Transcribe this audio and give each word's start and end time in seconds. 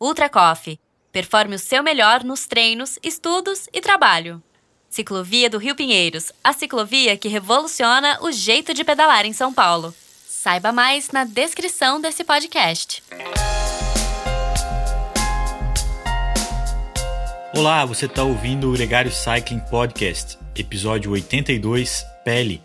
Ultra 0.00 0.28
Coffee. 0.28 0.78
Performe 1.10 1.56
o 1.56 1.58
seu 1.58 1.82
melhor 1.82 2.22
nos 2.22 2.46
treinos, 2.46 3.00
estudos 3.02 3.68
e 3.72 3.80
trabalho. 3.80 4.40
Ciclovia 4.88 5.50
do 5.50 5.58
Rio 5.58 5.74
Pinheiros, 5.74 6.30
a 6.42 6.52
ciclovia 6.52 7.16
que 7.16 7.28
revoluciona 7.28 8.16
o 8.22 8.30
jeito 8.30 8.72
de 8.72 8.84
pedalar 8.84 9.26
em 9.26 9.32
São 9.32 9.52
Paulo. 9.52 9.92
Saiba 10.28 10.70
mais 10.70 11.10
na 11.10 11.24
descrição 11.24 12.00
desse 12.00 12.22
podcast. 12.22 13.02
Olá, 17.52 17.84
você 17.84 18.06
está 18.06 18.22
ouvindo 18.22 18.68
o 18.68 18.72
Gregário 18.72 19.10
Cycling 19.10 19.60
Podcast, 19.68 20.38
episódio 20.54 21.10
82, 21.10 22.04
Pele. 22.24 22.62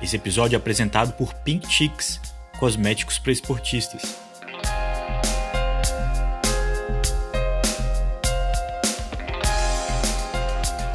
Esse 0.00 0.14
episódio 0.14 0.54
é 0.54 0.58
apresentado 0.58 1.14
por 1.14 1.34
Pink 1.34 1.66
Chicks, 1.68 2.20
cosméticos 2.60 3.18
para 3.18 3.32
esportistas. 3.32 4.25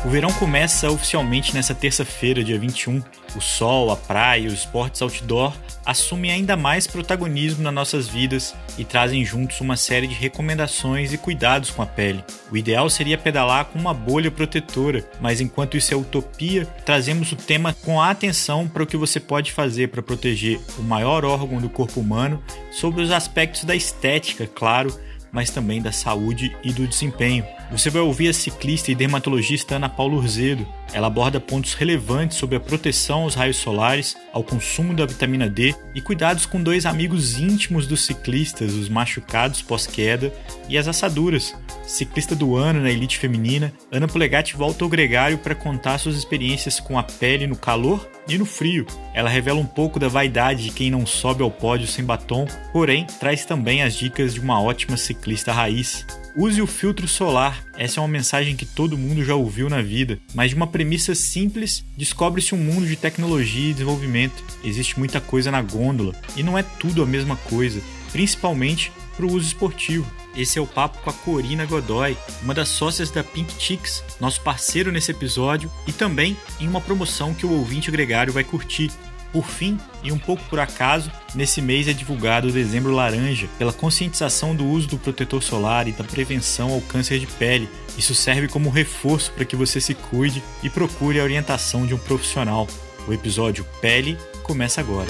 O 0.04 0.10
verão 0.10 0.34
começa 0.34 0.90
oficialmente 0.90 1.54
nessa 1.54 1.76
terça-feira, 1.76 2.44
dia 2.44 2.58
21. 2.58 3.04
O 3.36 3.40
sol, 3.40 3.92
a 3.92 3.96
praia 3.96 4.42
e 4.42 4.48
os 4.48 4.54
esportes 4.54 5.00
outdoor 5.00 5.54
assumem 5.86 6.32
ainda 6.32 6.58
mais 6.58 6.88
protagonismo 6.88 7.62
nas 7.64 7.74
nossas 7.74 8.08
vidas 8.08 8.56
e 8.80 8.84
trazem 8.84 9.24
juntos 9.24 9.62
uma 9.62 9.78
série 9.78 10.08
de 10.08 10.16
recomendações 10.16 11.14
e 11.14 11.20
cuidados 11.20 11.70
com 11.70 11.84
a 11.84 11.86
pele. 11.86 12.24
O 12.52 12.58
ideal 12.58 12.90
seria 12.90 13.16
pedalar 13.16 13.66
com 13.66 13.78
uma 13.78 13.94
bolha 13.94 14.32
protetora, 14.32 15.08
mas 15.20 15.40
enquanto 15.40 15.78
isso 15.78 15.94
é 15.94 15.98
utopia, 15.98 16.66
trazemos 16.84 17.32
o 17.32 17.36
tema 17.36 17.76
com 17.86 18.02
a 18.02 18.10
atenção 18.10 18.68
para 18.68 18.82
o 18.82 18.88
que 18.88 18.98
você 18.98 19.20
pode 19.20 19.52
fazer 19.52 19.90
para 19.90 20.02
proteger 20.02 20.60
o 20.80 20.82
maior 20.82 21.24
órgão 21.24 21.62
do 21.62 21.70
corpo 21.70 22.00
humano 22.00 22.44
sobre 22.72 23.04
os 23.04 23.12
aspectos 23.12 23.66
da 23.66 23.76
estética, 23.76 24.48
claro 24.48 24.92
mas 25.32 25.50
também 25.50 25.82
da 25.82 25.92
saúde 25.92 26.56
e 26.64 26.72
do 26.72 26.88
desempenho. 26.88 27.46
Você 27.72 27.90
vai 27.90 28.02
ouvir 28.02 28.28
a 28.28 28.34
ciclista 28.34 28.92
e 28.92 28.96
dermatologista 28.96 29.76
Ana 29.76 29.88
Paula 29.88 30.16
Urzedo. 30.16 30.68
Ela 30.94 31.08
aborda 31.08 31.40
pontos 31.40 31.74
relevantes 31.74 32.38
sobre 32.38 32.58
a 32.58 32.60
proteção 32.60 33.24
aos 33.24 33.36
raios 33.36 33.58
solares, 33.58 34.18
ao 34.34 34.44
consumo 34.44 34.94
da 34.94 35.06
vitamina 35.06 35.50
D 35.50 35.74
e 35.96 36.02
cuidados 36.02 36.46
com 36.46 36.62
dois 36.62 36.86
amigos 36.86 37.40
íntimos 37.40 37.88
dos 37.88 38.06
ciclistas, 38.06 38.74
os 38.74 38.90
machucados 38.90 39.62
pós-queda 39.62 40.34
e 40.68 40.78
as 40.78 40.88
assaduras. 40.88 41.56
Ciclista 41.88 42.36
do 42.36 42.56
ano 42.56 42.82
na 42.82 42.92
elite 42.92 43.18
feminina, 43.18 43.72
Ana 43.92 44.08
Polegatti 44.08 44.56
volta 44.56 44.84
ao 44.84 44.90
gregário 44.90 45.38
para 45.38 45.56
contar 45.56 45.98
suas 45.98 46.18
experiências 46.18 46.80
com 46.80 47.00
a 47.00 47.04
pele 47.04 47.48
no 47.48 47.56
calor 47.56 48.06
e 48.36 48.40
no 48.40 48.46
frio. 48.46 48.86
Ela 49.14 49.30
revela 49.30 49.60
um 49.60 49.66
pouco 49.66 50.00
da 50.00 50.08
vaidade 50.08 50.64
de 50.64 50.72
quem 50.72 50.90
não 50.90 51.06
sobe 51.06 51.44
ao 51.44 51.52
pódio 51.52 51.88
sem 51.88 52.04
batom, 52.04 52.46
porém 52.72 53.06
traz 53.20 53.46
também 53.46 53.84
as 53.84 53.96
dicas 53.96 54.34
de 54.34 54.40
uma 54.40 54.62
ótima 54.62 54.98
ciclista 54.98 55.52
raiz. 55.52 56.06
Use 56.36 56.62
o 56.62 56.68
filtro 56.68 57.08
solar. 57.08 57.64
Essa 57.78 58.00
é 58.00 58.02
uma 58.02 58.08
mensagem 58.08 58.56
que 58.56 58.66
todo 58.66 58.98
mundo 58.98 59.24
já 59.24 59.36
ouviu 59.36 59.70
na 59.70 59.82
vida, 59.82 60.20
mas 60.34 60.52
de 60.52 60.56
uma 60.56 60.68
premissa 60.68 61.14
simples, 61.14 61.84
descobre-se 61.98 62.56
um 62.56 62.58
mundo 62.58 62.88
de 62.88 62.96
tecnologia 62.96 63.70
e 63.70 63.74
desenvolvimento. 63.74 64.44
Existe 64.64 64.98
muita 64.98 65.20
coisa 65.20 65.52
na 65.52 65.62
gôndola 65.62 66.16
e 66.38 66.44
não 66.44 66.58
é 66.58 66.64
tudo 66.64 67.04
a 67.04 67.06
mesma 67.06 67.36
coisa, 67.36 67.82
principalmente 68.12 68.92
para 69.16 69.26
o 69.26 69.34
uso 69.34 69.48
esportivo. 69.48 70.10
Esse 70.36 70.58
é 70.58 70.62
o 70.62 70.68
papo 70.68 71.00
com 71.00 71.10
a 71.10 71.14
Corina 71.14 71.66
Godoy, 71.66 72.18
uma 72.42 72.54
das 72.54 72.70
sócias 72.70 73.12
da 73.12 73.24
Pink 73.24 73.54
Chicks, 73.60 74.04
nosso 74.20 74.42
parceiro 74.42 74.92
nesse 74.92 75.12
episódio 75.12 75.72
e 75.86 75.92
também 75.92 76.38
em 76.60 76.68
uma 76.68 76.82
promoção 76.82 77.34
que 77.34 77.46
o 77.46 77.52
ouvinte 77.52 77.92
gregário 77.92 78.32
vai 78.32 78.44
curtir. 78.44 78.92
Por 79.32 79.46
fim, 79.46 79.80
e 80.04 80.12
um 80.12 80.20
pouco 80.20 80.44
por 80.50 80.60
acaso, 80.60 81.10
nesse 81.34 81.62
mês 81.62 81.88
é 81.88 81.94
divulgado 81.94 82.50
o 82.50 82.52
Dezembro 82.52 82.92
Laranja, 82.92 83.48
pela 83.58 83.72
conscientização 83.72 84.54
do 84.54 84.66
uso 84.66 84.90
do 84.90 84.98
protetor 84.98 85.42
solar 85.42 85.88
e 85.88 85.94
da 85.94 86.04
prevenção 86.04 86.72
ao 86.72 86.82
câncer 86.82 87.18
de 87.18 87.28
pele. 87.28 87.70
Isso 87.98 88.14
serve 88.14 88.50
como 88.50 88.70
reforço 88.70 89.32
para 89.32 89.46
que 89.46 89.56
você 89.56 89.80
se 89.80 89.94
cuide 89.94 90.44
e 90.62 90.70
procure 90.70 91.20
a 91.20 91.24
orientação 91.24 91.86
de 91.86 91.94
um 91.94 91.98
profissional. 91.98 92.68
O 93.08 93.14
episódio 93.14 93.66
Pele 93.80 94.18
começa 94.44 94.82
agora. 94.82 95.08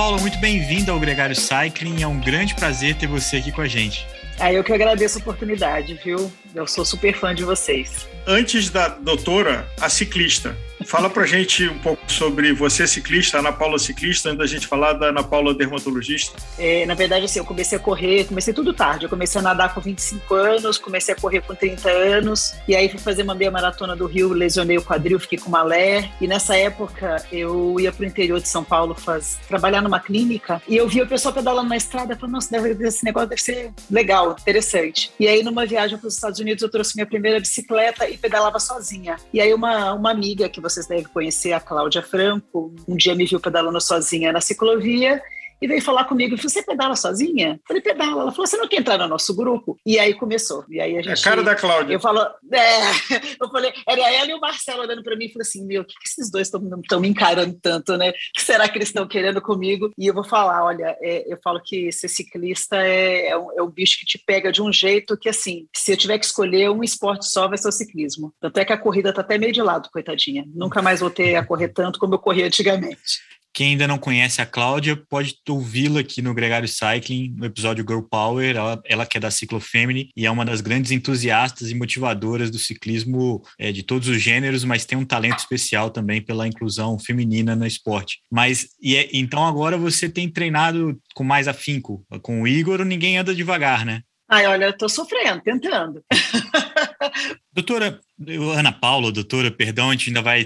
Paula, 0.00 0.16
muito 0.16 0.38
bem-vinda 0.38 0.92
ao 0.92 0.98
Gregário 0.98 1.36
Cycling. 1.36 2.02
É 2.02 2.06
um 2.06 2.18
grande 2.18 2.54
prazer 2.54 2.94
ter 2.94 3.06
você 3.06 3.36
aqui 3.36 3.52
com 3.52 3.60
a 3.60 3.68
gente. 3.68 4.06
Ah, 4.38 4.50
eu 4.50 4.64
que 4.64 4.72
agradeço 4.72 5.18
a 5.18 5.20
oportunidade, 5.20 5.92
viu? 6.02 6.32
Eu 6.54 6.66
sou 6.66 6.86
super 6.86 7.14
fã 7.14 7.34
de 7.34 7.44
vocês. 7.44 8.08
Antes 8.26 8.70
da 8.70 8.88
doutora, 8.88 9.68
a 9.78 9.90
ciclista. 9.90 10.56
Fala 10.90 11.08
pra 11.08 11.24
gente 11.24 11.68
um 11.68 11.78
pouco 11.78 12.02
sobre 12.10 12.52
você, 12.52 12.84
ciclista, 12.84 13.38
Ana 13.38 13.52
Paula 13.52 13.78
ciclista, 13.78 14.28
antes 14.28 14.38
da 14.40 14.46
gente 14.46 14.66
falar 14.66 14.94
da 14.94 15.06
Ana 15.06 15.22
Paula 15.22 15.54
dermatologista. 15.54 16.36
É, 16.58 16.84
na 16.84 16.94
verdade, 16.94 17.26
assim, 17.26 17.38
eu 17.38 17.44
comecei 17.44 17.78
a 17.78 17.80
correr, 17.80 18.24
comecei 18.24 18.52
tudo 18.52 18.74
tarde. 18.74 19.04
Eu 19.04 19.08
comecei 19.08 19.40
a 19.40 19.44
nadar 19.44 19.72
com 19.72 19.80
25 19.80 20.34
anos, 20.34 20.78
comecei 20.78 21.14
a 21.14 21.16
correr 21.16 21.42
com 21.42 21.54
30 21.54 21.88
anos, 21.88 22.56
e 22.66 22.74
aí 22.74 22.88
fui 22.88 22.98
fazer 22.98 23.22
uma 23.22 23.36
meia 23.36 23.52
maratona 23.52 23.94
do 23.94 24.04
Rio, 24.04 24.32
lesionei 24.32 24.78
o 24.78 24.82
quadril, 24.82 25.20
fiquei 25.20 25.38
com 25.38 25.48
malé. 25.48 26.10
E 26.20 26.26
nessa 26.26 26.56
época 26.56 27.24
eu 27.30 27.78
ia 27.78 27.92
pro 27.92 28.04
interior 28.04 28.40
de 28.40 28.48
São 28.48 28.64
Paulo 28.64 28.92
faz, 28.92 29.38
trabalhar 29.46 29.82
numa 29.82 30.00
clínica, 30.00 30.60
e 30.66 30.76
eu 30.76 30.88
via 30.88 31.04
o 31.04 31.08
pessoal 31.08 31.32
pedalando 31.32 31.68
na 31.68 31.76
estrada, 31.76 32.16
falei, 32.16 32.32
nossa, 32.32 32.50
deve, 32.50 32.84
esse 32.84 33.04
negócio 33.04 33.28
deve 33.28 33.40
ser 33.40 33.70
legal, 33.88 34.32
interessante. 34.32 35.12
E 35.20 35.28
aí, 35.28 35.44
numa 35.44 35.64
viagem 35.64 35.96
para 35.96 36.08
os 36.08 36.14
Estados 36.14 36.40
Unidos, 36.40 36.64
eu 36.64 36.68
trouxe 36.68 36.96
minha 36.96 37.06
primeira 37.06 37.38
bicicleta 37.38 38.08
e 38.08 38.18
pedalava 38.18 38.58
sozinha. 38.58 39.14
E 39.32 39.40
aí, 39.40 39.54
uma, 39.54 39.92
uma 39.92 40.10
amiga 40.10 40.48
que 40.48 40.60
vocês 40.80 40.86
devem 40.86 41.04
conhecer, 41.04 41.52
a 41.52 41.60
Cláudia 41.60 42.02
Franco, 42.02 42.74
um 42.88 42.96
dia 42.96 43.14
me 43.14 43.26
viu 43.26 43.38
pedalando 43.38 43.80
sozinha 43.80 44.32
na 44.32 44.40
ciclovia 44.40 45.22
e 45.60 45.66
veio 45.66 45.82
falar 45.82 46.04
comigo. 46.04 46.36
Falei, 46.36 46.50
você 46.50 46.62
pedala 46.62 46.96
sozinha? 46.96 47.52
Eu 47.52 47.60
falei, 47.66 47.82
pedala. 47.82 48.22
Ela 48.22 48.32
falou, 48.32 48.46
você 48.46 48.56
não 48.56 48.68
quer 48.68 48.80
entrar 48.80 48.98
no 48.98 49.08
nosso 49.08 49.34
grupo? 49.34 49.78
E 49.84 49.98
aí 49.98 50.14
começou. 50.14 50.64
E 50.68 50.80
aí 50.80 50.96
a 50.96 51.02
gente. 51.02 51.18
É 51.18 51.20
a 51.20 51.30
cara 51.30 51.42
da 51.42 51.54
Cláudia. 51.54 51.94
Eu 51.94 52.00
falo, 52.00 52.20
é. 52.52 52.80
Eu 53.40 53.48
falei, 53.50 53.72
era 53.86 54.12
ela 54.12 54.30
e 54.30 54.34
o 54.34 54.40
Marcelo 54.40 54.82
olhando 54.82 55.02
para 55.02 55.16
mim 55.16 55.26
e 55.26 55.32
falei 55.32 55.46
assim: 55.46 55.64
meu, 55.66 55.82
o 55.82 55.84
que, 55.84 55.94
que 55.94 56.08
esses 56.08 56.30
dois 56.30 56.48
estão 56.48 57.00
me 57.00 57.08
encarando 57.08 57.58
tanto, 57.60 57.96
né? 57.96 58.10
O 58.10 58.12
que 58.34 58.42
será 58.42 58.68
que 58.68 58.78
eles 58.78 58.88
estão 58.88 59.06
querendo 59.06 59.40
comigo? 59.40 59.92
E 59.98 60.06
eu 60.06 60.14
vou 60.14 60.24
falar: 60.24 60.64
olha, 60.64 60.96
é, 61.00 61.32
eu 61.32 61.38
falo 61.42 61.60
que 61.62 61.90
ser 61.92 62.08
ciclista 62.08 62.76
é, 62.76 63.28
é, 63.28 63.36
um, 63.36 63.58
é 63.58 63.62
um 63.62 63.70
bicho 63.70 63.98
que 63.98 64.06
te 64.06 64.18
pega 64.18 64.52
de 64.52 64.62
um 64.62 64.72
jeito 64.72 65.16
que, 65.16 65.28
assim, 65.28 65.66
se 65.74 65.92
eu 65.92 65.96
tiver 65.96 66.18
que 66.18 66.26
escolher 66.26 66.70
um 66.70 66.82
esporte 66.82 67.26
só, 67.26 67.48
vai 67.48 67.58
ser 67.58 67.68
o 67.68 67.72
ciclismo. 67.72 68.32
Tanto 68.40 68.58
é 68.58 68.64
que 68.64 68.72
a 68.72 68.78
corrida 68.78 69.12
tá 69.12 69.20
até 69.20 69.38
meio 69.38 69.52
de 69.52 69.62
lado, 69.62 69.90
coitadinha. 69.92 70.44
Nunca 70.54 70.82
mais 70.82 71.00
voltei 71.00 71.36
a 71.36 71.44
correr 71.44 71.68
tanto 71.68 71.98
como 71.98 72.14
eu 72.14 72.18
corria 72.18 72.46
antigamente. 72.46 73.30
Quem 73.52 73.70
ainda 73.70 73.88
não 73.88 73.98
conhece 73.98 74.40
a 74.40 74.46
Cláudia 74.46 74.96
pode 74.96 75.34
ouvi-la 75.48 76.00
aqui 76.00 76.22
no 76.22 76.32
Gregário 76.34 76.68
Cycling, 76.68 77.34
no 77.36 77.46
episódio 77.46 77.84
Girl 77.86 78.02
Power. 78.02 78.56
Ela, 78.56 78.80
ela 78.84 79.06
que 79.06 79.16
é 79.16 79.20
da 79.20 79.30
Ciclo 79.30 79.60
e 80.16 80.26
é 80.26 80.30
uma 80.30 80.44
das 80.44 80.60
grandes 80.60 80.90
entusiastas 80.90 81.70
e 81.70 81.74
motivadoras 81.74 82.50
do 82.50 82.58
ciclismo 82.58 83.42
é, 83.58 83.72
de 83.72 83.82
todos 83.82 84.08
os 84.08 84.20
gêneros, 84.20 84.64
mas 84.64 84.84
tem 84.84 84.96
um 84.96 85.04
talento 85.04 85.38
especial 85.38 85.90
também 85.90 86.22
pela 86.22 86.46
inclusão 86.46 86.98
feminina 86.98 87.56
no 87.56 87.66
esporte. 87.66 88.20
Mas 88.30 88.68
e 88.80 88.96
é, 88.96 89.08
então 89.12 89.46
agora 89.46 89.76
você 89.76 90.08
tem 90.08 90.28
treinado 90.28 90.98
com 91.14 91.24
mais 91.24 91.48
afinco. 91.48 92.04
Com 92.22 92.42
o 92.42 92.48
Igor, 92.48 92.84
ninguém 92.84 93.18
anda 93.18 93.34
devagar, 93.34 93.84
né? 93.84 94.02
Ai, 94.32 94.46
olha, 94.46 94.66
eu 94.66 94.72
tô 94.72 94.88
sofrendo, 94.88 95.42
tentando. 95.42 96.04
doutora, 97.52 98.00
Ana 98.54 98.70
Paula, 98.70 99.10
doutora, 99.10 99.50
perdão, 99.50 99.88
a 99.88 99.92
gente 99.92 100.10
ainda 100.10 100.20
vai 100.20 100.44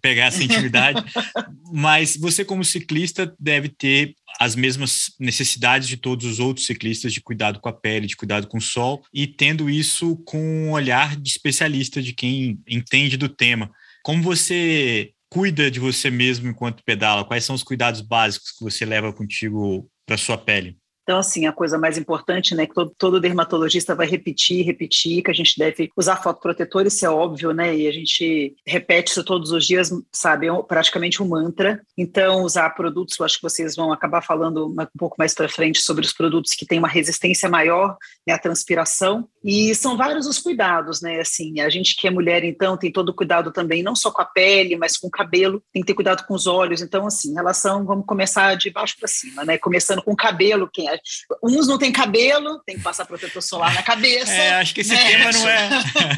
pegar 0.00 0.26
essa 0.26 0.42
intimidade, 0.42 1.04
mas 1.72 2.16
você 2.16 2.44
como 2.44 2.64
ciclista 2.64 3.32
deve 3.38 3.68
ter 3.68 4.14
as 4.40 4.56
mesmas 4.56 5.12
necessidades 5.18 5.88
de 5.88 5.96
todos 5.96 6.26
os 6.26 6.40
outros 6.40 6.66
ciclistas 6.66 7.12
de 7.12 7.20
cuidado 7.20 7.60
com 7.60 7.68
a 7.68 7.72
pele, 7.72 8.06
de 8.06 8.16
cuidado 8.16 8.48
com 8.48 8.58
o 8.58 8.62
sol, 8.62 9.02
e 9.12 9.26
tendo 9.26 9.70
isso 9.70 10.16
com 10.26 10.38
um 10.38 10.72
olhar 10.72 11.16
de 11.16 11.28
especialista, 11.28 12.02
de 12.02 12.12
quem 12.12 12.58
entende 12.68 13.16
do 13.16 13.28
tema. 13.28 13.70
Como 14.02 14.22
você 14.22 15.12
cuida 15.30 15.70
de 15.70 15.80
você 15.80 16.10
mesmo 16.10 16.48
enquanto 16.48 16.84
pedala? 16.84 17.24
Quais 17.24 17.44
são 17.44 17.54
os 17.54 17.62
cuidados 17.62 18.00
básicos 18.00 18.50
que 18.50 18.64
você 18.64 18.84
leva 18.84 19.12
contigo 19.12 19.88
para 20.06 20.16
sua 20.16 20.36
pele? 20.36 20.76
Então, 21.06 21.20
assim, 21.20 21.46
a 21.46 21.52
coisa 21.52 21.78
mais 21.78 21.96
importante, 21.96 22.52
né, 22.52 22.66
que 22.66 22.74
todo, 22.74 22.92
todo, 22.98 23.20
dermatologista 23.20 23.94
vai 23.94 24.08
repetir, 24.08 24.66
repetir, 24.66 25.22
que 25.22 25.30
a 25.30 25.34
gente 25.34 25.56
deve 25.56 25.88
usar 25.96 26.16
fotoprotetor, 26.16 26.84
isso 26.84 27.06
é 27.06 27.08
óbvio, 27.08 27.52
né, 27.52 27.76
e 27.76 27.86
a 27.86 27.92
gente 27.92 28.56
repete 28.66 29.12
isso 29.12 29.22
todos 29.22 29.52
os 29.52 29.64
dias, 29.64 29.92
sabe, 30.10 30.48
é 30.48 30.62
praticamente 30.64 31.22
um 31.22 31.28
mantra. 31.28 31.80
Então, 31.96 32.42
usar 32.42 32.70
produtos, 32.70 33.16
eu 33.20 33.24
acho 33.24 33.36
que 33.36 33.44
vocês 33.44 33.76
vão 33.76 33.92
acabar 33.92 34.20
falando 34.20 34.66
um 34.66 34.98
pouco 34.98 35.14
mais 35.16 35.32
para 35.32 35.48
frente 35.48 35.80
sobre 35.80 36.04
os 36.04 36.12
produtos 36.12 36.54
que 36.54 36.66
têm 36.66 36.80
uma 36.80 36.88
resistência 36.88 37.48
maior, 37.48 37.96
né, 38.26 38.34
à 38.34 38.38
transpiração, 38.38 39.28
e 39.44 39.72
são 39.76 39.96
vários 39.96 40.26
os 40.26 40.40
cuidados, 40.40 41.00
né, 41.00 41.20
assim, 41.20 41.60
a 41.60 41.68
gente 41.68 41.94
que 41.94 42.08
é 42.08 42.10
mulher, 42.10 42.42
então, 42.42 42.76
tem 42.76 42.90
todo 42.90 43.10
o 43.10 43.14
cuidado 43.14 43.52
também, 43.52 43.80
não 43.80 43.94
só 43.94 44.10
com 44.10 44.22
a 44.22 44.24
pele, 44.24 44.74
mas 44.74 44.96
com 44.96 45.06
o 45.06 45.10
cabelo, 45.10 45.62
tem 45.72 45.82
que 45.82 45.86
ter 45.86 45.94
cuidado 45.94 46.26
com 46.26 46.34
os 46.34 46.48
olhos, 46.48 46.82
então, 46.82 47.06
assim, 47.06 47.30
em 47.30 47.34
relação, 47.34 47.84
vamos 47.84 48.04
começar 48.04 48.56
de 48.56 48.70
baixo 48.70 48.96
para 48.98 49.06
cima, 49.06 49.44
né, 49.44 49.56
começando 49.56 50.02
com 50.02 50.10
o 50.10 50.16
cabelo, 50.16 50.68
quem 50.68 50.95
Uns 51.42 51.66
não 51.66 51.78
têm 51.78 51.92
cabelo, 51.92 52.60
tem 52.64 52.76
que 52.76 52.82
passar 52.82 53.04
protetor 53.04 53.42
solar 53.42 53.74
na 53.74 53.82
cabeça. 53.82 54.32
É, 54.32 54.54
acho 54.54 54.74
que 54.74 54.80
esse 54.80 54.94
né? 54.94 55.04
tema 55.04 55.32
não 55.32 55.48
é, 55.48 55.68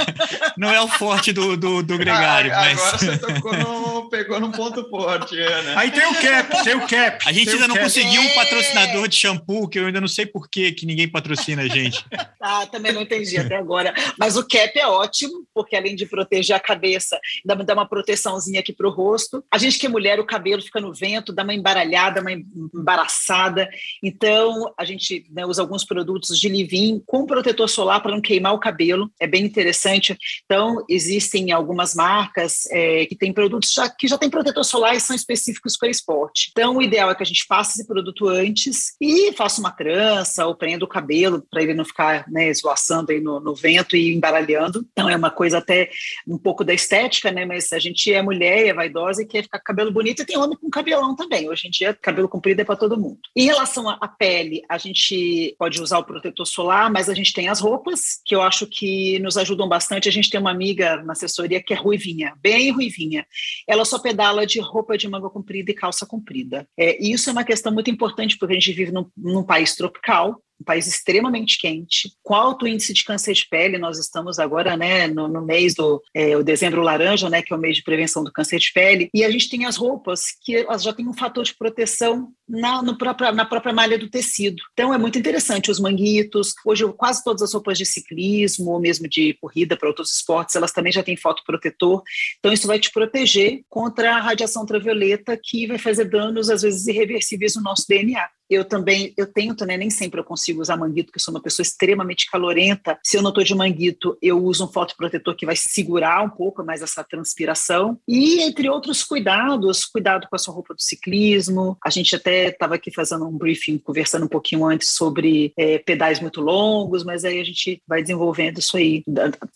não 0.56 0.70
é 0.70 0.80
o 0.80 0.88
forte 0.88 1.32
do, 1.32 1.56
do, 1.56 1.82
do 1.82 1.98
gregário. 1.98 2.52
Ah, 2.52 2.60
mas... 2.60 2.78
Agora 2.78 2.98
você 2.98 3.18
tocou 3.18 3.52
no, 3.56 4.10
pegou 4.10 4.40
num 4.40 4.50
ponto 4.50 4.88
forte. 4.88 5.38
É, 5.38 5.62
né? 5.62 5.74
Aí 5.76 5.90
tem 5.90 6.06
o 6.06 6.14
cap, 6.14 6.64
tem 6.64 6.74
o 6.74 6.86
cap. 6.86 7.24
A 7.26 7.32
gente 7.32 7.50
ainda 7.50 7.68
não 7.68 7.74
cap. 7.74 7.86
conseguiu 7.86 8.22
um 8.22 8.34
patrocinador 8.34 9.08
de 9.08 9.16
shampoo, 9.16 9.68
que 9.68 9.78
eu 9.78 9.86
ainda 9.86 10.00
não 10.00 10.08
sei 10.08 10.26
por 10.26 10.48
que 10.48 10.74
ninguém 10.84 11.08
patrocina 11.08 11.62
a 11.62 11.68
gente. 11.68 12.04
ah, 12.40 12.66
também 12.66 12.92
não 12.92 13.02
entendi 13.02 13.38
até 13.38 13.56
agora. 13.56 13.94
Mas 14.18 14.36
o 14.36 14.46
cap 14.46 14.78
é 14.78 14.86
ótimo, 14.86 15.46
porque 15.54 15.76
além 15.76 15.94
de 15.94 16.06
proteger 16.06 16.56
a 16.56 16.60
cabeça, 16.60 17.18
dá 17.44 17.74
uma 17.74 17.88
proteçãozinha 17.88 18.60
aqui 18.60 18.72
para 18.72 18.88
o 18.88 18.90
rosto. 18.90 19.44
A 19.50 19.58
gente 19.58 19.78
que 19.78 19.86
é 19.86 19.88
mulher, 19.88 20.18
o 20.20 20.26
cabelo 20.26 20.62
fica 20.62 20.80
no 20.80 20.92
vento, 20.92 21.32
dá 21.32 21.42
uma 21.42 21.54
embaralhada, 21.54 22.20
uma 22.20 22.32
embaraçada. 22.32 23.68
Então, 24.02 24.67
a 24.76 24.84
gente 24.84 25.26
né, 25.30 25.44
usa 25.46 25.62
alguns 25.62 25.84
produtos 25.84 26.38
de 26.38 26.48
leave-in 26.48 27.02
com 27.06 27.26
protetor 27.26 27.68
solar 27.68 28.00
para 28.02 28.12
não 28.12 28.20
queimar 28.20 28.54
o 28.54 28.58
cabelo. 28.58 29.10
É 29.20 29.26
bem 29.26 29.44
interessante. 29.44 30.16
Então, 30.44 30.84
existem 30.88 31.52
algumas 31.52 31.94
marcas 31.94 32.66
é, 32.70 33.06
que 33.06 33.16
têm 33.16 33.32
produtos 33.32 33.72
já, 33.72 33.88
que 33.88 34.08
já 34.08 34.18
têm 34.18 34.30
protetor 34.30 34.64
solar 34.64 34.94
e 34.96 35.00
são 35.00 35.14
específicos 35.14 35.76
para 35.76 35.88
esporte. 35.88 36.48
Então, 36.50 36.76
o 36.76 36.82
ideal 36.82 37.10
é 37.10 37.14
que 37.14 37.22
a 37.22 37.26
gente 37.26 37.44
faça 37.46 37.72
esse 37.72 37.86
produto 37.86 38.28
antes 38.28 38.94
e 39.00 39.32
faça 39.32 39.60
uma 39.60 39.70
trança 39.70 40.46
ou 40.46 40.54
prenda 40.54 40.84
o 40.84 40.88
cabelo 40.88 41.44
para 41.50 41.62
ele 41.62 41.74
não 41.74 41.84
ficar 41.84 42.24
né, 42.28 42.48
esvoaçando 42.48 43.12
aí 43.12 43.20
no, 43.20 43.40
no 43.40 43.54
vento 43.54 43.96
e 43.96 44.14
embaralhando. 44.14 44.86
Então, 44.92 45.08
é 45.08 45.16
uma 45.16 45.30
coisa 45.30 45.58
até 45.58 45.90
um 46.26 46.38
pouco 46.38 46.64
da 46.64 46.74
estética, 46.74 47.30
né? 47.30 47.44
Mas 47.44 47.72
a 47.72 47.78
gente 47.78 48.12
é 48.12 48.22
mulher, 48.22 48.66
é 48.66 48.74
vaidosa 48.74 49.22
e 49.22 49.26
quer 49.26 49.42
ficar 49.42 49.58
com 49.58 49.64
cabelo 49.64 49.92
bonito 49.92 50.22
e 50.22 50.24
tem 50.24 50.36
homem 50.36 50.56
com 50.56 50.70
cabelão 50.70 51.14
também. 51.14 51.48
Hoje 51.48 51.68
em 51.68 51.70
dia, 51.70 51.94
cabelo 51.94 52.28
comprido 52.28 52.60
é 52.60 52.64
para 52.64 52.76
todo 52.76 52.98
mundo. 52.98 53.18
Em 53.34 53.46
relação 53.46 53.88
à 53.88 54.08
pele, 54.08 54.57
a 54.68 54.78
gente 54.78 55.54
pode 55.58 55.80
usar 55.80 55.98
o 55.98 56.04
protetor 56.04 56.46
solar, 56.46 56.90
mas 56.90 57.08
a 57.08 57.14
gente 57.14 57.32
tem 57.32 57.48
as 57.48 57.60
roupas, 57.60 58.20
que 58.24 58.34
eu 58.34 58.42
acho 58.42 58.66
que 58.66 59.18
nos 59.18 59.36
ajudam 59.36 59.68
bastante. 59.68 60.08
A 60.08 60.12
gente 60.12 60.30
tem 60.30 60.40
uma 60.40 60.50
amiga 60.50 61.02
na 61.02 61.12
assessoria 61.12 61.62
que 61.62 61.72
é 61.72 61.76
ruivinha, 61.76 62.34
bem 62.40 62.70
ruivinha. 62.70 63.26
Ela 63.66 63.84
só 63.84 63.98
pedala 63.98 64.46
de 64.46 64.60
roupa 64.60 64.96
de 64.96 65.08
manga 65.08 65.28
comprida 65.28 65.70
e 65.70 65.74
calça 65.74 66.06
comprida. 66.06 66.68
É, 66.78 67.02
e 67.02 67.12
isso 67.12 67.28
é 67.28 67.32
uma 67.32 67.44
questão 67.44 67.72
muito 67.72 67.90
importante, 67.90 68.38
porque 68.38 68.54
a 68.54 68.58
gente 68.58 68.72
vive 68.72 68.92
num, 68.92 69.06
num 69.16 69.42
país 69.42 69.74
tropical, 69.74 70.42
um 70.60 70.64
país 70.64 70.86
extremamente 70.86 71.58
quente, 71.58 72.12
com 72.22 72.34
alto 72.34 72.66
índice 72.66 72.92
de 72.92 73.04
câncer 73.04 73.32
de 73.32 73.46
pele. 73.48 73.78
Nós 73.78 73.98
estamos 73.98 74.38
agora 74.38 74.76
né, 74.76 75.06
no, 75.06 75.28
no 75.28 75.44
mês 75.44 75.74
do 75.74 76.02
é, 76.14 76.36
o 76.36 76.42
dezembro 76.42 76.82
laranja, 76.82 77.30
né, 77.30 77.42
que 77.42 77.52
é 77.52 77.56
o 77.56 77.60
mês 77.60 77.76
de 77.76 77.82
prevenção 77.82 78.24
do 78.24 78.32
câncer 78.32 78.58
de 78.58 78.72
pele, 78.72 79.08
e 79.14 79.24
a 79.24 79.30
gente 79.30 79.48
tem 79.48 79.66
as 79.66 79.76
roupas 79.76 80.26
que 80.42 80.56
elas 80.56 80.82
já 80.82 80.92
têm 80.92 81.08
um 81.08 81.14
fator 81.14 81.44
de 81.44 81.56
proteção 81.56 82.32
na, 82.48 82.82
no 82.82 82.96
própria, 82.96 83.30
na 83.30 83.44
própria 83.44 83.72
malha 83.72 83.98
do 83.98 84.10
tecido. 84.10 84.62
Então 84.72 84.92
é 84.92 84.98
muito 84.98 85.18
interessante 85.18 85.70
os 85.70 85.78
manguitos. 85.78 86.54
Hoje 86.64 86.84
quase 86.96 87.22
todas 87.22 87.42
as 87.42 87.52
roupas 87.52 87.78
de 87.78 87.84
ciclismo 87.84 88.70
ou 88.70 88.80
mesmo 88.80 89.08
de 89.08 89.34
corrida 89.40 89.76
para 89.76 89.88
outros 89.88 90.14
esportes, 90.14 90.56
elas 90.56 90.72
também 90.72 90.92
já 90.92 91.02
têm 91.02 91.16
fotoprotetor. 91.16 92.02
Então 92.38 92.52
isso 92.52 92.66
vai 92.66 92.78
te 92.78 92.90
proteger 92.90 93.62
contra 93.68 94.16
a 94.16 94.20
radiação 94.20 94.62
ultravioleta 94.62 95.38
que 95.42 95.66
vai 95.66 95.78
fazer 95.78 96.06
danos 96.06 96.48
às 96.50 96.62
vezes 96.62 96.86
irreversíveis 96.86 97.54
no 97.54 97.62
nosso 97.62 97.84
DNA. 97.88 98.28
Eu 98.50 98.64
também, 98.64 99.12
eu 99.16 99.26
tento, 99.26 99.64
né? 99.64 99.76
Nem 99.76 99.90
sempre 99.90 100.20
eu 100.20 100.24
consigo 100.24 100.60
usar 100.60 100.76
manguito, 100.76 101.06
porque 101.06 101.18
eu 101.18 101.22
sou 101.22 101.34
uma 101.34 101.42
pessoa 101.42 101.64
extremamente 101.64 102.30
calorenta. 102.30 102.98
Se 103.02 103.16
eu 103.16 103.22
não 103.22 103.30
estou 103.30 103.44
de 103.44 103.54
manguito, 103.54 104.16
eu 104.22 104.42
uso 104.42 104.64
um 104.64 104.72
fotoprotetor 104.72 105.36
que 105.36 105.46
vai 105.46 105.56
segurar 105.56 106.22
um 106.24 106.30
pouco 106.30 106.64
mais 106.64 106.82
essa 106.82 107.04
transpiração. 107.04 107.98
E, 108.06 108.40
entre 108.42 108.68
outros 108.68 109.02
cuidados, 109.02 109.84
cuidado 109.84 110.26
com 110.28 110.36
a 110.36 110.38
sua 110.38 110.54
roupa 110.54 110.74
do 110.74 110.82
ciclismo. 110.82 111.76
A 111.84 111.90
gente 111.90 112.14
até 112.14 112.48
estava 112.48 112.74
aqui 112.74 112.92
fazendo 112.92 113.26
um 113.26 113.36
briefing, 113.36 113.78
conversando 113.78 114.24
um 114.24 114.28
pouquinho 114.28 114.64
antes 114.64 114.90
sobre 114.90 115.52
é, 115.56 115.78
pedais 115.78 116.20
muito 116.20 116.40
longos, 116.40 117.04
mas 117.04 117.24
aí 117.24 117.40
a 117.40 117.44
gente 117.44 117.82
vai 117.86 118.02
desenvolvendo 118.02 118.58
isso 118.58 118.76
aí 118.76 119.02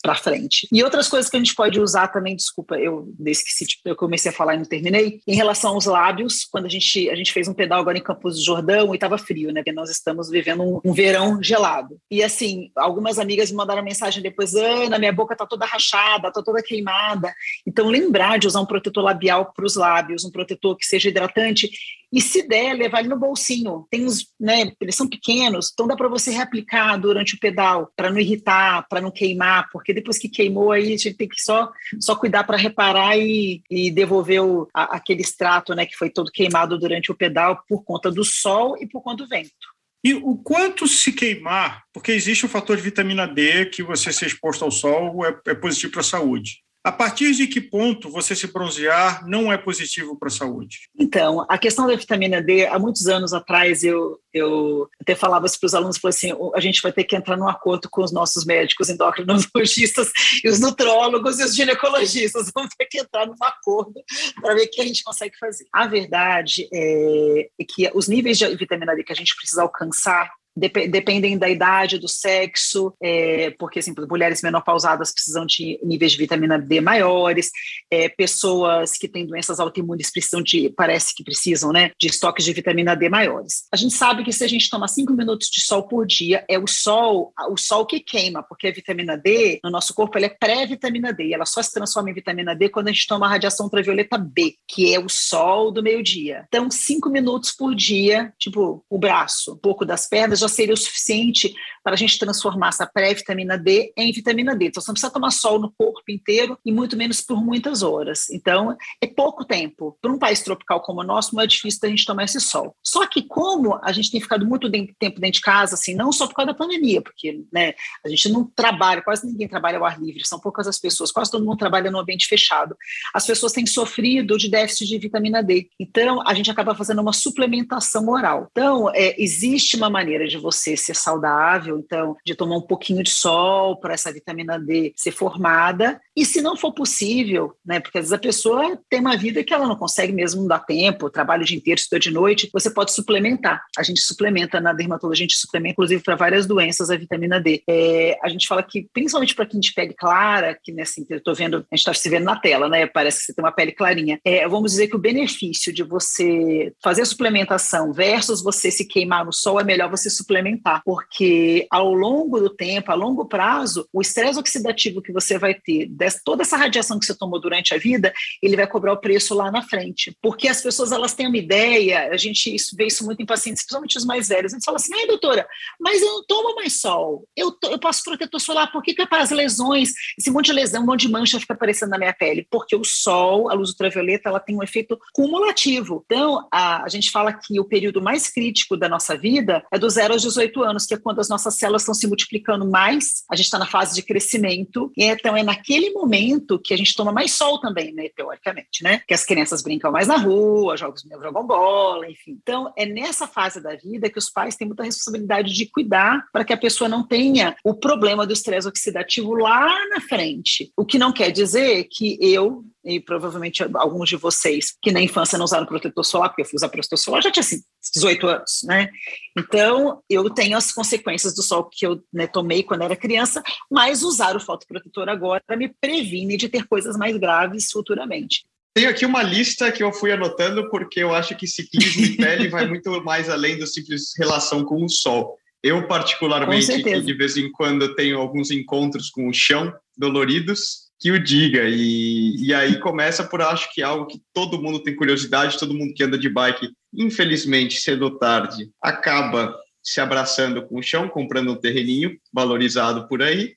para 0.01 0.15
frente. 0.15 0.67
E 0.71 0.83
outras 0.83 1.07
coisas 1.07 1.29
que 1.29 1.37
a 1.37 1.39
gente 1.39 1.55
pode 1.55 1.79
usar 1.79 2.07
também, 2.07 2.35
desculpa, 2.35 2.75
eu 2.75 3.13
esqueci, 3.25 3.65
tipo, 3.65 3.87
eu 3.87 3.95
comecei 3.95 4.31
a 4.31 4.33
falar 4.33 4.55
e 4.55 4.57
não 4.57 4.65
terminei, 4.65 5.21
em 5.27 5.35
relação 5.35 5.73
aos 5.73 5.85
lábios, 5.85 6.45
quando 6.45 6.65
a 6.65 6.69
gente, 6.69 7.09
a 7.09 7.15
gente 7.15 7.31
fez 7.31 7.47
um 7.47 7.53
pedal 7.53 7.79
agora 7.79 7.97
em 7.97 8.03
Campos 8.03 8.35
do 8.35 8.43
Jordão, 8.43 8.82
verão 8.83 8.93
e 8.93 8.97
estava 8.97 9.17
frio, 9.17 9.51
né? 9.51 9.61
Porque 9.61 9.71
nós 9.71 9.89
estamos 9.89 10.29
vivendo 10.29 10.63
um, 10.63 10.81
um, 10.83 10.93
verão 10.93 11.41
gelado. 11.41 11.97
E 12.09 12.23
assim, 12.23 12.71
algumas 12.75 13.17
amigas 13.17 13.49
me 13.49 13.57
mandaram 13.57 13.83
mensagem 13.83 14.21
depois: 14.21 14.53
Ana, 14.55 14.99
minha 14.99 15.13
boca 15.13 15.35
tá 15.35 15.45
toda 15.45 15.65
rachada, 15.65 16.31
tá 16.31 16.41
toda 16.43 16.61
queimada. 16.61 17.33
Então, 17.65 17.87
lembrar 17.87 18.37
de 18.37 18.47
usar 18.47 18.61
um 18.61 18.65
protetor 18.65 19.03
labial 19.03 19.51
para 19.53 19.65
os 19.65 19.75
lábios, 19.75 20.25
um 20.25 20.31
protetor 20.31 20.77
que 20.77 20.85
seja 20.85 21.09
hidratante. 21.09 21.69
E 22.13 22.21
se 22.21 22.47
der, 22.47 22.73
levar 22.73 22.99
ele 22.99 23.09
no 23.09 23.17
bolsinho. 23.17 23.87
Tem 23.89 24.05
uns, 24.05 24.27
né? 24.39 24.71
Eles 24.79 24.95
são 24.95 25.09
pequenos, 25.09 25.71
então 25.73 25.87
dá 25.87 25.95
para 25.95 26.07
você 26.07 26.29
reaplicar 26.29 27.01
durante 27.01 27.33
o 27.33 27.39
pedal, 27.39 27.91
para 27.95 28.11
não 28.11 28.19
irritar, 28.19 28.85
para 28.87 29.01
não 29.01 29.09
queimar, 29.09 29.67
porque 29.71 29.91
depois 29.95 30.19
que 30.19 30.29
queimou 30.29 30.71
aí 30.71 30.83
a 30.83 30.89
gente 30.89 31.15
tem 31.15 31.27
que 31.27 31.41
só, 31.41 31.71
só 31.99 32.15
cuidar 32.15 32.43
para 32.43 32.55
reparar 32.55 33.17
e, 33.17 33.63
e 33.67 33.89
devolver 33.89 34.43
o, 34.43 34.67
a, 34.71 34.95
aquele 34.97 35.21
extrato, 35.21 35.73
né? 35.73 35.87
Que 35.87 35.97
foi 35.97 36.11
todo 36.11 36.31
queimado 36.31 36.77
durante 36.77 37.11
o 37.11 37.15
pedal 37.15 37.63
por 37.67 37.83
conta 37.83 38.11
do 38.11 38.23
sol 38.23 38.77
e 38.79 38.87
por 38.87 39.01
conta 39.01 39.23
do 39.23 39.29
vento. 39.29 39.73
E 40.03 40.13
o 40.13 40.37
quanto 40.37 40.87
se 40.87 41.13
queimar, 41.13 41.83
porque 41.91 42.11
existe 42.11 42.45
o 42.45 42.49
fator 42.49 42.77
de 42.77 42.83
vitamina 42.83 43.25
D 43.25 43.65
que 43.65 43.81
você 43.81 44.13
ser 44.13 44.27
exposto 44.27 44.63
ao 44.63 44.69
sol 44.69 45.25
é, 45.25 45.35
é 45.47 45.55
positivo 45.55 45.93
para 45.93 46.01
a 46.01 46.03
saúde. 46.03 46.61
A 46.83 46.91
partir 46.91 47.31
de 47.33 47.47
que 47.47 47.61
ponto 47.61 48.09
você 48.09 48.35
se 48.35 48.47
bronzear 48.47 49.25
não 49.25 49.51
é 49.51 49.57
positivo 49.57 50.17
para 50.17 50.27
a 50.27 50.31
saúde? 50.31 50.89
Então, 50.99 51.45
a 51.49 51.57
questão 51.57 51.87
da 51.87 51.95
vitamina 51.95 52.41
D, 52.41 52.65
há 52.65 52.77
muitos 52.77 53.07
anos 53.07 53.33
atrás, 53.33 53.85
eu, 53.85 54.19
eu 54.33 54.89
até 54.99 55.15
falava 55.15 55.45
para 55.47 55.65
os 55.65 55.73
alunos, 55.73 55.97
assim, 56.03 56.33
a 56.53 56.59
gente 56.59 56.81
vai 56.81 56.91
ter 56.91 57.05
que 57.05 57.15
entrar 57.15 57.37
num 57.37 57.47
acordo 57.47 57.89
com 57.89 58.03
os 58.03 58.11
nossos 58.11 58.43
médicos 58.43 58.89
endocrinologistas 58.89 60.11
e 60.43 60.49
os 60.49 60.59
nutrólogos 60.59 61.39
e 61.39 61.45
os 61.45 61.55
ginecologistas, 61.55 62.51
vamos 62.53 62.75
ter 62.77 62.85
que 62.87 62.99
entrar 62.99 63.27
num 63.27 63.35
acordo 63.41 63.93
para 64.41 64.53
ver 64.53 64.63
o 64.63 64.69
que 64.69 64.81
a 64.81 64.85
gente 64.85 65.03
consegue 65.03 65.37
fazer. 65.37 65.65
A 65.71 65.87
verdade 65.87 66.67
é 66.73 67.47
que 67.65 67.89
os 67.93 68.09
níveis 68.09 68.37
de 68.37 68.55
vitamina 68.57 68.93
D 68.93 69.05
que 69.05 69.13
a 69.13 69.15
gente 69.15 69.33
precisa 69.37 69.61
alcançar 69.61 70.29
Dep 70.55 70.87
dependem 70.87 71.37
da 71.37 71.49
idade, 71.49 71.97
do 71.97 72.07
sexo, 72.07 72.93
é, 73.01 73.51
porque, 73.57 73.79
assim, 73.79 73.93
mulheres 74.09 74.41
menopausadas 74.41 75.11
precisam 75.11 75.45
de 75.45 75.79
níveis 75.83 76.11
de 76.11 76.17
vitamina 76.17 76.59
D 76.59 76.79
maiores, 76.79 77.49
é, 77.89 78.07
pessoas 78.07 78.97
que 78.97 79.07
têm 79.07 79.25
doenças 79.25 79.59
autoimunes 79.59 80.11
precisam 80.11 80.41
de, 80.41 80.69
parece 80.69 81.15
que 81.15 81.23
precisam, 81.23 81.71
né, 81.71 81.91
de 81.99 82.07
estoques 82.07 82.45
de 82.45 82.53
vitamina 82.53 82.95
D 82.95 83.09
maiores. 83.09 83.63
A 83.71 83.75
gente 83.75 83.93
sabe 83.93 84.23
que 84.23 84.31
se 84.31 84.43
a 84.43 84.47
gente 84.47 84.69
toma 84.69 84.87
cinco 84.87 85.13
minutos 85.13 85.47
de 85.49 85.61
sol 85.61 85.87
por 85.87 86.05
dia, 86.05 86.45
é 86.47 86.59
o 86.59 86.67
sol, 86.67 87.33
o 87.49 87.57
sol 87.57 87.85
que 87.85 87.99
queima, 87.99 88.43
porque 88.43 88.67
a 88.67 88.71
vitamina 88.71 89.17
D, 89.17 89.59
no 89.63 89.71
nosso 89.71 89.93
corpo, 89.93 90.17
ela 90.17 90.27
é 90.27 90.29
pré-vitamina 90.29 91.11
D, 91.11 91.33
ela 91.33 91.45
só 91.45 91.63
se 91.63 91.73
transforma 91.73 92.11
em 92.11 92.13
vitamina 92.13 92.55
D 92.55 92.69
quando 92.69 92.89
a 92.89 92.91
gente 92.91 93.07
toma 93.07 93.25
a 93.25 93.29
radiação 93.29 93.65
ultravioleta 93.65 94.17
B, 94.17 94.55
que 94.67 94.93
é 94.93 94.99
o 94.99 95.09
sol 95.09 95.71
do 95.71 95.81
meio-dia. 95.81 96.45
Então, 96.47 96.69
cinco 96.69 97.09
minutos 97.09 97.51
por 97.51 97.73
dia, 97.73 98.31
tipo, 98.37 98.85
o 98.87 98.97
braço, 98.97 99.53
um 99.53 99.57
pouco 99.57 99.85
das 99.85 100.07
pernas, 100.07 100.42
já 100.43 100.47
seria 100.47 100.73
o 100.73 100.77
suficiente 100.77 101.53
para 101.83 101.93
a 101.93 101.97
gente 101.97 102.17
transformar 102.17 102.69
essa 102.69 102.87
pré-vitamina 102.87 103.57
D 103.57 103.91
em 103.97 104.11
vitamina 104.11 104.55
D. 104.55 104.67
Então, 104.67 104.81
você 104.81 104.89
não 104.89 104.93
precisa 104.93 105.11
tomar 105.11 105.31
sol 105.31 105.59
no 105.59 105.71
corpo 105.71 106.03
inteiro 106.09 106.57
e 106.65 106.71
muito 106.71 106.95
menos 106.95 107.19
por 107.21 107.43
muitas 107.43 107.83
horas. 107.83 108.29
Então, 108.29 108.75
é 109.01 109.07
pouco 109.07 109.43
tempo. 109.43 109.97
Para 110.01 110.11
um 110.11 110.17
país 110.17 110.41
tropical 110.41 110.81
como 110.81 111.01
o 111.01 111.03
nosso, 111.03 111.35
não 111.35 111.43
é 111.43 111.47
difícil 111.47 111.79
a 111.83 111.87
gente 111.87 112.05
tomar 112.05 112.23
esse 112.23 112.39
sol. 112.39 112.75
Só 112.81 113.05
que 113.05 113.23
como 113.23 113.77
a 113.83 113.91
gente 113.91 114.09
tem 114.09 114.21
ficado 114.21 114.45
muito 114.45 114.71
tempo 114.71 115.19
dentro 115.19 115.31
de 115.31 115.41
casa, 115.41 115.75
assim, 115.75 115.93
não 115.93 116.11
só 116.11 116.25
por 116.25 116.35
causa 116.35 116.51
da 116.51 116.57
pandemia, 116.57 117.01
porque 117.01 117.43
né, 117.51 117.73
a 118.05 118.09
gente 118.09 118.29
não 118.29 118.45
trabalha, 118.45 119.01
quase 119.01 119.25
ninguém 119.25 119.47
trabalha 119.47 119.77
ao 119.77 119.85
ar 119.85 119.99
livre, 119.99 120.25
são 120.25 120.39
poucas 120.39 120.67
as 120.67 120.79
pessoas, 120.79 121.11
quase 121.11 121.31
todo 121.31 121.45
mundo 121.45 121.57
trabalha 121.57 121.91
no 121.91 121.99
ambiente 121.99 122.27
fechado. 122.27 122.77
As 123.13 123.25
pessoas 123.25 123.51
têm 123.51 123.65
sofrido 123.65 124.37
de 124.37 124.49
déficit 124.49 124.87
de 124.87 124.97
vitamina 124.97 125.43
D. 125.43 125.67
Então, 125.77 126.25
a 126.25 126.33
gente 126.33 126.49
acaba 126.49 126.73
fazendo 126.73 127.01
uma 127.01 127.13
suplementação 127.13 128.07
oral. 128.07 128.47
Então, 128.51 128.89
é, 128.93 129.15
existe 129.21 129.75
uma 129.75 129.89
maneira 129.89 130.27
de 130.27 130.32
você 130.37 130.75
ser 130.77 130.95
saudável, 130.95 131.77
então, 131.77 132.15
de 132.25 132.35
tomar 132.35 132.57
um 132.57 132.61
pouquinho 132.61 133.03
de 133.03 133.09
sol 133.09 133.77
para 133.77 133.93
essa 133.93 134.11
vitamina 134.11 134.59
D 134.59 134.93
ser 134.95 135.11
formada. 135.11 135.99
E 136.15 136.25
se 136.25 136.41
não 136.41 136.55
for 136.55 136.73
possível, 136.73 137.53
né, 137.65 137.79
porque 137.79 137.97
às 137.97 138.05
vezes 138.05 138.13
a 138.13 138.17
pessoa 138.17 138.79
tem 138.89 138.99
uma 138.99 139.17
vida 139.17 139.43
que 139.43 139.53
ela 139.53 139.67
não 139.67 139.75
consegue 139.75 140.13
mesmo, 140.13 140.47
dá 140.47 140.59
tempo, 140.59 141.09
trabalha 141.09 141.41
o 141.41 141.45
dia 141.45 141.57
inteiro, 141.57 141.79
estuda 141.79 141.99
de 141.99 142.11
noite, 142.11 142.49
você 142.53 142.69
pode 142.69 142.93
suplementar. 142.93 143.61
A 143.77 143.83
gente 143.83 144.01
suplementa 144.01 144.59
na 144.59 144.73
dermatologia, 144.73 145.25
a 145.25 145.27
gente 145.27 145.37
suplementa 145.37 145.73
inclusive 145.73 146.03
para 146.03 146.15
várias 146.15 146.45
doenças 146.45 146.89
a 146.89 146.95
vitamina 146.95 147.39
D. 147.39 147.63
É, 147.67 148.17
a 148.23 148.29
gente 148.29 148.47
fala 148.47 148.63
que, 148.63 148.87
principalmente 148.93 149.35
para 149.35 149.45
quem 149.45 149.59
de 149.59 149.73
pele 149.73 149.93
clara, 149.93 150.57
que 150.61 150.71
né, 150.71 150.83
assim, 150.83 151.05
eu 151.09 151.17
estou 151.17 151.35
vendo, 151.35 151.57
a 151.57 151.75
gente 151.75 151.79
está 151.79 151.93
se 151.93 152.09
vendo 152.09 152.23
na 152.23 152.39
tela, 152.39 152.69
né? 152.69 152.85
Parece 152.85 153.19
que 153.19 153.25
você 153.25 153.33
tem 153.33 153.43
uma 153.43 153.51
pele 153.51 153.71
clarinha. 153.71 154.19
É, 154.23 154.47
vamos 154.47 154.71
dizer 154.71 154.87
que 154.87 154.95
o 154.95 154.99
benefício 154.99 155.73
de 155.73 155.83
você 155.83 156.73
fazer 156.81 157.01
a 157.01 157.05
suplementação 157.05 157.91
versus 157.91 158.43
você 158.43 158.71
se 158.71 158.85
queimar 158.87 159.25
no 159.25 159.33
sol 159.33 159.59
é 159.59 159.63
melhor 159.63 159.89
você 159.89 160.09
suplementar 160.09 160.22
suplementar, 160.23 160.81
porque 160.83 161.67
ao 161.69 161.93
longo 161.93 162.39
do 162.39 162.49
tempo, 162.49 162.91
a 162.91 162.95
longo 162.95 163.25
prazo, 163.25 163.87
o 163.93 164.01
estresse 164.01 164.39
oxidativo 164.39 165.01
que 165.01 165.11
você 165.11 165.37
vai 165.37 165.53
ter, 165.53 165.89
toda 166.25 166.43
essa 166.43 166.57
radiação 166.57 166.99
que 166.99 167.05
você 167.05 167.15
tomou 167.15 167.39
durante 167.39 167.73
a 167.73 167.77
vida, 167.77 168.13
ele 168.41 168.55
vai 168.55 168.67
cobrar 168.67 168.93
o 168.93 168.97
preço 168.97 169.33
lá 169.33 169.51
na 169.51 169.61
frente. 169.61 170.15
Porque 170.21 170.47
as 170.47 170.61
pessoas 170.61 170.91
elas 170.91 171.13
têm 171.13 171.27
uma 171.27 171.37
ideia, 171.37 172.09
a 172.11 172.17
gente 172.17 172.55
vê 172.75 172.87
isso 172.87 173.05
muito 173.05 173.21
em 173.21 173.25
pacientes, 173.25 173.63
principalmente 173.63 173.97
os 173.97 174.05
mais 174.05 174.27
velhos, 174.27 174.53
a 174.53 174.55
gente 174.57 174.65
fala 174.65 174.77
assim, 174.77 174.93
ai 174.93 175.07
doutora, 175.07 175.47
mas 175.79 176.01
eu 176.01 176.07
não 176.07 176.25
tomo 176.25 176.55
mais 176.55 176.79
sol, 176.79 177.27
eu, 177.35 177.51
to, 177.51 177.67
eu 177.67 177.79
passo 177.79 178.03
protetor 178.03 178.39
solar, 178.39 178.71
por 178.71 178.81
que, 178.81 178.93
que 178.93 179.03
as 179.11 179.31
lesões, 179.31 179.91
esse 180.17 180.31
monte 180.31 180.47
de 180.47 180.53
lesão, 180.53 180.81
um 180.81 180.85
monte 180.85 181.01
de 181.01 181.11
mancha 181.11 181.39
fica 181.39 181.53
aparecendo 181.53 181.91
na 181.91 181.97
minha 181.97 182.13
pele? 182.13 182.47
Porque 182.49 182.75
o 182.75 182.83
sol, 182.83 183.49
a 183.49 183.53
luz 183.53 183.69
ultravioleta, 183.69 184.29
ela 184.29 184.39
tem 184.39 184.55
um 184.55 184.63
efeito 184.63 184.99
cumulativo. 185.13 186.03
Então, 186.05 186.47
a, 186.51 186.83
a 186.83 186.89
gente 186.89 187.11
fala 187.11 187.33
que 187.33 187.59
o 187.59 187.65
período 187.65 188.01
mais 188.01 188.29
crítico 188.29 188.75
da 188.75 188.89
nossa 188.89 189.17
vida 189.17 189.63
é 189.71 189.77
dos 189.77 189.93
0 189.93 190.12
aos 190.13 190.21
18 190.21 190.63
anos, 190.63 190.85
que 190.85 190.93
é 190.93 190.97
quando 190.97 191.19
as 191.19 191.29
nossas 191.29 191.55
células 191.55 191.81
estão 191.81 191.93
se 191.93 192.07
multiplicando 192.07 192.69
mais, 192.69 193.23
a 193.29 193.35
gente 193.35 193.45
está 193.45 193.59
na 193.59 193.65
fase 193.65 193.95
de 193.95 194.01
crescimento, 194.01 194.91
e 194.97 195.03
então 195.03 195.35
é 195.35 195.43
naquele 195.43 195.91
momento 195.91 196.59
que 196.59 196.73
a 196.73 196.77
gente 196.77 196.95
toma 196.95 197.11
mais 197.11 197.33
sol 197.33 197.59
também, 197.59 197.93
né, 197.93 198.09
teoricamente, 198.15 198.83
né? 198.83 199.01
Que 199.07 199.13
as 199.13 199.25
crianças 199.25 199.61
brincam 199.61 199.91
mais 199.91 200.07
na 200.07 200.17
rua, 200.17 200.77
jogam, 200.77 200.95
jogam 201.21 201.45
bola, 201.45 202.09
enfim. 202.09 202.37
Então, 202.41 202.71
é 202.77 202.85
nessa 202.85 203.27
fase 203.27 203.61
da 203.61 203.75
vida 203.75 204.09
que 204.09 204.17
os 204.17 204.29
pais 204.29 204.55
têm 204.55 204.67
muita 204.67 204.83
responsabilidade 204.83 205.53
de 205.53 205.65
cuidar 205.65 206.25
para 206.31 206.43
que 206.43 206.53
a 206.53 206.57
pessoa 206.57 206.89
não 206.89 207.05
tenha 207.05 207.55
o 207.63 207.73
problema 207.73 208.25
do 208.25 208.33
estresse 208.33 208.67
oxidativo 208.67 209.33
lá 209.33 209.73
na 209.89 210.01
frente. 210.01 210.71
O 210.77 210.85
que 210.85 210.97
não 210.97 211.11
quer 211.11 211.31
dizer 211.31 211.87
que 211.89 212.17
eu 212.21 212.63
e 212.83 212.99
provavelmente 212.99 213.63
alguns 213.75 214.09
de 214.09 214.15
vocês 214.15 214.75
que 214.81 214.91
na 214.91 215.01
infância 215.01 215.37
não 215.37 215.45
usaram 215.45 215.65
protetor 215.65 216.03
solar, 216.03 216.29
porque 216.29 216.41
eu 216.41 216.45
fui 216.45 216.57
usar 216.57 216.69
protetor 216.69 216.97
solar, 216.97 217.21
já 217.21 217.31
tinha 217.31 217.41
assim, 217.41 217.61
18 217.93 218.27
anos, 218.27 218.61
né? 218.65 218.89
Então, 219.37 220.01
eu 220.09 220.29
tenho 220.29 220.57
as 220.57 220.71
consequências 220.71 221.33
do 221.33 221.41
sol 221.41 221.63
que 221.63 221.85
eu 221.85 222.03
né, 222.11 222.27
tomei 222.27 222.63
quando 222.63 222.83
era 222.83 222.95
criança, 222.95 223.41
mas 223.71 224.03
usar 224.03 224.35
o 224.35 224.39
fotoprotetor 224.39 225.07
agora 225.09 225.43
me 225.57 225.69
previne 225.69 226.35
de 226.35 226.49
ter 226.49 226.67
coisas 226.67 226.97
mais 226.97 227.15
graves 227.17 227.71
futuramente. 227.71 228.43
Tenho 228.73 228.89
aqui 228.89 229.05
uma 229.05 229.21
lista 229.21 229.71
que 229.71 229.83
eu 229.83 229.93
fui 229.93 230.11
anotando 230.11 230.67
porque 230.69 230.99
eu 230.99 231.13
acho 231.13 231.35
que 231.35 231.45
ciclismo 231.45 232.05
e 232.05 232.17
pele 232.17 232.49
vai 232.49 232.67
muito 232.67 233.03
mais 233.03 233.29
além 233.29 233.57
do 233.57 233.67
simples 233.67 234.13
relação 234.17 234.65
com 234.65 234.83
o 234.83 234.89
sol. 234.89 235.37
Eu, 235.61 235.87
particularmente, 235.87 236.81
de 236.81 237.13
vez 237.13 237.37
em 237.37 237.49
quando 237.51 237.95
tenho 237.95 238.17
alguns 238.17 238.51
encontros 238.51 239.09
com 239.09 239.29
o 239.29 239.33
chão 239.33 239.71
doloridos, 239.95 240.82
que 241.03 241.11
o 241.11 241.21
diga. 241.21 241.63
E, 241.67 242.37
e 242.37 242.53
aí 242.53 242.79
começa 242.79 243.25
por, 243.25 243.41
acho 243.41 243.71
que 243.73 243.83
algo 243.83 244.07
que 244.07 244.21
todo 244.33 244.61
mundo 244.61 244.79
tem 244.79 244.95
curiosidade, 244.95 245.59
todo 245.59 245.73
mundo 245.73 245.93
que 245.93 246.03
anda 246.03 246.17
de 246.17 246.29
bike, 246.29 246.71
infelizmente, 246.93 247.81
cedo 247.81 248.03
ou 248.05 248.17
tarde, 248.17 248.71
acaba 248.81 249.53
se 249.83 249.99
abraçando 249.99 250.65
com 250.65 250.79
o 250.79 250.83
chão, 250.83 251.09
comprando 251.09 251.51
um 251.51 251.59
terreninho 251.59 252.17
valorizado 252.33 253.05
por 253.09 253.21
aí. 253.21 253.55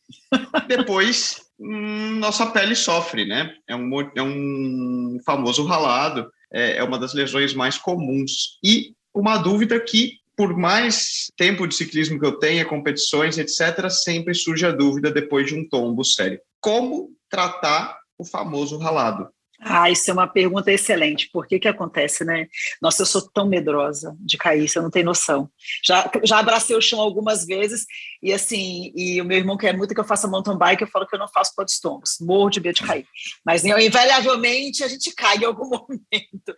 Depois 0.66 1.46
Hum, 1.58 2.18
nossa 2.18 2.46
pele 2.46 2.74
sofre, 2.74 3.24
né? 3.24 3.54
É 3.66 3.74
um, 3.74 4.00
é 4.14 4.22
um 4.22 5.18
famoso 5.24 5.64
ralado, 5.64 6.30
é, 6.52 6.78
é 6.78 6.84
uma 6.84 6.98
das 6.98 7.14
lesões 7.14 7.54
mais 7.54 7.78
comuns. 7.78 8.58
E 8.62 8.92
uma 9.14 9.38
dúvida 9.38 9.80
que, 9.80 10.18
por 10.36 10.54
mais 10.56 11.30
tempo 11.36 11.66
de 11.66 11.74
ciclismo 11.74 12.20
que 12.20 12.26
eu 12.26 12.38
tenha, 12.38 12.64
competições, 12.64 13.38
etc., 13.38 13.88
sempre 13.90 14.34
surge 14.34 14.66
a 14.66 14.70
dúvida 14.70 15.10
depois 15.10 15.46
de 15.46 15.54
um 15.54 15.66
tombo 15.66 16.04
sério. 16.04 16.38
Como 16.60 17.10
tratar 17.36 17.98
o 18.18 18.24
famoso 18.24 18.78
ralado? 18.78 19.28
Ah, 19.60 19.90
isso 19.90 20.10
é 20.10 20.12
uma 20.12 20.26
pergunta 20.26 20.70
excelente. 20.70 21.30
Por 21.30 21.46
que 21.46 21.58
que 21.58 21.68
acontece, 21.68 22.24
né? 22.24 22.46
Nossa, 22.80 23.02
eu 23.02 23.06
sou 23.06 23.22
tão 23.30 23.46
medrosa 23.46 24.14
de 24.20 24.36
cair, 24.36 24.68
você 24.68 24.80
não 24.80 24.90
tem 24.90 25.02
noção. 25.02 25.50
Já, 25.84 26.10
já 26.24 26.38
abracei 26.38 26.76
o 26.76 26.80
chão 26.80 27.00
algumas 27.00 27.44
vezes 27.46 27.86
e 28.22 28.32
assim, 28.32 28.92
e 28.94 29.20
o 29.20 29.24
meu 29.24 29.38
irmão 29.38 29.56
quer 29.56 29.76
muito 29.76 29.94
que 29.94 30.00
eu 30.00 30.04
faça 30.04 30.28
mountain 30.28 30.58
bike, 30.58 30.82
eu 30.82 30.88
falo 30.88 31.06
que 31.06 31.14
eu 31.14 31.18
não 31.18 31.28
faço 31.28 31.54
podstones, 31.54 32.16
morro 32.20 32.50
de 32.50 32.60
medo 32.60 32.76
de 32.76 32.86
cair. 32.86 33.06
Mas 33.44 33.64
invariavelmente 33.64 34.82
a 34.82 34.88
gente 34.88 35.12
cai 35.16 35.36
em 35.38 35.44
algum 35.44 35.68
momento. 35.68 36.56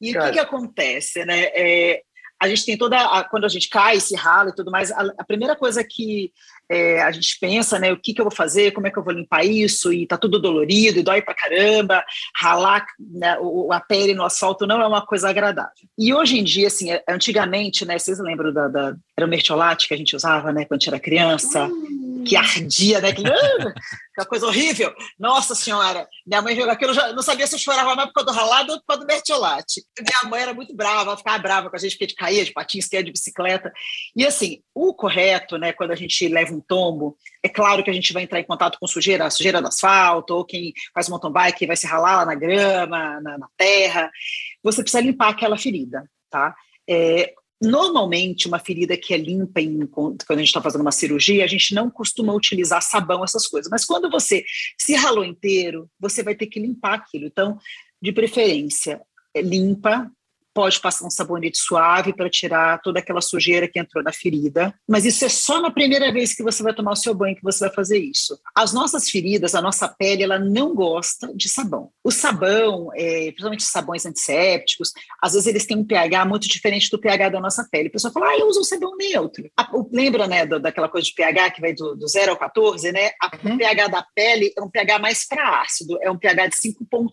E 0.00 0.16
o 0.16 0.20
que 0.20 0.32
que 0.32 0.38
acontece, 0.38 1.24
né? 1.24 1.44
É, 1.54 2.02
a 2.42 2.48
gente 2.48 2.64
tem 2.64 2.76
toda 2.76 2.98
a, 2.98 3.22
quando 3.22 3.44
a 3.44 3.48
gente 3.48 3.68
cai, 3.68 4.00
se 4.00 4.16
rala 4.16 4.50
e 4.50 4.54
tudo 4.54 4.70
mais, 4.70 4.90
a, 4.90 5.02
a 5.16 5.24
primeira 5.24 5.54
coisa 5.54 5.84
que 5.84 6.32
é, 6.70 7.02
a 7.02 7.10
gente 7.10 7.38
pensa, 7.40 7.78
né, 7.78 7.92
o 7.92 7.96
que, 7.96 8.14
que 8.14 8.20
eu 8.20 8.24
vou 8.24 8.34
fazer, 8.34 8.72
como 8.72 8.86
é 8.86 8.90
que 8.90 8.98
eu 8.98 9.04
vou 9.04 9.12
limpar 9.12 9.44
isso, 9.44 9.92
e 9.92 10.06
tá 10.06 10.16
tudo 10.16 10.40
dolorido, 10.40 10.98
e 10.98 11.02
dói 11.02 11.20
pra 11.20 11.34
caramba, 11.34 12.04
ralar 12.36 12.84
né, 12.98 13.36
a 13.70 13.80
pele 13.80 14.14
no 14.14 14.24
asfalto 14.24 14.66
não 14.66 14.80
é 14.80 14.86
uma 14.86 15.04
coisa 15.04 15.28
agradável. 15.28 15.72
E 15.98 16.14
hoje 16.14 16.38
em 16.38 16.44
dia, 16.44 16.68
assim, 16.68 16.90
é, 16.90 17.02
antigamente, 17.08 17.84
né, 17.84 17.98
vocês 17.98 18.18
lembram 18.18 18.52
da, 18.52 18.68
da 18.68 18.94
era 19.16 19.26
o 19.26 19.30
mertiolate 19.30 19.86
que 19.86 19.94
a 19.94 19.96
gente 19.96 20.16
usava, 20.16 20.52
né, 20.52 20.64
quando 20.64 20.82
a 20.82 20.90
era 20.90 21.00
criança, 21.00 21.66
hum. 21.66 22.01
Que 22.24 22.36
ardia, 22.36 23.00
né, 23.00 23.12
que, 23.12 23.22
aquela 23.26 24.28
coisa 24.28 24.46
horrível. 24.46 24.94
Nossa 25.18 25.54
Senhora, 25.54 26.06
minha 26.26 26.42
mãe 26.42 26.54
viu 26.54 26.70
aquilo, 26.70 26.94
já 26.94 27.12
não 27.12 27.22
sabia 27.22 27.46
se 27.46 27.54
eu 27.54 27.58
chorava 27.58 27.94
mais 27.94 28.08
por 28.08 28.14
causa 28.14 28.32
do 28.32 28.36
ralado 28.36 28.72
ou 28.72 28.78
por 28.80 28.86
causa 28.86 29.02
do 29.02 29.06
mertiolate. 29.06 29.82
Minha 29.98 30.30
mãe 30.30 30.42
era 30.42 30.54
muito 30.54 30.74
brava, 30.74 31.10
ela 31.10 31.16
ficava 31.16 31.38
brava 31.38 31.70
com 31.70 31.76
a 31.76 31.78
gente 31.78 31.92
porque 31.92 32.04
a 32.04 32.08
gente 32.08 32.16
caía 32.16 32.44
de 32.44 32.52
patins, 32.52 32.88
caía 32.88 33.04
de 33.04 33.12
bicicleta. 33.12 33.72
E 34.14 34.26
assim, 34.26 34.62
o 34.74 34.94
correto, 34.94 35.56
né, 35.56 35.72
quando 35.72 35.90
a 35.90 35.96
gente 35.96 36.28
leva 36.28 36.52
um 36.52 36.60
tombo, 36.60 37.16
é 37.42 37.48
claro 37.48 37.82
que 37.82 37.90
a 37.90 37.94
gente 37.94 38.12
vai 38.12 38.22
entrar 38.22 38.40
em 38.40 38.44
contato 38.44 38.78
com 38.78 38.86
sujeira, 38.86 39.28
sujeira 39.30 39.60
do 39.60 39.68
asfalto, 39.68 40.34
ou 40.34 40.44
quem 40.44 40.72
faz 40.94 41.08
mountain 41.08 41.32
bike 41.32 41.66
vai 41.66 41.76
se 41.76 41.86
ralar 41.86 42.18
lá 42.18 42.26
na 42.26 42.34
grama, 42.34 43.20
na, 43.20 43.38
na 43.38 43.48
terra. 43.56 44.10
Você 44.62 44.82
precisa 44.82 45.02
limpar 45.02 45.30
aquela 45.30 45.58
ferida, 45.58 46.08
tá? 46.30 46.54
É, 46.88 47.32
Normalmente, 47.62 48.48
uma 48.48 48.58
ferida 48.58 48.96
que 48.96 49.14
é 49.14 49.16
limpa 49.16 49.60
em, 49.60 49.86
quando 49.86 50.20
a 50.30 50.36
gente 50.36 50.48
está 50.48 50.60
fazendo 50.60 50.80
uma 50.80 50.90
cirurgia, 50.90 51.44
a 51.44 51.46
gente 51.48 51.74
não 51.74 51.88
costuma 51.88 52.34
utilizar 52.34 52.82
sabão, 52.82 53.22
essas 53.22 53.46
coisas. 53.46 53.70
Mas 53.70 53.84
quando 53.84 54.10
você 54.10 54.44
se 54.76 54.94
ralou 54.94 55.24
inteiro, 55.24 55.88
você 56.00 56.24
vai 56.24 56.34
ter 56.34 56.46
que 56.46 56.58
limpar 56.58 56.94
aquilo. 56.94 57.26
Então, 57.26 57.56
de 58.00 58.12
preferência, 58.12 59.00
é 59.32 59.40
limpa, 59.40 60.10
pode 60.54 60.80
passar 60.80 61.06
um 61.06 61.10
sabonete 61.10 61.58
suave 61.58 62.12
para 62.12 62.28
tirar 62.28 62.80
toda 62.82 62.98
aquela 62.98 63.20
sujeira 63.20 63.68
que 63.68 63.78
entrou 63.78 64.02
na 64.02 64.12
ferida, 64.12 64.74
mas 64.88 65.04
isso 65.04 65.24
é 65.24 65.28
só 65.28 65.60
na 65.60 65.70
primeira 65.70 66.12
vez 66.12 66.34
que 66.34 66.42
você 66.42 66.62
vai 66.62 66.74
tomar 66.74 66.92
o 66.92 66.96
seu 66.96 67.14
banho 67.14 67.36
que 67.36 67.42
você 67.42 67.66
vai 67.66 67.74
fazer 67.74 67.98
isso. 67.98 68.38
As 68.54 68.72
nossas 68.72 69.08
feridas, 69.08 69.54
a 69.54 69.62
nossa 69.62 69.88
pele, 69.88 70.22
ela 70.22 70.38
não 70.38 70.74
gosta 70.74 71.32
de 71.34 71.48
sabão. 71.48 71.90
O 72.04 72.10
sabão, 72.10 72.90
é, 72.94 73.26
principalmente 73.26 73.62
sabões 73.62 74.04
antissépticos, 74.04 74.92
às 75.22 75.32
vezes 75.32 75.46
eles 75.46 75.66
têm 75.66 75.76
um 75.76 75.84
pH 75.84 76.24
muito 76.24 76.48
diferente 76.48 76.90
do 76.90 77.00
pH 77.00 77.30
da 77.30 77.40
nossa 77.40 77.66
pele. 77.70 77.88
A 77.88 77.92
pessoa 77.92 78.12
fala, 78.12 78.28
ah, 78.28 78.38
eu 78.38 78.46
uso 78.46 78.60
um 78.60 78.64
sabão 78.64 78.96
neutro. 78.96 79.50
A, 79.56 79.70
o, 79.76 79.88
lembra, 79.92 80.26
né, 80.26 80.44
daquela 80.46 80.88
coisa 80.88 81.06
de 81.06 81.14
pH 81.14 81.50
que 81.52 81.60
vai 81.60 81.72
do, 81.72 81.94
do 81.94 82.06
0 82.06 82.32
ao 82.32 82.36
14, 82.36 82.92
né? 82.92 83.12
A, 83.20 83.30
uhum. 83.44 83.54
O 83.54 83.58
pH 83.58 83.88
da 83.88 84.06
pele 84.14 84.52
é 84.56 84.62
um 84.62 84.70
pH 84.70 84.98
mais 84.98 85.26
para 85.26 85.62
ácido, 85.62 85.98
é 86.02 86.10
um 86.10 86.18
pH 86.18 86.48
de 86.48 86.56
5.4. 86.56 87.08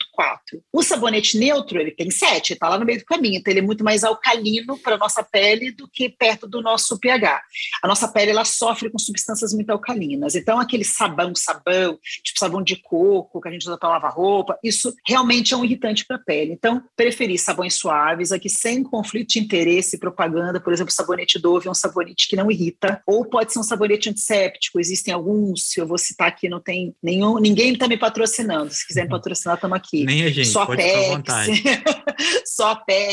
O 0.74 0.84
sabonete 0.84 1.38
neutro, 1.38 1.80
ele 1.80 1.92
tem 1.92 2.10
7, 2.10 2.54
está 2.54 2.70
lá 2.70 2.78
no 2.78 2.86
meio 2.86 3.00
do 3.00 3.06
caminho 3.06 3.29
então 3.36 3.52
ele 3.52 3.60
é 3.60 3.64
muito 3.64 3.84
mais 3.84 4.04
alcalino 4.04 4.78
para 4.78 4.96
a 4.96 4.98
nossa 4.98 5.24
pele 5.24 5.72
do 5.72 5.88
que 5.88 6.10
perto 6.10 6.48
do 6.48 6.62
nosso 6.62 7.00
pH. 7.00 7.42
A 7.84 7.88
nossa 7.88 8.08
pele 8.08 8.32
ela 8.32 8.46
sofre 8.46 8.90
com 8.90 9.00
substâncias 9.00 9.54
muito 9.54 9.70
alcalinas. 9.70 10.36
Então 10.36 10.60
aquele 10.60 10.84
sabão, 10.84 11.34
sabão, 11.36 11.98
tipo 12.24 12.40
sabão 12.40 12.62
de 12.62 12.76
coco 12.76 13.42
que 13.42 13.48
a 13.48 13.52
gente 13.52 13.68
usa 13.68 13.78
para 13.78 13.90
lavar 13.90 14.14
roupa, 14.14 14.58
isso 14.64 14.94
realmente 15.08 15.54
é 15.54 15.58
um 15.58 15.66
irritante 15.66 16.06
para 16.06 16.18
a 16.18 16.20
pele. 16.20 16.54
Então 16.54 16.84
preferir 16.96 17.40
sabões 17.40 17.76
suaves, 17.76 18.32
aqui 18.32 18.50
sem 18.50 18.84
conflito 18.84 19.30
de 19.30 19.40
interesse, 19.40 19.98
propaganda, 19.98 20.60
por 20.60 20.74
exemplo, 20.74 20.92
sabonete 20.92 21.40
Dove 21.40 21.68
é 21.68 21.72
um 21.72 21.74
sabonete 21.74 22.28
que 22.28 22.36
não 22.36 22.52
irrita, 22.52 23.02
ou 23.06 23.26
pode 23.26 23.54
ser 23.54 23.60
um 23.60 23.64
sabonete 23.64 24.10
antisséptico. 24.10 24.80
Existem 24.80 25.14
alguns, 25.14 25.76
eu 25.78 25.88
vou 25.88 25.98
citar 25.98 26.28
aqui, 26.28 26.50
não 26.50 26.60
tem 26.60 26.96
nenhum, 27.02 27.40
ninguém 27.40 27.74
está 27.74 27.88
me 27.88 27.98
patrocinando. 27.98 28.72
Se 28.72 28.86
quiser 28.86 29.04
me 29.04 29.10
patrocinar, 29.10 29.56
estamos 29.56 29.78
aqui. 29.78 30.06
Nem 30.06 30.24
a 30.24 30.30
gente, 30.30 30.48
Só 30.48 30.66
pode 30.66 30.82
Pex, 30.82 30.94
ficar 30.94 31.12
à 31.32 31.96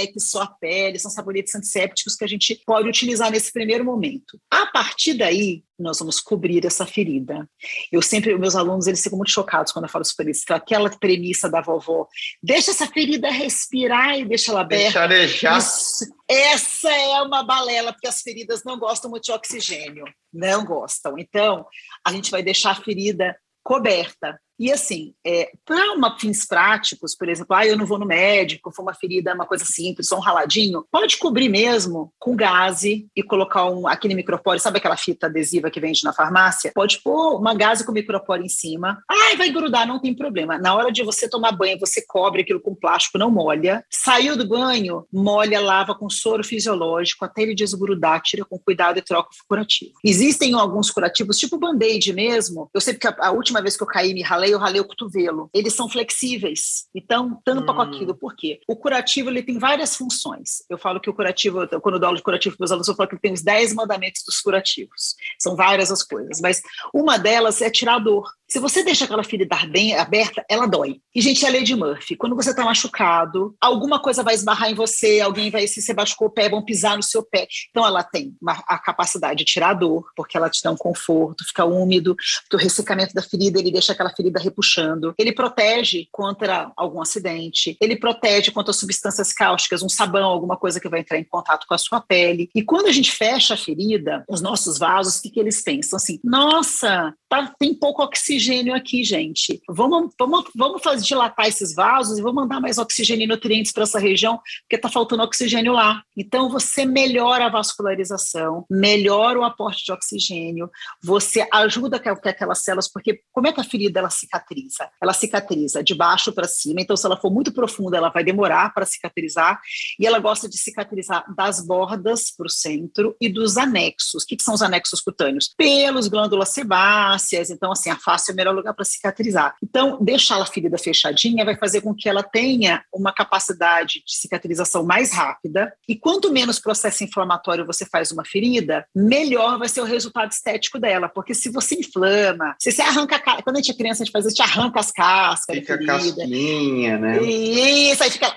vontade. 0.07 0.21
Só 0.27 0.47
pele, 0.61 0.99
são 0.99 1.11
sabonetes 1.11 1.55
antissépticos 1.55 2.15
que 2.15 2.25
a 2.25 2.29
gente 2.29 2.61
pode 2.67 2.89
utilizar 2.89 3.31
nesse 3.31 3.53
primeiro 3.53 3.85
momento. 3.85 4.41
A 4.51 4.67
partir 4.67 5.15
daí, 5.15 5.63
nós 5.79 5.99
vamos 5.99 6.21
cobrir 6.21 6.65
essa 6.65 6.87
ferida. 6.87 7.49
Eu 7.93 8.01
sempre, 8.01 8.37
meus 8.39 8.57
alunos, 8.57 8.87
eles 8.87 9.03
ficam 9.03 9.19
muito 9.19 9.31
chocados 9.31 9.73
quando 9.73 9.85
eu 9.85 9.91
falo 9.91 10.05
sobre 10.05 10.31
isso, 10.31 10.45
aquela 10.51 10.91
premissa 10.91 11.51
da 11.51 11.61
vovó, 11.61 12.07
deixa 12.43 12.71
essa 12.71 12.87
ferida 12.87 13.31
respirar 13.31 14.19
e 14.19 14.25
deixa 14.25 14.51
ela 14.51 14.63
aberta. 14.63 15.07
Deixa 15.07 15.59
isso, 15.59 16.15
essa 16.29 16.91
é 16.91 17.23
uma 17.23 17.43
balela, 17.45 17.93
porque 17.93 18.09
as 18.09 18.23
feridas 18.23 18.63
não 18.65 18.79
gostam 18.79 19.11
muito 19.11 19.25
de 19.25 19.33
oxigênio, 19.33 20.05
não 20.33 20.65
gostam. 20.65 21.19
Então, 21.19 21.67
a 22.05 22.13
gente 22.13 22.31
vai 22.31 22.43
deixar 22.43 22.71
a 22.71 22.83
ferida 22.83 23.37
coberta. 23.63 24.41
E 24.59 24.73
assim, 24.73 25.15
é, 25.25 25.51
para 25.65 26.19
fins 26.19 26.47
práticos, 26.47 27.15
por 27.15 27.29
exemplo, 27.29 27.55
ah, 27.55 27.67
eu 27.67 27.77
não 27.77 27.87
vou 27.87 27.99
no 27.99 28.07
médico, 28.07 28.73
foi 28.73 28.85
uma 28.85 28.95
ferida, 28.95 29.35
uma 29.35 29.47
coisa 29.47 29.65
simples, 29.65 30.09
só 30.09 30.17
um 30.17 30.21
raladinho, 30.21 30.85
pode 30.91 31.19
cobrir 31.19 31.49
mesmo 31.49 32.13
com 32.19 32.35
gaze 32.35 33.07
e 33.15 33.23
colocar 33.23 33.67
um, 33.67 33.87
aquele 33.87 34.15
micropore, 34.15 34.61
sabe 34.61 34.79
aquela 34.79 34.97
fita 34.97 35.27
adesiva 35.27 35.71
que 35.71 35.81
vende 35.81 36.05
na 36.05 36.13
farmácia? 36.13 36.73
Pode 36.75 37.01
pôr 37.03 37.39
uma 37.39 37.55
gaze 37.55 37.85
com 37.85 37.93
micropore 37.93 38.45
em 38.45 38.49
cima. 38.49 39.03
Ai, 39.11 39.37
vai 39.37 39.51
grudar, 39.51 39.87
não 39.87 40.01
tem 40.01 40.15
problema. 40.15 40.59
Na 40.59 40.75
hora 40.75 40.91
de 40.91 41.03
você 41.03 41.29
tomar 41.29 41.53
banho, 41.53 41.79
você 41.79 42.05
cobre 42.07 42.43
aquilo 42.43 42.61
com 42.61 42.75
plástico, 42.75 43.19
não 43.19 43.31
molha. 43.31 43.85
Saiu 43.91 44.37
do 44.37 44.47
banho, 44.47 45.07
molha, 45.13 45.61
lava 45.61 45.95
com 45.95 46.09
soro 46.09 46.45
fisiológico 46.45 47.25
até 47.25 47.43
ele 47.43 47.55
desgrudar, 47.55 48.23
tira 48.23 48.45
com 48.45 48.59
cuidado 48.59 48.99
e 48.99 49.03
troca 49.03 49.29
o 49.31 49.49
curativo. 49.49 49.93
Existem 50.05 50.55
alguns 50.55 50.91
curativos, 50.91 51.39
tipo 51.39 51.59
band-aid 51.59 52.13
mesmo. 52.13 52.71
Eu 52.73 52.81
sei 52.81 52.95
porque 52.95 53.07
a, 53.07 53.17
a, 53.19 53.31
última 53.31 53.61
vez 53.61 53.77
que 53.77 53.83
eu 53.83 53.87
caí 53.87 54.15
me 54.15 54.23
ralei, 54.23 54.46
eu 54.51 54.59
ralei 54.59 54.81
o 54.81 54.87
cotovelo. 54.87 55.51
Eles 55.53 55.75
são 55.75 55.89
flexíveis. 55.89 56.87
Então, 56.95 57.41
tampa 57.45 57.73
hum. 57.73 57.77
com 57.77 57.83
aquilo. 57.83 58.15
Por 58.15 58.35
quê? 58.37 58.61
O 58.69 58.77
curativo 58.77 59.31
ele 59.31 59.43
tem 59.43 59.59
várias 59.59 59.97
funções. 59.97 60.65
Eu 60.69 60.79
falo 60.79 61.01
que 61.01 61.11
o 61.11 61.15
curativo, 61.15 61.67
quando 61.81 61.95
eu 61.95 62.01
dou 62.01 62.07
aula 62.09 62.17
de 62.17 62.23
curativo 62.23 62.57
para 62.57 62.65
os 62.65 62.73
alunos, 62.73 62.89
eu 62.89 62.95
falo 62.95 63.09
que 63.09 63.19
tem 63.19 63.33
os 63.33 63.43
10 63.43 63.75
mandamentos 63.75 64.23
dos 64.25 64.41
curativos. 64.41 65.15
São 65.39 65.57
várias 65.57 65.91
as 65.91 66.03
coisas, 66.03 66.41
mas 66.41 66.63
uma 66.95 67.19
delas 67.19 67.61
é 67.61 67.71
tirar 67.71 67.97
a 67.97 67.99
dor. 67.99 68.29
Se 68.49 68.61
você 68.61 68.85
deixa 68.85 69.05
aquela 69.05 69.25
ferida 69.25 69.57
bem 69.69 69.97
aberta, 69.97 70.45
ela 70.49 70.67
dói. 70.67 71.01
E, 71.15 71.21
gente, 71.21 71.45
é 71.45 71.49
a 71.49 71.63
de 71.63 71.75
Murphy. 71.75 72.17
Quando 72.17 72.37
você 72.37 72.51
está 72.51 72.65
machucado, 72.65 73.57
alguma 73.61 74.01
coisa 74.01 74.23
vai 74.23 74.35
esbarrar 74.35 74.71
em 74.71 74.75
você, 74.75 75.21
alguém 75.21 75.51
vai, 75.51 75.67
se 75.67 75.83
você 75.83 75.93
machucou 75.93 76.29
o 76.29 76.31
pé, 76.31 76.49
vão 76.49 76.65
pisar 76.65 76.97
no 76.97 77.03
seu 77.03 77.25
pé. 77.25 77.49
Então, 77.71 77.85
ela 77.85 78.05
tem 78.05 78.37
uma, 78.41 78.53
a 78.69 78.79
capacidade 78.79 79.39
de 79.39 79.45
tirar 79.45 79.71
a 79.71 79.75
dor, 79.75 80.05
porque 80.15 80.37
ela 80.37 80.49
te 80.49 80.63
dá 80.63 80.71
um 80.71 80.77
conforto, 80.77 81.45
fica 81.45 81.65
úmido, 81.65 82.15
porque 82.43 82.57
o 82.57 82.59
ressecamento 82.59 83.15
da 83.15 83.23
ferida, 83.23 83.59
ele 83.59 83.73
deixa 83.73 83.93
aquela 83.93 84.11
ferida 84.11 84.39
repuxando. 84.39 85.13
Ele 85.19 85.33
protege 85.33 86.07
contra 86.13 86.71
algum 86.77 87.01
acidente, 87.01 87.77
ele 87.81 87.97
protege 87.97 88.53
contra 88.53 88.73
substâncias 88.73 89.33
cáusticas, 89.33 89.83
um 89.83 89.89
sabão, 89.89 90.25
alguma 90.25 90.57
coisa 90.57 90.79
que 90.79 90.89
vai 90.89 91.01
entrar 91.01 91.19
em 91.19 91.25
contato 91.25 91.67
com 91.67 91.75
a 91.75 91.79
sua 91.79 92.01
pele. 92.01 92.49
E 92.55 92.63
quando 92.63 92.87
a 92.87 92.93
gente 92.93 93.11
fecha 93.11 93.55
a 93.55 93.57
ferida, 93.57 94.25
os 94.29 94.41
nossos 94.41 94.79
vasos, 94.79 95.17
o 95.17 95.23
que, 95.23 95.31
que 95.31 95.41
eles 95.41 95.63
pensam? 95.63 95.97
Assim, 95.97 96.21
nossa, 96.23 97.13
tá, 97.29 97.53
tem 97.59 97.75
pouco 97.75 98.03
oxigênio 98.03 98.36
aqui, 98.75 99.03
gente. 99.03 99.61
Vamos, 99.69 100.15
vamos, 100.19 100.45
vamos 100.55 100.83
fazer 100.83 101.05
dilatar 101.05 101.47
esses 101.47 101.75
vasos 101.75 102.19
e 102.19 102.23
vamos 102.23 102.43
mandar 102.43 102.61
mais 102.61 102.79
oxigênio 102.79 103.25
e 103.25 103.27
nutrientes 103.27 103.73
para 103.73 103.85
essa 103.85 103.99
região, 103.99 104.39
porque 104.63 104.77
está 104.77 104.89
faltando 104.89 105.23
oxigênio 105.23 105.73
lá. 105.73 106.03
Então, 106.17 106.49
você 106.49 106.85
melhora 106.85 107.47
a 107.47 107.49
vascularização, 107.49 108.65
melhora 108.71 109.39
o 109.39 109.45
aporte 109.45 109.85
de 109.85 109.93
oxigênio, 109.93 110.71
você 111.03 111.47
ajuda 111.53 111.99
que, 111.99 112.15
que 112.17 112.29
aquelas 112.29 112.63
células, 112.63 112.91
porque 112.91 113.21
como 113.33 113.47
é 113.47 113.53
que 113.53 113.61
a 113.61 113.65
ferida 113.65 114.01
ela 114.01 114.11
cicatriza? 114.11 114.89
Ela 115.03 115.13
cicatriza 115.13 115.83
de 115.83 115.95
baixo 115.95 116.33
para 116.33 116.47
cima, 116.47 116.81
então, 116.81 116.97
se 116.97 117.07
ela 117.07 117.17
for 117.17 117.31
muito 117.31 117.53
profunda, 117.53 117.97
ela 117.97 118.11
vai 118.11 118.25
demorar 118.25 118.73
para 118.73 118.85
cicatrizar, 118.85 119.61
e 119.99 120.07
ela 120.07 120.19
gosta 120.19 120.49
de 120.49 120.59
cicatrizar 120.59 121.25
das 121.35 121.65
bordas 121.65 122.31
para 122.31 122.47
o 122.47 122.51
centro 122.51 123.17
e 123.21 123.29
dos 123.29 123.57
anexos. 123.57 124.23
O 124.23 124.27
que, 124.27 124.37
que 124.37 124.43
são 124.43 124.55
os 124.55 124.63
anexos 124.63 125.01
cutâneos? 125.01 125.53
Pelos, 125.57 126.09
glândulas 126.09 126.51
sebáceas, 126.51 127.51
então 127.51 127.73
assim, 127.73 127.91
a 127.91 127.97
face 127.97 128.26
é 128.31 128.35
o 128.35 128.37
melhor 128.37 128.55
lugar 128.55 128.75
para 128.75 128.85
cicatrizar. 128.85 129.55
Então, 129.63 129.99
deixar 130.03 130.41
a 130.41 130.47
ferida 130.47 130.79
fechadinha 130.79 131.45
vai 131.45 131.57
fazer 131.57 131.81
com 131.81 131.95
que 131.95 132.09
ela 132.09 132.23
tenha 132.23 132.83
uma 132.93 133.13
capacidade 133.13 134.03
de 134.07 134.17
cicatrização 134.17 134.85
mais 134.85 135.13
rápida, 135.13 135.73
e 135.89 135.97
quanto 135.97 136.33
menos 136.33 136.59
processo 136.59 137.05
inflamatório 137.05 137.67
você 137.67 137.85
faz 137.87 138.11
uma 138.11 138.25
ferida, 138.25 138.87
melhor 138.95 139.59
vai 139.59 139.69
ser 139.69 139.81
o 139.81 139.85
resultado 139.85 140.31
estético 140.31 140.79
dela, 140.79 141.09
porque 141.09 141.35
se 141.35 141.51
você 141.51 141.77
inflama, 141.77 142.55
se 142.59 142.73
você 142.73 142.83
arranca, 142.83 143.19
quando 143.43 143.57
a 143.57 143.61
gente 143.61 143.73
é 143.73 143.75
criança, 143.75 144.03
a 144.03 144.05
gente 144.05 144.13
faz 144.13 144.27
isso, 144.27 144.41
a 144.41 144.47
gente 144.47 144.57
arranca 144.57 144.81
as 144.81 144.93
cascas 144.93 145.57
fica 145.57 145.79
da 145.79 145.99
ferida. 145.99 146.17
casquinha, 146.17 146.99
né? 146.99 147.23
Isso, 147.23 148.03
aí 148.03 148.11
fica 148.11 148.35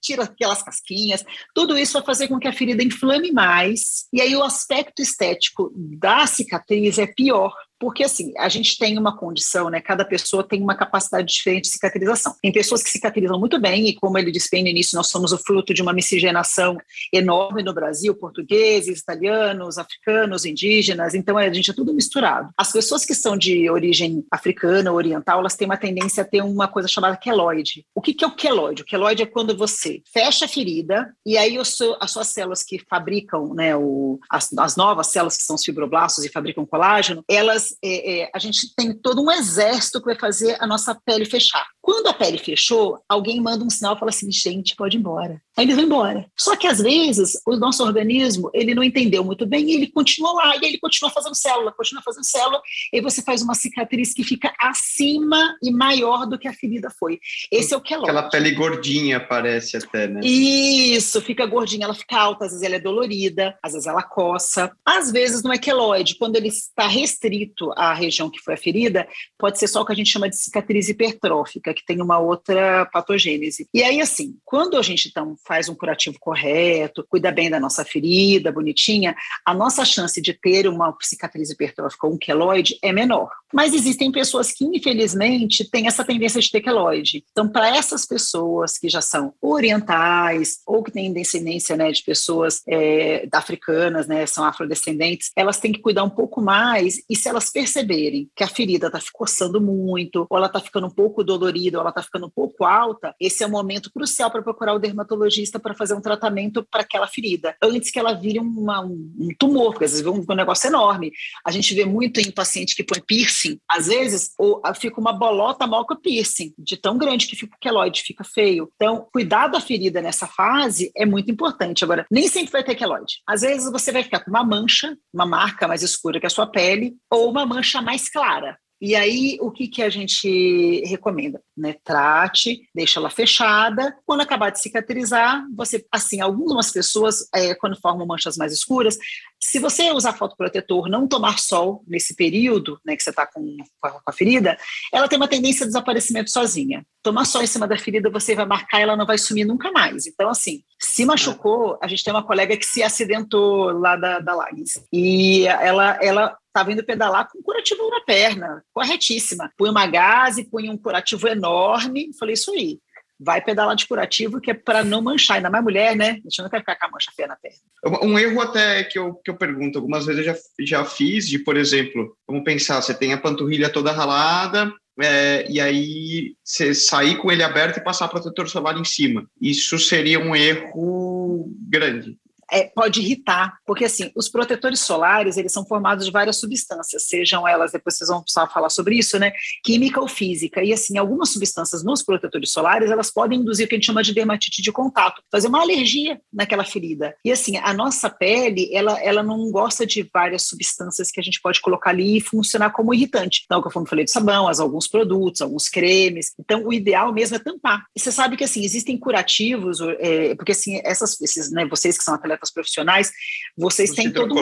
tira 0.00 0.24
aquelas 0.24 0.62
casquinhas, 0.62 1.24
tudo 1.54 1.78
isso 1.78 1.94
vai 1.94 2.02
fazer 2.02 2.28
com 2.28 2.38
que 2.38 2.48
a 2.48 2.52
ferida 2.52 2.82
inflame 2.82 3.32
mais, 3.32 4.06
e 4.12 4.20
aí 4.20 4.34
o 4.36 4.42
aspecto 4.42 5.00
estético 5.00 5.72
da 5.74 6.26
cicatriz 6.26 6.98
é 6.98 7.06
pior, 7.06 7.54
porque 7.82 8.04
assim, 8.04 8.32
a 8.38 8.48
gente 8.48 8.78
tem 8.78 8.96
uma 8.96 9.16
condição, 9.18 9.68
né? 9.68 9.80
Cada 9.80 10.04
pessoa 10.04 10.44
tem 10.44 10.62
uma 10.62 10.76
capacidade 10.76 11.26
diferente 11.26 11.64
de 11.64 11.70
cicatrização. 11.70 12.32
Tem 12.40 12.52
pessoas 12.52 12.80
que 12.80 12.88
cicatrizam 12.88 13.40
muito 13.40 13.60
bem, 13.60 13.88
e 13.88 13.96
como 13.96 14.16
ele 14.16 14.30
disse 14.30 14.48
bem 14.52 14.62
no 14.62 14.68
início, 14.68 14.94
nós 14.94 15.08
somos 15.08 15.32
o 15.32 15.38
fruto 15.38 15.74
de 15.74 15.82
uma 15.82 15.92
miscigenação 15.92 16.78
enorme 17.12 17.60
no 17.60 17.74
Brasil, 17.74 18.14
portugueses, 18.14 19.00
italianos, 19.00 19.78
africanos, 19.78 20.44
indígenas, 20.44 21.12
então 21.12 21.36
a 21.36 21.52
gente 21.52 21.72
é 21.72 21.74
tudo 21.74 21.92
misturado. 21.92 22.50
As 22.56 22.70
pessoas 22.70 23.04
que 23.04 23.16
são 23.16 23.36
de 23.36 23.68
origem 23.68 24.24
africana 24.30 24.92
oriental, 24.92 25.40
elas 25.40 25.56
têm 25.56 25.66
uma 25.66 25.76
tendência 25.76 26.22
a 26.22 26.24
ter 26.24 26.40
uma 26.40 26.68
coisa 26.68 26.86
chamada 26.86 27.16
queloide. 27.16 27.84
O 27.92 28.00
que, 28.00 28.14
que 28.14 28.24
é 28.24 28.28
o 28.28 28.36
queloide? 28.36 28.82
O 28.82 28.86
queloide 28.86 29.24
é 29.24 29.26
quando 29.26 29.56
você 29.56 30.02
fecha 30.14 30.44
a 30.44 30.48
ferida 30.48 31.12
e 31.26 31.36
aí 31.36 31.58
seu, 31.64 31.96
as 32.00 32.12
suas 32.12 32.28
células 32.28 32.62
que 32.62 32.78
fabricam, 32.78 33.52
né, 33.54 33.74
o, 33.74 34.20
as, 34.30 34.56
as 34.56 34.76
novas 34.76 35.08
células 35.08 35.36
que 35.36 35.42
são 35.42 35.56
os 35.56 35.64
fibroblastos 35.64 36.24
e 36.24 36.28
fabricam 36.28 36.64
colágeno, 36.64 37.24
elas 37.28 37.71
é, 37.82 38.22
é, 38.22 38.30
a 38.34 38.38
gente 38.38 38.74
tem 38.74 38.92
todo 38.92 39.22
um 39.22 39.30
exército 39.30 40.00
que 40.00 40.06
vai 40.06 40.18
fazer 40.18 40.56
a 40.60 40.66
nossa 40.66 40.94
pele 40.94 41.24
fechar. 41.24 41.66
Quando 41.82 42.06
a 42.06 42.14
pele 42.14 42.38
fechou, 42.38 43.02
alguém 43.08 43.40
manda 43.40 43.64
um 43.64 43.68
sinal 43.68 43.96
e 43.96 43.98
fala 43.98 44.10
assim, 44.10 44.30
gente, 44.30 44.76
pode 44.76 44.96
ir 44.96 45.00
embora. 45.00 45.42
Aí 45.56 45.64
ele 45.64 45.74
vai 45.74 45.84
embora. 45.84 46.26
Só 46.38 46.54
que 46.56 46.66
às 46.66 46.78
vezes 46.78 47.42
o 47.44 47.56
nosso 47.56 47.84
organismo 47.84 48.50
ele 48.54 48.74
não 48.74 48.84
entendeu 48.84 49.24
muito 49.24 49.44
bem 49.44 49.68
e 49.68 49.74
ele 49.74 49.88
continua 49.88 50.32
lá, 50.32 50.56
e 50.56 50.64
ele 50.64 50.78
continua 50.78 51.10
fazendo 51.10 51.34
célula, 51.34 51.72
continua 51.72 52.02
fazendo 52.02 52.24
célula, 52.24 52.62
e 52.92 53.00
você 53.00 53.20
faz 53.20 53.42
uma 53.42 53.54
cicatriz 53.54 54.14
que 54.14 54.22
fica 54.22 54.54
acima 54.60 55.56
e 55.62 55.72
maior 55.72 56.24
do 56.24 56.38
que 56.38 56.46
a 56.46 56.54
ferida 56.54 56.88
foi. 56.88 57.18
Esse 57.50 57.74
é 57.74 57.76
o 57.76 57.80
que 57.80 57.92
é 57.92 57.96
Aquela 57.96 58.28
pele 58.30 58.52
gordinha 58.52 59.18
parece 59.20 59.76
até, 59.76 60.06
né? 60.06 60.20
Isso, 60.22 61.20
fica 61.20 61.44
gordinha, 61.46 61.84
ela 61.84 61.94
fica 61.94 62.16
alta, 62.16 62.44
às 62.44 62.52
vezes 62.52 62.64
ela 62.64 62.76
é 62.76 62.80
dolorida, 62.80 63.58
às 63.62 63.72
vezes 63.72 63.86
ela 63.86 64.02
coça. 64.02 64.70
Às 64.86 65.10
vezes 65.10 65.42
no 65.42 65.52
é 65.52 65.58
queloide, 65.58 66.16
quando 66.16 66.36
ele 66.36 66.48
está 66.48 66.86
restrito 66.86 67.72
à 67.76 67.92
região 67.92 68.30
que 68.30 68.40
foi 68.40 68.54
a 68.54 68.58
ferida, 68.58 69.08
pode 69.38 69.58
ser 69.58 69.66
só 69.66 69.82
o 69.82 69.84
que 69.84 69.92
a 69.92 69.96
gente 69.96 70.10
chama 70.10 70.28
de 70.28 70.36
cicatriz 70.36 70.88
hipertrófica, 70.88 71.71
que 71.72 71.84
tem 71.84 72.00
uma 72.00 72.18
outra 72.18 72.86
patogênese. 72.86 73.68
E 73.72 73.82
aí, 73.82 74.00
assim, 74.00 74.36
quando 74.44 74.76
a 74.76 74.82
gente 74.82 75.08
então 75.08 75.36
faz 75.46 75.68
um 75.68 75.74
curativo 75.74 76.18
correto, 76.18 77.04
cuida 77.08 77.30
bem 77.30 77.50
da 77.50 77.60
nossa 77.60 77.84
ferida, 77.84 78.52
bonitinha, 78.52 79.14
a 79.44 79.54
nossa 79.54 79.84
chance 79.84 80.20
de 80.20 80.32
ter 80.32 80.66
uma 80.66 80.96
cicatriz 81.00 81.50
hipertrófica 81.50 82.06
ou 82.06 82.14
um 82.14 82.18
queloide 82.18 82.78
é 82.82 82.92
menor. 82.92 83.30
Mas 83.52 83.74
existem 83.74 84.10
pessoas 84.10 84.52
que, 84.52 84.64
infelizmente, 84.64 85.68
têm 85.70 85.86
essa 85.86 86.04
tendência 86.04 86.40
de 86.40 86.50
ter 86.50 86.60
queloide. 86.60 87.24
Então, 87.30 87.48
para 87.48 87.76
essas 87.76 88.06
pessoas 88.06 88.78
que 88.78 88.88
já 88.88 89.00
são 89.00 89.34
orientais 89.40 90.60
ou 90.66 90.82
que 90.82 90.90
têm 90.90 91.12
descendência 91.12 91.76
né, 91.76 91.90
de 91.90 92.02
pessoas 92.02 92.62
é, 92.66 93.28
africanas, 93.32 94.06
né, 94.06 94.26
são 94.26 94.44
afrodescendentes, 94.44 95.30
elas 95.36 95.58
têm 95.58 95.72
que 95.72 95.80
cuidar 95.80 96.04
um 96.04 96.10
pouco 96.10 96.40
mais 96.40 97.02
e 97.08 97.16
se 97.16 97.28
elas 97.28 97.50
perceberem 97.50 98.28
que 98.34 98.44
a 98.44 98.48
ferida 98.48 98.86
está 98.86 99.00
coçando 99.12 99.60
muito, 99.60 100.26
ou 100.28 100.36
ela 100.36 100.46
está 100.46 100.60
ficando 100.60 100.86
um 100.86 100.90
pouco 100.90 101.22
dolorida, 101.22 101.52
ou 101.76 101.80
ela 101.80 101.90
está 101.90 102.02
ficando 102.02 102.26
um 102.26 102.30
pouco 102.30 102.64
alta, 102.64 103.14
esse 103.20 103.42
é 103.42 103.46
o 103.46 103.50
momento 103.50 103.90
crucial 103.92 104.30
para 104.30 104.42
procurar 104.42 104.74
o 104.74 104.78
dermatologista 104.78 105.58
para 105.58 105.74
fazer 105.74 105.94
um 105.94 106.00
tratamento 106.00 106.66
para 106.70 106.82
aquela 106.82 107.06
ferida, 107.06 107.56
antes 107.62 107.90
que 107.90 107.98
ela 107.98 108.12
vire 108.12 108.38
uma, 108.38 108.80
um 108.80 109.28
tumor, 109.38 109.72
porque 109.72 109.84
às 109.84 109.92
vezes 109.92 110.06
um, 110.06 110.24
um 110.28 110.34
negócio 110.34 110.68
enorme. 110.68 111.12
A 111.44 111.50
gente 111.50 111.74
vê 111.74 111.84
muito 111.84 112.20
em 112.20 112.30
paciente 112.30 112.74
que 112.74 112.84
põe 112.84 113.00
piercing. 113.00 113.58
Às 113.70 113.86
vezes, 113.86 114.32
ou, 114.38 114.60
fica 114.74 115.00
uma 115.00 115.12
bolota 115.12 115.66
mal 115.66 115.86
com 115.86 115.96
piercing, 115.96 116.52
de 116.58 116.76
tão 116.76 116.98
grande 116.98 117.26
que 117.26 117.36
fica 117.36 117.56
o 117.56 117.58
queloide, 117.60 118.02
fica 118.02 118.24
feio. 118.24 118.70
Então, 118.74 119.06
cuidar 119.12 119.48
da 119.48 119.60
ferida 119.60 120.00
nessa 120.00 120.26
fase 120.26 120.90
é 120.96 121.06
muito 121.06 121.30
importante. 121.30 121.84
Agora, 121.84 122.06
nem 122.10 122.28
sempre 122.28 122.52
vai 122.52 122.64
ter 122.64 122.74
queloide. 122.74 123.20
Às 123.26 123.42
vezes, 123.42 123.70
você 123.70 123.92
vai 123.92 124.02
ficar 124.02 124.20
com 124.20 124.30
uma 124.30 124.44
mancha, 124.44 124.96
uma 125.12 125.26
marca 125.26 125.68
mais 125.68 125.82
escura 125.82 126.20
que 126.20 126.26
a 126.26 126.30
sua 126.30 126.46
pele, 126.46 126.94
ou 127.10 127.30
uma 127.30 127.46
mancha 127.46 127.80
mais 127.80 128.08
clara. 128.08 128.58
E 128.84 128.96
aí, 128.96 129.38
o 129.40 129.48
que, 129.52 129.68
que 129.68 129.80
a 129.80 129.88
gente 129.88 130.82
recomenda? 130.84 131.40
Né? 131.56 131.76
Trate, 131.84 132.68
deixa 132.74 132.98
ela 132.98 133.08
fechada. 133.08 133.96
Quando 134.04 134.22
acabar 134.22 134.50
de 134.50 134.60
cicatrizar, 134.60 135.46
você, 135.54 135.86
assim, 135.92 136.20
algumas 136.20 136.72
pessoas, 136.72 137.28
é, 137.32 137.54
quando 137.54 137.80
formam 137.80 138.04
manchas 138.04 138.36
mais 138.36 138.52
escuras, 138.52 138.98
se 139.40 139.60
você 139.60 139.92
usar 139.92 140.14
fotoprotetor, 140.14 140.88
não 140.88 141.06
tomar 141.06 141.38
sol 141.38 141.84
nesse 141.86 142.16
período 142.16 142.80
né, 142.84 142.96
que 142.96 143.04
você 143.04 143.10
está 143.10 143.24
com, 143.24 143.56
com, 143.80 144.00
a 144.04 144.12
ferida, 144.12 144.58
ela 144.92 145.06
tem 145.06 145.16
uma 145.16 145.28
tendência 145.28 145.60
de 145.64 145.70
desaparecimento 145.70 146.32
sozinha. 146.32 146.84
Tomar 147.04 147.24
sol 147.24 147.40
em 147.40 147.46
cima 147.46 147.68
da 147.68 147.78
ferida, 147.78 148.10
você 148.10 148.34
vai 148.34 148.46
marcar, 148.46 148.80
ela 148.80 148.96
não 148.96 149.06
vai 149.06 149.16
sumir 149.16 149.44
nunca 149.44 149.70
mais. 149.70 150.08
Então, 150.08 150.28
assim, 150.28 150.64
se 150.80 151.04
machucou, 151.04 151.78
a 151.80 151.86
gente 151.86 152.02
tem 152.02 152.12
uma 152.12 152.26
colega 152.26 152.56
que 152.56 152.66
se 152.66 152.82
acidentou 152.82 153.70
lá 153.78 153.94
da, 153.94 154.18
da 154.18 154.34
Lages. 154.34 154.84
E 154.92 155.46
ela, 155.46 155.98
ela 156.02 156.36
estava 156.52 156.70
indo 156.70 156.84
pedalar 156.84 157.28
com 157.30 157.42
curativo 157.42 157.88
na 157.88 158.00
perna, 158.00 158.62
corretíssima. 158.72 159.50
Punha 159.56 159.72
uma 159.72 159.86
gase, 159.86 160.44
punha 160.44 160.70
um 160.70 160.76
curativo 160.76 161.26
enorme, 161.26 162.10
falei, 162.18 162.34
isso 162.34 162.52
aí, 162.52 162.78
vai 163.18 163.40
pedalar 163.40 163.74
de 163.74 163.86
curativo, 163.86 164.40
que 164.40 164.50
é 164.50 164.54
para 164.54 164.84
não 164.84 165.00
manchar, 165.00 165.36
ainda 165.36 165.48
mais 165.48 165.64
mulher, 165.64 165.96
né? 165.96 166.10
A 166.10 166.28
gente 166.28 166.42
não 166.42 166.50
quer 166.50 166.60
ficar 166.60 166.76
com 166.76 166.86
a 166.86 166.90
mancha 166.90 167.10
feia 167.16 167.28
na 167.28 167.36
perna. 167.36 167.58
Um 168.02 168.18
erro 168.18 168.40
até 168.40 168.84
que 168.84 168.98
eu, 168.98 169.14
que 169.14 169.30
eu 169.30 169.36
pergunto, 169.36 169.78
algumas 169.78 170.04
vezes 170.04 170.26
eu 170.26 170.34
já, 170.34 170.40
já 170.60 170.84
fiz, 170.84 171.26
de, 171.26 171.38
por 171.38 171.56
exemplo, 171.56 172.16
vamos 172.26 172.44
pensar, 172.44 172.80
você 172.82 172.92
tem 172.92 173.12
a 173.12 173.18
panturrilha 173.18 173.70
toda 173.70 173.92
ralada, 173.92 174.72
é, 175.00 175.50
e 175.50 175.58
aí 175.58 176.34
você 176.44 176.74
sair 176.74 177.16
com 177.16 177.32
ele 177.32 177.42
aberto 177.42 177.78
e 177.78 177.84
passar 177.84 178.08
protetor 178.08 178.48
solar 178.48 178.78
em 178.78 178.84
cima. 178.84 179.26
Isso 179.40 179.78
seria 179.78 180.20
um 180.20 180.36
erro 180.36 181.50
grande 181.68 182.18
é, 182.52 182.64
pode 182.64 183.00
irritar, 183.00 183.58
porque 183.66 183.86
assim, 183.86 184.12
os 184.14 184.28
protetores 184.28 184.80
solares, 184.80 185.36
eles 185.36 185.52
são 185.52 185.64
formados 185.64 186.04
de 186.04 186.12
várias 186.12 186.36
substâncias, 186.36 187.04
sejam 187.04 187.48
elas, 187.48 187.72
depois 187.72 187.96
vocês 187.96 188.10
vão 188.10 188.22
precisar 188.22 188.46
falar 188.48 188.68
sobre 188.68 188.96
isso, 188.96 189.18
né, 189.18 189.32
química 189.64 190.00
ou 190.00 190.06
física, 190.06 190.62
e 190.62 190.72
assim, 190.72 190.98
algumas 190.98 191.30
substâncias 191.30 191.82
nos 191.82 192.02
protetores 192.02 192.52
solares, 192.52 192.90
elas 192.90 193.10
podem 193.10 193.40
induzir 193.40 193.66
o 193.66 193.68
que 193.68 193.74
a 193.74 193.78
gente 193.78 193.86
chama 193.86 194.02
de 194.02 194.12
dermatite 194.12 194.60
de 194.60 194.70
contato, 194.70 195.22
fazer 195.30 195.48
uma 195.48 195.62
alergia 195.62 196.20
naquela 196.32 196.64
ferida. 196.64 197.14
E 197.24 197.32
assim, 197.32 197.56
a 197.56 197.72
nossa 197.72 198.10
pele, 198.10 198.68
ela, 198.72 199.00
ela 199.02 199.22
não 199.22 199.50
gosta 199.50 199.86
de 199.86 200.08
várias 200.12 200.42
substâncias 200.42 201.10
que 201.10 201.20
a 201.20 201.22
gente 201.22 201.40
pode 201.40 201.60
colocar 201.60 201.90
ali 201.90 202.18
e 202.18 202.20
funcionar 202.20 202.70
como 202.70 202.92
irritante. 202.92 203.42
Então, 203.44 203.62
como 203.62 203.84
eu 203.84 203.88
falei 203.88 204.04
de 204.04 204.10
sabão, 204.10 204.48
as, 204.48 204.60
alguns 204.60 204.86
produtos, 204.86 205.40
alguns 205.40 205.68
cremes. 205.68 206.32
Então, 206.38 206.66
o 206.66 206.72
ideal 206.72 207.12
mesmo 207.12 207.36
é 207.36 207.38
tampar. 207.38 207.84
E 207.96 208.00
você 208.00 208.12
sabe 208.12 208.36
que 208.36 208.44
assim, 208.44 208.64
existem 208.64 208.98
curativos, 208.98 209.78
é, 209.98 210.34
porque 210.34 210.52
assim, 210.52 210.80
essas, 210.84 211.20
esses, 211.20 211.50
né, 211.50 211.66
vocês 211.66 211.96
que 211.96 212.04
são 212.04 212.14
atletas 212.14 212.41
atletas 212.42 212.52
profissionais, 212.52 213.12
vocês 213.56 213.90
os 213.90 213.96
têm 213.96 214.10
todo 214.10 214.34
um. 214.34 214.36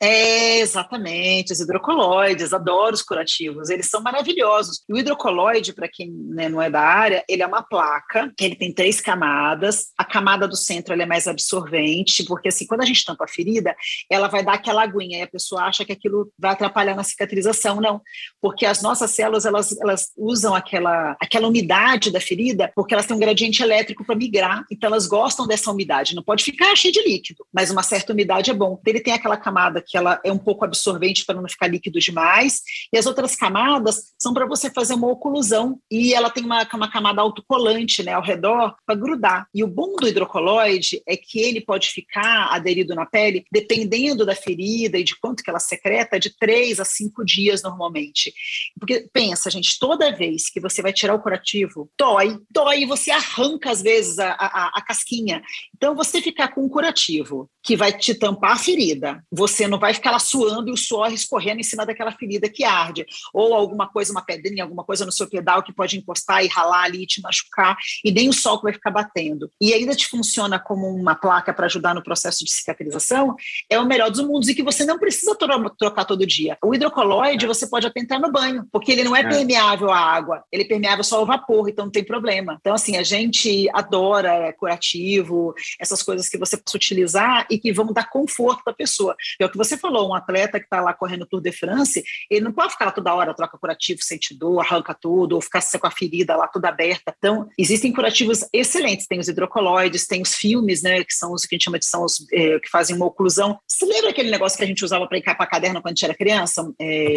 É, 0.00 0.58
exatamente, 0.60 1.52
os 1.52 1.60
hidrocoloides, 1.60 2.52
adoro 2.52 2.94
os 2.94 3.02
curativos, 3.02 3.70
eles 3.70 3.88
são 3.88 4.02
maravilhosos. 4.02 4.82
E 4.88 4.92
o 4.92 4.98
hidrocoloide, 4.98 5.72
para 5.72 5.88
quem 5.88 6.10
né, 6.10 6.48
não 6.48 6.60
é 6.60 6.68
da 6.68 6.80
área, 6.80 7.24
ele 7.28 7.42
é 7.42 7.46
uma 7.46 7.62
placa, 7.62 8.32
que 8.36 8.44
ele 8.44 8.56
tem 8.56 8.72
três 8.74 9.00
camadas. 9.00 9.88
A 9.96 10.04
camada 10.04 10.48
do 10.48 10.56
centro 10.56 10.94
é 10.94 11.06
mais 11.06 11.26
absorvente, 11.26 12.24
porque 12.24 12.48
assim, 12.48 12.66
quando 12.66 12.82
a 12.82 12.86
gente 12.86 13.04
tampa 13.04 13.24
a 13.24 13.28
ferida, 13.28 13.74
ela 14.10 14.28
vai 14.28 14.44
dar 14.44 14.54
aquela 14.54 14.82
aguinha 14.82 15.18
e 15.18 15.22
a 15.22 15.28
pessoa 15.28 15.62
acha 15.62 15.84
que 15.84 15.92
aquilo 15.92 16.30
vai 16.38 16.52
atrapalhar 16.52 16.94
na 16.94 17.04
cicatrização. 17.04 17.80
Não, 17.80 18.00
porque 18.40 18.66
as 18.66 18.82
nossas 18.82 19.10
células, 19.12 19.44
elas, 19.44 19.78
elas 19.80 20.10
usam 20.16 20.54
aquela, 20.54 21.16
aquela 21.20 21.48
umidade 21.48 22.10
da 22.10 22.20
ferida, 22.20 22.70
porque 22.74 22.94
elas 22.94 23.06
têm 23.06 23.16
um 23.16 23.20
gradiente 23.20 23.62
elétrico 23.62 24.04
para 24.04 24.16
migrar, 24.16 24.64
então 24.70 24.88
elas 24.88 25.06
gostam 25.06 25.46
dessa 25.46 25.70
umidade, 25.70 26.14
não 26.14 26.22
pode 26.22 26.44
ficar 26.44 26.74
cheio 26.76 26.92
de 26.92 27.00
líquido, 27.12 27.44
mas 27.52 27.70
uma 27.70 27.82
certa 27.82 28.12
umidade 28.12 28.50
é 28.50 28.54
bom. 28.54 28.80
Ele 28.86 29.00
tem 29.00 29.12
aquela 29.12 29.36
camada 29.36 29.82
que 29.86 29.96
ela 29.96 30.20
é 30.24 30.32
um 30.32 30.38
pouco 30.38 30.64
absorvente 30.64 31.24
para 31.24 31.40
não 31.40 31.48
ficar 31.48 31.66
líquido 31.66 31.98
demais, 31.98 32.62
e 32.92 32.98
as 32.98 33.06
outras 33.06 33.36
camadas 33.36 34.12
são 34.18 34.32
para 34.32 34.46
você 34.46 34.70
fazer 34.70 34.94
uma 34.94 35.08
oclusão, 35.08 35.78
e 35.90 36.14
ela 36.14 36.30
tem 36.30 36.44
uma, 36.44 36.66
uma 36.74 36.90
camada 36.90 37.20
autocolante 37.20 38.02
né, 38.02 38.12
ao 38.12 38.22
redor 38.22 38.74
para 38.86 38.94
grudar. 38.94 39.46
E 39.54 39.62
o 39.62 39.68
bom 39.68 39.96
do 39.96 40.08
hidrocoloide 40.08 41.02
é 41.06 41.16
que 41.16 41.40
ele 41.40 41.60
pode 41.60 41.88
ficar 41.88 42.48
aderido 42.52 42.94
na 42.94 43.06
pele, 43.06 43.44
dependendo 43.50 44.24
da 44.24 44.34
ferida 44.34 44.98
e 44.98 45.04
de 45.04 45.18
quanto 45.18 45.42
que 45.42 45.50
ela 45.50 45.60
secreta, 45.60 46.18
de 46.18 46.36
três 46.36 46.80
a 46.80 46.84
cinco 46.84 47.24
dias 47.24 47.62
normalmente. 47.62 48.32
Porque 48.78 49.08
pensa, 49.12 49.50
gente, 49.50 49.78
toda 49.78 50.14
vez 50.14 50.50
que 50.50 50.60
você 50.60 50.82
vai 50.82 50.92
tirar 50.92 51.14
o 51.14 51.20
curativo, 51.20 51.90
dói, 51.98 52.38
dói, 52.50 52.82
e 52.82 52.86
você 52.86 53.10
arranca 53.10 53.70
às 53.70 53.82
vezes 53.82 54.18
a, 54.18 54.32
a, 54.32 54.72
a 54.74 54.82
casquinha. 54.82 55.42
Então, 55.74 55.94
você 55.94 56.20
ficar 56.20 56.48
com 56.48 56.64
um 56.64 56.68
curativo 56.68 56.91
curativo 56.92 57.48
que 57.62 57.76
vai 57.76 57.92
te 57.92 58.14
tampar 58.14 58.52
a 58.52 58.56
ferida. 58.56 59.22
Você 59.30 59.68
não 59.68 59.78
vai 59.78 59.94
ficar 59.94 60.10
lá 60.10 60.18
suando 60.18 60.68
e 60.68 60.72
o 60.72 60.76
suor 60.76 61.12
escorrendo 61.12 61.60
em 61.60 61.64
cima 61.64 61.86
daquela 61.86 62.10
ferida 62.10 62.48
que 62.48 62.64
arde. 62.64 63.06
Ou 63.32 63.54
alguma 63.54 63.88
coisa, 63.88 64.10
uma 64.10 64.22
pedrinha, 64.22 64.64
alguma 64.64 64.82
coisa 64.82 65.06
no 65.06 65.12
seu 65.12 65.28
pedal 65.28 65.62
que 65.62 65.72
pode 65.72 65.96
encostar 65.96 66.44
e 66.44 66.48
ralar 66.48 66.84
ali 66.84 67.04
e 67.04 67.06
te 67.06 67.20
machucar, 67.22 67.76
e 68.04 68.10
nem 68.10 68.28
o 68.28 68.32
sol 68.32 68.58
que 68.58 68.64
vai 68.64 68.72
ficar 68.72 68.90
batendo. 68.90 69.48
E 69.60 69.72
ainda 69.72 69.94
te 69.94 70.08
funciona 70.08 70.58
como 70.58 70.88
uma 70.88 71.14
placa 71.14 71.54
para 71.54 71.66
ajudar 71.66 71.94
no 71.94 72.02
processo 72.02 72.44
de 72.44 72.50
cicatrização, 72.50 73.36
é 73.70 73.78
o 73.78 73.86
melhor 73.86 74.10
dos 74.10 74.20
mundos 74.20 74.48
e 74.48 74.54
que 74.54 74.62
você 74.62 74.84
não 74.84 74.98
precisa 74.98 75.36
trocar 75.78 76.04
todo 76.04 76.26
dia. 76.26 76.58
O 76.64 76.74
hidrocoloide 76.74 77.46
você 77.46 77.66
pode 77.68 77.86
até 77.86 78.00
entrar 78.00 78.18
no 78.18 78.32
banho, 78.32 78.66
porque 78.72 78.90
ele 78.90 79.04
não 79.04 79.14
é, 79.14 79.20
é. 79.20 79.28
permeável 79.28 79.90
à 79.90 79.98
água, 79.98 80.42
ele 80.50 80.64
é 80.64 80.66
permeável 80.66 81.04
só 81.04 81.18
ao 81.18 81.26
vapor, 81.26 81.68
então 81.68 81.84
não 81.84 81.92
tem 81.92 82.02
problema. 82.02 82.56
Então, 82.60 82.74
assim, 82.74 82.96
a 82.96 83.04
gente 83.04 83.68
adora 83.72 84.32
é, 84.32 84.52
curativo, 84.52 85.54
essas 85.78 86.02
coisas 86.02 86.28
que 86.28 86.38
você 86.38 86.56
utilizar 86.82 87.46
e 87.50 87.58
que 87.58 87.72
vão 87.72 87.92
dar 87.92 88.08
conforto 88.10 88.62
para 88.64 88.72
a 88.72 88.76
pessoa. 88.76 89.16
É 89.40 89.46
o 89.46 89.50
que 89.50 89.56
você 89.56 89.76
falou, 89.76 90.10
um 90.10 90.14
atleta 90.14 90.58
que 90.58 90.66
está 90.66 90.80
lá 90.80 90.92
correndo 90.92 91.26
Tour 91.26 91.40
de 91.40 91.52
France, 91.52 92.02
ele 92.30 92.44
não 92.44 92.52
pode 92.52 92.72
ficar 92.72 92.86
lá 92.86 92.90
toda 92.90 93.14
hora, 93.14 93.34
troca 93.34 93.58
curativo, 93.58 94.02
sente 94.02 94.34
dor, 94.34 94.60
arranca 94.60 94.94
tudo, 94.94 95.34
ou 95.34 95.40
ficar 95.40 95.62
com 95.78 95.86
a 95.86 95.90
ferida 95.90 96.36
lá 96.36 96.48
toda 96.48 96.68
aberta. 96.68 97.14
Então, 97.16 97.48
existem 97.56 97.92
curativos 97.92 98.44
excelentes, 98.52 99.06
tem 99.06 99.18
os 99.18 99.28
hidrocoloides, 99.28 100.06
tem 100.06 100.20
os 100.20 100.34
filmes, 100.34 100.82
né, 100.82 101.04
que 101.04 101.14
são 101.14 101.32
os 101.32 101.46
que 101.46 101.54
a 101.54 101.56
gente 101.56 101.64
chama 101.64 101.78
de 101.78 101.86
são 101.86 102.04
os 102.04 102.26
é, 102.32 102.58
que 102.58 102.68
fazem 102.68 102.96
uma 102.96 103.06
oclusão. 103.06 103.58
Você 103.68 103.84
lembra 103.84 104.10
aquele 104.10 104.30
negócio 104.30 104.58
que 104.58 104.64
a 104.64 104.66
gente 104.66 104.84
usava 104.84 105.06
para 105.06 105.18
encapar 105.18 105.48
caderno 105.48 105.80
quando 105.80 105.92
a 105.92 105.94
gente 105.94 106.04
era 106.04 106.14
criança? 106.14 106.68
É, 106.80 107.14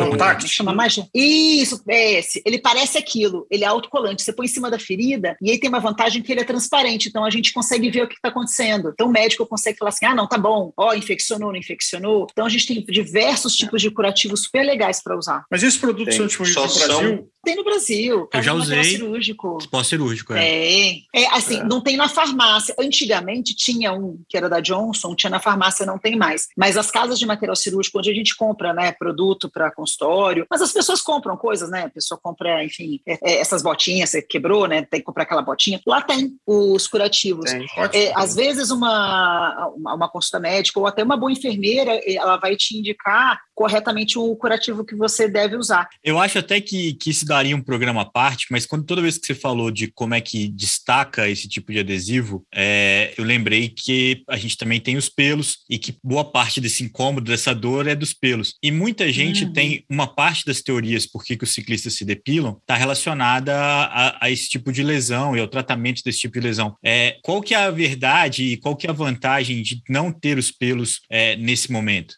chama 0.47 0.73
mais? 0.73 0.99
Isso, 1.13 1.82
é 1.88 2.13
esse. 2.13 2.41
Ele 2.45 2.60
parece 2.60 2.97
aquilo, 2.97 3.47
ele 3.49 3.63
é 3.63 3.67
autocolante. 3.67 4.23
Você 4.23 4.34
põe 4.34 4.45
em 4.45 4.49
cima 4.49 4.69
da 4.69 4.80
ferida 4.80 5.36
e 5.41 5.51
aí 5.51 5.60
tem 5.60 5.69
uma 5.69 5.80
vantagem 5.80 6.21
que 6.21 6.32
ele 6.32 6.41
é 6.41 6.43
transparente, 6.43 7.10
então 7.10 7.23
a 7.25 7.30
gente 7.30 7.54
consegue 7.54 7.89
ver 7.89 8.04
o 8.04 8.08
que 8.08 8.15
está 8.15 8.30
acontecendo. 8.30 8.89
Então 8.93 9.08
o 9.08 9.12
médico 9.12 9.45
consegue 9.56 9.78
falar 9.78 9.89
assim: 9.89 10.06
ah, 10.06 10.13
não, 10.13 10.28
tá 10.28 10.38
bom, 10.38 10.74
ó, 10.78 10.94
infeccionou, 10.94 11.52
não 11.52 11.58
infeccionou. 11.58 12.28
Então 12.32 12.46
a 12.46 12.50
gente 12.50 12.68
tem 12.68 12.84
diversos 12.84 13.56
tipos 13.56 13.82
de 13.82 13.89
curativos 13.89 14.44
super 14.44 14.63
legais 14.63 15.02
para 15.02 15.18
usar. 15.18 15.46
Mas 15.50 15.63
esses 15.63 15.80
produtos 15.80 16.15
são 16.15 16.28
disponíveis 16.28 16.76
no 16.76 16.88
Brasil? 16.88 17.32
Tem 17.45 17.55
no 17.55 17.63
Brasil. 17.63 18.27
Eu 18.34 18.41
já 18.41 18.53
usei. 18.53 18.84
Cirúrgico. 18.84 19.60
Pós-cirúrgico, 19.69 20.34
é. 20.34 20.95
É, 20.95 21.01
é 21.13 21.27
assim, 21.36 21.60
é. 21.60 21.63
não 21.63 21.79
tem 21.79 21.95
na 21.95 22.10
farmácia. 22.10 22.73
Antigamente 22.79 23.55
tinha 23.55 23.93
um 23.93 24.19
que 24.27 24.36
era 24.36 24.49
da 24.49 24.60
Johnson, 24.60 25.15
tinha 25.15 25.29
na 25.29 25.39
farmácia, 25.39 25.86
não 25.86 25.99
tem 25.99 26.15
mais. 26.15 26.47
Mas 26.58 26.75
as 26.75 26.89
casas 26.89 27.19
de 27.19 27.25
material 27.25 27.55
cirúrgico, 27.55 27.99
onde 27.99 28.10
a 28.10 28.13
gente 28.13 28.36
compra, 28.36 28.73
né, 28.73 28.91
produto 28.91 29.47
para 29.47 29.71
consultório, 29.71 30.47
mas 30.49 30.62
as 30.62 30.71
pessoas 30.71 31.01
compram 31.01 31.38
coisas, 31.38 31.69
né? 31.69 31.84
A 31.84 31.89
pessoa 31.89 32.19
compra, 32.21 32.63
enfim, 32.63 32.99
é, 33.08 33.19
é, 33.21 33.39
essas 33.39 33.62
botinhas, 33.62 34.10
você 34.10 34.23
quebrou, 34.23 34.67
né? 34.67 34.84
Tem 34.84 34.99
que 34.99 35.05
comprar 35.05 35.23
aquela 35.23 35.43
botinha. 35.43 35.79
Lá 35.86 36.01
tem 36.01 36.36
os 36.47 36.88
curativos. 36.88 37.51
Tem. 37.51 37.67
É, 37.93 38.12
às 38.15 38.34
vezes 38.34 38.71
uma, 38.71 39.69
uma, 39.75 39.93
uma 39.93 40.10
consulta 40.10 40.39
médica 40.39 40.79
ou 40.79 40.88
até 40.88 41.03
uma 41.03 41.15
boa 41.15 41.31
enfermeira, 41.31 42.01
ela 42.08 42.38
vai 42.38 42.55
te 42.55 42.75
indicar 42.75 43.39
corretamente 43.56 44.20
o 44.20 44.36
curativo 44.36 44.86
que 44.86 44.96
você 44.96 45.28
deve 45.28 45.56
usar. 45.56 45.88
Eu 46.04 46.20
acho 46.20 46.38
até 46.38 46.60
que, 46.60 46.94
que 46.96 47.10
isso 47.10 47.26
daria 47.26 47.56
um 47.56 47.62
programa 47.62 48.02
à 48.02 48.06
parte, 48.06 48.48
mas 48.52 48.65
quando 48.65 48.86
toda 48.86 49.02
vez 49.02 49.18
que 49.18 49.26
você 49.26 49.34
falou 49.34 49.72
de 49.72 49.88
como 49.88 50.13
é 50.13 50.22
que 50.22 50.50
destaca 50.50 51.30
esse 51.30 51.48
tipo 51.48 51.72
de 51.72 51.80
adesivo, 51.80 52.46
é, 52.54 53.13
eu 53.18 53.24
lembrei 53.24 53.70
que 53.70 54.24
a 54.30 54.38
gente 54.38 54.58
também 54.58 54.80
tem 54.80 54.98
os 54.98 55.10
pelos 55.10 55.60
e 55.70 55.80
que 55.80 55.98
boa 56.04 56.26
parte 56.26 56.60
desse 56.60 56.84
incômodo, 56.84 57.32
dessa 57.32 57.56
dor 57.56 57.88
é 57.88 57.96
dos 57.96 58.13
pelos. 58.13 58.56
E 58.62 58.70
muita 58.72 59.12
gente 59.12 59.46
uhum. 59.46 59.54
tem 59.54 59.86
uma 59.89 60.08
parte 60.08 60.46
das 60.46 60.62
teorias 60.62 61.06
por 61.06 61.24
que, 61.24 61.38
que 61.38 61.44
os 61.44 61.54
ciclistas 61.54 61.94
se 61.94 62.04
depilam 62.04 62.58
está 62.60 62.76
relacionada 62.76 63.56
a, 63.56 64.26
a, 64.26 64.32
esse 64.32 64.50
tipo 64.50 64.72
de 64.72 64.84
lesão 64.84 65.36
e 65.36 65.39
ao 65.39 65.48
tratamento 65.48 66.02
desse 66.04 66.20
tipo 66.20 66.34
de 66.39 66.46
lesão. 66.46 66.76
É, 66.84 67.18
qual 67.24 67.41
que 67.41 67.54
é 67.54 67.58
a 67.58 67.72
verdade 67.72 68.44
e 68.44 68.58
qual 68.58 68.76
que 68.76 68.88
é 68.88 68.89
a 68.89 68.94
vantagem 68.94 69.62
de 69.62 69.82
não 69.88 70.12
ter 70.12 70.38
os 70.38 70.52
pelos 70.52 71.02
é, 71.10 71.36
nesse 71.36 71.72
momento? 71.72 72.15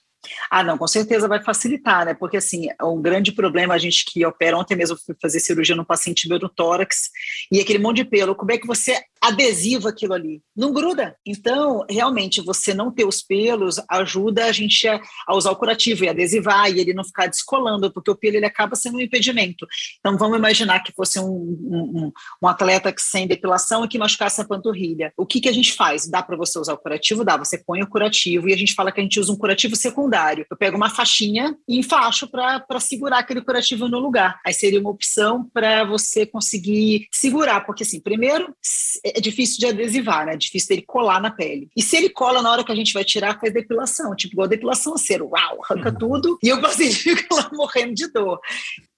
Ah, 0.49 0.63
não, 0.63 0.77
com 0.77 0.87
certeza 0.87 1.27
vai 1.27 1.43
facilitar, 1.43 2.05
né? 2.05 2.13
Porque, 2.13 2.37
assim, 2.37 2.67
um 2.81 3.01
grande 3.01 3.31
problema, 3.31 3.73
a 3.73 3.77
gente 3.77 4.05
que 4.05 4.25
opera, 4.25 4.57
ontem 4.57 4.75
mesmo 4.75 4.97
fui 4.97 5.15
fazer 5.21 5.39
cirurgia 5.39 5.75
no 5.75 5.85
paciente 5.85 6.27
meu 6.27 6.39
do 6.39 6.49
tórax, 6.49 7.09
e 7.51 7.59
aquele 7.59 7.79
monte 7.79 7.97
de 7.97 8.05
pelo, 8.05 8.35
como 8.35 8.51
é 8.51 8.57
que 8.57 8.67
você 8.67 9.01
adesiva 9.21 9.89
aquilo 9.89 10.13
ali? 10.13 10.41
Não 10.55 10.71
gruda. 10.71 11.15
Então, 11.25 11.85
realmente, 11.89 12.41
você 12.41 12.73
não 12.73 12.91
ter 12.91 13.05
os 13.05 13.21
pelos 13.21 13.81
ajuda 13.89 14.45
a 14.45 14.51
gente 14.51 14.87
a, 14.87 14.99
a 15.27 15.35
usar 15.35 15.51
o 15.51 15.55
curativo 15.55 16.03
e 16.03 16.09
adesivar, 16.09 16.69
e 16.69 16.79
ele 16.79 16.93
não 16.93 17.03
ficar 17.03 17.27
descolando, 17.27 17.91
porque 17.91 18.11
o 18.11 18.15
pelo 18.15 18.37
ele 18.37 18.45
acaba 18.45 18.75
sendo 18.75 18.97
um 18.97 19.01
impedimento. 19.01 19.67
Então, 19.99 20.17
vamos 20.17 20.37
imaginar 20.37 20.81
que 20.81 20.91
fosse 20.93 21.19
um, 21.19 21.25
um, 21.25 22.11
um 22.41 22.47
atleta 22.47 22.91
que 22.91 23.01
sem 23.01 23.27
depilação 23.27 23.83
e 23.83 23.87
que 23.87 23.97
machucasse 23.97 24.41
a 24.41 24.45
panturrilha. 24.45 25.13
O 25.17 25.25
que, 25.25 25.39
que 25.39 25.49
a 25.49 25.53
gente 25.53 25.73
faz? 25.73 26.07
Dá 26.07 26.21
para 26.21 26.37
você 26.37 26.59
usar 26.59 26.73
o 26.73 26.77
curativo? 26.77 27.23
Dá. 27.23 27.37
Você 27.37 27.57
põe 27.57 27.81
o 27.81 27.87
curativo 27.87 28.49
e 28.49 28.53
a 28.53 28.57
gente 28.57 28.73
fala 28.73 28.91
que 28.91 28.99
a 28.99 29.03
gente 29.03 29.19
usa 29.19 29.31
um 29.31 29.37
curativo 29.37 29.75
secundário. 29.75 30.45
Eu 30.49 30.57
pego 30.57 30.77
uma 30.77 30.89
faixinha 30.89 31.55
e 31.67 31.79
enfaixo 31.79 32.27
para 32.27 32.79
segurar 32.79 33.19
aquele 33.19 33.41
curativo 33.41 33.87
no 33.87 33.99
lugar. 33.99 34.39
Aí 34.45 34.53
seria 34.53 34.79
uma 34.79 34.89
opção 34.89 35.49
para 35.53 35.83
você 35.83 36.25
conseguir 36.25 37.07
segurar, 37.13 37.61
porque 37.65 37.83
assim, 37.83 37.99
primeiro 37.99 38.53
é 39.17 39.21
difícil 39.21 39.57
de 39.59 39.65
adesivar, 39.65 40.25
né? 40.25 40.33
É 40.33 40.37
difícil 40.37 40.69
dele 40.69 40.83
colar 40.85 41.19
na 41.19 41.31
pele. 41.31 41.69
E 41.75 41.81
se 41.81 41.97
ele 41.97 42.09
cola 42.09 42.41
na 42.41 42.51
hora 42.51 42.63
que 42.63 42.71
a 42.71 42.75
gente 42.75 42.93
vai 42.93 43.03
tirar, 43.03 43.39
faz 43.39 43.51
depilação, 43.51 44.15
tipo 44.15 44.35
igual 44.35 44.47
depilação 44.47 44.95
cero, 44.97 45.29
uau, 45.31 45.59
arranca 45.63 45.89
uhum. 45.89 45.97
tudo 45.97 46.37
e 46.43 46.53
o 46.53 46.61
paciente 46.61 46.95
fica 47.15 47.35
lá 47.35 47.49
morrendo 47.51 47.95
de 47.95 48.07
dor. 48.11 48.39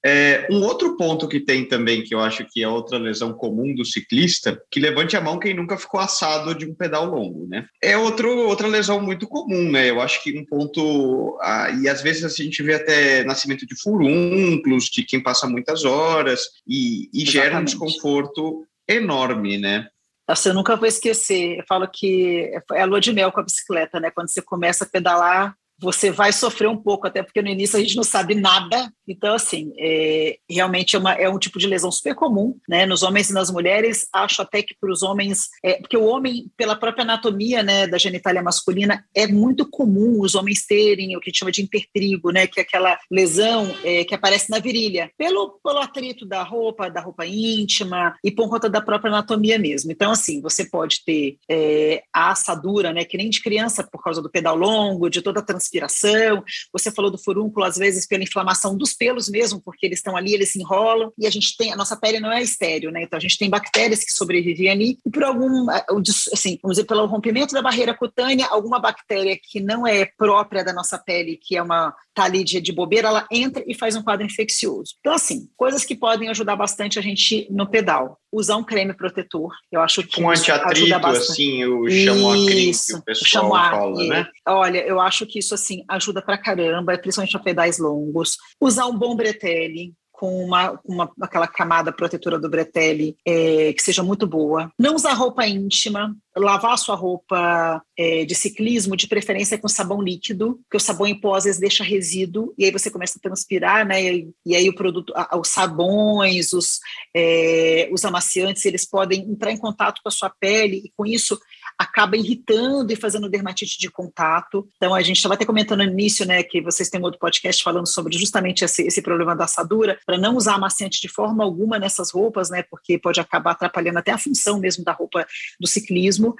É, 0.05 0.47
um 0.49 0.61
outro 0.63 0.95
ponto 0.95 1.27
que 1.27 1.41
tem 1.41 1.65
também, 1.65 2.03
que 2.03 2.15
eu 2.15 2.19
acho 2.19 2.45
que 2.45 2.63
é 2.63 2.67
outra 2.67 2.97
lesão 2.97 3.33
comum 3.33 3.73
do 3.75 3.83
ciclista, 3.83 4.61
que 4.71 4.79
levante 4.79 5.17
a 5.17 5.21
mão 5.21 5.39
quem 5.39 5.53
nunca 5.53 5.77
ficou 5.77 5.99
assado 5.99 6.55
de 6.55 6.65
um 6.65 6.73
pedal 6.73 7.05
longo, 7.05 7.47
né? 7.47 7.65
É 7.81 7.97
outro, 7.97 8.29
outra 8.47 8.67
lesão 8.67 9.01
muito 9.01 9.27
comum, 9.27 9.71
né? 9.71 9.89
Eu 9.89 9.99
acho 9.99 10.23
que 10.23 10.37
um 10.37 10.45
ponto. 10.45 11.37
Ah, 11.41 11.69
e 11.81 11.89
às 11.89 12.01
vezes 12.01 12.23
a 12.23 12.29
gente 12.29 12.63
vê 12.63 12.75
até 12.75 13.23
nascimento 13.25 13.65
de 13.65 13.75
furúnculos, 13.81 14.85
de 14.85 15.03
quem 15.03 15.21
passa 15.21 15.47
muitas 15.47 15.83
horas, 15.83 16.43
e, 16.67 17.09
e 17.13 17.25
gera 17.25 17.59
um 17.59 17.63
desconforto 17.65 18.65
enorme, 18.87 19.57
né? 19.57 19.87
Você 20.35 20.53
nunca 20.53 20.75
vai 20.75 20.89
esquecer. 20.89 21.59
Eu 21.59 21.63
falo 21.67 21.87
que 21.87 22.51
é 22.73 22.81
a 22.81 22.85
lua 22.85 23.01
de 23.01 23.11
mel 23.11 23.31
com 23.31 23.39
a 23.39 23.43
bicicleta, 23.43 23.99
né? 23.99 24.11
Quando 24.11 24.29
você 24.29 24.41
começa 24.41 24.83
a 24.83 24.87
pedalar, 24.87 25.55
você 25.79 26.11
vai 26.11 26.33
sofrer 26.33 26.67
um 26.67 26.77
pouco, 26.77 27.07
até 27.07 27.23
porque 27.23 27.41
no 27.41 27.47
início 27.47 27.77
a 27.77 27.81
gente 27.81 27.95
não 27.95 28.03
sabe 28.03 28.35
nada. 28.35 28.91
Então, 29.07 29.33
assim, 29.33 29.71
é, 29.79 30.37
realmente 30.49 30.95
é, 30.95 30.99
uma, 30.99 31.13
é, 31.13 31.29
um 31.29 31.39
tipo 31.39 31.57
de 31.57 31.67
lesão 31.67 31.91
super 31.91 32.13
comum, 32.13 32.55
né? 32.67 32.85
Nos 32.85 33.01
homens 33.01 33.29
e 33.29 33.33
nas 33.33 33.49
mulheres. 33.49 34.07
Acho 34.13 34.41
até 34.41 34.61
que 34.61 34.75
para 34.79 34.91
os 34.91 35.01
homens, 35.01 35.47
é, 35.63 35.75
porque 35.75 35.97
o 35.97 36.05
homem, 36.05 36.51
pela 36.55 36.75
própria 36.75 37.03
anatomia 37.03 37.63
né, 37.63 37.87
da 37.87 37.97
genitália 37.97 38.43
masculina, 38.43 39.05
é 39.15 39.25
muito 39.25 39.67
comum 39.69 40.21
os 40.21 40.35
homens 40.35 40.65
terem 40.65 41.15
o 41.15 41.19
que 41.19 41.29
a 41.29 41.31
gente 41.31 41.39
chama 41.39 41.51
de 41.51 41.61
intertrigo, 41.61 42.31
né? 42.31 42.45
Que 42.45 42.59
é 42.59 42.63
aquela 42.63 42.97
lesão 43.09 43.73
é, 43.83 44.03
que 44.03 44.13
aparece 44.13 44.49
na 44.49 44.59
virilha, 44.59 45.11
pelo, 45.17 45.59
pelo 45.63 45.79
atrito 45.79 46.25
da 46.25 46.43
roupa, 46.43 46.89
da 46.89 47.01
roupa 47.01 47.25
íntima 47.25 48.15
e 48.23 48.31
por 48.31 48.49
conta 48.49 48.69
da 48.69 48.81
própria 48.81 49.09
anatomia 49.09 49.57
mesmo. 49.57 49.91
Então, 49.91 50.11
assim, 50.11 50.41
você 50.41 50.65
pode 50.65 51.03
ter 51.05 51.37
é, 51.49 52.03
a 52.13 52.31
assadura, 52.31 52.91
né? 52.91 53.05
Que 53.05 53.17
nem 53.17 53.29
de 53.29 53.41
criança, 53.41 53.83
por 53.83 54.03
causa 54.03 54.21
do 54.21 54.29
pedal 54.29 54.55
longo, 54.55 55.09
de 55.09 55.21
toda 55.21 55.39
a 55.39 55.43
transpiração. 55.69 56.43
Você 56.73 56.91
falou 56.91 57.11
do 57.11 57.17
furúnculo, 57.17 57.65
às 57.65 57.77
vezes, 57.77 58.07
pela 58.07 58.23
inflamação 58.23 58.75
dos 58.75 58.93
pelos 58.93 59.29
mesmo, 59.29 59.61
porque 59.61 59.85
eles 59.85 59.99
estão 59.99 60.17
ali, 60.17 60.33
eles 60.33 60.51
se 60.51 60.59
enrolam, 60.59 61.11
e 61.17 61.27
a 61.27 61.29
gente 61.29 61.55
tem, 61.55 61.71
a 61.71 61.75
nossa 61.75 61.95
pele 61.95 62.19
não 62.19 62.31
é 62.31 62.41
estéreo, 62.41 62.91
né? 62.91 63.03
Então 63.03 63.17
a 63.17 63.21
gente 63.21 63.37
tem 63.37 63.49
bactérias 63.49 64.03
que 64.03 64.13
sobrevivem 64.13 64.69
ali, 64.69 64.97
e 65.05 65.09
por 65.09 65.23
algum, 65.23 65.69
assim, 65.69 66.57
vamos 66.61 66.77
dizer, 66.77 66.87
pelo 66.87 67.05
rompimento 67.05 67.53
da 67.53 67.61
barreira 67.61 67.93
cutânea, 67.93 68.47
alguma 68.47 68.79
bactéria 68.79 69.37
que 69.41 69.59
não 69.59 69.85
é 69.85 70.05
própria 70.05 70.63
da 70.63 70.73
nossa 70.73 70.97
pele, 70.97 71.39
que 71.41 71.55
é 71.55 71.61
uma, 71.61 71.93
tá 72.13 72.29
de 72.29 72.71
bobeira, 72.71 73.07
ela 73.07 73.27
entra 73.31 73.63
e 73.67 73.73
faz 73.73 73.95
um 73.95 74.03
quadro 74.03 74.25
infeccioso. 74.25 74.95
Então, 74.99 75.13
assim, 75.13 75.49
coisas 75.55 75.83
que 75.83 75.95
podem 75.95 76.29
ajudar 76.29 76.55
bastante 76.55 76.99
a 76.99 77.01
gente 77.01 77.47
no 77.49 77.67
pedal. 77.67 78.19
Usar 78.31 78.57
um 78.57 78.63
creme 78.63 78.93
protetor, 78.93 79.51
eu 79.71 79.81
acho 79.81 80.03
que 80.03 80.21
um 80.21 80.29
antiatrito, 80.29 80.93
assim, 81.07 81.65
o 81.65 81.85
que 81.85 82.93
o 82.93 83.01
pessoal 83.01 83.49
fala, 83.49 84.03
né? 84.05 84.27
Olha, 84.47 84.85
eu 84.85 84.99
acho 84.99 85.25
que 85.25 85.39
isso, 85.39 85.55
assim, 85.55 85.83
ajuda 85.87 86.21
pra 86.21 86.37
caramba, 86.37 86.95
principalmente 86.99 87.31
para 87.31 87.41
pedais 87.41 87.79
longos. 87.79 88.37
Usar 88.61 88.85
um 88.85 88.95
bom 88.95 89.15
bretelle, 89.15 89.93
com 90.19 90.43
uma, 90.43 90.77
uma, 90.83 91.09
aquela 91.21 91.47
camada 91.47 91.93
protetora 91.93 92.37
do 92.37 92.49
bretelle 92.49 93.15
é, 93.25 93.71
que 93.71 93.81
seja 93.81 94.03
muito 94.03 94.27
boa. 94.27 94.69
Não 94.77 94.93
usar 94.93 95.13
roupa 95.13 95.47
íntima, 95.47 96.13
lavar 96.35 96.73
a 96.73 96.77
sua 96.77 96.93
roupa 96.93 97.81
é, 97.97 98.25
de 98.25 98.35
ciclismo, 98.35 98.97
de 98.97 99.07
preferência 99.07 99.57
com 99.57 99.69
sabão 99.69 100.01
líquido, 100.01 100.59
porque 100.63 100.75
o 100.75 100.79
sabão 100.79 101.07
em 101.07 101.17
pó 101.17 101.35
às 101.35 101.45
vezes 101.45 101.61
deixa 101.61 101.85
resíduo, 101.85 102.53
e 102.57 102.65
aí 102.65 102.71
você 102.71 102.91
começa 102.91 103.17
a 103.17 103.21
transpirar, 103.21 103.87
né? 103.87 104.03
E, 104.03 104.29
e 104.45 104.55
aí 104.57 104.67
o 104.67 104.75
produto, 104.75 105.13
a, 105.15 105.37
os 105.37 105.47
sabões, 105.47 106.51
os, 106.51 106.81
é, 107.15 107.89
os 107.89 108.03
amaciantes, 108.03 108.65
eles 108.65 108.85
podem 108.85 109.21
entrar 109.21 109.53
em 109.53 109.57
contato 109.57 110.01
com 110.03 110.09
a 110.09 110.11
sua 110.11 110.29
pele, 110.29 110.81
e 110.83 110.91
com 110.97 111.05
isso 111.05 111.39
acaba 111.79 112.17
irritando 112.17 112.91
e 112.91 112.95
fazendo 112.97 113.29
dermatite 113.29 113.79
de 113.79 113.89
contato. 113.89 114.67
Então, 114.75 114.93
a 114.93 115.01
gente 115.01 115.15
estava 115.15 115.35
até 115.35 115.45
comentando 115.45 115.79
no 115.79 115.91
início, 115.91 116.25
né, 116.25 116.43
que 116.43 116.61
vocês 116.61 116.89
têm 116.89 116.99
um 116.99 117.05
outro 117.05 117.19
podcast 117.19 117.63
falando 117.63 117.87
sobre 117.87 118.17
justamente 118.17 118.65
esse, 118.65 118.83
esse 118.83 119.01
problema 119.01 119.33
da 119.33 119.45
assadura, 119.45 119.97
para 120.05 120.17
não 120.17 120.35
usar 120.35 120.55
amaciante 120.55 120.99
de 120.99 121.07
forma 121.07 121.41
alguma 121.41 121.79
nessas 121.79 122.11
roupas, 122.11 122.49
né, 122.49 122.63
porque 122.69 122.99
pode 122.99 123.21
acabar 123.21 123.51
atrapalhando 123.51 123.97
até 123.97 124.11
a 124.11 124.17
função 124.17 124.59
mesmo 124.59 124.83
da 124.83 124.91
roupa 124.91 125.25
do 125.57 125.67
ciclismo. 125.67 126.35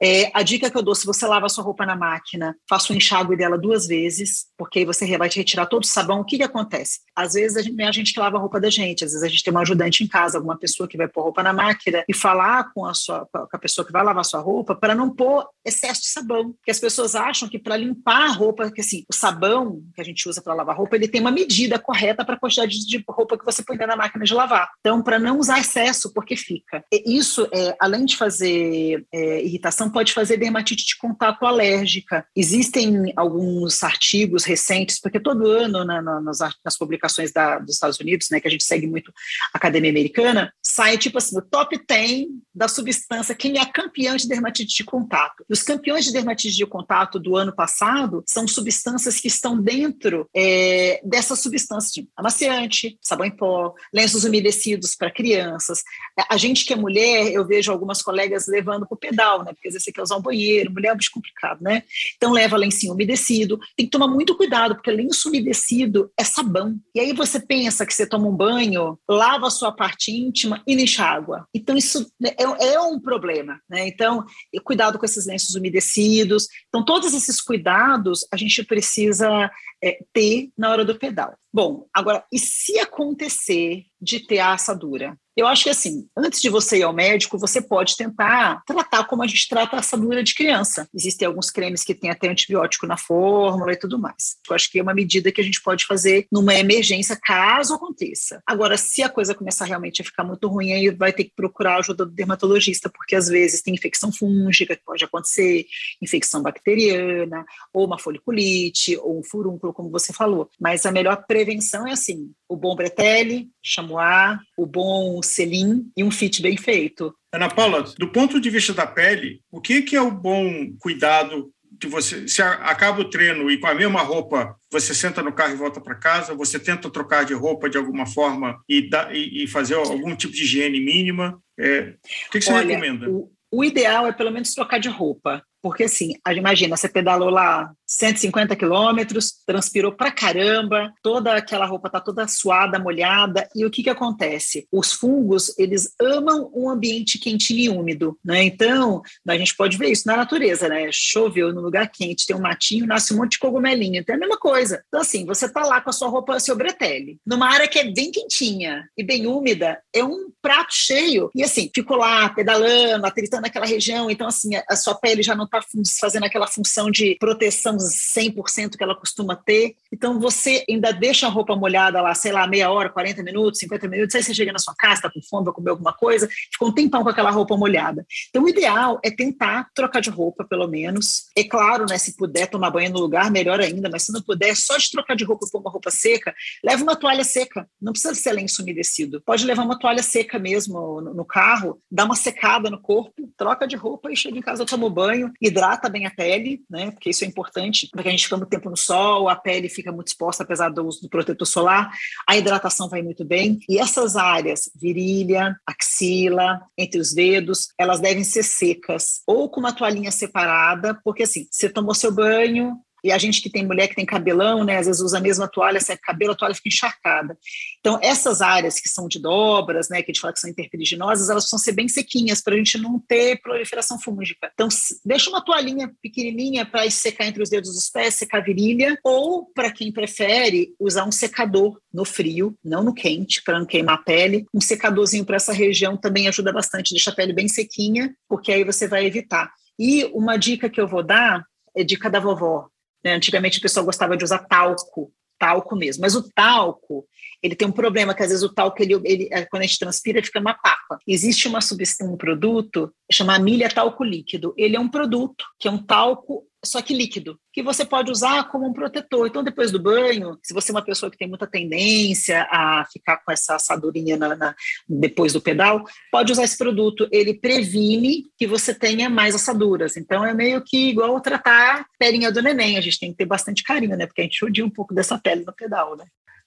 É, 0.00 0.30
a 0.32 0.44
dica 0.44 0.70
que 0.70 0.78
eu 0.78 0.82
dou, 0.82 0.94
se 0.94 1.06
você 1.06 1.26
lava 1.26 1.46
a 1.46 1.48
sua 1.48 1.64
roupa 1.64 1.84
na 1.84 1.96
máquina, 1.96 2.54
faça 2.68 2.92
o 2.92 2.94
um 2.94 2.96
enxágue 2.96 3.36
dela 3.36 3.58
duas 3.58 3.88
vezes, 3.88 4.46
porque 4.56 4.80
aí 4.80 4.84
você 4.84 5.18
vai 5.18 5.28
retirar 5.28 5.66
todo 5.66 5.82
o 5.82 5.86
sabão. 5.86 6.20
O 6.20 6.24
que, 6.24 6.36
que 6.36 6.44
acontece? 6.44 7.00
Às 7.16 7.32
vezes 7.32 7.56
a 7.56 7.62
gente, 7.62 7.80
é 7.82 7.88
a 7.88 7.92
gente 7.92 8.12
que 8.14 8.20
lava 8.20 8.36
a 8.36 8.40
roupa 8.40 8.60
da 8.60 8.70
gente, 8.70 9.04
às 9.04 9.10
vezes 9.10 9.24
a 9.24 9.28
gente 9.28 9.42
tem 9.42 9.50
uma 9.50 9.62
ajudante 9.62 10.04
em 10.04 10.06
casa, 10.06 10.38
alguma 10.38 10.56
pessoa 10.56 10.88
que 10.88 10.96
vai 10.96 11.08
pôr 11.08 11.24
roupa 11.24 11.42
na 11.42 11.52
máquina 11.52 12.04
e 12.08 12.14
falar 12.14 12.72
com 12.72 12.86
a, 12.86 12.94
sua, 12.94 13.26
com 13.26 13.48
a 13.52 13.58
pessoa 13.58 13.84
que 13.84 13.92
vai 13.92 14.04
lavar 14.04 14.20
a 14.20 14.24
sua 14.24 14.40
roupa 14.40 14.83
para 14.84 14.94
não 14.94 15.08
pôr 15.08 15.48
excesso 15.64 16.02
de 16.02 16.08
sabão. 16.08 16.52
Porque 16.52 16.70
as 16.70 16.78
pessoas 16.78 17.14
acham 17.14 17.48
que 17.48 17.58
para 17.58 17.74
limpar 17.74 18.26
a 18.26 18.32
roupa, 18.32 18.70
que 18.70 18.82
assim, 18.82 19.02
o 19.10 19.14
sabão 19.14 19.82
que 19.94 20.00
a 20.02 20.04
gente 20.04 20.28
usa 20.28 20.42
para 20.42 20.52
lavar 20.52 20.76
roupa, 20.76 20.94
ele 20.94 21.08
tem 21.08 21.22
uma 21.22 21.30
medida 21.30 21.78
correta 21.78 22.22
para 22.22 22.34
a 22.34 22.38
quantidade 22.38 22.86
de 22.86 23.02
roupa 23.08 23.38
que 23.38 23.46
você 23.46 23.62
põe 23.62 23.78
na 23.78 23.96
máquina 23.96 24.26
de 24.26 24.34
lavar. 24.34 24.68
Então, 24.80 25.02
para 25.02 25.18
não 25.18 25.38
usar 25.38 25.58
excesso, 25.58 26.12
porque 26.12 26.36
fica. 26.36 26.84
Isso, 27.06 27.48
é, 27.50 27.74
além 27.80 28.04
de 28.04 28.14
fazer 28.14 29.06
é, 29.10 29.42
irritação, 29.42 29.88
pode 29.88 30.12
fazer 30.12 30.36
dermatite 30.36 30.84
de 30.84 30.98
contato 30.98 31.46
alérgica. 31.46 32.26
Existem 32.36 33.10
alguns 33.16 33.82
artigos 33.82 34.44
recentes, 34.44 35.00
porque 35.00 35.18
todo 35.18 35.48
ano 35.48 35.82
na, 35.82 36.02
na, 36.02 36.20
nas, 36.20 36.40
nas, 36.62 36.76
publicações 36.76 37.32
da, 37.32 37.58
dos 37.58 37.76
Estados 37.76 37.98
Unidos, 37.98 38.28
né, 38.30 38.38
que 38.38 38.48
a 38.48 38.50
gente 38.50 38.64
segue 38.64 38.86
muito 38.86 39.10
a 39.54 39.56
academia 39.56 39.90
americana, 39.90 40.52
sai 40.62 40.98
tipo 40.98 41.16
assim, 41.16 41.38
o 41.38 41.42
top 41.42 41.80
10 41.88 42.26
da 42.54 42.68
substância, 42.68 43.34
quem 43.34 43.58
é 43.58 43.64
campeão 43.64 44.14
de 44.16 44.28
dermatite 44.28 44.73
de 44.74 44.84
contato. 44.84 45.44
Os 45.48 45.62
campeões 45.62 46.04
de 46.04 46.12
dermatite 46.12 46.56
de 46.56 46.66
contato 46.66 47.18
do 47.18 47.36
ano 47.36 47.54
passado 47.54 48.22
são 48.26 48.46
substâncias 48.46 49.20
que 49.20 49.28
estão 49.28 49.60
dentro 49.60 50.28
é, 50.34 51.00
dessa 51.04 51.36
substância 51.36 52.02
de 52.02 52.08
amaciante, 52.16 52.98
sabão 53.02 53.26
em 53.26 53.30
pó, 53.30 53.74
lenços 53.92 54.24
umedecidos 54.24 54.94
para 54.94 55.10
crianças. 55.10 55.82
A 56.30 56.36
gente 56.36 56.64
que 56.64 56.72
é 56.72 56.76
mulher, 56.76 57.32
eu 57.32 57.46
vejo 57.46 57.70
algumas 57.72 58.02
colegas 58.02 58.46
levando 58.46 58.86
para 58.86 58.94
o 58.94 58.98
pedal, 58.98 59.44
né? 59.44 59.52
Porque 59.52 59.68
às 59.68 59.74
vezes 59.74 59.84
você 59.84 59.92
quer 59.92 60.02
usar 60.02 60.16
um 60.16 60.22
banheiro, 60.22 60.72
mulher 60.72 60.92
é 60.92 60.94
bicho 60.94 61.10
complicado, 61.12 61.60
né? 61.60 61.82
Então 62.16 62.32
leva 62.32 62.56
lencinho 62.56 62.92
umedecido. 62.92 63.58
Tem 63.76 63.86
que 63.86 63.92
tomar 63.92 64.08
muito 64.08 64.36
cuidado, 64.36 64.74
porque 64.74 64.90
lenço 64.90 65.28
umedecido 65.28 66.10
é 66.18 66.24
sabão. 66.24 66.76
E 66.94 67.00
aí 67.00 67.12
você 67.12 67.40
pensa 67.40 67.84
que 67.84 67.92
você 67.92 68.06
toma 68.06 68.28
um 68.28 68.36
banho, 68.36 68.98
lava 69.08 69.46
a 69.46 69.50
sua 69.50 69.72
parte 69.72 70.10
íntima 70.10 70.62
e 70.66 70.74
não 70.74 70.82
enxágua. 70.82 71.48
Então 71.52 71.76
isso 71.76 72.10
é, 72.24 72.42
é 72.74 72.80
um 72.80 73.00
problema, 73.00 73.60
né? 73.68 73.86
Então, 73.88 74.24
cuidado 74.60 74.98
com 74.98 75.04
esses 75.04 75.26
lenços 75.26 75.54
umedecidos. 75.54 76.48
Então, 76.68 76.84
todos 76.84 77.14
esses 77.14 77.40
cuidados 77.40 78.26
a 78.32 78.36
gente 78.36 78.62
precisa 78.64 79.50
é, 79.82 79.98
ter 80.12 80.50
na 80.56 80.70
hora 80.70 80.84
do 80.84 80.98
pedal. 80.98 81.36
Bom, 81.52 81.86
agora, 81.92 82.24
e 82.32 82.38
se 82.38 82.78
acontecer 82.78 83.84
de 84.00 84.20
ter 84.20 84.38
a 84.38 84.52
assadura? 84.52 85.18
Eu 85.36 85.46
acho 85.46 85.64
que 85.64 85.70
assim, 85.70 86.08
antes 86.16 86.40
de 86.40 86.48
você 86.48 86.78
ir 86.78 86.82
ao 86.82 86.92
médico, 86.92 87.38
você 87.38 87.60
pode 87.60 87.96
tentar 87.96 88.62
tratar 88.64 89.04
como 89.04 89.22
a 89.22 89.26
gente 89.26 89.48
trata 89.48 89.76
a 89.76 89.80
assadura 89.80 90.22
de 90.22 90.34
criança. 90.34 90.88
Existem 90.94 91.26
alguns 91.26 91.50
cremes 91.50 91.82
que 91.82 91.94
têm 91.94 92.10
até 92.10 92.28
antibiótico 92.28 92.86
na 92.86 92.96
fórmula 92.96 93.72
e 93.72 93.76
tudo 93.76 93.98
mais. 93.98 94.36
Eu 94.48 94.54
acho 94.54 94.70
que 94.70 94.78
é 94.78 94.82
uma 94.82 94.94
medida 94.94 95.32
que 95.32 95.40
a 95.40 95.44
gente 95.44 95.60
pode 95.60 95.86
fazer 95.86 96.26
numa 96.30 96.54
emergência, 96.54 97.18
caso 97.20 97.74
aconteça. 97.74 98.42
Agora, 98.46 98.76
se 98.76 99.02
a 99.02 99.08
coisa 99.08 99.34
começar 99.34 99.64
realmente 99.64 100.02
a 100.02 100.04
ficar 100.04 100.22
muito 100.22 100.46
ruim, 100.46 100.72
aí 100.72 100.90
vai 100.90 101.12
ter 101.12 101.24
que 101.24 101.32
procurar 101.34 101.74
a 101.74 101.78
ajuda 101.78 102.04
do 102.06 102.12
dermatologista, 102.12 102.88
porque 102.88 103.16
às 103.16 103.28
vezes 103.28 103.62
tem 103.62 103.74
infecção 103.74 104.12
fúngica 104.12 104.76
que 104.76 104.84
pode 104.84 105.04
acontecer, 105.04 105.66
infecção 106.00 106.42
bacteriana, 106.42 107.44
ou 107.72 107.86
uma 107.86 107.98
foliculite, 107.98 108.96
ou 108.98 109.18
um 109.18 109.22
furúnculo, 109.22 109.72
como 109.72 109.90
você 109.90 110.12
falou. 110.12 110.48
Mas 110.60 110.86
a 110.86 110.92
melhor 110.92 111.24
prevenção 111.26 111.86
é 111.86 111.92
assim: 111.92 112.30
o 112.54 112.56
bom 112.56 112.76
bretelle, 112.76 113.48
chamois, 113.60 114.38
o 114.56 114.64
bom 114.64 115.20
selim 115.22 115.90
e 115.96 116.04
um 116.04 116.10
fit 116.10 116.40
bem 116.40 116.56
feito. 116.56 117.12
Ana 117.32 117.48
Paula, 117.48 117.82
do 117.98 118.12
ponto 118.12 118.40
de 118.40 118.48
vista 118.48 118.72
da 118.72 118.86
pele, 118.86 119.40
o 119.50 119.60
que, 119.60 119.82
que 119.82 119.96
é 119.96 120.00
o 120.00 120.10
bom 120.12 120.72
cuidado 120.78 121.52
de 121.72 121.88
você? 121.88 122.28
Se 122.28 122.40
acaba 122.40 123.00
o 123.00 123.10
treino 123.10 123.50
e 123.50 123.58
com 123.58 123.66
a 123.66 123.74
mesma 123.74 124.02
roupa 124.02 124.54
você 124.70 124.94
senta 124.94 125.20
no 125.20 125.32
carro 125.32 125.52
e 125.52 125.56
volta 125.56 125.80
para 125.80 125.96
casa, 125.96 126.32
você 126.32 126.60
tenta 126.60 126.88
trocar 126.88 127.24
de 127.24 127.34
roupa 127.34 127.68
de 127.68 127.76
alguma 127.76 128.06
forma 128.06 128.62
e, 128.68 128.88
dá, 128.88 129.12
e, 129.12 129.42
e 129.42 129.46
fazer 129.48 129.74
algum 129.74 130.14
tipo 130.14 130.32
de 130.32 130.44
higiene 130.44 130.78
mínima. 130.78 131.36
É, 131.58 131.94
o 132.28 132.30
que, 132.30 132.38
que 132.38 132.44
você 132.44 132.52
Olha, 132.52 132.68
recomenda? 132.68 133.10
O, 133.10 133.32
o 133.50 133.64
ideal 133.64 134.06
é 134.06 134.12
pelo 134.12 134.30
menos 134.30 134.54
trocar 134.54 134.78
de 134.78 134.88
roupa. 134.88 135.42
Porque, 135.64 135.84
assim, 135.84 136.12
imagina, 136.36 136.76
você 136.76 136.86
pedalou 136.86 137.30
lá 137.30 137.72
150 137.86 138.54
quilômetros, 138.54 139.32
transpirou 139.46 139.92
pra 139.92 140.10
caramba, 140.10 140.92
toda 141.02 141.34
aquela 141.34 141.64
roupa 141.64 141.88
tá 141.88 142.00
toda 142.00 142.28
suada, 142.28 142.78
molhada, 142.78 143.48
e 143.56 143.64
o 143.64 143.70
que 143.70 143.82
que 143.82 143.88
acontece? 143.88 144.68
Os 144.70 144.92
fungos, 144.92 145.58
eles 145.58 145.94
amam 145.98 146.50
um 146.54 146.68
ambiente 146.68 147.18
quentinho 147.18 147.60
e 147.60 147.68
úmido, 147.70 148.18
né? 148.22 148.42
Então, 148.42 149.00
a 149.26 149.38
gente 149.38 149.56
pode 149.56 149.78
ver 149.78 149.90
isso 149.90 150.06
na 150.06 150.18
natureza, 150.18 150.68
né? 150.68 150.90
Choveu 150.92 151.50
no 151.50 151.62
lugar 151.62 151.90
quente, 151.90 152.26
tem 152.26 152.36
um 152.36 152.42
matinho, 152.42 152.86
nasce 152.86 153.14
um 153.14 153.16
monte 153.16 153.32
de 153.32 153.38
cogumelinho, 153.38 154.00
então 154.00 154.14
é 154.14 154.18
a 154.18 154.20
mesma 154.20 154.36
coisa. 154.36 154.84
Então, 154.88 155.00
assim, 155.00 155.24
você 155.24 155.50
tá 155.50 155.62
lá 155.62 155.80
com 155.80 155.88
a 155.88 155.94
sua 155.94 156.08
roupa, 156.08 156.38
seu 156.40 156.56
bretelle, 156.56 157.18
numa 157.24 157.50
área 157.50 157.66
que 157.66 157.78
é 157.78 157.90
bem 157.90 158.10
quentinha 158.10 158.86
e 158.98 159.02
bem 159.02 159.26
úmida, 159.26 159.80
é 159.94 160.04
um 160.04 160.30
prato 160.42 160.74
cheio, 160.74 161.30
e 161.34 161.42
assim, 161.42 161.70
ficou 161.74 161.96
lá 161.96 162.28
pedalando, 162.28 163.06
atritando 163.06 163.46
aquela 163.46 163.64
região, 163.64 164.10
então, 164.10 164.26
assim, 164.26 164.50
a 164.68 164.76
sua 164.76 164.94
pele 164.94 165.22
já 165.22 165.34
não 165.34 165.53
está 165.58 165.98
fazendo 166.00 166.24
aquela 166.24 166.46
função 166.46 166.90
de 166.90 167.16
proteção 167.18 167.76
100% 167.76 168.76
que 168.76 168.82
ela 168.82 168.94
costuma 168.94 169.36
ter. 169.36 169.74
Então, 169.92 170.18
você 170.18 170.64
ainda 170.68 170.92
deixa 170.92 171.26
a 171.26 171.30
roupa 171.30 171.56
molhada 171.56 172.00
lá, 172.00 172.14
sei 172.14 172.32
lá, 172.32 172.46
meia 172.46 172.70
hora, 172.70 172.88
40 172.88 173.22
minutos, 173.22 173.60
50 173.60 173.88
minutos, 173.88 174.14
aí 174.14 174.22
você 174.22 174.34
chega 174.34 174.52
na 174.52 174.58
sua 174.58 174.74
casa, 174.74 174.94
está 174.94 175.10
com 175.10 175.20
fome, 175.22 175.44
vai 175.44 175.54
comer 175.54 175.70
alguma 175.70 175.92
coisa, 175.92 176.28
ficou 176.50 176.68
um 176.68 176.72
tempão 176.72 177.02
com 177.02 177.08
aquela 177.08 177.30
roupa 177.30 177.56
molhada. 177.56 178.06
Então, 178.30 178.42
o 178.42 178.48
ideal 178.48 179.00
é 179.04 179.10
tentar 179.10 179.68
trocar 179.74 180.00
de 180.00 180.10
roupa, 180.10 180.44
pelo 180.44 180.66
menos. 180.66 181.26
É 181.36 181.44
claro, 181.44 181.86
né, 181.88 181.98
se 181.98 182.16
puder 182.16 182.46
tomar 182.46 182.70
banho 182.70 182.90
no 182.90 183.00
lugar, 183.00 183.30
melhor 183.30 183.60
ainda, 183.60 183.88
mas 183.90 184.04
se 184.04 184.12
não 184.12 184.22
puder, 184.22 184.54
só 184.56 184.76
de 184.76 184.90
trocar 184.90 185.14
de 185.16 185.24
roupa 185.24 185.46
por 185.50 185.60
uma 185.60 185.70
roupa 185.70 185.90
seca, 185.90 186.34
leva 186.62 186.82
uma 186.82 186.96
toalha 186.96 187.24
seca. 187.24 187.68
Não 187.80 187.92
precisa 187.92 188.14
ser 188.14 188.32
lenço 188.32 188.62
umedecido. 188.62 189.20
Pode 189.20 189.44
levar 189.44 189.64
uma 189.64 189.78
toalha 189.78 190.02
seca 190.02 190.38
mesmo 190.38 191.00
no, 191.00 191.14
no 191.14 191.24
carro, 191.24 191.80
dá 191.90 192.04
uma 192.04 192.16
secada 192.16 192.70
no 192.70 192.80
corpo, 192.80 193.30
troca 193.36 193.66
de 193.66 193.76
roupa 193.76 194.12
e 194.12 194.16
chega 194.16 194.38
em 194.38 194.42
casa, 194.42 194.66
toma 194.66 194.90
banho 194.90 195.32
hidrata 195.46 195.88
bem 195.88 196.06
a 196.06 196.10
pele, 196.10 196.62
né? 196.70 196.90
Porque 196.90 197.10
isso 197.10 197.24
é 197.24 197.26
importante, 197.26 197.88
porque 197.92 198.08
a 198.08 198.10
gente 198.10 198.24
fica 198.24 198.36
muito 198.36 198.48
tempo 198.48 198.70
no 198.70 198.76
sol, 198.76 199.28
a 199.28 199.36
pele 199.36 199.68
fica 199.68 199.92
muito 199.92 200.08
exposta 200.08 200.42
apesar 200.42 200.70
do 200.70 200.86
uso 200.86 201.02
do 201.02 201.08
protetor 201.08 201.46
solar, 201.46 201.90
a 202.26 202.36
hidratação 202.36 202.88
vai 202.88 203.02
muito 203.02 203.24
bem. 203.24 203.58
E 203.68 203.78
essas 203.78 204.16
áreas, 204.16 204.70
virilha, 204.74 205.56
axila, 205.66 206.62
entre 206.78 207.00
os 207.00 207.12
dedos, 207.12 207.68
elas 207.78 208.00
devem 208.00 208.24
ser 208.24 208.42
secas 208.42 209.20
ou 209.26 209.48
com 209.48 209.60
uma 209.60 209.72
toalhinha 209.72 210.10
separada, 210.10 210.98
porque 211.04 211.24
assim, 211.24 211.46
você 211.50 211.68
tomou 211.68 211.94
seu 211.94 212.12
banho, 212.12 212.78
e 213.04 213.12
a 213.12 213.18
gente 213.18 213.42
que 213.42 213.50
tem 213.50 213.66
mulher 213.66 213.86
que 213.86 213.94
tem 213.94 214.06
cabelão, 214.06 214.64
né, 214.64 214.78
às 214.78 214.86
vezes 214.86 215.02
usa 215.02 215.18
a 215.18 215.20
mesma 215.20 215.46
toalha, 215.46 215.78
seca 215.78 216.00
cabelo, 216.02 216.32
a 216.32 216.34
toalha 216.34 216.54
fica 216.54 216.68
encharcada. 216.68 217.36
Então, 217.78 217.98
essas 218.02 218.40
áreas 218.40 218.80
que 218.80 218.88
são 218.88 219.06
de 219.06 219.20
dobras, 219.20 219.90
né, 219.90 220.02
que 220.02 220.10
a 220.10 220.14
gente 220.14 220.22
fala 220.22 220.32
que 220.32 220.40
são 220.40 220.48
interperiginosas, 220.48 221.28
elas 221.28 221.44
precisam 221.44 221.58
ser 221.58 221.72
bem 221.72 221.86
sequinhas 221.86 222.40
para 222.40 222.54
a 222.54 222.56
gente 222.56 222.78
não 222.78 222.98
ter 222.98 223.40
proliferação 223.42 224.00
fúngica. 224.00 224.50
Então, 224.54 224.68
deixa 225.04 225.28
uma 225.28 225.44
toalhinha 225.44 225.92
pequenininha 226.02 226.64
para 226.64 226.90
secar 226.90 227.26
entre 227.26 227.42
os 227.42 227.50
dedos 227.50 227.74
dos 227.74 227.90
pés, 227.90 228.14
secar 228.14 228.38
a 228.38 228.44
virilha, 228.44 228.98
ou 229.04 229.44
para 229.54 229.70
quem 229.70 229.92
prefere, 229.92 230.74
usar 230.80 231.04
um 231.04 231.12
secador 231.12 231.78
no 231.92 232.06
frio, 232.06 232.56
não 232.64 232.82
no 232.82 232.94
quente, 232.94 233.42
para 233.42 233.58
não 233.58 233.66
queimar 233.66 233.96
a 233.96 234.02
pele. 234.02 234.46
Um 234.54 234.62
secadorzinho 234.62 235.26
para 235.26 235.36
essa 235.36 235.52
região 235.52 235.94
também 235.94 236.26
ajuda 236.26 236.52
bastante, 236.52 236.94
deixa 236.94 237.10
a 237.10 237.14
pele 237.14 237.34
bem 237.34 237.48
sequinha, 237.48 238.16
porque 238.26 238.50
aí 238.50 238.64
você 238.64 238.88
vai 238.88 239.04
evitar. 239.04 239.52
E 239.78 240.04
uma 240.06 240.36
dica 240.38 240.70
que 240.70 240.80
eu 240.80 240.88
vou 240.88 241.02
dar 241.02 241.44
é 241.76 241.82
dica 241.84 242.08
da 242.08 242.20
vovó. 242.20 242.68
Né? 243.04 243.14
Antigamente 243.14 243.58
o 243.58 243.62
pessoal 243.62 243.84
gostava 243.84 244.16
de 244.16 244.24
usar 244.24 244.38
talco, 244.38 245.12
talco 245.38 245.76
mesmo. 245.76 246.02
Mas 246.02 246.14
o 246.14 246.22
talco, 246.32 247.06
ele 247.42 247.54
tem 247.54 247.68
um 247.68 247.72
problema, 247.72 248.14
que 248.14 248.22
às 248.22 248.30
vezes 248.30 248.42
o 248.42 248.52
talco, 248.52 248.82
ele, 248.82 248.94
ele, 249.04 249.28
é, 249.30 249.44
quando 249.44 249.62
a 249.62 249.66
gente 249.66 249.78
transpira, 249.78 250.22
fica 250.22 250.40
uma 250.40 250.54
papa. 250.54 250.98
Existe 251.06 251.46
uma 251.46 251.58
um 252.02 252.16
produto 252.16 252.92
chamado 253.12 253.44
milha 253.44 253.68
talco 253.68 254.02
líquido. 254.02 254.54
Ele 254.56 254.76
é 254.76 254.80
um 254.80 254.88
produto 254.88 255.44
que 255.58 255.68
é 255.68 255.70
um 255.70 255.82
talco 255.82 256.46
só 256.64 256.80
que 256.82 256.94
líquido, 256.94 257.38
que 257.52 257.62
você 257.62 257.84
pode 257.84 258.10
usar 258.10 258.44
como 258.48 258.66
um 258.66 258.72
protetor. 258.72 259.26
Então, 259.26 259.42
depois 259.42 259.70
do 259.70 259.80
banho, 259.80 260.38
se 260.42 260.54
você 260.54 260.70
é 260.70 260.74
uma 260.74 260.84
pessoa 260.84 261.10
que 261.10 261.18
tem 261.18 261.28
muita 261.28 261.46
tendência 261.46 262.46
a 262.50 262.84
ficar 262.92 263.18
com 263.18 263.30
essa 263.30 263.56
assadurinha 263.56 264.16
na, 264.16 264.34
na, 264.34 264.54
depois 264.88 265.32
do 265.32 265.40
pedal, 265.40 265.84
pode 266.10 266.32
usar 266.32 266.44
esse 266.44 266.56
produto. 266.56 267.08
Ele 267.12 267.34
previne 267.34 268.24
que 268.36 268.46
você 268.46 268.74
tenha 268.74 269.08
mais 269.08 269.34
assaduras. 269.34 269.96
Então, 269.96 270.24
é 270.24 270.32
meio 270.32 270.62
que 270.62 270.88
igual 270.88 271.20
tratar 271.20 271.80
a 271.80 271.86
pelinha 271.98 272.32
do 272.32 272.42
neném. 272.42 272.76
A 272.76 272.80
gente 272.80 272.98
tem 272.98 273.10
que 273.10 273.18
ter 273.18 273.26
bastante 273.26 273.62
carinho, 273.62 273.96
né? 273.96 274.06
Porque 274.06 274.20
a 274.20 274.24
gente 274.24 274.38
judia 274.38 274.64
um 274.64 274.70
pouco 274.70 274.94
dessa 274.94 275.18
pele 275.18 275.44
no 275.44 275.52
pedal, 275.52 275.96
né? 275.96 276.04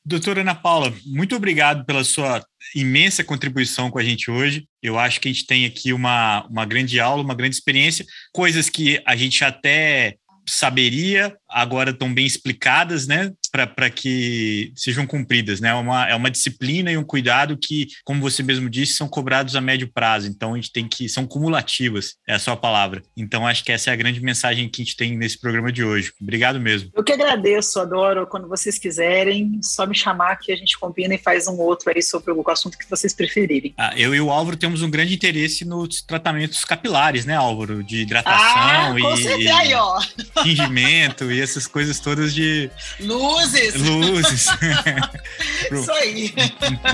Doutora 0.08 0.39
Ana 0.39 0.56
Paula, 0.56 0.93
muito 1.06 1.36
obrigado 1.36 1.84
pela 1.84 2.02
sua 2.02 2.41
imensa 2.74 3.26
contribuição 3.26 3.91
com 3.91 4.00
a 4.00 4.04
gente 4.04 4.32
hoje. 4.32 4.65
Eu 4.82 4.98
acho 4.98 5.20
que 5.20 5.28
a 5.28 5.32
gente 5.34 5.46
tem 5.46 5.65
aqui 5.65 5.91
uma, 5.91 6.48
uma 6.50 6.63
grande 6.63 6.98
aula, 6.98 7.22
uma 7.22 7.36
grande 7.36 7.58
experiência, 7.58 8.06
coisas 8.32 8.70
que 8.70 9.02
a 9.06 9.17
gente 9.17 9.43
até 9.43 10.15
saberia, 10.48 11.36
agora 11.50 11.89
estão 11.89 12.13
bem 12.13 12.26
explicadas, 12.26 13.06
né? 13.06 13.34
Para 13.65 13.89
que 13.89 14.72
sejam 14.76 15.08
cumpridas, 15.08 15.60
né? 15.60 15.70
É 15.70 15.74
uma, 15.74 16.10
é 16.10 16.15
uma 16.15 16.30
disciplina 16.30 16.91
e 16.91 16.98
um 16.98 17.04
cuidado 17.04 17.58
que, 17.58 17.88
como 18.04 18.22
você 18.22 18.43
mesmo 18.43 18.70
disse, 18.70 18.93
são 18.93 19.08
cobrados 19.08 19.56
a 19.56 19.62
médio 19.62 19.89
prazo. 19.91 20.28
Então 20.28 20.54
a 20.54 20.56
gente 20.58 20.72
tem 20.72 20.88
que 20.88 21.08
são 21.08 21.26
cumulativas, 21.26 22.15
é 22.28 22.34
a 22.34 22.39
sua 22.39 22.58
palavra. 22.58 23.02
Então 23.15 23.48
acho 23.48 23.63
que 23.63 23.72
essa 23.72 23.89
é 23.89 23.93
a 23.93 23.96
grande 23.96 24.22
mensagem 24.22 24.70
que 24.70 24.82
a 24.82 24.86
gente 24.86 24.98
tem 24.98 25.17
nesse 25.17 25.39
programa 25.39 25.72
de 25.72 25.84
hoje. 25.84 26.12
Obrigado 26.22 26.60
mesmo. 26.60 26.91
Eu 26.93 27.04
que 27.04 27.13
agradeço, 27.13 27.80
adoro. 27.80 28.28
Quando 28.28 28.48
vocês 28.48 28.78
quiserem, 28.78 29.60
só 29.63 29.86
me 29.86 29.96
chamar 29.96 30.36
que 30.38 30.52
a 30.52 30.56
gente 30.56 30.78
combina 30.78 31.15
e 31.15 31.17
faz 31.17 31.48
um 31.48 31.58
outro 31.58 31.91
aí 31.93 32.02
sobre 32.02 32.32
o 32.32 32.43
assunto 32.50 32.78
que 32.78 32.89
vocês 32.89 33.13
preferirem. 33.13 33.74
Ah, 33.78 33.93
eu 33.96 34.13
e 34.13 34.20
o 34.20 34.30
Álvaro 34.30 34.58
temos 34.58 34.82
um 34.82 34.89
grande 34.89 35.13
interesse 35.13 35.63
nos 35.63 36.02
tratamentos 36.02 36.65
capilares, 36.65 37.26
né, 37.26 37.36
Álvaro? 37.36 37.84
De 37.84 38.02
hidratação 38.02 38.38
ah, 38.38 38.96
e, 38.98 39.48
aí, 39.48 39.74
ó. 39.74 40.00
tingimento 40.43 41.32
e 41.32 41.39
essas 41.39 41.67
coisas 41.67 42.00
todas 42.00 42.34
de 42.34 42.70
luz 43.00 43.46
Luzes! 43.47 43.75
Luzes! 43.81 44.47
Isso 45.71 45.91
aí! 45.91 46.33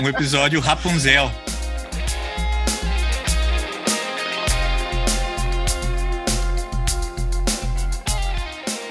Um, 0.00 0.04
um 0.04 0.08
episódio 0.08 0.60
Rapunzel. 0.60 1.30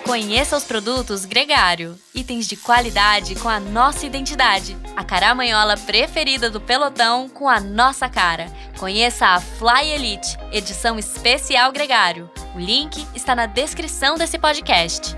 Conheça 0.04 0.58
os 0.58 0.66
produtos 0.66 1.24
Gregário, 1.26 1.98
itens 2.14 2.48
de 2.48 2.58
qualidade 2.58 3.34
com 3.36 3.48
a 3.48 3.60
nossa 3.60 4.06
identidade. 4.06 4.78
A 4.96 5.04
caramanhola 5.04 5.78
preferida 5.78 6.50
do 6.50 6.60
pelotão 6.60 7.30
com 7.30 7.48
a 7.48 7.60
nossa 7.62 8.10
cara. 8.10 8.46
Conheça 8.78 9.26
a 9.26 9.40
Fly 9.40 9.90
Elite, 9.90 10.38
edição 10.52 11.00
especial 11.00 11.72
Gregário. 11.72 12.30
O 12.54 12.60
link 12.60 13.08
está 13.16 13.34
na 13.34 13.46
descrição 13.46 14.16
desse 14.16 14.38
podcast. 14.38 15.16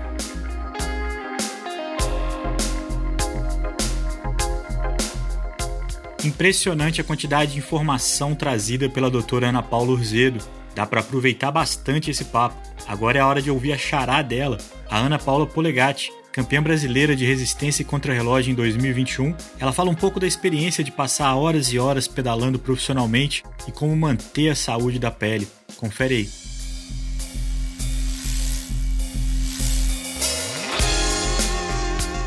Impressionante 6.26 7.00
a 7.00 7.04
quantidade 7.04 7.52
de 7.52 7.58
informação 7.58 8.34
trazida 8.34 8.88
pela 8.88 9.08
doutora 9.08 9.50
Ana 9.50 9.62
Paula 9.62 9.92
Urzedo. 9.92 10.44
Dá 10.74 10.84
para 10.84 10.98
aproveitar 10.98 11.52
bastante 11.52 12.10
esse 12.10 12.24
papo. 12.24 12.56
Agora 12.84 13.18
é 13.18 13.20
a 13.20 13.26
hora 13.28 13.40
de 13.40 13.48
ouvir 13.48 13.72
a 13.72 13.78
chará 13.78 14.20
dela, 14.22 14.58
a 14.90 14.98
Ana 14.98 15.20
Paula 15.20 15.46
Polegatti, 15.46 16.10
campeã 16.32 16.60
brasileira 16.60 17.14
de 17.14 17.24
resistência 17.24 17.82
e 17.82 17.84
contrarrelógio 17.84 18.50
em 18.50 18.56
2021. 18.56 19.36
Ela 19.60 19.72
fala 19.72 19.88
um 19.88 19.94
pouco 19.94 20.18
da 20.18 20.26
experiência 20.26 20.82
de 20.82 20.90
passar 20.90 21.32
horas 21.36 21.72
e 21.72 21.78
horas 21.78 22.08
pedalando 22.08 22.58
profissionalmente 22.58 23.44
e 23.68 23.70
como 23.70 23.96
manter 23.96 24.48
a 24.48 24.56
saúde 24.56 24.98
da 24.98 25.12
pele. 25.12 25.46
Confere 25.76 26.16
aí. 26.16 26.45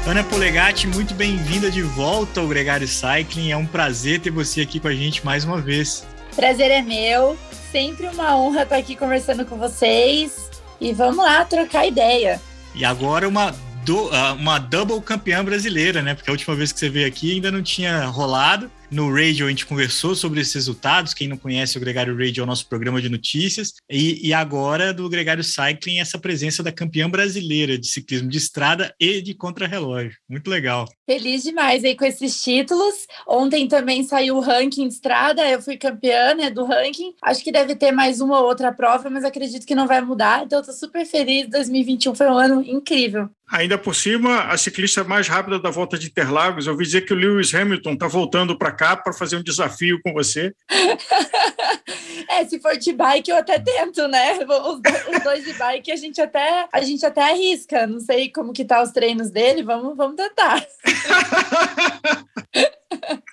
Ana 0.09 0.23
Polegatti, 0.23 0.87
muito 0.87 1.13
bem-vinda 1.13 1.69
de 1.69 1.83
volta 1.83 2.41
ao 2.41 2.47
Gregário 2.47 2.87
Cycling. 2.87 3.51
É 3.51 3.55
um 3.55 3.67
prazer 3.67 4.19
ter 4.19 4.31
você 4.31 4.61
aqui 4.61 4.79
com 4.79 4.87
a 4.87 4.95
gente 4.95 5.23
mais 5.23 5.45
uma 5.45 5.61
vez. 5.61 6.03
Prazer 6.35 6.71
é 6.71 6.81
meu. 6.81 7.37
Sempre 7.71 8.07
uma 8.07 8.35
honra 8.35 8.63
estar 8.63 8.77
aqui 8.77 8.95
conversando 8.95 9.45
com 9.45 9.55
vocês. 9.55 10.49
E 10.81 10.93
vamos 10.93 11.23
lá 11.23 11.45
trocar 11.45 11.85
ideia. 11.85 12.41
E 12.73 12.83
agora 12.83 13.27
uma, 13.27 13.53
do, 13.85 14.09
ah, 14.11 14.33
uma 14.33 14.57
double 14.57 14.99
campeã 14.99 15.45
brasileira, 15.45 16.01
né? 16.01 16.15
Porque 16.15 16.31
a 16.31 16.33
última 16.33 16.55
vez 16.55 16.71
que 16.71 16.79
você 16.79 16.89
veio 16.89 17.07
aqui 17.07 17.35
ainda 17.35 17.51
não 17.51 17.61
tinha 17.61 18.07
rolado. 18.07 18.71
No 18.91 19.13
Radio 19.13 19.45
a 19.45 19.49
gente 19.49 19.67
conversou 19.67 20.15
sobre 20.15 20.41
esses 20.41 20.55
resultados. 20.55 21.13
Quem 21.13 21.27
não 21.27 21.37
conhece 21.37 21.77
o 21.77 21.79
Gregário 21.79 22.17
Radio 22.17 22.41
é 22.41 22.43
o 22.43 22.47
nosso 22.47 22.67
programa 22.67 22.99
de 22.99 23.07
notícias. 23.07 23.73
E, 23.87 24.27
e 24.27 24.33
agora 24.33 24.91
do 24.91 25.07
Gregário 25.07 25.43
Cycling, 25.43 25.99
essa 25.99 26.17
presença 26.17 26.63
da 26.63 26.71
campeã 26.71 27.07
brasileira 27.07 27.77
de 27.77 27.85
ciclismo 27.85 28.27
de 28.27 28.39
estrada 28.39 28.91
e 28.99 29.21
de 29.21 29.35
contrarrelógio. 29.35 30.17
Muito 30.27 30.49
legal. 30.49 30.87
Feliz 31.07 31.43
demais 31.43 31.83
aí 31.83 31.95
com 31.95 32.03
esses 32.03 32.41
títulos. 32.41 32.95
Ontem 33.27 33.67
também 33.67 34.03
saiu 34.03 34.37
o 34.37 34.39
ranking 34.39 34.87
de 34.87 34.95
estrada, 34.95 35.47
eu 35.47 35.61
fui 35.61 35.77
campeã 35.77 36.33
né, 36.33 36.49
do 36.49 36.65
ranking. 36.65 37.13
Acho 37.21 37.43
que 37.43 37.51
deve 37.51 37.75
ter 37.75 37.91
mais 37.91 38.19
uma 38.19 38.39
ou 38.39 38.47
outra 38.47 38.71
prova, 38.71 39.07
mas 39.07 39.23
acredito 39.23 39.67
que 39.67 39.75
não 39.75 39.85
vai 39.85 40.01
mudar. 40.01 40.45
Então, 40.45 40.59
eu 40.59 40.65
tô 40.65 40.73
super 40.73 41.05
feliz. 41.05 41.47
2021 41.47 42.15
foi 42.15 42.27
um 42.27 42.37
ano 42.37 42.63
incrível. 42.63 43.29
Ainda 43.51 43.79
por 43.79 43.95
cima, 43.95 44.43
a 44.43 44.57
ciclista 44.57 45.03
mais 45.03 45.27
rápida 45.27 45.57
da 45.57 45.71
volta 45.71 45.97
de 45.97 46.07
Interlagos, 46.07 46.67
eu 46.67 46.73
ouvi 46.73 46.85
dizer 46.85 47.01
que 47.01 47.13
o 47.13 47.15
Lewis 47.15 47.53
Hamilton 47.53 47.93
está 47.93 48.07
voltando 48.07 48.55
para 48.55 48.71
cá 48.79 48.95
para 48.95 49.11
fazer 49.11 49.35
um 49.35 49.43
desafio 49.43 49.99
com 50.01 50.13
você. 50.13 50.55
é, 52.29 52.45
se 52.45 52.61
for 52.61 52.77
de 52.77 52.93
bike, 52.93 53.29
eu 53.29 53.35
até 53.35 53.59
tento, 53.59 54.07
né? 54.07 54.39
Os, 54.39 54.79
os, 55.15 55.21
dois 55.21 55.43
de 55.43 55.51
bike 55.51 55.91
a 55.91 55.97
gente 55.97 56.21
até 56.21 56.65
a 56.71 56.81
gente 56.81 57.05
até 57.05 57.23
arrisca. 57.23 57.85
Não 57.85 57.99
sei 57.99 58.31
como 58.31 58.53
que 58.53 58.63
tá 58.63 58.81
os 58.81 58.91
treinos 58.91 59.29
dele, 59.29 59.63
vamos, 59.63 59.97
vamos 59.97 60.15
tentar. 60.15 60.65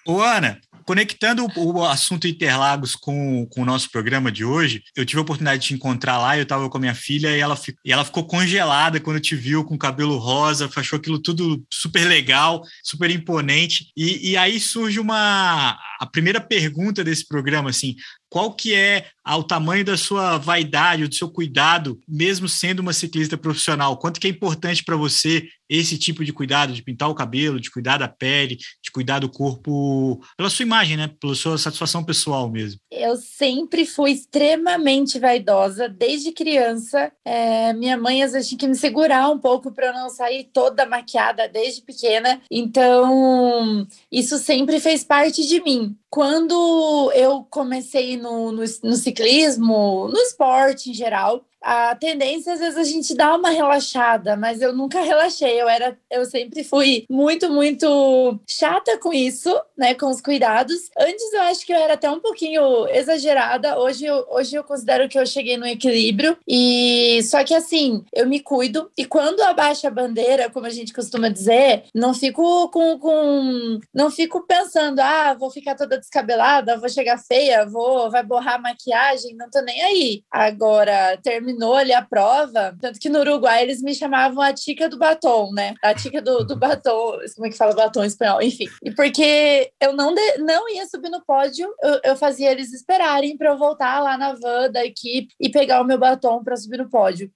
Ô, 0.05 0.21
Ana, 0.21 0.61
Conectando 0.87 1.49
o, 1.57 1.85
assunto 1.85 2.29
Interlagos 2.29 2.94
com, 2.94 3.44
com 3.51 3.62
o 3.62 3.64
nosso 3.64 3.90
programa 3.90 4.31
de 4.31 4.44
hoje, 4.44 4.85
eu 4.94 5.05
tive 5.05 5.18
a 5.18 5.22
oportunidade 5.22 5.62
de 5.62 5.68
te 5.68 5.75
encontrar 5.75 6.16
lá, 6.16 6.37
eu 6.37 6.44
estava 6.44 6.70
com 6.70 6.77
a 6.77 6.81
minha 6.81 6.94
filha 6.94 7.37
e 7.37 7.40
ela, 7.40 7.59
e 7.85 7.92
ela 7.92 8.05
ficou 8.05 8.25
congelada 8.25 9.01
quando 9.01 9.18
te 9.18 9.35
viu 9.35 9.64
com 9.64 9.77
cabelo 9.77 10.16
rosa, 10.16 10.70
achou 10.77 10.96
aquilo 10.96 11.18
tudo 11.18 11.61
super 11.72 12.07
legal, 12.07 12.62
super 12.85 13.11
imponente. 13.11 13.88
E, 13.96 14.31
e 14.31 14.37
aí 14.37 14.61
surge 14.61 15.01
uma. 15.01 15.77
A 15.99 16.07
primeira 16.07 16.40
pergunta 16.40 17.03
desse 17.03 17.27
programa, 17.27 17.70
assim, 17.70 17.96
qual 18.29 18.53
que 18.53 18.75
é 18.75 19.07
o 19.27 19.42
tamanho 19.42 19.85
da 19.85 19.96
sua 19.96 20.37
vaidade, 20.37 21.07
do 21.07 21.14
seu 21.14 21.29
cuidado, 21.29 21.99
mesmo 22.07 22.49
sendo 22.49 22.81
uma 22.81 22.92
ciclista 22.92 23.37
profissional? 23.37 23.96
Quanto 23.96 24.20
que 24.20 24.27
é 24.27 24.31
importante 24.31 24.85
para 24.85 24.94
você 24.96 25.49
esse 25.69 25.99
tipo 25.99 26.25
de 26.25 26.33
cuidado, 26.33 26.73
de 26.73 26.83
pintar 26.83 27.09
o 27.09 27.15
cabelo, 27.15 27.61
de 27.61 27.71
cuidar 27.71 27.99
da 27.99 28.09
pele, 28.09 28.57
de 28.57 28.91
cuidar 28.93 29.19
do 29.19 29.29
corpo, 29.29 30.21
pela 30.37 30.51
sua 30.51 30.63
imagem, 30.65 30.97
né? 30.97 31.11
Pela 31.21 31.35
sua 31.35 31.59
satisfação 31.59 32.05
pessoal 32.05 32.49
mesmo. 32.51 32.81
Eu 32.91 33.17
sempre 33.17 33.85
fui 33.85 34.13
extremamente 34.13 35.19
vaidosa, 35.19 35.89
desde 35.89 36.33
criança. 36.33 37.13
É, 37.25 37.73
minha 37.73 37.97
mãe 37.97 38.23
às 38.23 38.33
vezes 38.33 38.49
tinha 38.49 38.59
que 38.59 38.69
me 38.69 38.75
segurar 38.75 39.29
um 39.31 39.39
pouco 39.39 39.73
para 39.73 39.89
eu 39.89 39.95
não 39.95 40.09
sair 40.09 40.45
toda 40.53 40.87
maquiada 40.87 41.49
desde 41.49 41.83
pequena. 41.83 42.41
Então, 42.51 43.87
isso 44.11 44.39
sempre 44.39 44.81
fez 44.81 45.05
parte 45.05 45.47
de 45.47 45.63
mim. 45.63 45.97
Quando 46.09 47.13
eu 47.15 47.45
comecei 47.51 48.17
no, 48.17 48.53
no, 48.53 48.63
no 48.83 48.97
ciclismo, 48.97 50.09
no 50.09 50.19
esporte 50.19 50.91
em 50.91 50.95
geral, 50.95 51.45
a 51.67 51.97
tendência 51.97 52.53
às 52.53 52.61
vezes 52.61 52.79
a 52.79 52.85
gente 52.85 53.13
dá 53.13 53.35
uma 53.35 53.51
relaxada, 53.51 54.37
mas 54.37 54.63
eu 54.63 54.73
nunca 54.73 55.01
relaxei. 55.01 55.61
Eu 55.61 55.69
era, 55.69 55.99
eu 56.09 56.25
sempre 56.25 56.62
fui 56.62 57.05
muito, 57.11 57.51
muito 57.51 58.39
chata 58.49 58.97
com 58.99 59.12
isso, 59.12 59.53
né, 59.77 59.93
com 59.95 60.09
os 60.09 60.21
cuidados. 60.21 60.91
Antes 60.97 61.33
eu 61.33 61.43
acho 61.43 61.67
que 61.67 61.73
eu 61.73 61.77
era 61.77 61.95
até 61.95 62.09
um 62.09 62.21
pouquinho 62.21 62.87
exagerada. 62.89 63.81
Hoje 63.81 64.07
eu, 64.07 64.25
hoje 64.31 64.55
eu 64.55 64.62
considero 64.62 65.09
que 65.09 65.19
eu 65.19 65.27
cheguei 65.27 65.57
no 65.57 65.67
equilíbrio 65.67 66.39
e 66.47 67.21
só 67.25 67.43
que 67.43 67.53
assim, 67.53 68.05
eu 68.14 68.29
me 68.29 68.39
cuido 68.39 68.89
e 68.97 69.05
quando 69.05 69.41
abaixo 69.41 69.89
a 69.89 69.91
bandeira, 69.91 70.49
como 70.49 70.67
a 70.67 70.71
gente 70.71 70.93
costuma 70.93 71.29
dizer, 71.29 71.85
não 71.93 72.14
fico 72.14 72.69
com, 72.71 72.97
com 72.97 73.81
não 73.93 74.09
fico 74.09 74.47
pensando, 74.47 75.01
ah, 75.01 75.35
vou 75.35 75.51
ficar 75.51 75.75
toda 75.75 75.99
descabelada, 75.99 76.79
vou 76.79 76.89
chegar 76.89 77.19
feia, 77.19 77.67
vou 77.67 78.09
vai 78.09 78.23
borrar 78.23 78.55
a 78.55 78.59
maquiagem, 78.59 79.35
não 79.35 79.51
tô 79.51 79.61
nem 79.62 79.83
aí. 79.83 80.23
Agora 80.31 81.19
terminou 81.57 81.75
ali 81.75 81.93
a 81.93 82.03
prova, 82.03 82.77
tanto 82.81 83.01
que 83.01 83.09
no 83.09 83.21
Uruguai 83.21 83.63
eles 83.63 83.83
me 83.83 83.95
chamavam 83.95 84.43
a 84.43 84.53
tica 84.53 84.89
do 84.89 84.99
batom, 84.99 85.53
né? 85.53 85.75
A 85.83 85.95
tica 85.95 86.21
do, 86.21 86.45
do 86.45 86.57
batom, 86.57 87.19
como 87.35 87.47
é 87.47 87.51
que 87.51 87.57
fala 87.57 87.75
batom 87.75 88.05
em 88.05 88.07
espanhol? 88.07 88.43
Enfim. 88.43 88.67
E 88.85 88.91
porque 88.95 89.71
eu 89.81 89.93
não, 89.93 90.15
de, 90.15 90.39
não 90.39 90.69
ia 90.69 90.87
subir 90.87 91.09
no 91.09 91.25
pódio, 91.25 91.69
eu, 91.83 92.01
eu 92.05 92.17
fazia 92.17 92.51
eles 92.53 92.73
esperarem 92.73 93.37
para 93.37 93.51
eu 93.51 93.59
voltar 93.59 94.01
lá 94.01 94.17
na 94.17 94.35
van 94.35 94.71
da 94.71 94.85
equipe 94.85 95.35
e 95.41 95.49
pegar 95.49 95.81
o 95.81 95.85
meu 95.85 95.99
batom 95.99 96.45
para 96.45 96.57
subir 96.57 96.79
no 96.79 96.91
pódio. 96.91 97.31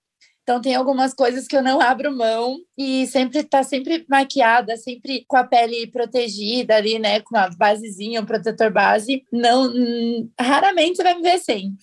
Então 0.51 0.61
tem 0.61 0.75
algumas 0.75 1.15
coisas 1.15 1.47
que 1.47 1.57
eu 1.57 1.63
não 1.63 1.81
abro 1.81 2.11
mão 2.11 2.59
e 2.77 3.07
sempre 3.07 3.45
tá 3.45 3.63
sempre 3.63 4.05
maquiada, 4.09 4.77
sempre 4.77 5.25
com 5.29 5.37
a 5.37 5.45
pele 5.45 5.87
protegida 5.87 6.75
ali, 6.75 6.99
né, 6.99 7.21
com 7.21 7.37
uma 7.37 7.49
basezinha, 7.51 8.21
um 8.21 8.27
protetor 8.27 8.69
base. 8.73 9.23
Não, 9.33 9.69
hum, 9.73 10.29
raramente 10.41 10.97
você 10.97 11.03
vai 11.05 11.15
me 11.15 11.23
ver 11.23 11.39
sem. 11.39 11.77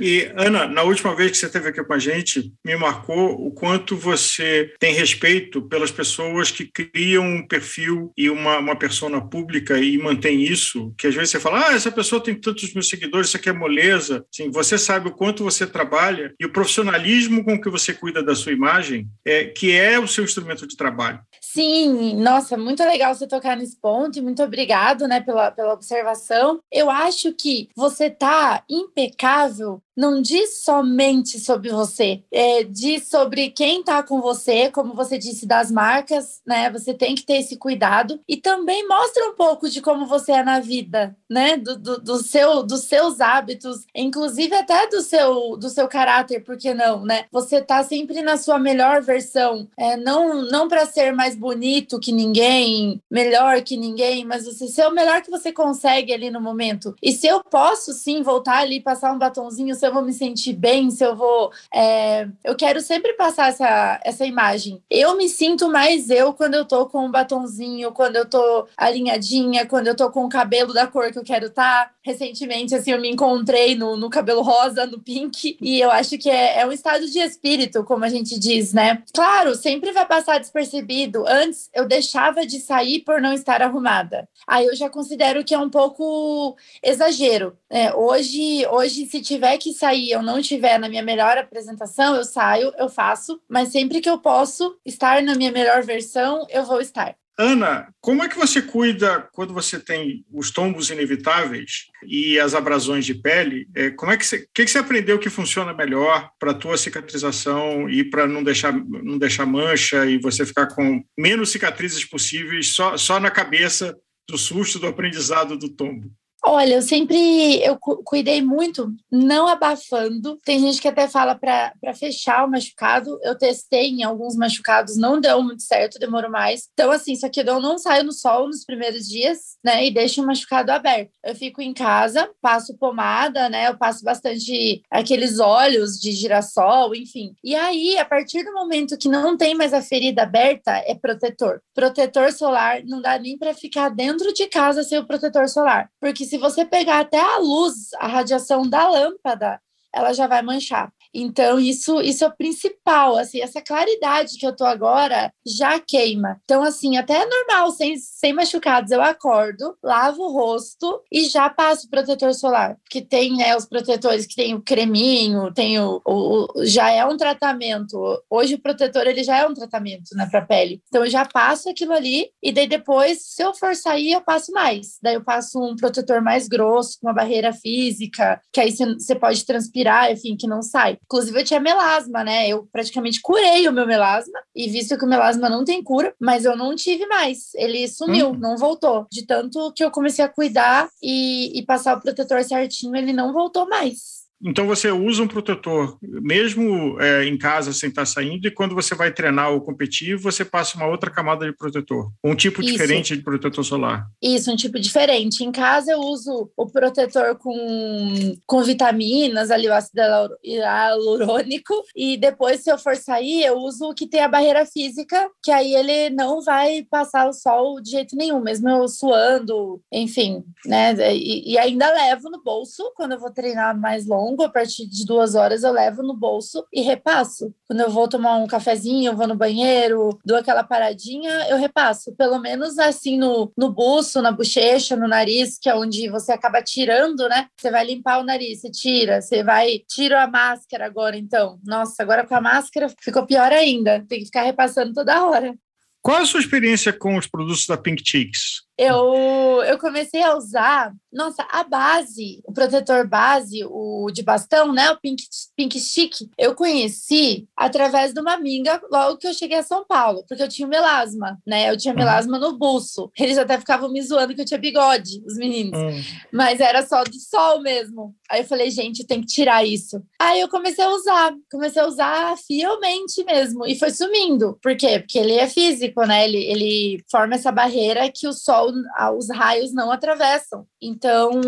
E, 0.00 0.30
Ana, 0.36 0.66
na 0.66 0.82
última 0.82 1.14
vez 1.14 1.32
que 1.32 1.36
você 1.38 1.46
esteve 1.46 1.68
aqui 1.68 1.82
com 1.82 1.92
a 1.92 1.98
gente, 1.98 2.52
me 2.64 2.76
marcou 2.76 3.46
o 3.46 3.50
quanto 3.50 3.96
você 3.96 4.72
tem 4.78 4.94
respeito 4.94 5.62
pelas 5.68 5.90
pessoas 5.90 6.50
que 6.50 6.64
criam 6.64 7.24
um 7.24 7.46
perfil 7.46 8.12
e 8.16 8.30
uma, 8.30 8.58
uma 8.58 8.76
persona 8.76 9.20
pública 9.20 9.78
e 9.78 9.98
mantém 9.98 10.42
isso, 10.42 10.94
que 10.96 11.06
às 11.06 11.14
vezes 11.14 11.30
você 11.30 11.40
fala, 11.40 11.68
ah, 11.68 11.74
essa 11.74 11.90
pessoa 11.90 12.22
tem 12.22 12.34
tantos 12.34 12.72
mil 12.72 12.82
seguidores, 12.82 13.28
isso 13.28 13.36
aqui 13.36 13.48
é 13.48 13.52
moleza. 13.52 14.24
Assim, 14.32 14.50
você 14.50 14.78
sabe 14.78 15.08
o 15.08 15.14
quanto 15.14 15.44
você 15.44 15.66
trabalha 15.66 16.34
e 16.38 16.46
o 16.46 16.52
profissionalismo 16.52 17.44
com 17.44 17.60
que 17.60 17.70
você 17.70 17.92
cuida 17.92 18.11
da 18.20 18.34
sua 18.34 18.50
imagem, 18.50 19.08
é, 19.24 19.44
que 19.44 19.70
é 19.76 19.96
o 19.98 20.08
seu 20.08 20.24
instrumento 20.24 20.66
de 20.66 20.76
trabalho. 20.76 21.20
Sim, 21.40 22.16
nossa, 22.16 22.56
muito 22.56 22.82
legal 22.82 23.14
você 23.14 23.26
tocar 23.26 23.56
nesse 23.56 23.76
ponto 23.78 24.18
e 24.18 24.22
muito 24.22 24.42
obrigado, 24.42 25.06
né, 25.06 25.20
pela, 25.20 25.50
pela 25.50 25.74
observação. 25.74 26.60
Eu 26.72 26.90
acho 26.90 27.32
que 27.34 27.68
você 27.76 28.10
tá 28.10 28.64
impecável 28.68 29.82
não 29.96 30.20
diz 30.22 30.62
somente 30.62 31.38
sobre 31.38 31.70
você, 31.70 32.22
é, 32.32 32.64
diz 32.64 33.08
sobre 33.08 33.50
quem 33.50 33.80
está 33.80 34.02
com 34.02 34.20
você, 34.20 34.70
como 34.70 34.94
você 34.94 35.18
disse, 35.18 35.46
das 35.46 35.70
marcas, 35.70 36.40
né? 36.46 36.70
Você 36.70 36.94
tem 36.94 37.14
que 37.14 37.24
ter 37.24 37.34
esse 37.34 37.56
cuidado 37.56 38.20
e 38.28 38.36
também 38.36 38.86
mostra 38.88 39.28
um 39.28 39.34
pouco 39.34 39.68
de 39.68 39.80
como 39.80 40.06
você 40.06 40.32
é 40.32 40.42
na 40.42 40.60
vida, 40.60 41.16
né? 41.28 41.56
Do, 41.56 41.78
do, 41.78 42.00
do 42.00 42.18
seu, 42.18 42.62
dos 42.62 42.84
seus 42.84 43.20
hábitos, 43.20 43.84
inclusive 43.94 44.54
até 44.54 44.88
do 44.88 45.00
seu, 45.02 45.56
do 45.56 45.68
seu 45.68 45.86
caráter, 45.88 46.42
por 46.42 46.56
que 46.56 46.72
não, 46.72 47.04
né? 47.04 47.26
Você 47.30 47.60
tá 47.60 47.82
sempre 47.82 48.22
na 48.22 48.36
sua 48.36 48.58
melhor 48.58 49.02
versão, 49.02 49.68
é, 49.76 49.96
não, 49.96 50.42
não 50.42 50.68
para 50.68 50.86
ser 50.86 51.12
mais 51.12 51.36
bonito 51.36 52.00
que 52.00 52.12
ninguém, 52.12 53.00
melhor 53.10 53.60
que 53.62 53.76
ninguém, 53.76 54.24
mas 54.24 54.44
você 54.44 54.66
ser 54.68 54.86
o 54.86 54.94
melhor 54.94 55.22
que 55.22 55.30
você 55.30 55.52
consegue 55.52 56.12
ali 56.12 56.30
no 56.30 56.40
momento. 56.40 56.94
E 57.02 57.12
se 57.12 57.26
eu 57.26 57.42
posso 57.44 57.92
sim 57.92 58.22
voltar 58.22 58.58
ali, 58.58 58.80
passar 58.80 59.12
um 59.12 59.18
batonzinho 59.18 59.74
se 59.82 59.86
eu 59.88 59.92
vou 59.92 60.02
me 60.02 60.12
sentir 60.12 60.52
bem, 60.52 60.92
se 60.92 61.04
eu 61.04 61.16
vou. 61.16 61.50
É... 61.74 62.28
Eu 62.44 62.54
quero 62.54 62.80
sempre 62.80 63.14
passar 63.14 63.48
essa, 63.48 64.00
essa 64.04 64.24
imagem. 64.24 64.80
Eu 64.88 65.16
me 65.16 65.28
sinto 65.28 65.68
mais 65.68 66.08
eu 66.08 66.32
quando 66.32 66.54
eu 66.54 66.64
tô 66.64 66.86
com 66.86 67.04
um 67.04 67.10
batonzinho, 67.10 67.90
quando 67.90 68.14
eu 68.14 68.24
tô 68.24 68.68
alinhadinha, 68.76 69.66
quando 69.66 69.88
eu 69.88 69.96
tô 69.96 70.08
com 70.08 70.24
o 70.24 70.28
cabelo 70.28 70.72
da 70.72 70.86
cor 70.86 71.10
que 71.10 71.18
eu 71.18 71.24
quero 71.24 71.46
estar. 71.46 71.86
Tá. 71.86 71.90
Recentemente, 72.04 72.74
assim, 72.74 72.90
eu 72.90 73.00
me 73.00 73.08
encontrei 73.08 73.76
no, 73.76 73.96
no 73.96 74.10
cabelo 74.10 74.42
rosa, 74.42 74.86
no 74.86 74.98
pink, 74.98 75.56
e 75.60 75.80
eu 75.80 75.88
acho 75.88 76.18
que 76.18 76.28
é, 76.28 76.60
é 76.60 76.66
um 76.66 76.72
estado 76.72 77.06
de 77.08 77.18
espírito, 77.20 77.84
como 77.84 78.04
a 78.04 78.08
gente 78.08 78.38
diz, 78.40 78.72
né? 78.72 79.02
Claro, 79.14 79.54
sempre 79.54 79.92
vai 79.92 80.04
passar 80.04 80.38
despercebido. 80.38 81.24
Antes, 81.28 81.70
eu 81.72 81.86
deixava 81.86 82.44
de 82.44 82.58
sair 82.58 83.00
por 83.00 83.20
não 83.20 83.32
estar 83.32 83.62
arrumada. 83.62 84.28
Aí 84.48 84.66
eu 84.66 84.74
já 84.74 84.90
considero 84.90 85.44
que 85.44 85.54
é 85.54 85.58
um 85.58 85.70
pouco 85.70 86.56
exagero. 86.82 87.56
É, 87.70 87.94
hoje, 87.94 88.66
hoje, 88.66 89.06
se 89.06 89.20
tiver 89.20 89.56
que 89.58 89.71
sair 89.72 90.10
eu 90.10 90.22
não 90.22 90.38
estiver 90.38 90.78
na 90.78 90.88
minha 90.88 91.02
melhor 91.02 91.36
apresentação, 91.38 92.14
eu 92.14 92.24
saio, 92.24 92.72
eu 92.78 92.88
faço, 92.88 93.40
mas 93.48 93.70
sempre 93.70 94.00
que 94.00 94.08
eu 94.08 94.18
posso 94.18 94.78
estar 94.84 95.22
na 95.22 95.34
minha 95.34 95.52
melhor 95.52 95.82
versão, 95.82 96.46
eu 96.50 96.64
vou 96.64 96.80
estar. 96.80 97.16
Ana, 97.38 97.88
como 98.00 98.22
é 98.22 98.28
que 98.28 98.36
você 98.36 98.60
cuida 98.60 99.26
quando 99.32 99.54
você 99.54 99.80
tem 99.80 100.24
os 100.30 100.50
tombos 100.50 100.90
inevitáveis 100.90 101.86
e 102.06 102.38
as 102.38 102.54
abrasões 102.54 103.06
de 103.06 103.14
pele? 103.14 103.66
É, 103.74 103.90
como 103.90 104.12
é 104.12 104.18
que 104.18 104.26
você, 104.26 104.46
que, 104.54 104.64
que 104.64 104.70
você 104.70 104.78
aprendeu 104.78 105.18
que 105.18 105.30
funciona 105.30 105.72
melhor 105.72 106.30
para 106.38 106.50
a 106.50 106.54
tua 106.54 106.76
cicatrização 106.76 107.88
e 107.88 108.04
para 108.04 108.26
não 108.26 108.44
deixar, 108.44 108.72
não 108.72 109.16
deixar 109.16 109.46
mancha 109.46 110.04
e 110.04 110.18
você 110.18 110.44
ficar 110.44 110.66
com 110.66 111.02
menos 111.18 111.50
cicatrizes 111.50 112.04
possíveis 112.04 112.74
só, 112.74 112.98
só 112.98 113.18
na 113.18 113.30
cabeça 113.30 113.96
do 114.28 114.36
susto 114.36 114.78
do 114.78 114.86
aprendizado 114.86 115.56
do 115.56 115.70
tombo? 115.70 116.12
Olha, 116.44 116.74
eu 116.74 116.82
sempre 116.82 117.62
eu 117.62 117.78
cuidei 117.78 118.42
muito, 118.42 118.92
não 119.10 119.46
abafando. 119.46 120.38
Tem 120.44 120.58
gente 120.58 120.82
que 120.82 120.88
até 120.88 121.06
fala 121.06 121.36
para 121.36 121.72
fechar 121.94 122.44
o 122.44 122.50
machucado. 122.50 123.16
Eu 123.22 123.38
testei 123.38 123.90
em 123.90 124.02
alguns 124.02 124.34
machucados, 124.34 124.96
não 124.96 125.20
deu 125.20 125.40
muito 125.40 125.62
certo, 125.62 126.00
demorou 126.00 126.30
mais. 126.30 126.68
Então, 126.72 126.90
assim, 126.90 127.14
só 127.14 127.28
que 127.28 127.40
eu 127.40 127.60
não 127.60 127.78
saio 127.78 128.02
no 128.02 128.12
sol 128.12 128.48
nos 128.48 128.64
primeiros 128.64 129.06
dias, 129.06 129.56
né? 129.64 129.86
E 129.86 129.90
deixo 129.92 130.20
o 130.20 130.26
machucado 130.26 130.72
aberto. 130.72 131.12
Eu 131.24 131.36
fico 131.36 131.62
em 131.62 131.72
casa, 131.72 132.28
passo 132.40 132.76
pomada, 132.76 133.48
né? 133.48 133.68
Eu 133.68 133.78
passo 133.78 134.04
bastante 134.04 134.82
aqueles 134.90 135.38
óleos 135.38 135.92
de 135.92 136.10
girassol, 136.10 136.92
enfim. 136.92 137.34
E 137.44 137.54
aí, 137.54 137.96
a 137.98 138.04
partir 138.04 138.42
do 138.42 138.52
momento 138.52 138.98
que 138.98 139.08
não 139.08 139.36
tem 139.36 139.54
mais 139.54 139.72
a 139.72 139.80
ferida 139.80 140.22
aberta, 140.24 140.72
é 140.72 140.94
protetor. 140.96 141.60
Protetor 141.72 142.32
solar 142.32 142.82
não 142.84 143.00
dá 143.00 143.16
nem 143.16 143.38
para 143.38 143.54
ficar 143.54 143.90
dentro 143.90 144.34
de 144.34 144.48
casa 144.48 144.82
sem 144.82 144.98
o 144.98 145.06
protetor 145.06 145.48
solar, 145.48 145.88
porque 146.00 146.31
se 146.32 146.38
você 146.38 146.64
pegar 146.64 147.00
até 147.00 147.20
a 147.20 147.36
luz, 147.36 147.92
a 147.98 148.06
radiação 148.06 148.66
da 148.66 148.88
lâmpada, 148.88 149.60
ela 149.94 150.14
já 150.14 150.26
vai 150.26 150.40
manchar. 150.40 150.90
Então, 151.14 151.58
isso, 151.58 152.00
isso 152.00 152.24
é 152.24 152.28
o 152.28 152.36
principal, 152.36 153.16
assim, 153.16 153.40
essa 153.40 153.60
claridade 153.60 154.38
que 154.38 154.46
eu 154.46 154.54
tô 154.54 154.64
agora 154.64 155.32
já 155.46 155.78
queima. 155.78 156.40
Então, 156.44 156.62
assim, 156.62 156.96
até 156.96 157.22
é 157.22 157.26
normal, 157.26 157.70
sem, 157.72 157.96
sem 157.96 158.32
machucados, 158.32 158.90
eu 158.90 159.02
acordo, 159.02 159.76
lavo 159.82 160.22
o 160.22 160.32
rosto 160.32 161.02
e 161.10 161.24
já 161.24 161.48
passo 161.50 161.90
protetor 161.90 162.34
solar. 162.34 162.76
Que 162.90 163.02
tem, 163.02 163.36
né, 163.36 163.56
os 163.56 163.66
protetores 163.66 164.26
que 164.26 164.34
tem 164.34 164.54
o 164.54 164.62
creminho, 164.62 165.52
tem 165.52 165.78
o, 165.78 166.00
o, 166.06 166.46
o 166.54 166.64
já 166.64 166.90
é 166.90 167.04
um 167.04 167.16
tratamento. 167.16 167.98
Hoje 168.30 168.54
o 168.54 168.62
protetor, 168.62 169.06
ele 169.06 169.22
já 169.22 169.38
é 169.38 169.46
um 169.46 169.54
tratamento, 169.54 170.14
né, 170.14 170.26
pra 170.30 170.42
pele. 170.42 170.82
Então, 170.88 171.04
eu 171.04 171.10
já 171.10 171.24
passo 171.24 171.68
aquilo 171.68 171.92
ali 171.92 172.30
e 172.42 172.52
daí 172.52 172.66
depois, 172.66 173.22
se 173.22 173.42
eu 173.42 173.54
for 173.54 173.74
sair, 173.76 174.12
eu 174.12 174.20
passo 174.20 174.52
mais. 174.52 174.98
Daí 175.02 175.14
eu 175.14 175.24
passo 175.24 175.58
um 175.60 175.76
protetor 175.76 176.22
mais 176.22 176.48
grosso, 176.48 176.98
com 177.00 177.08
uma 177.08 177.14
barreira 177.14 177.52
física, 177.52 178.40
que 178.52 178.60
aí 178.60 178.72
você 178.72 179.14
pode 179.14 179.44
transpirar, 179.44 180.10
enfim, 180.10 180.36
que 180.36 180.46
não 180.46 180.62
sai. 180.62 180.98
Inclusive, 181.04 181.40
eu 181.40 181.44
tinha 181.44 181.60
melasma, 181.60 182.24
né? 182.24 182.48
Eu 182.48 182.66
praticamente 182.72 183.20
curei 183.20 183.68
o 183.68 183.72
meu 183.72 183.86
melasma, 183.86 184.38
e 184.54 184.68
visto 184.68 184.96
que 184.96 185.04
o 185.04 185.08
melasma 185.08 185.48
não 185.48 185.64
tem 185.64 185.82
cura, 185.82 186.14
mas 186.18 186.44
eu 186.44 186.56
não 186.56 186.74
tive 186.74 187.06
mais. 187.06 187.54
Ele 187.54 187.86
sumiu, 187.88 188.30
hum. 188.30 188.38
não 188.38 188.56
voltou. 188.56 189.06
De 189.10 189.26
tanto 189.26 189.72
que 189.72 189.84
eu 189.84 189.90
comecei 189.90 190.24
a 190.24 190.28
cuidar 190.28 190.88
e, 191.02 191.58
e 191.58 191.64
passar 191.64 191.96
o 191.96 192.00
protetor 192.00 192.42
certinho, 192.44 192.96
ele 192.96 193.12
não 193.12 193.32
voltou 193.32 193.68
mais. 193.68 194.21
Então 194.44 194.66
você 194.66 194.90
usa 194.90 195.22
um 195.22 195.28
protetor 195.28 195.96
mesmo 196.02 197.00
é, 197.00 197.24
em 197.24 197.38
casa 197.38 197.72
sem 197.72 197.88
estar 197.88 198.04
saindo, 198.04 198.46
e 198.46 198.50
quando 198.50 198.74
você 198.74 198.94
vai 198.94 199.12
treinar 199.12 199.52
ou 199.52 199.60
competir, 199.60 200.16
você 200.16 200.44
passa 200.44 200.76
uma 200.76 200.86
outra 200.86 201.10
camada 201.10 201.46
de 201.46 201.56
protetor, 201.56 202.10
um 202.24 202.34
tipo 202.34 202.60
Isso. 202.60 202.72
diferente 202.72 203.16
de 203.16 203.22
protetor 203.22 203.64
solar. 203.64 204.06
Isso, 204.20 204.50
um 204.50 204.56
tipo 204.56 204.80
diferente. 204.80 205.44
Em 205.44 205.52
casa 205.52 205.92
eu 205.92 206.00
uso 206.00 206.50
o 206.56 206.66
protetor 206.66 207.36
com, 207.36 208.36
com 208.46 208.62
vitaminas, 208.64 209.50
ali 209.50 209.68
o 209.68 209.74
ácido 209.74 210.00
hialurônico, 210.44 211.74
e 211.94 212.16
depois, 212.16 212.60
se 212.60 212.70
eu 212.70 212.78
for 212.78 212.96
sair, 212.96 213.44
eu 213.44 213.58
uso 213.58 213.90
o 213.90 213.94
que 213.94 214.08
tem 214.08 214.20
a 214.20 214.28
barreira 214.28 214.66
física, 214.66 215.30
que 215.42 215.52
aí 215.52 215.74
ele 215.74 216.10
não 216.10 216.42
vai 216.42 216.84
passar 216.90 217.28
o 217.28 217.32
sol 217.32 217.80
de 217.80 217.90
jeito 217.90 218.16
nenhum, 218.16 218.40
mesmo 218.40 218.68
eu 218.68 218.88
suando, 218.88 219.80
enfim, 219.92 220.42
né? 220.66 220.94
E, 221.14 221.52
e 221.52 221.58
ainda 221.58 221.92
levo 221.92 222.28
no 222.28 222.42
bolso 222.42 222.92
quando 222.96 223.12
eu 223.12 223.20
vou 223.20 223.30
treinar 223.30 223.78
mais 223.78 224.06
longe 224.06 224.31
longo, 224.32 224.42
a 224.42 224.48
partir 224.48 224.86
de 224.86 225.04
duas 225.04 225.34
horas 225.34 225.62
eu 225.62 225.72
levo 225.72 226.02
no 226.02 226.14
bolso 226.14 226.64
e 226.72 226.80
repasso. 226.80 227.54
Quando 227.66 227.80
eu 227.80 227.90
vou 227.90 228.08
tomar 228.08 228.36
um 228.36 228.46
cafezinho, 228.46 229.12
eu 229.12 229.16
vou 229.16 229.26
no 229.26 229.36
banheiro, 229.36 230.18
dou 230.24 230.36
aquela 230.36 230.64
paradinha, 230.64 231.46
eu 231.48 231.56
repasso. 231.56 232.14
Pelo 232.16 232.38
menos 232.38 232.78
assim 232.78 233.18
no, 233.18 233.52
no 233.56 233.70
buço, 233.70 234.22
na 234.22 234.32
bochecha, 234.32 234.96
no 234.96 235.06
nariz, 235.06 235.58
que 235.58 235.68
é 235.68 235.74
onde 235.74 236.08
você 236.08 236.32
acaba 236.32 236.62
tirando, 236.62 237.28
né? 237.28 237.46
Você 237.56 237.70
vai 237.70 237.84
limpar 237.84 238.20
o 238.20 238.24
nariz, 238.24 238.60
você 238.60 238.70
tira, 238.70 239.20
você 239.20 239.42
vai. 239.42 239.80
Tira 239.88 240.22
a 240.22 240.26
máscara 240.26 240.86
agora, 240.86 241.16
então. 241.16 241.58
Nossa, 241.64 242.02
agora 242.02 242.26
com 242.26 242.34
a 242.34 242.40
máscara 242.40 242.92
ficou 243.00 243.26
pior 243.26 243.52
ainda. 243.52 244.04
Tem 244.08 244.20
que 244.20 244.26
ficar 244.26 244.42
repassando 244.42 244.92
toda 244.92 245.24
hora. 245.24 245.54
Qual 246.00 246.16
a 246.16 246.26
sua 246.26 246.40
experiência 246.40 246.92
com 246.92 247.16
os 247.16 247.28
produtos 247.28 247.64
da 247.66 247.76
Pink 247.76 248.02
Cheeks? 248.04 248.62
Eu, 248.78 249.62
eu 249.66 249.78
comecei 249.78 250.22
a 250.22 250.34
usar, 250.34 250.92
nossa, 251.12 251.46
a 251.50 251.62
base, 251.62 252.40
o 252.44 252.52
protetor 252.52 253.06
base, 253.06 253.64
o 253.66 254.10
de 254.10 254.22
bastão, 254.22 254.72
né? 254.72 254.90
O 254.90 255.00
Pink, 255.00 255.22
Pink 255.54 255.78
Stick, 255.78 256.28
eu 256.38 256.54
conheci 256.54 257.46
através 257.56 258.14
de 258.14 258.20
uma 258.20 258.32
amiga 258.32 258.80
logo 258.90 259.18
que 259.18 259.26
eu 259.26 259.34
cheguei 259.34 259.58
a 259.58 259.62
São 259.62 259.84
Paulo, 259.86 260.24
porque 260.26 260.42
eu 260.42 260.48
tinha 260.48 260.66
melasma, 260.66 261.38
né? 261.46 261.70
Eu 261.70 261.76
tinha 261.76 261.92
melasma 261.92 262.38
no 262.38 262.56
buço. 262.56 263.10
Eles 263.18 263.36
até 263.36 263.58
ficavam 263.58 263.90
me 263.90 264.02
zoando 264.02 264.34
que 264.34 264.40
eu 264.40 264.46
tinha 264.46 264.58
bigode, 264.58 265.22
os 265.26 265.36
meninos. 265.36 265.78
Uhum. 265.78 266.02
Mas 266.32 266.60
era 266.60 266.84
só 266.84 267.04
do 267.04 267.18
sol 267.20 267.60
mesmo. 267.60 268.14
Aí 268.30 268.40
eu 268.40 268.46
falei, 268.46 268.70
gente, 268.70 269.06
tem 269.06 269.20
que 269.20 269.26
tirar 269.26 269.64
isso. 269.64 270.02
Aí 270.18 270.40
eu 270.40 270.48
comecei 270.48 270.82
a 270.82 270.90
usar, 270.90 271.34
comecei 271.50 271.82
a 271.82 271.86
usar 271.86 272.36
fielmente 272.38 273.22
mesmo. 273.24 273.66
E 273.66 273.78
foi 273.78 273.90
sumindo. 273.90 274.58
Por 274.62 274.74
quê? 274.76 274.98
Porque 274.98 275.18
ele 275.18 275.34
é 275.34 275.46
físico, 275.46 276.04
né? 276.06 276.24
Ele, 276.24 276.38
ele 276.38 277.04
forma 277.10 277.34
essa 277.34 277.52
barreira 277.52 278.10
que 278.10 278.26
o 278.26 278.32
sol 278.32 278.61
os 278.64 279.30
raios 279.30 279.72
não 279.72 279.90
atravessam. 279.90 280.66
Então, 280.80 281.40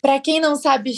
para 0.00 0.20
quem 0.20 0.40
não 0.40 0.56
sabe 0.56 0.92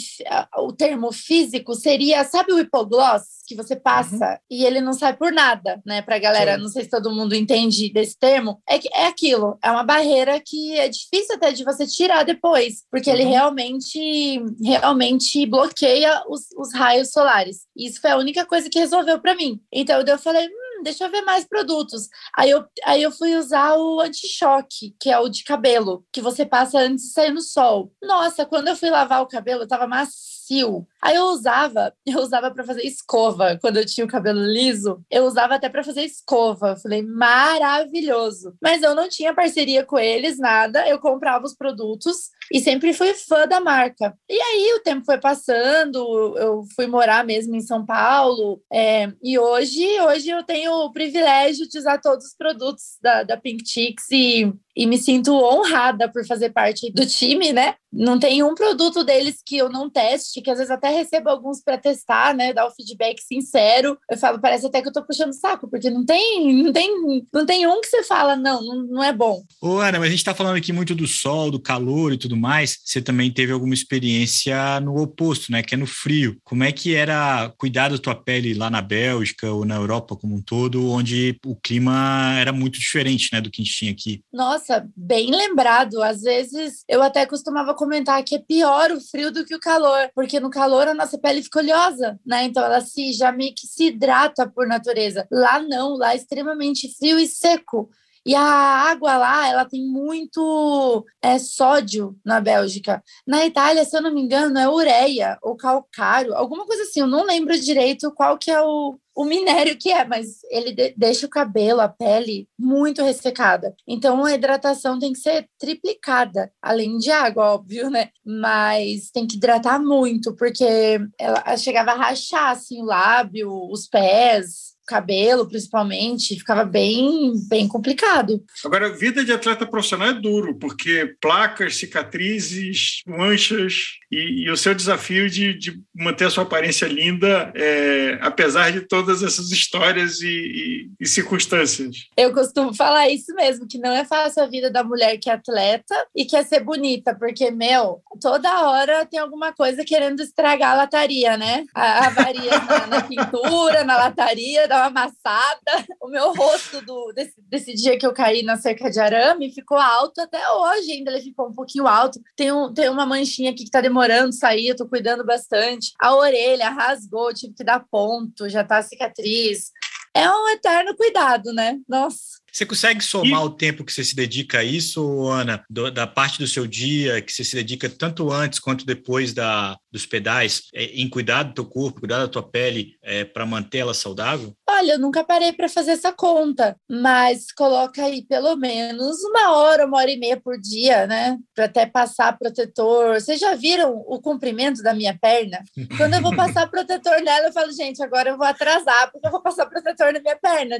o 0.57 0.71
termo 0.71 1.11
físico, 1.11 1.75
seria, 1.75 2.23
sabe 2.23 2.53
o 2.53 2.59
hipogloss? 2.59 3.43
que 3.45 3.55
você 3.55 3.75
passa 3.75 4.31
uhum. 4.31 4.37
e 4.49 4.65
ele 4.65 4.81
não 4.81 4.93
sai 4.93 5.15
por 5.15 5.31
nada, 5.31 5.81
né? 5.85 6.01
Pra 6.01 6.19
galera, 6.19 6.55
Sim. 6.55 6.61
não 6.61 6.69
sei 6.69 6.83
se 6.83 6.89
todo 6.89 7.13
mundo 7.13 7.35
entende 7.35 7.91
desse 7.91 8.17
termo, 8.17 8.61
é 8.67 8.79
que 8.79 8.89
é 8.93 9.07
aquilo, 9.07 9.57
é 9.63 9.69
uma 9.69 9.83
barreira 9.83 10.39
que 10.39 10.77
é 10.77 10.87
difícil 10.89 11.35
até 11.35 11.51
de 11.51 11.63
você 11.63 11.85
tirar 11.85 12.23
depois, 12.23 12.83
porque 12.89 13.09
uhum. 13.09 13.15
ele 13.15 13.25
realmente, 13.25 14.43
realmente 14.63 15.45
bloqueia 15.45 16.23
os, 16.27 16.47
os 16.57 16.73
raios 16.73 17.11
solares. 17.11 17.65
Isso 17.75 18.01
foi 18.01 18.11
a 18.11 18.17
única 18.17 18.45
coisa 18.45 18.69
que 18.69 18.79
resolveu 18.79 19.19
para 19.19 19.35
mim. 19.35 19.59
Então 19.71 20.01
eu 20.01 20.17
falei, 20.17 20.49
deixa 20.83 21.05
eu 21.05 21.11
ver 21.11 21.21
mais 21.21 21.45
produtos. 21.45 22.07
Aí 22.37 22.49
eu, 22.49 22.65
aí 22.85 23.01
eu 23.01 23.11
fui 23.11 23.35
usar 23.35 23.75
o 23.75 23.99
anti-choque, 24.01 24.95
que 24.99 25.09
é 25.09 25.17
o 25.17 25.29
de 25.29 25.43
cabelo, 25.43 26.05
que 26.11 26.21
você 26.21 26.45
passa 26.45 26.79
antes 26.79 27.05
de 27.05 27.11
sair 27.11 27.31
no 27.31 27.41
sol. 27.41 27.91
Nossa, 28.01 28.45
quando 28.45 28.67
eu 28.67 28.75
fui 28.75 28.89
lavar 28.89 29.21
o 29.21 29.27
cabelo, 29.27 29.67
tava 29.67 29.87
macio. 29.87 30.85
Aí 31.01 31.15
eu 31.15 31.25
usava, 31.25 31.93
eu 32.05 32.19
usava 32.19 32.51
para 32.51 32.63
fazer 32.63 32.83
escova. 32.83 33.57
Quando 33.61 33.77
eu 33.77 33.85
tinha 33.85 34.05
o 34.05 34.09
cabelo 34.09 34.41
liso, 34.41 35.03
eu 35.09 35.25
usava 35.25 35.55
até 35.55 35.69
para 35.69 35.83
fazer 35.83 36.03
escova. 36.03 36.75
Falei, 36.75 37.01
maravilhoso. 37.01 38.55
Mas 38.61 38.83
eu 38.83 38.93
não 38.93 39.09
tinha 39.09 39.33
parceria 39.33 39.85
com 39.85 39.97
eles, 39.97 40.37
nada. 40.37 40.87
Eu 40.87 40.99
comprava 40.99 41.45
os 41.45 41.55
produtos 41.55 42.29
e 42.51 42.59
sempre 42.59 42.93
fui 42.93 43.13
fã 43.13 43.47
da 43.47 43.59
marca. 43.59 44.13
E 44.29 44.39
aí 44.39 44.73
o 44.77 44.83
tempo 44.83 45.05
foi 45.05 45.17
passando, 45.17 46.37
eu 46.37 46.63
fui 46.75 46.87
morar 46.87 47.25
mesmo 47.25 47.55
em 47.55 47.61
São 47.61 47.85
Paulo, 47.85 48.61
é, 48.71 49.11
e 49.21 49.37
hoje, 49.37 49.85
hoje 50.01 50.29
eu 50.29 50.43
tenho 50.43 50.71
o 50.71 50.91
privilégio 50.91 51.67
de 51.67 51.77
usar 51.77 51.99
todos 51.99 52.25
os 52.25 52.35
produtos 52.35 52.97
da, 53.01 53.23
da 53.23 53.37
Pink 53.37 53.67
Chicks 53.67 54.05
e 54.11 54.53
e 54.75 54.87
me 54.87 54.97
sinto 54.97 55.33
honrada 55.33 56.11
por 56.11 56.25
fazer 56.25 56.49
parte 56.49 56.91
do 56.91 57.05
time, 57.05 57.53
né? 57.53 57.75
Não 57.91 58.17
tem 58.17 58.41
um 58.41 58.55
produto 58.55 59.03
deles 59.03 59.39
que 59.45 59.55
eu 59.55 59.69
não 59.69 59.87
teste, 59.87 60.41
que 60.41 60.49
às 60.49 60.57
vezes 60.57 60.71
até 60.71 60.89
recebo 60.89 61.29
alguns 61.29 61.61
para 61.61 61.77
testar, 61.77 62.33
né? 62.33 62.51
Dar 62.51 62.65
o 62.65 62.71
feedback 62.71 63.21
sincero. 63.21 63.95
Eu 64.09 64.17
falo, 64.17 64.41
parece 64.41 64.65
até 64.65 64.81
que 64.81 64.87
eu 64.87 64.93
tô 64.93 65.05
puxando 65.05 65.33
saco, 65.33 65.69
porque 65.69 65.91
não 65.91 66.03
tem, 66.03 66.63
não 66.63 66.73
tem, 66.73 67.27
não 67.31 67.45
tem 67.45 67.67
um 67.67 67.79
que 67.81 67.87
você 67.87 68.03
fala, 68.03 68.35
não, 68.35 68.63
não, 68.63 68.83
não 68.83 69.03
é 69.03 69.13
bom. 69.13 69.43
Ô, 69.61 69.77
Ana, 69.77 69.99
mas 69.99 70.07
a 70.07 70.11
gente 70.11 70.23
tá 70.23 70.33
falando 70.33 70.57
aqui 70.57 70.73
muito 70.73 70.95
do 70.95 71.05
sol, 71.05 71.51
do 71.51 71.59
calor 71.59 72.11
e 72.11 72.17
tudo 72.17 72.35
mais. 72.43 72.77
Você 72.83 73.01
também 73.01 73.31
teve 73.31 73.53
alguma 73.53 73.73
experiência 73.73 74.81
no 74.81 75.01
oposto, 75.01 75.49
né? 75.49 75.63
Que 75.63 75.75
é 75.75 75.77
no 75.77 75.87
frio. 75.87 76.37
Como 76.43 76.61
é 76.61 76.73
que 76.73 76.93
era 76.93 77.53
cuidar 77.57 77.87
da 77.89 77.97
tua 77.97 78.13
pele 78.13 78.53
lá 78.53 78.69
na 78.69 78.81
Bélgica 78.81 79.49
ou 79.49 79.63
na 79.63 79.75
Europa 79.75 80.17
como 80.17 80.35
um 80.35 80.41
todo, 80.41 80.89
onde 80.89 81.39
o 81.45 81.55
clima 81.55 82.35
era 82.37 82.51
muito 82.51 82.77
diferente, 82.77 83.29
né? 83.31 83.39
Do 83.39 83.49
que 83.49 83.61
a 83.61 83.65
gente 83.65 83.77
tinha 83.77 83.91
aqui? 83.93 84.21
Nossa, 84.31 84.85
bem 84.95 85.31
lembrado. 85.31 86.03
Às 86.03 86.21
vezes 86.21 86.83
eu 86.89 87.01
até 87.01 87.25
costumava 87.25 87.73
comentar 87.73 88.21
que 88.23 88.35
é 88.35 88.39
pior 88.39 88.91
o 88.91 88.99
frio 88.99 89.31
do 89.31 89.45
que 89.45 89.55
o 89.55 89.59
calor, 89.59 90.09
porque 90.13 90.39
no 90.41 90.49
calor 90.49 90.89
a 90.89 90.93
nossa 90.93 91.17
pele 91.17 91.41
fica 91.41 91.59
oleosa, 91.59 92.19
né? 92.25 92.43
Então 92.43 92.63
ela 92.63 92.81
se 92.81 93.13
já 93.13 93.31
meio 93.31 93.55
que 93.55 93.65
se 93.65 93.85
hidrata 93.85 94.45
por 94.45 94.67
natureza. 94.67 95.25
Lá 95.31 95.61
não, 95.61 95.95
lá 95.95 96.11
é 96.11 96.17
extremamente 96.17 96.93
frio 96.97 97.17
e 97.17 97.25
seco. 97.25 97.89
E 98.25 98.33
a 98.35 98.41
água 98.41 99.17
lá, 99.17 99.49
ela 99.49 99.65
tem 99.65 99.85
muito 99.85 101.05
é, 101.21 101.37
sódio 101.37 102.15
na 102.23 102.39
Bélgica. 102.39 103.03
Na 103.27 103.45
Itália, 103.45 103.83
se 103.83 103.95
eu 103.95 104.01
não 104.01 104.13
me 104.13 104.21
engano, 104.21 104.57
é 104.57 104.67
ureia 104.67 105.37
ou 105.41 105.55
calcário, 105.57 106.33
alguma 106.33 106.65
coisa 106.65 106.83
assim. 106.83 107.01
Eu 107.01 107.07
não 107.07 107.25
lembro 107.25 107.59
direito 107.59 108.11
qual 108.13 108.37
que 108.37 108.49
é 108.49 108.61
o, 108.61 108.97
o 109.15 109.25
minério 109.25 109.77
que 109.77 109.91
é, 109.91 110.05
mas 110.05 110.39
ele 110.49 110.71
de 110.71 110.93
deixa 110.97 111.25
o 111.25 111.29
cabelo, 111.29 111.81
a 111.81 111.89
pele 111.89 112.47
muito 112.57 113.03
ressecada. 113.03 113.75
Então 113.87 114.23
a 114.23 114.33
hidratação 114.33 114.97
tem 114.97 115.11
que 115.11 115.19
ser 115.19 115.49
triplicada, 115.59 116.51
além 116.61 116.97
de 116.97 117.11
água, 117.11 117.53
óbvio, 117.53 117.89
né? 117.89 118.09
Mas 118.25 119.11
tem 119.11 119.27
que 119.27 119.35
hidratar 119.35 119.79
muito, 119.79 120.35
porque 120.35 120.99
ela 121.19 121.57
chegava 121.57 121.91
a 121.91 121.95
rachar 121.95 122.51
assim 122.51 122.81
o 122.81 122.85
lábio, 122.85 123.51
os 123.69 123.87
pés 123.87 124.72
cabelo, 124.85 125.47
principalmente, 125.47 126.35
ficava 126.35 126.63
bem, 126.63 127.33
bem 127.47 127.67
complicado. 127.67 128.43
Agora, 128.65 128.93
vida 128.95 129.23
de 129.23 129.31
atleta 129.31 129.65
profissional 129.65 130.09
é 130.09 130.13
duro, 130.13 130.55
porque 130.55 131.15
placas, 131.21 131.77
cicatrizes, 131.77 133.01
manchas 133.07 133.97
e, 134.11 134.45
e 134.45 134.51
o 134.51 134.57
seu 134.57 134.75
desafio 134.75 135.29
de, 135.29 135.53
de, 135.57 135.81
manter 135.95 136.25
a 136.25 136.29
sua 136.29 136.43
aparência 136.43 136.85
linda, 136.85 137.51
é, 137.55 138.17
apesar 138.21 138.71
de 138.71 138.81
todas 138.81 139.23
essas 139.23 139.51
histórias 139.51 140.21
e, 140.21 140.27
e, 140.27 140.89
e, 140.99 141.07
circunstâncias. 141.07 142.07
Eu 142.17 142.33
costumo 142.33 142.73
falar 142.73 143.09
isso 143.09 143.33
mesmo, 143.35 143.67
que 143.67 143.77
não 143.77 143.91
é 143.91 144.05
fácil 144.05 144.43
a 144.43 144.47
vida 144.47 144.69
da 144.69 144.83
mulher 144.83 145.17
que 145.17 145.29
é 145.29 145.33
atleta 145.33 145.95
e 146.15 146.25
quer 146.25 146.45
ser 146.45 146.59
bonita, 146.61 147.15
porque, 147.15 147.49
meu, 147.51 148.01
toda 148.21 148.69
hora 148.69 149.05
tem 149.05 149.19
alguma 149.19 149.53
coisa 149.53 149.83
querendo 149.85 150.21
estragar 150.21 150.71
a 150.71 150.75
lataria, 150.75 151.37
né? 151.37 151.63
A, 151.73 152.07
avaria 152.07 152.59
na, 152.59 152.87
na 152.87 153.01
pintura, 153.01 153.83
na 153.83 153.97
lataria, 153.97 154.67
dar 154.73 154.89
uma 154.89 155.01
amassada. 155.01 155.85
O 156.01 156.07
meu 156.07 156.33
rosto 156.33 156.83
do, 156.83 157.13
desse, 157.13 157.35
desse 157.47 157.73
dia 157.73 157.97
que 157.97 158.05
eu 158.05 158.13
caí 158.13 158.41
na 158.43 158.57
cerca 158.57 158.89
de 158.89 158.99
arame 158.99 159.53
ficou 159.53 159.77
alto 159.77 160.19
até 160.19 160.49
hoje, 160.49 160.91
ainda 160.91 161.11
ele 161.11 161.21
ficou 161.21 161.47
um 161.47 161.53
pouquinho 161.53 161.87
alto. 161.87 162.19
Tem, 162.35 162.51
um, 162.51 162.73
tem 162.73 162.89
uma 162.89 163.05
manchinha 163.05 163.51
aqui 163.51 163.63
que 163.63 163.71
tá 163.71 163.81
demorando 163.81 164.33
sair, 164.33 164.67
eu 164.67 164.75
tô 164.75 164.87
cuidando 164.87 165.23
bastante. 165.25 165.91
A 165.99 166.15
orelha 166.15 166.69
rasgou, 166.69 167.33
tive 167.33 167.53
que 167.53 167.63
dar 167.63 167.85
ponto, 167.91 168.49
já 168.49 168.63
tá 168.63 168.81
cicatriz. 168.81 169.71
É 170.15 170.29
um 170.29 170.49
eterno 170.49 170.95
cuidado, 170.95 171.51
né? 171.53 171.79
Nossa. 171.87 172.41
Você 172.51 172.67
consegue 172.67 173.03
somar 173.03 173.41
e... 173.41 173.45
o 173.45 173.49
tempo 173.49 173.83
que 173.83 173.91
você 173.91 174.03
se 174.03 174.15
dedica 174.15 174.59
a 174.59 174.63
isso, 174.63 175.27
Ana, 175.27 175.63
do, 175.67 175.89
da 175.89 176.05
parte 176.05 176.37
do 176.37 176.45
seu 176.47 176.67
dia 176.67 177.19
que 177.19 177.33
você 177.33 177.43
se 177.43 177.55
dedica 177.55 177.89
tanto 177.89 178.31
antes 178.31 178.59
quanto 178.59 178.85
depois 178.85 179.33
da, 179.33 179.75
dos 179.93 180.07
pedais, 180.07 180.63
é, 180.73 180.85
em 180.85 181.07
cuidar 181.07 181.43
do 181.43 181.53
teu 181.53 181.65
corpo, 181.65 181.99
cuidar 181.99 182.17
da 182.17 182.27
tua 182.27 182.41
pele, 182.41 182.97
é, 183.03 183.23
para 183.23 183.45
manter 183.45 183.77
ela 183.77 183.93
saudável? 183.93 184.55
Olha, 184.67 184.93
eu 184.93 184.99
nunca 184.99 185.23
parei 185.23 185.53
para 185.53 185.69
fazer 185.69 185.91
essa 185.91 186.11
conta, 186.11 186.75
mas 186.89 187.51
coloca 187.51 188.03
aí 188.03 188.25
pelo 188.25 188.55
menos 188.55 189.23
uma 189.23 189.51
hora, 189.51 189.85
uma 189.85 189.99
hora 189.99 190.09
e 190.09 190.17
meia 190.17 190.39
por 190.41 190.59
dia, 190.59 191.05
né? 191.05 191.37
Para 191.53 191.65
até 191.65 191.85
passar 191.85 192.37
protetor. 192.37 193.21
Vocês 193.21 193.39
já 193.39 193.53
viram 193.53 194.03
o 194.07 194.19
comprimento 194.19 194.81
da 194.81 194.93
minha 194.93 195.15
perna? 195.15 195.63
Quando 195.95 196.15
eu 196.15 196.21
vou 196.21 196.35
passar 196.35 196.67
protetor 196.67 197.21
nela, 197.21 197.47
eu 197.47 197.53
falo, 197.53 197.71
gente, 197.71 198.01
agora 198.01 198.31
eu 198.31 198.37
vou 198.37 198.47
atrasar, 198.47 199.11
porque 199.11 199.27
eu 199.27 199.31
vou 199.31 199.41
passar 199.41 199.67
protetor 199.67 200.11
na 200.11 200.19
minha 200.19 200.37
perna. 200.37 200.77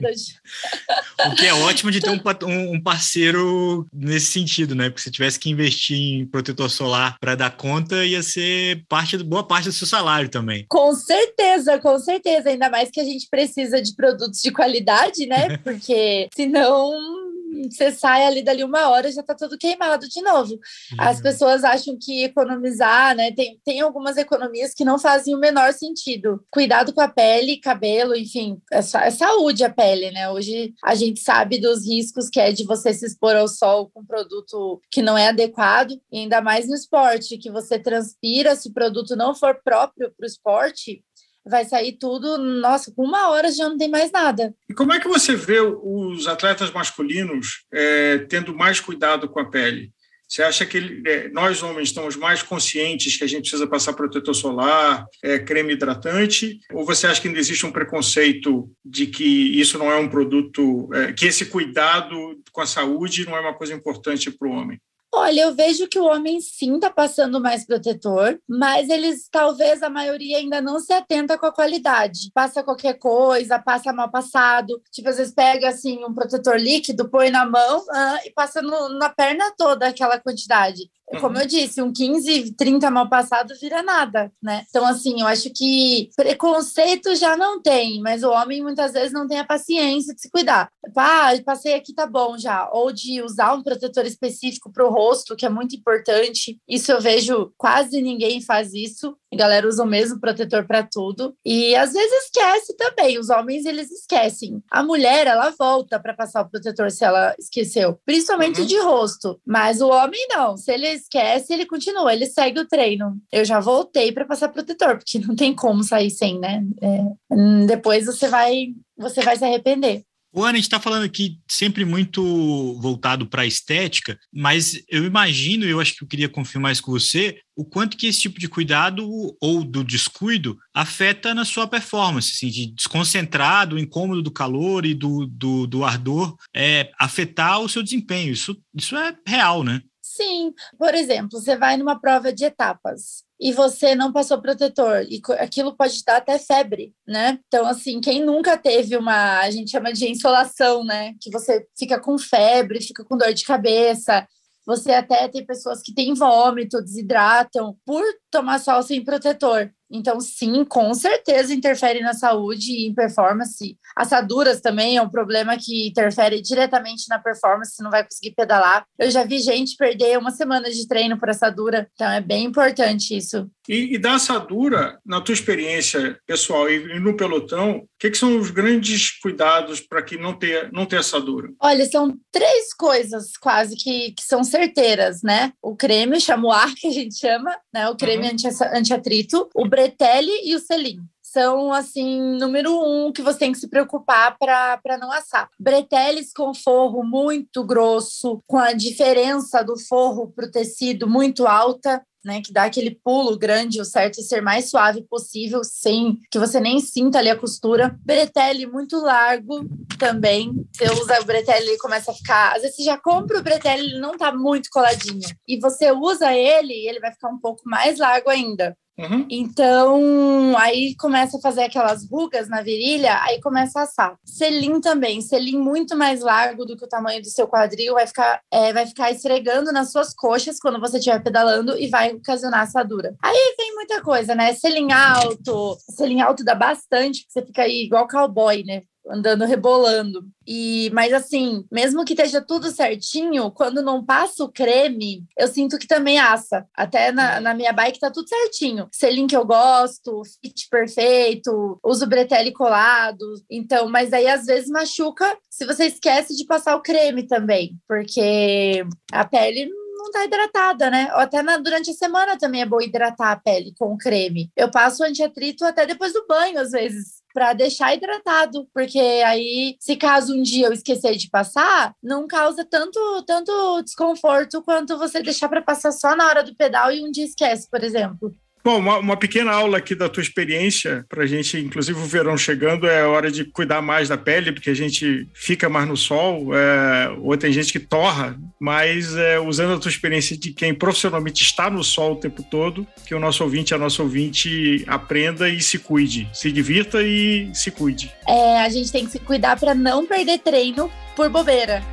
o 1.27 1.35
que 1.35 1.45
é 1.45 1.53
ótimo 1.53 1.91
de 1.91 2.01
ter 2.01 2.09
um, 2.43 2.73
um 2.73 2.81
parceiro 2.81 3.87
nesse 3.93 4.31
sentido, 4.31 4.73
né? 4.73 4.89
Porque 4.89 5.01
se 5.01 5.11
tivesse 5.11 5.39
que 5.39 5.49
investir 5.49 5.97
em 5.97 6.25
protetor 6.25 6.69
solar 6.69 7.17
para 7.19 7.35
dar 7.35 7.51
conta, 7.51 8.03
ia 8.05 8.23
ser 8.23 8.83
parte, 8.87 9.02
boa 9.23 9.43
parte 9.43 9.65
do 9.65 9.71
seu 9.71 9.87
salário 9.87 10.29
também. 10.29 10.65
Com 10.69 10.93
certeza, 10.93 11.79
com 11.79 11.97
certeza. 11.99 12.49
Ainda 12.49 12.69
mais 12.69 12.89
que 12.89 12.99
a 12.99 13.03
gente 13.03 13.27
precisa 13.29 13.81
de 13.81 13.95
produtos 13.95 14.41
de 14.41 14.51
qualidade, 14.51 15.25
né? 15.25 15.57
Porque 15.63 16.29
senão 16.35 17.22
você 17.69 17.91
sai 17.91 18.25
ali 18.25 18.43
dali 18.43 18.63
uma 18.63 18.89
hora 18.89 19.11
já 19.11 19.23
tá 19.23 19.35
tudo 19.35 19.57
queimado 19.57 20.07
de 20.07 20.21
novo. 20.21 20.53
Uhum. 20.53 20.97
As 20.97 21.21
pessoas 21.21 21.63
acham 21.63 21.97
que 21.99 22.23
economizar, 22.23 23.15
né? 23.15 23.31
Tem, 23.31 23.59
tem 23.63 23.81
algumas 23.81 24.17
economias 24.17 24.73
que 24.73 24.85
não 24.85 24.97
fazem 24.99 25.35
o 25.35 25.39
menor 25.39 25.73
sentido. 25.73 26.43
Cuidado 26.51 26.93
com 26.93 27.01
a 27.01 27.07
pele, 27.07 27.57
cabelo, 27.59 28.15
enfim, 28.15 28.61
é, 28.71 28.77
é 28.79 29.11
saúde 29.11 29.63
a 29.63 29.69
pele, 29.69 30.11
né? 30.11 30.29
Hoje 30.29 30.73
a 30.83 30.95
gente 30.95 31.19
sabe 31.19 31.59
dos 31.59 31.85
riscos 31.85 32.29
que 32.29 32.39
é 32.39 32.51
de 32.51 32.63
você 32.65 32.93
se 32.93 33.05
expor 33.05 33.35
ao 33.35 33.47
sol 33.47 33.89
com 33.93 34.05
produto 34.05 34.81
que 34.91 35.01
não 35.01 35.17
é 35.17 35.29
adequado, 35.29 35.91
e 36.11 36.19
ainda 36.19 36.41
mais 36.41 36.67
no 36.67 36.75
esporte, 36.75 37.37
que 37.37 37.51
você 37.51 37.79
transpira, 37.79 38.55
se 38.55 38.69
o 38.69 38.73
produto 38.73 39.15
não 39.15 39.35
for 39.35 39.59
próprio 39.63 40.11
para 40.15 40.23
o 40.23 40.27
esporte, 40.27 41.03
vai 41.45 41.65
sair 41.65 41.93
tudo, 41.93 42.37
nossa, 42.37 42.91
com 42.95 43.03
uma 43.03 43.29
hora 43.29 43.51
já 43.51 43.67
não 43.67 43.77
tem 43.77 43.89
mais 43.89 44.11
nada. 44.11 44.53
E 44.69 44.73
como 44.73 44.93
é 44.93 44.99
que 44.99 45.07
você 45.07 45.35
vê 45.35 45.59
os 45.59 46.27
atletas 46.27 46.71
masculinos 46.71 47.65
é, 47.71 48.19
tendo 48.29 48.55
mais 48.55 48.79
cuidado 48.79 49.27
com 49.27 49.39
a 49.39 49.49
pele? 49.49 49.91
Você 50.27 50.41
acha 50.41 50.65
que 50.65 51.03
é, 51.05 51.29
nós 51.29 51.61
homens 51.61 51.89
estamos 51.89 52.15
mais 52.15 52.41
conscientes 52.41 53.17
que 53.17 53.23
a 53.23 53.27
gente 53.27 53.41
precisa 53.41 53.67
passar 53.67 53.93
protetor 53.93 54.33
solar, 54.33 55.05
é, 55.21 55.37
creme 55.37 55.73
hidratante? 55.73 56.59
Ou 56.73 56.83
você 56.85 57.05
acha 57.05 57.21
que 57.21 57.27
ainda 57.27 57.39
existe 57.39 57.65
um 57.67 57.71
preconceito 57.71 58.67
de 58.83 59.05
que 59.05 59.23
isso 59.59 59.77
não 59.77 59.91
é 59.91 59.95
um 59.95 60.09
produto, 60.09 60.89
é, 60.91 61.13
que 61.13 61.27
esse 61.27 61.45
cuidado 61.45 62.41
com 62.51 62.61
a 62.61 62.65
saúde 62.65 63.25
não 63.25 63.37
é 63.37 63.41
uma 63.41 63.53
coisa 63.53 63.75
importante 63.75 64.31
para 64.31 64.47
o 64.47 64.51
homem? 64.51 64.79
Olha, 65.15 65.41
eu 65.41 65.53
vejo 65.53 65.87
que 65.87 65.99
o 65.99 66.05
homem 66.05 66.41
sim 66.41 66.73
está 66.75 66.89
passando 66.89 67.39
mais 67.39 67.63
protetor, 67.63 68.39
mas 68.49 68.89
eles 68.89 69.29
talvez 69.29 69.83
a 69.83 69.89
maioria 69.89 70.39
ainda 70.39 70.59
não 70.59 70.79
se 70.79 70.91
atenta 70.91 71.37
com 71.37 71.45
a 71.45 71.51
qualidade. 71.53 72.31
Passa 72.33 72.63
qualquer 72.63 72.95
coisa, 72.95 73.59
passa 73.59 73.93
mal 73.93 74.09
passado. 74.09 74.81
Tipo, 74.91 75.09
às 75.09 75.17
vezes 75.17 75.31
pega 75.31 75.69
assim 75.69 76.03
um 76.03 76.15
protetor 76.15 76.57
líquido, 76.59 77.09
põe 77.11 77.29
na 77.29 77.45
mão 77.45 77.85
ah, 77.91 78.21
e 78.25 78.31
passa 78.31 78.59
no, 78.59 78.97
na 78.97 79.07
perna 79.07 79.53
toda 79.55 79.87
aquela 79.87 80.19
quantidade. 80.19 80.89
Como 81.19 81.37
eu 81.37 81.45
disse, 81.45 81.81
um 81.81 81.91
15, 81.91 82.55
30 82.55 82.89
mal 82.91 83.09
passado 83.09 83.53
vira 83.59 83.81
nada, 83.81 84.31
né? 84.41 84.65
Então, 84.69 84.85
assim, 84.85 85.21
eu 85.21 85.27
acho 85.27 85.49
que 85.53 86.09
preconceito 86.15 87.15
já 87.15 87.35
não 87.35 87.61
tem, 87.61 88.01
mas 88.01 88.23
o 88.23 88.29
homem 88.29 88.61
muitas 88.61 88.93
vezes 88.93 89.11
não 89.11 89.27
tem 89.27 89.39
a 89.39 89.45
paciência 89.45 90.13
de 90.13 90.21
se 90.21 90.29
cuidar. 90.29 90.69
Ah, 90.95 91.31
passei 91.45 91.73
aqui, 91.73 91.93
tá 91.93 92.05
bom 92.05 92.37
já. 92.37 92.69
Ou 92.71 92.91
de 92.91 93.21
usar 93.21 93.53
um 93.53 93.63
protetor 93.63 94.05
específico 94.05 94.71
para 94.71 94.85
o 94.85 94.91
rosto, 94.91 95.35
que 95.35 95.45
é 95.45 95.49
muito 95.49 95.75
importante. 95.75 96.57
Isso 96.67 96.91
eu 96.91 97.01
vejo 97.01 97.53
quase 97.57 98.01
ninguém 98.01 98.41
faz 98.41 98.73
isso. 98.73 99.15
A 99.33 99.37
galera 99.37 99.67
usa 99.67 99.83
o 99.83 99.87
mesmo 99.87 100.19
protetor 100.19 100.65
para 100.65 100.83
tudo. 100.83 101.35
E 101.45 101.75
às 101.75 101.93
vezes 101.93 102.25
esquece 102.25 102.75
também. 102.75 103.17
Os 103.17 103.29
homens, 103.29 103.65
eles 103.65 103.91
esquecem. 103.91 104.61
A 104.69 104.83
mulher, 104.83 105.27
ela 105.27 105.53
volta 105.57 105.99
para 105.99 106.13
passar 106.13 106.41
o 106.41 106.49
protetor 106.49 106.91
se 106.91 107.03
ela 107.03 107.35
esqueceu, 107.39 107.99
principalmente 108.05 108.61
uhum. 108.61 108.67
de 108.67 108.79
rosto. 108.79 109.39
Mas 109.45 109.81
o 109.81 109.89
homem 109.89 110.27
não. 110.29 110.57
Se 110.57 110.71
ele 110.71 110.87
esquece, 110.87 111.53
ele 111.53 111.65
continua, 111.65 112.13
ele 112.13 112.25
segue 112.25 112.59
o 112.59 112.67
treino. 112.67 113.17
Eu 113.31 113.45
já 113.45 113.59
voltei 113.59 114.11
para 114.11 114.25
passar 114.25 114.49
protetor, 114.49 114.97
porque 114.97 115.19
não 115.25 115.35
tem 115.35 115.53
como 115.53 115.83
sair 115.83 116.09
sem, 116.09 116.39
né? 116.39 116.63
É, 116.81 117.65
depois 117.65 118.05
você 118.05 118.27
vai, 118.27 118.67
você 118.97 119.21
vai 119.21 119.35
se 119.35 119.43
arrepender. 119.43 120.03
O 120.35 120.41
Ana, 120.41 120.53
a 120.53 120.55
gente 120.55 120.63
está 120.63 120.79
falando 120.79 121.03
aqui 121.03 121.37
sempre 121.47 121.85
muito 121.85 122.75
voltado 122.81 123.27
para 123.27 123.43
a 123.43 123.45
estética, 123.45 124.17
mas 124.33 124.83
eu 124.89 125.05
imagino, 125.05 125.63
eu 125.63 125.79
acho 125.79 125.95
que 125.95 126.03
eu 126.03 126.07
queria 126.07 126.27
confirmar 126.27 126.71
isso 126.71 126.81
com 126.81 126.91
você, 126.91 127.37
o 127.55 127.63
quanto 127.63 127.95
que 127.95 128.07
esse 128.07 128.21
tipo 128.21 128.39
de 128.39 128.47
cuidado 128.47 129.07
ou 129.39 129.63
do 129.63 129.83
descuido 129.83 130.57
afeta 130.73 131.35
na 131.35 131.45
sua 131.45 131.67
performance, 131.67 132.31
assim, 132.33 132.49
de 132.49 132.73
desconcentrar, 132.73 133.67
do 133.67 133.77
incômodo 133.77 134.23
do 134.23 134.31
calor 134.31 134.87
e 134.87 134.95
do, 134.95 135.27
do, 135.27 135.67
do 135.67 135.83
ardor, 135.83 136.35
é, 136.51 136.91
afetar 136.99 137.59
o 137.59 137.69
seu 137.69 137.83
desempenho. 137.83 138.33
Isso, 138.33 138.57
isso 138.73 138.95
é 138.97 139.15
real, 139.27 139.63
né? 139.63 139.83
Sim, 140.15 140.53
por 140.77 140.93
exemplo, 140.93 141.39
você 141.39 141.57
vai 141.57 141.75
numa 141.75 141.99
prova 141.99 142.31
de 142.31 142.45
etapas 142.45 143.23
e 143.39 143.51
você 143.51 143.95
não 143.95 144.13
passou 144.13 144.39
protetor, 144.39 145.01
e 145.09 145.19
aquilo 145.39 145.75
pode 145.75 146.03
dar 146.05 146.17
até 146.17 146.37
febre, 146.37 146.93
né? 147.07 147.39
Então, 147.47 147.65
assim, 147.65 147.99
quem 147.99 148.23
nunca 148.23 148.55
teve 148.55 148.95
uma, 148.95 149.39
a 149.39 149.49
gente 149.49 149.71
chama 149.71 149.91
de 149.91 150.07
insolação, 150.07 150.83
né? 150.83 151.15
Que 151.19 151.31
você 151.31 151.65
fica 151.75 151.99
com 151.99 152.15
febre, 152.19 152.79
fica 152.79 153.03
com 153.03 153.17
dor 153.17 153.33
de 153.33 153.43
cabeça, 153.43 154.27
você 154.67 154.91
até 154.91 155.27
tem 155.27 155.43
pessoas 155.43 155.81
que 155.81 155.93
têm 155.93 156.13
vômito, 156.13 156.81
desidratam 156.81 157.75
por 157.83 158.03
tomar 158.29 158.59
sol 158.59 158.83
sem 158.83 159.03
protetor. 159.03 159.71
Então, 159.93 160.19
sim, 160.19 160.65
com 160.65 160.91
certeza 160.95 161.53
interfere 161.53 162.01
na 162.01 162.13
saúde 162.13 162.71
e 162.71 162.87
em 162.87 162.95
performance. 162.95 163.77
Assaduras 163.95 164.59
também 164.59 164.97
é 164.97 165.01
um 165.01 165.09
problema 165.09 165.55
que 165.55 165.87
interfere 165.87 166.41
diretamente 166.41 167.07
na 167.07 167.19
performance, 167.19 167.81
não 167.83 167.91
vai 167.91 168.03
conseguir 168.03 168.31
pedalar. 168.31 168.85
Eu 168.97 169.11
já 169.11 169.23
vi 169.23 169.37
gente 169.37 169.77
perder 169.77 170.17
uma 170.17 170.31
semana 170.31 170.71
de 170.71 170.87
treino 170.87 171.19
por 171.19 171.29
assadura, 171.29 171.87
então 171.93 172.09
é 172.09 172.19
bem 172.19 172.45
importante 172.45 173.15
isso. 173.15 173.47
E, 173.69 173.95
e 173.95 173.97
da 173.99 174.15
assadura, 174.15 174.99
na 175.05 175.21
tua 175.21 175.33
experiência 175.33 176.17
pessoal 176.25 176.69
e, 176.69 176.99
no 176.99 177.15
pelotão, 177.15 177.87
que, 178.03 178.11
que, 178.11 178.17
são 178.17 178.37
os 178.37 178.51
grandes 178.51 179.17
cuidados 179.21 179.79
para 179.79 180.03
que 180.03 180.17
não 180.17 180.37
tenha, 180.37 180.69
não 180.73 180.85
tenha 180.85 180.99
assadura? 180.99 181.49
Olha, 181.57 181.85
são 181.85 182.13
três 182.33 182.73
coisas 182.73 183.37
quase 183.37 183.77
que, 183.77 184.11
que 184.11 184.23
são 184.23 184.43
certeiras, 184.43 185.21
né? 185.23 185.53
O 185.61 185.73
creme, 185.73 186.19
chamoar, 186.19 186.73
que 186.75 186.87
a 186.87 186.91
gente 186.91 187.17
chama, 187.17 187.57
né? 187.73 187.87
O 187.89 187.95
creme 187.95 188.27
uhum. 188.27 188.77
anti-atrito, 188.77 189.47
o 189.55 189.65
Bretelli 189.65 190.33
e 190.43 190.53
o 190.53 190.59
Selim 190.59 190.97
são, 191.21 191.71
assim, 191.73 192.37
número 192.37 192.71
um 192.77 193.11
que 193.11 193.21
você 193.21 193.39
tem 193.39 193.51
que 193.53 193.57
se 193.57 193.69
preocupar 193.69 194.37
para 194.37 194.97
não 194.99 195.11
assar. 195.11 195.49
Breteles 195.57 196.31
com 196.31 196.53
forro 196.53 197.03
muito 197.03 197.63
grosso, 197.63 198.43
com 198.45 198.57
a 198.57 198.73
diferença 198.73 199.63
do 199.63 199.79
forro 199.79 200.31
para 200.35 200.45
o 200.45 200.51
tecido 200.51 201.09
muito 201.09 201.47
alta, 201.47 202.03
né, 202.23 202.41
que 202.41 202.53
dá 202.53 202.63
aquele 202.63 202.99
pulo 203.03 203.37
grande, 203.37 203.81
o 203.81 203.85
certo 203.85 204.19
é 204.19 204.23
ser 204.23 204.41
mais 204.41 204.69
suave 204.69 205.03
possível, 205.03 205.63
sem 205.63 206.19
que 206.31 206.39
você 206.39 206.59
nem 206.59 206.79
sinta 206.79 207.19
ali 207.19 207.29
a 207.29 207.35
costura. 207.35 207.97
Bretelle 208.05 208.65
muito 208.65 208.99
largo 208.99 209.67
também. 209.97 210.53
Você 210.75 210.85
usa 210.91 211.21
o 211.21 211.25
bretelle 211.25 211.71
e 211.71 211.77
começa 211.77 212.11
a 212.11 212.13
ficar. 212.13 212.55
Às 212.55 212.61
vezes 212.61 212.77
você 212.77 212.83
já 212.83 212.97
compra 212.97 213.39
o 213.39 213.43
bretelle, 213.43 213.83
ele 213.83 213.99
não 213.99 214.17
tá 214.17 214.31
muito 214.31 214.69
coladinho. 214.71 215.21
E 215.47 215.59
você 215.59 215.91
usa 215.91 216.33
ele, 216.33 216.73
ele 216.87 216.99
vai 216.99 217.11
ficar 217.11 217.29
um 217.29 217.39
pouco 217.39 217.61
mais 217.65 217.99
largo 217.99 218.29
ainda. 218.29 218.77
Uhum. 218.97 219.25
Então, 219.29 220.55
aí 220.57 220.95
começa 220.95 221.37
a 221.37 221.41
fazer 221.41 221.63
aquelas 221.63 222.07
rugas 222.07 222.47
na 222.47 222.61
virilha, 222.61 223.19
aí 223.23 223.41
começa 223.41 223.79
a 223.79 223.83
assar. 223.83 224.15
Selim 224.23 224.79
também, 224.79 225.19
selim 225.21 225.57
muito 225.57 225.95
mais 225.97 226.21
largo 226.21 226.65
do 226.65 226.77
que 226.77 226.85
o 226.85 226.89
tamanho 226.89 227.21
do 227.21 227.27
seu 227.27 227.47
quadril, 227.47 227.95
vai 227.95 228.05
ficar, 228.05 228.41
é, 228.51 228.71
vai 228.71 228.85
ficar 228.85 229.11
esfregando 229.11 229.71
nas 229.71 229.91
suas 229.91 230.13
coxas 230.13 230.59
quando 230.59 230.79
você 230.79 230.97
estiver 230.97 231.23
pedalando 231.23 231.77
e 231.77 231.87
vai 231.87 232.13
ocasionar 232.13 232.61
assadura. 232.61 233.15
Aí 233.21 233.55
vem 233.57 233.73
muita 233.73 234.01
coisa, 234.01 234.35
né? 234.35 234.53
Selim 234.53 234.91
alto, 234.91 235.75
selim 235.89 236.21
alto 236.21 236.43
dá 236.43 236.53
bastante, 236.53 237.25
você 237.27 237.43
fica 237.43 237.63
aí 237.63 237.85
igual 237.85 238.07
cowboy, 238.07 238.63
né? 238.63 238.83
Andando 239.09 239.45
rebolando. 239.45 240.25
E, 240.45 240.89
mas 240.93 241.13
assim, 241.13 241.65
mesmo 241.71 242.03
que 242.03 242.13
esteja 242.13 242.41
tudo 242.41 242.69
certinho, 242.71 243.51
quando 243.51 243.81
não 243.81 244.03
passa 244.03 244.43
o 244.43 244.51
creme, 244.51 245.25
eu 245.37 245.47
sinto 245.47 245.77
que 245.77 245.87
também 245.87 246.19
assa. 246.19 246.65
Até 246.75 247.11
na, 247.11 247.39
na 247.39 247.53
minha 247.53 247.71
bike 247.71 247.99
tá 247.99 248.11
tudo 248.11 248.27
certinho. 248.27 248.87
Selim 248.91 249.27
que 249.27 249.35
eu 249.35 249.45
gosto, 249.45 250.21
fit 250.41 250.67
perfeito, 250.69 251.79
uso 251.83 252.07
bretelle 252.07 252.51
colado. 252.51 253.25
Então, 253.49 253.89
mas 253.89 254.13
aí 254.13 254.27
às 254.27 254.45
vezes 254.45 254.69
machuca 254.69 255.37
se 255.49 255.65
você 255.65 255.85
esquece 255.85 256.35
de 256.35 256.45
passar 256.45 256.75
o 256.75 256.81
creme 256.81 257.23
também, 257.23 257.77
porque 257.87 258.85
a 259.11 259.25
pele 259.25 259.69
não 259.95 260.11
tá 260.11 260.25
hidratada, 260.25 260.89
né? 260.89 261.09
Ou 261.13 261.19
até 261.19 261.41
na, 261.41 261.57
durante 261.57 261.91
a 261.91 261.93
semana 261.93 262.37
também 262.37 262.61
é 262.61 262.65
bom 262.65 262.81
hidratar 262.81 263.31
a 263.31 263.39
pele 263.39 263.73
com 263.77 263.97
creme. 263.97 264.51
Eu 264.55 264.69
passo 264.69 265.03
anti-atrito 265.03 265.63
até 265.63 265.85
depois 265.85 266.11
do 266.11 266.25
banho, 266.27 266.59
às 266.59 266.71
vezes 266.71 267.22
para 267.33 267.53
deixar 267.53 267.95
hidratado, 267.95 268.67
porque 268.73 268.99
aí, 268.99 269.75
se 269.79 269.95
caso 269.95 270.33
um 270.33 270.43
dia 270.43 270.67
eu 270.67 270.73
esquecer 270.73 271.15
de 271.15 271.29
passar, 271.29 271.95
não 272.01 272.27
causa 272.27 272.63
tanto, 272.63 272.99
tanto 273.25 273.81
desconforto 273.81 274.61
quanto 274.61 274.97
você 274.97 275.21
deixar 275.21 275.49
para 275.49 275.61
passar 275.61 275.91
só 275.91 276.15
na 276.15 276.27
hora 276.27 276.43
do 276.43 276.55
pedal 276.55 276.91
e 276.91 277.03
um 277.03 277.11
dia 277.11 277.25
esquece, 277.25 277.69
por 277.69 277.83
exemplo. 277.83 278.35
Bom, 278.63 278.79
uma, 278.79 278.97
uma, 278.97 279.17
pequena 279.17 279.51
aula 279.51 279.77
aqui 279.77 279.93
da 279.93 280.07
tua 280.07 280.23
experiência, 280.23 281.05
para 281.09 281.23
a 281.23 281.25
gente, 281.25 281.57
inclusive 281.57 281.99
o 281.99 282.05
verão 282.05 282.37
chegando, 282.37 282.87
é 282.87 283.05
hora 283.05 283.29
de 283.29 283.43
cuidar 283.43 283.81
mais 283.81 284.07
da 284.07 284.17
pele, 284.17 284.53
porque 284.53 284.69
a 284.69 284.73
gente 284.73 285.27
fica 285.33 285.67
mais 285.67 285.85
no 285.85 285.97
sol, 285.97 286.55
é, 286.55 287.09
ou 287.21 287.35
tem 287.35 287.51
gente 287.51 287.73
que 287.73 287.79
torra, 287.79 288.39
mas 288.57 289.17
é, 289.17 289.37
usando 289.37 289.73
a 289.73 289.79
tua 289.79 289.91
experiência 289.91 290.37
de 290.37 290.53
quem 290.53 290.73
profissionalmente 290.73 291.43
está 291.43 291.69
no 291.69 291.83
sol 291.83 292.13
o 292.13 292.19
tempo 292.21 292.41
todo, 292.41 292.87
que 293.05 293.13
o 293.13 293.19
nosso 293.19 293.43
ouvinte, 293.43 293.73
a 293.73 293.77
nossa 293.77 294.01
ouvinte 294.01 294.85
aprenda 294.87 295.49
e 295.49 295.59
se 295.59 295.77
cuide, 295.77 296.29
se 296.31 296.49
divirta 296.49 297.03
e 297.03 297.51
se 297.53 297.69
cuide. 297.69 298.13
É, 298.25 298.61
a 298.61 298.69
gente 298.69 298.89
tem 298.93 299.05
que 299.05 299.11
se 299.11 299.19
cuidar 299.19 299.59
para 299.59 299.75
não 299.75 300.05
perder 300.05 300.39
treino 300.39 300.89
por 301.17 301.29
bobeira. 301.29 301.83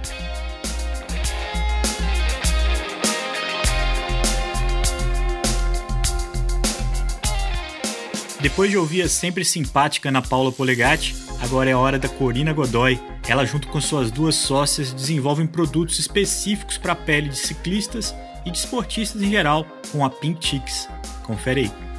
Depois 8.40 8.70
de 8.70 8.78
ouvir 8.78 9.02
a 9.02 9.08
sempre 9.08 9.44
simpática 9.44 10.08
Ana 10.08 10.22
Paula 10.22 10.50
Polegatti, 10.50 11.14
agora 11.42 11.68
é 11.68 11.74
a 11.74 11.78
hora 11.78 11.98
da 11.98 12.08
Corina 12.08 12.54
Godoy, 12.54 12.98
Ela, 13.28 13.44
junto 13.44 13.68
com 13.68 13.78
suas 13.82 14.10
duas 14.10 14.34
sócias, 14.34 14.94
desenvolvem 14.94 15.46
produtos 15.46 15.98
específicos 15.98 16.78
para 16.78 16.92
a 16.92 16.96
pele 16.96 17.28
de 17.28 17.36
ciclistas 17.36 18.14
e 18.46 18.50
de 18.50 18.56
esportistas 18.56 19.20
em 19.20 19.30
geral 19.30 19.66
com 19.92 20.02
a 20.02 20.08
Pink 20.08 20.44
Chicks. 20.44 20.88
Confere 21.22 21.60
aí. 21.60 21.90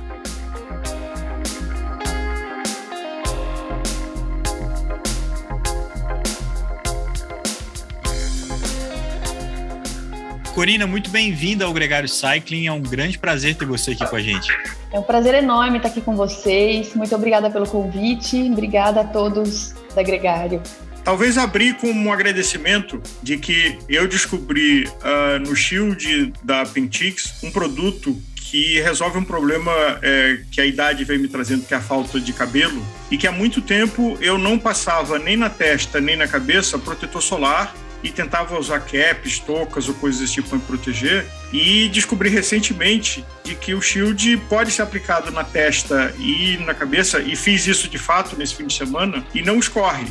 Corina, 10.56 10.88
muito 10.88 11.12
bem-vinda 11.12 11.66
ao 11.66 11.74
Gregário 11.74 12.10
Cycling. 12.10 12.66
É 12.66 12.72
um 12.72 12.82
grande 12.82 13.20
prazer 13.20 13.56
ter 13.56 13.66
você 13.66 13.92
aqui 13.92 14.06
com 14.08 14.16
a 14.16 14.22
gente. 14.22 14.52
É 14.94 15.00
um 15.00 15.04
prazer 15.04 15.34
enorme 15.36 15.78
estar 15.78 15.89
aqui 15.89 16.02
com 16.02 16.16
vocês. 16.16 16.94
Muito 16.94 17.16
obrigada 17.16 17.50
pelo 17.50 17.66
convite. 17.66 18.50
Obrigada 18.52 19.02
a 19.02 19.04
todos 19.06 19.74
da 19.96 20.04
Gregário. 20.04 20.62
Talvez 21.04 21.38
abrir 21.38 21.78
com 21.78 21.88
um 21.88 22.12
agradecimento 22.12 23.02
de 23.24 23.38
que 23.38 23.80
eu 23.89 24.08
descobri 24.08 24.86
uh, 24.86 25.39
no 25.39 25.56
Shield 25.56 26.34
da 26.44 26.66
Pentix 26.66 27.42
um 27.42 27.50
produto 27.50 28.16
que 28.52 28.82
resolve 28.82 29.18
um 29.18 29.24
problema 29.24 29.72
é, 30.02 30.42
que 30.52 30.60
a 30.60 30.66
idade 30.66 31.06
vem 31.06 31.18
me 31.18 31.30
trazendo, 31.30 31.66
que 31.66 31.74
é 31.74 31.78
a 31.78 31.82
falta 31.82 32.20
de 32.20 32.34
cabelo, 32.34 32.86
e 33.10 33.18
que 33.18 33.26
há 33.26 33.32
muito 33.32 33.62
tempo 33.62 34.18
eu 34.20 34.38
não 34.38 34.60
passava 34.60 35.18
nem 35.18 35.38
na 35.38 35.50
testa 35.50 36.02
nem 36.02 36.18
na 36.18 36.28
cabeça 36.28 36.78
protetor 36.78 37.22
solar 37.22 37.74
e 38.04 38.10
tentava 38.10 38.58
usar 38.58 38.80
caps, 38.82 39.39
toucas 39.39 39.88
ou 39.88 39.95
coisas 39.95 40.22
desse 40.22 40.34
tipo 40.34 40.49
para 40.49 40.58
me 40.58 40.64
proteger. 40.64 41.26
E 41.52 41.89
descobri 41.89 42.30
recentemente 42.30 43.26
de 43.43 43.56
que 43.56 43.74
o 43.74 43.82
Shield 43.82 44.38
pode 44.49 44.72
ser 44.72 44.82
aplicado 44.82 45.32
na 45.32 45.43
testa 45.43 46.14
e 46.18 46.58
na 46.58 46.74
cabeça, 46.74 47.20
e 47.20 47.36
fiz 47.36 47.68
isso 47.68 47.88
de 47.88 47.97
fato 47.97 48.38
nesse 48.38 48.56
fim 48.56 48.68
de 48.68 48.74
semana, 48.74 49.26
e 49.34 49.41
não 49.41 49.60
escorre. 49.60 50.06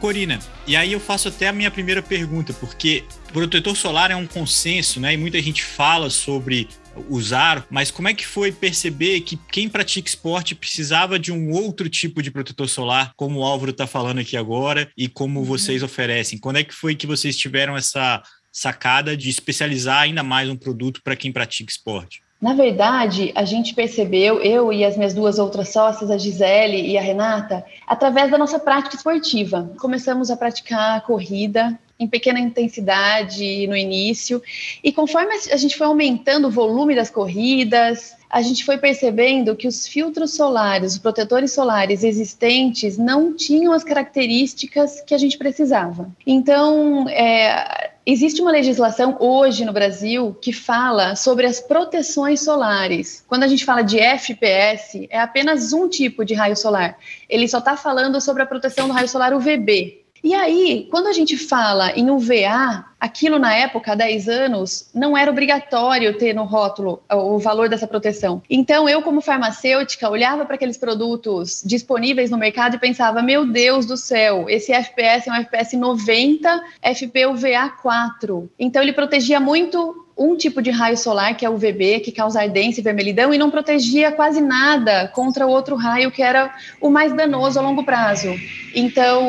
Corina, 0.00 0.38
e 0.66 0.76
aí 0.76 0.92
eu 0.92 1.00
faço 1.00 1.28
até 1.28 1.48
a 1.48 1.52
minha 1.52 1.70
primeira 1.70 2.02
pergunta, 2.02 2.52
porque 2.52 3.04
protetor 3.32 3.76
solar 3.76 4.10
é 4.10 4.16
um 4.16 4.26
consenso, 4.26 5.00
né? 5.00 5.14
E 5.14 5.16
muita 5.16 5.40
gente 5.40 5.64
fala 5.64 6.10
sobre 6.10 6.68
usar, 7.08 7.66
mas 7.70 7.90
como 7.90 8.08
é 8.08 8.14
que 8.14 8.26
foi 8.26 8.52
perceber 8.52 9.20
que 9.20 9.38
quem 9.50 9.68
pratica 9.68 10.08
esporte 10.08 10.54
precisava 10.54 11.18
de 11.18 11.32
um 11.32 11.52
outro 11.52 11.88
tipo 11.88 12.22
de 12.22 12.30
protetor 12.30 12.68
solar, 12.68 13.12
como 13.16 13.40
o 13.40 13.44
Álvaro 13.44 13.70
está 13.70 13.86
falando 13.86 14.20
aqui 14.20 14.36
agora, 14.36 14.90
e 14.96 15.08
como 15.08 15.40
uhum. 15.40 15.44
vocês 15.44 15.82
oferecem? 15.82 16.38
Quando 16.38 16.58
é 16.58 16.64
que 16.64 16.74
foi 16.74 16.94
que 16.94 17.06
vocês 17.06 17.36
tiveram 17.36 17.76
essa 17.76 18.22
sacada 18.52 19.16
de 19.16 19.28
especializar 19.28 20.02
ainda 20.02 20.22
mais 20.22 20.48
um 20.48 20.56
produto 20.56 21.00
para 21.02 21.16
quem 21.16 21.32
pratica 21.32 21.70
esporte? 21.70 22.22
Na 22.40 22.52
verdade, 22.52 23.32
a 23.34 23.44
gente 23.44 23.74
percebeu, 23.74 24.42
eu 24.42 24.70
e 24.72 24.84
as 24.84 24.96
minhas 24.96 25.14
duas 25.14 25.38
outras 25.38 25.70
sócias, 25.70 26.10
a 26.10 26.18
Gisele 26.18 26.86
e 26.86 26.98
a 26.98 27.00
Renata, 27.00 27.64
através 27.86 28.30
da 28.30 28.36
nossa 28.36 28.58
prática 28.58 28.94
esportiva. 28.94 29.72
Começamos 29.78 30.30
a 30.30 30.36
praticar 30.36 31.00
corrida 31.02 31.78
em 31.98 32.06
pequena 32.06 32.38
intensidade 32.38 33.66
no 33.66 33.76
início, 33.76 34.42
e 34.82 34.92
conforme 34.92 35.34
a 35.50 35.56
gente 35.56 35.76
foi 35.76 35.86
aumentando 35.86 36.48
o 36.48 36.50
volume 36.50 36.94
das 36.94 37.10
corridas, 37.10 38.14
a 38.28 38.42
gente 38.42 38.64
foi 38.64 38.76
percebendo 38.76 39.56
que 39.56 39.66
os 39.66 39.86
filtros 39.86 40.34
solares, 40.34 40.92
os 40.92 40.98
protetores 40.98 41.52
solares 41.52 42.04
existentes, 42.04 42.98
não 42.98 43.34
tinham 43.34 43.72
as 43.72 43.84
características 43.84 45.00
que 45.00 45.14
a 45.14 45.18
gente 45.18 45.38
precisava. 45.38 46.10
Então, 46.26 47.08
é, 47.08 47.92
Existe 48.08 48.40
uma 48.40 48.52
legislação 48.52 49.16
hoje 49.18 49.64
no 49.64 49.72
Brasil 49.72 50.32
que 50.40 50.52
fala 50.52 51.16
sobre 51.16 51.44
as 51.44 51.58
proteções 51.58 52.40
solares. 52.40 53.24
Quando 53.26 53.42
a 53.42 53.48
gente 53.48 53.64
fala 53.64 53.82
de 53.82 53.98
FPS, 53.98 55.08
é 55.10 55.18
apenas 55.18 55.72
um 55.72 55.88
tipo 55.88 56.24
de 56.24 56.32
raio 56.32 56.56
solar. 56.56 56.96
Ele 57.28 57.48
só 57.48 57.58
está 57.58 57.76
falando 57.76 58.20
sobre 58.20 58.44
a 58.44 58.46
proteção 58.46 58.86
do 58.86 58.94
raio 58.94 59.08
solar 59.08 59.34
UVB. 59.34 60.05
E 60.22 60.34
aí, 60.34 60.88
quando 60.90 61.06
a 61.06 61.12
gente 61.12 61.36
fala 61.36 61.92
em 61.92 62.10
UVA, 62.10 62.84
aquilo 62.98 63.38
na 63.38 63.54
época, 63.54 63.92
há 63.92 63.94
10 63.94 64.28
anos, 64.28 64.88
não 64.94 65.16
era 65.16 65.30
obrigatório 65.30 66.16
ter 66.18 66.34
no 66.34 66.44
rótulo 66.44 67.02
o 67.10 67.38
valor 67.38 67.68
dessa 67.68 67.86
proteção. 67.86 68.42
Então, 68.48 68.88
eu, 68.88 69.02
como 69.02 69.20
farmacêutica, 69.20 70.08
olhava 70.08 70.44
para 70.44 70.56
aqueles 70.56 70.76
produtos 70.76 71.62
disponíveis 71.64 72.30
no 72.30 72.38
mercado 72.38 72.76
e 72.76 72.78
pensava: 72.78 73.22
meu 73.22 73.46
Deus 73.46 73.86
do 73.86 73.96
céu, 73.96 74.46
esse 74.48 74.72
FPS 74.72 75.28
é 75.28 75.32
um 75.32 75.36
FPS 75.36 75.76
90, 75.76 76.64
FPUVA 76.94 77.68
4. 77.82 78.50
Então, 78.58 78.82
ele 78.82 78.92
protegia 78.92 79.38
muito 79.38 80.05
um 80.16 80.36
tipo 80.36 80.62
de 80.62 80.70
raio 80.70 80.96
solar, 80.96 81.36
que 81.36 81.44
é 81.44 81.50
o 81.50 81.54
UVB, 81.54 82.00
que 82.00 82.10
causa 82.10 82.40
ardência 82.40 82.80
e 82.80 82.84
vermelhidão, 82.84 83.34
e 83.34 83.38
não 83.38 83.50
protegia 83.50 84.10
quase 84.10 84.40
nada 84.40 85.08
contra 85.08 85.46
o 85.46 85.50
outro 85.50 85.76
raio, 85.76 86.10
que 86.10 86.22
era 86.22 86.54
o 86.80 86.88
mais 86.88 87.12
danoso 87.12 87.58
a 87.58 87.62
longo 87.62 87.84
prazo. 87.84 88.34
Então, 88.74 89.22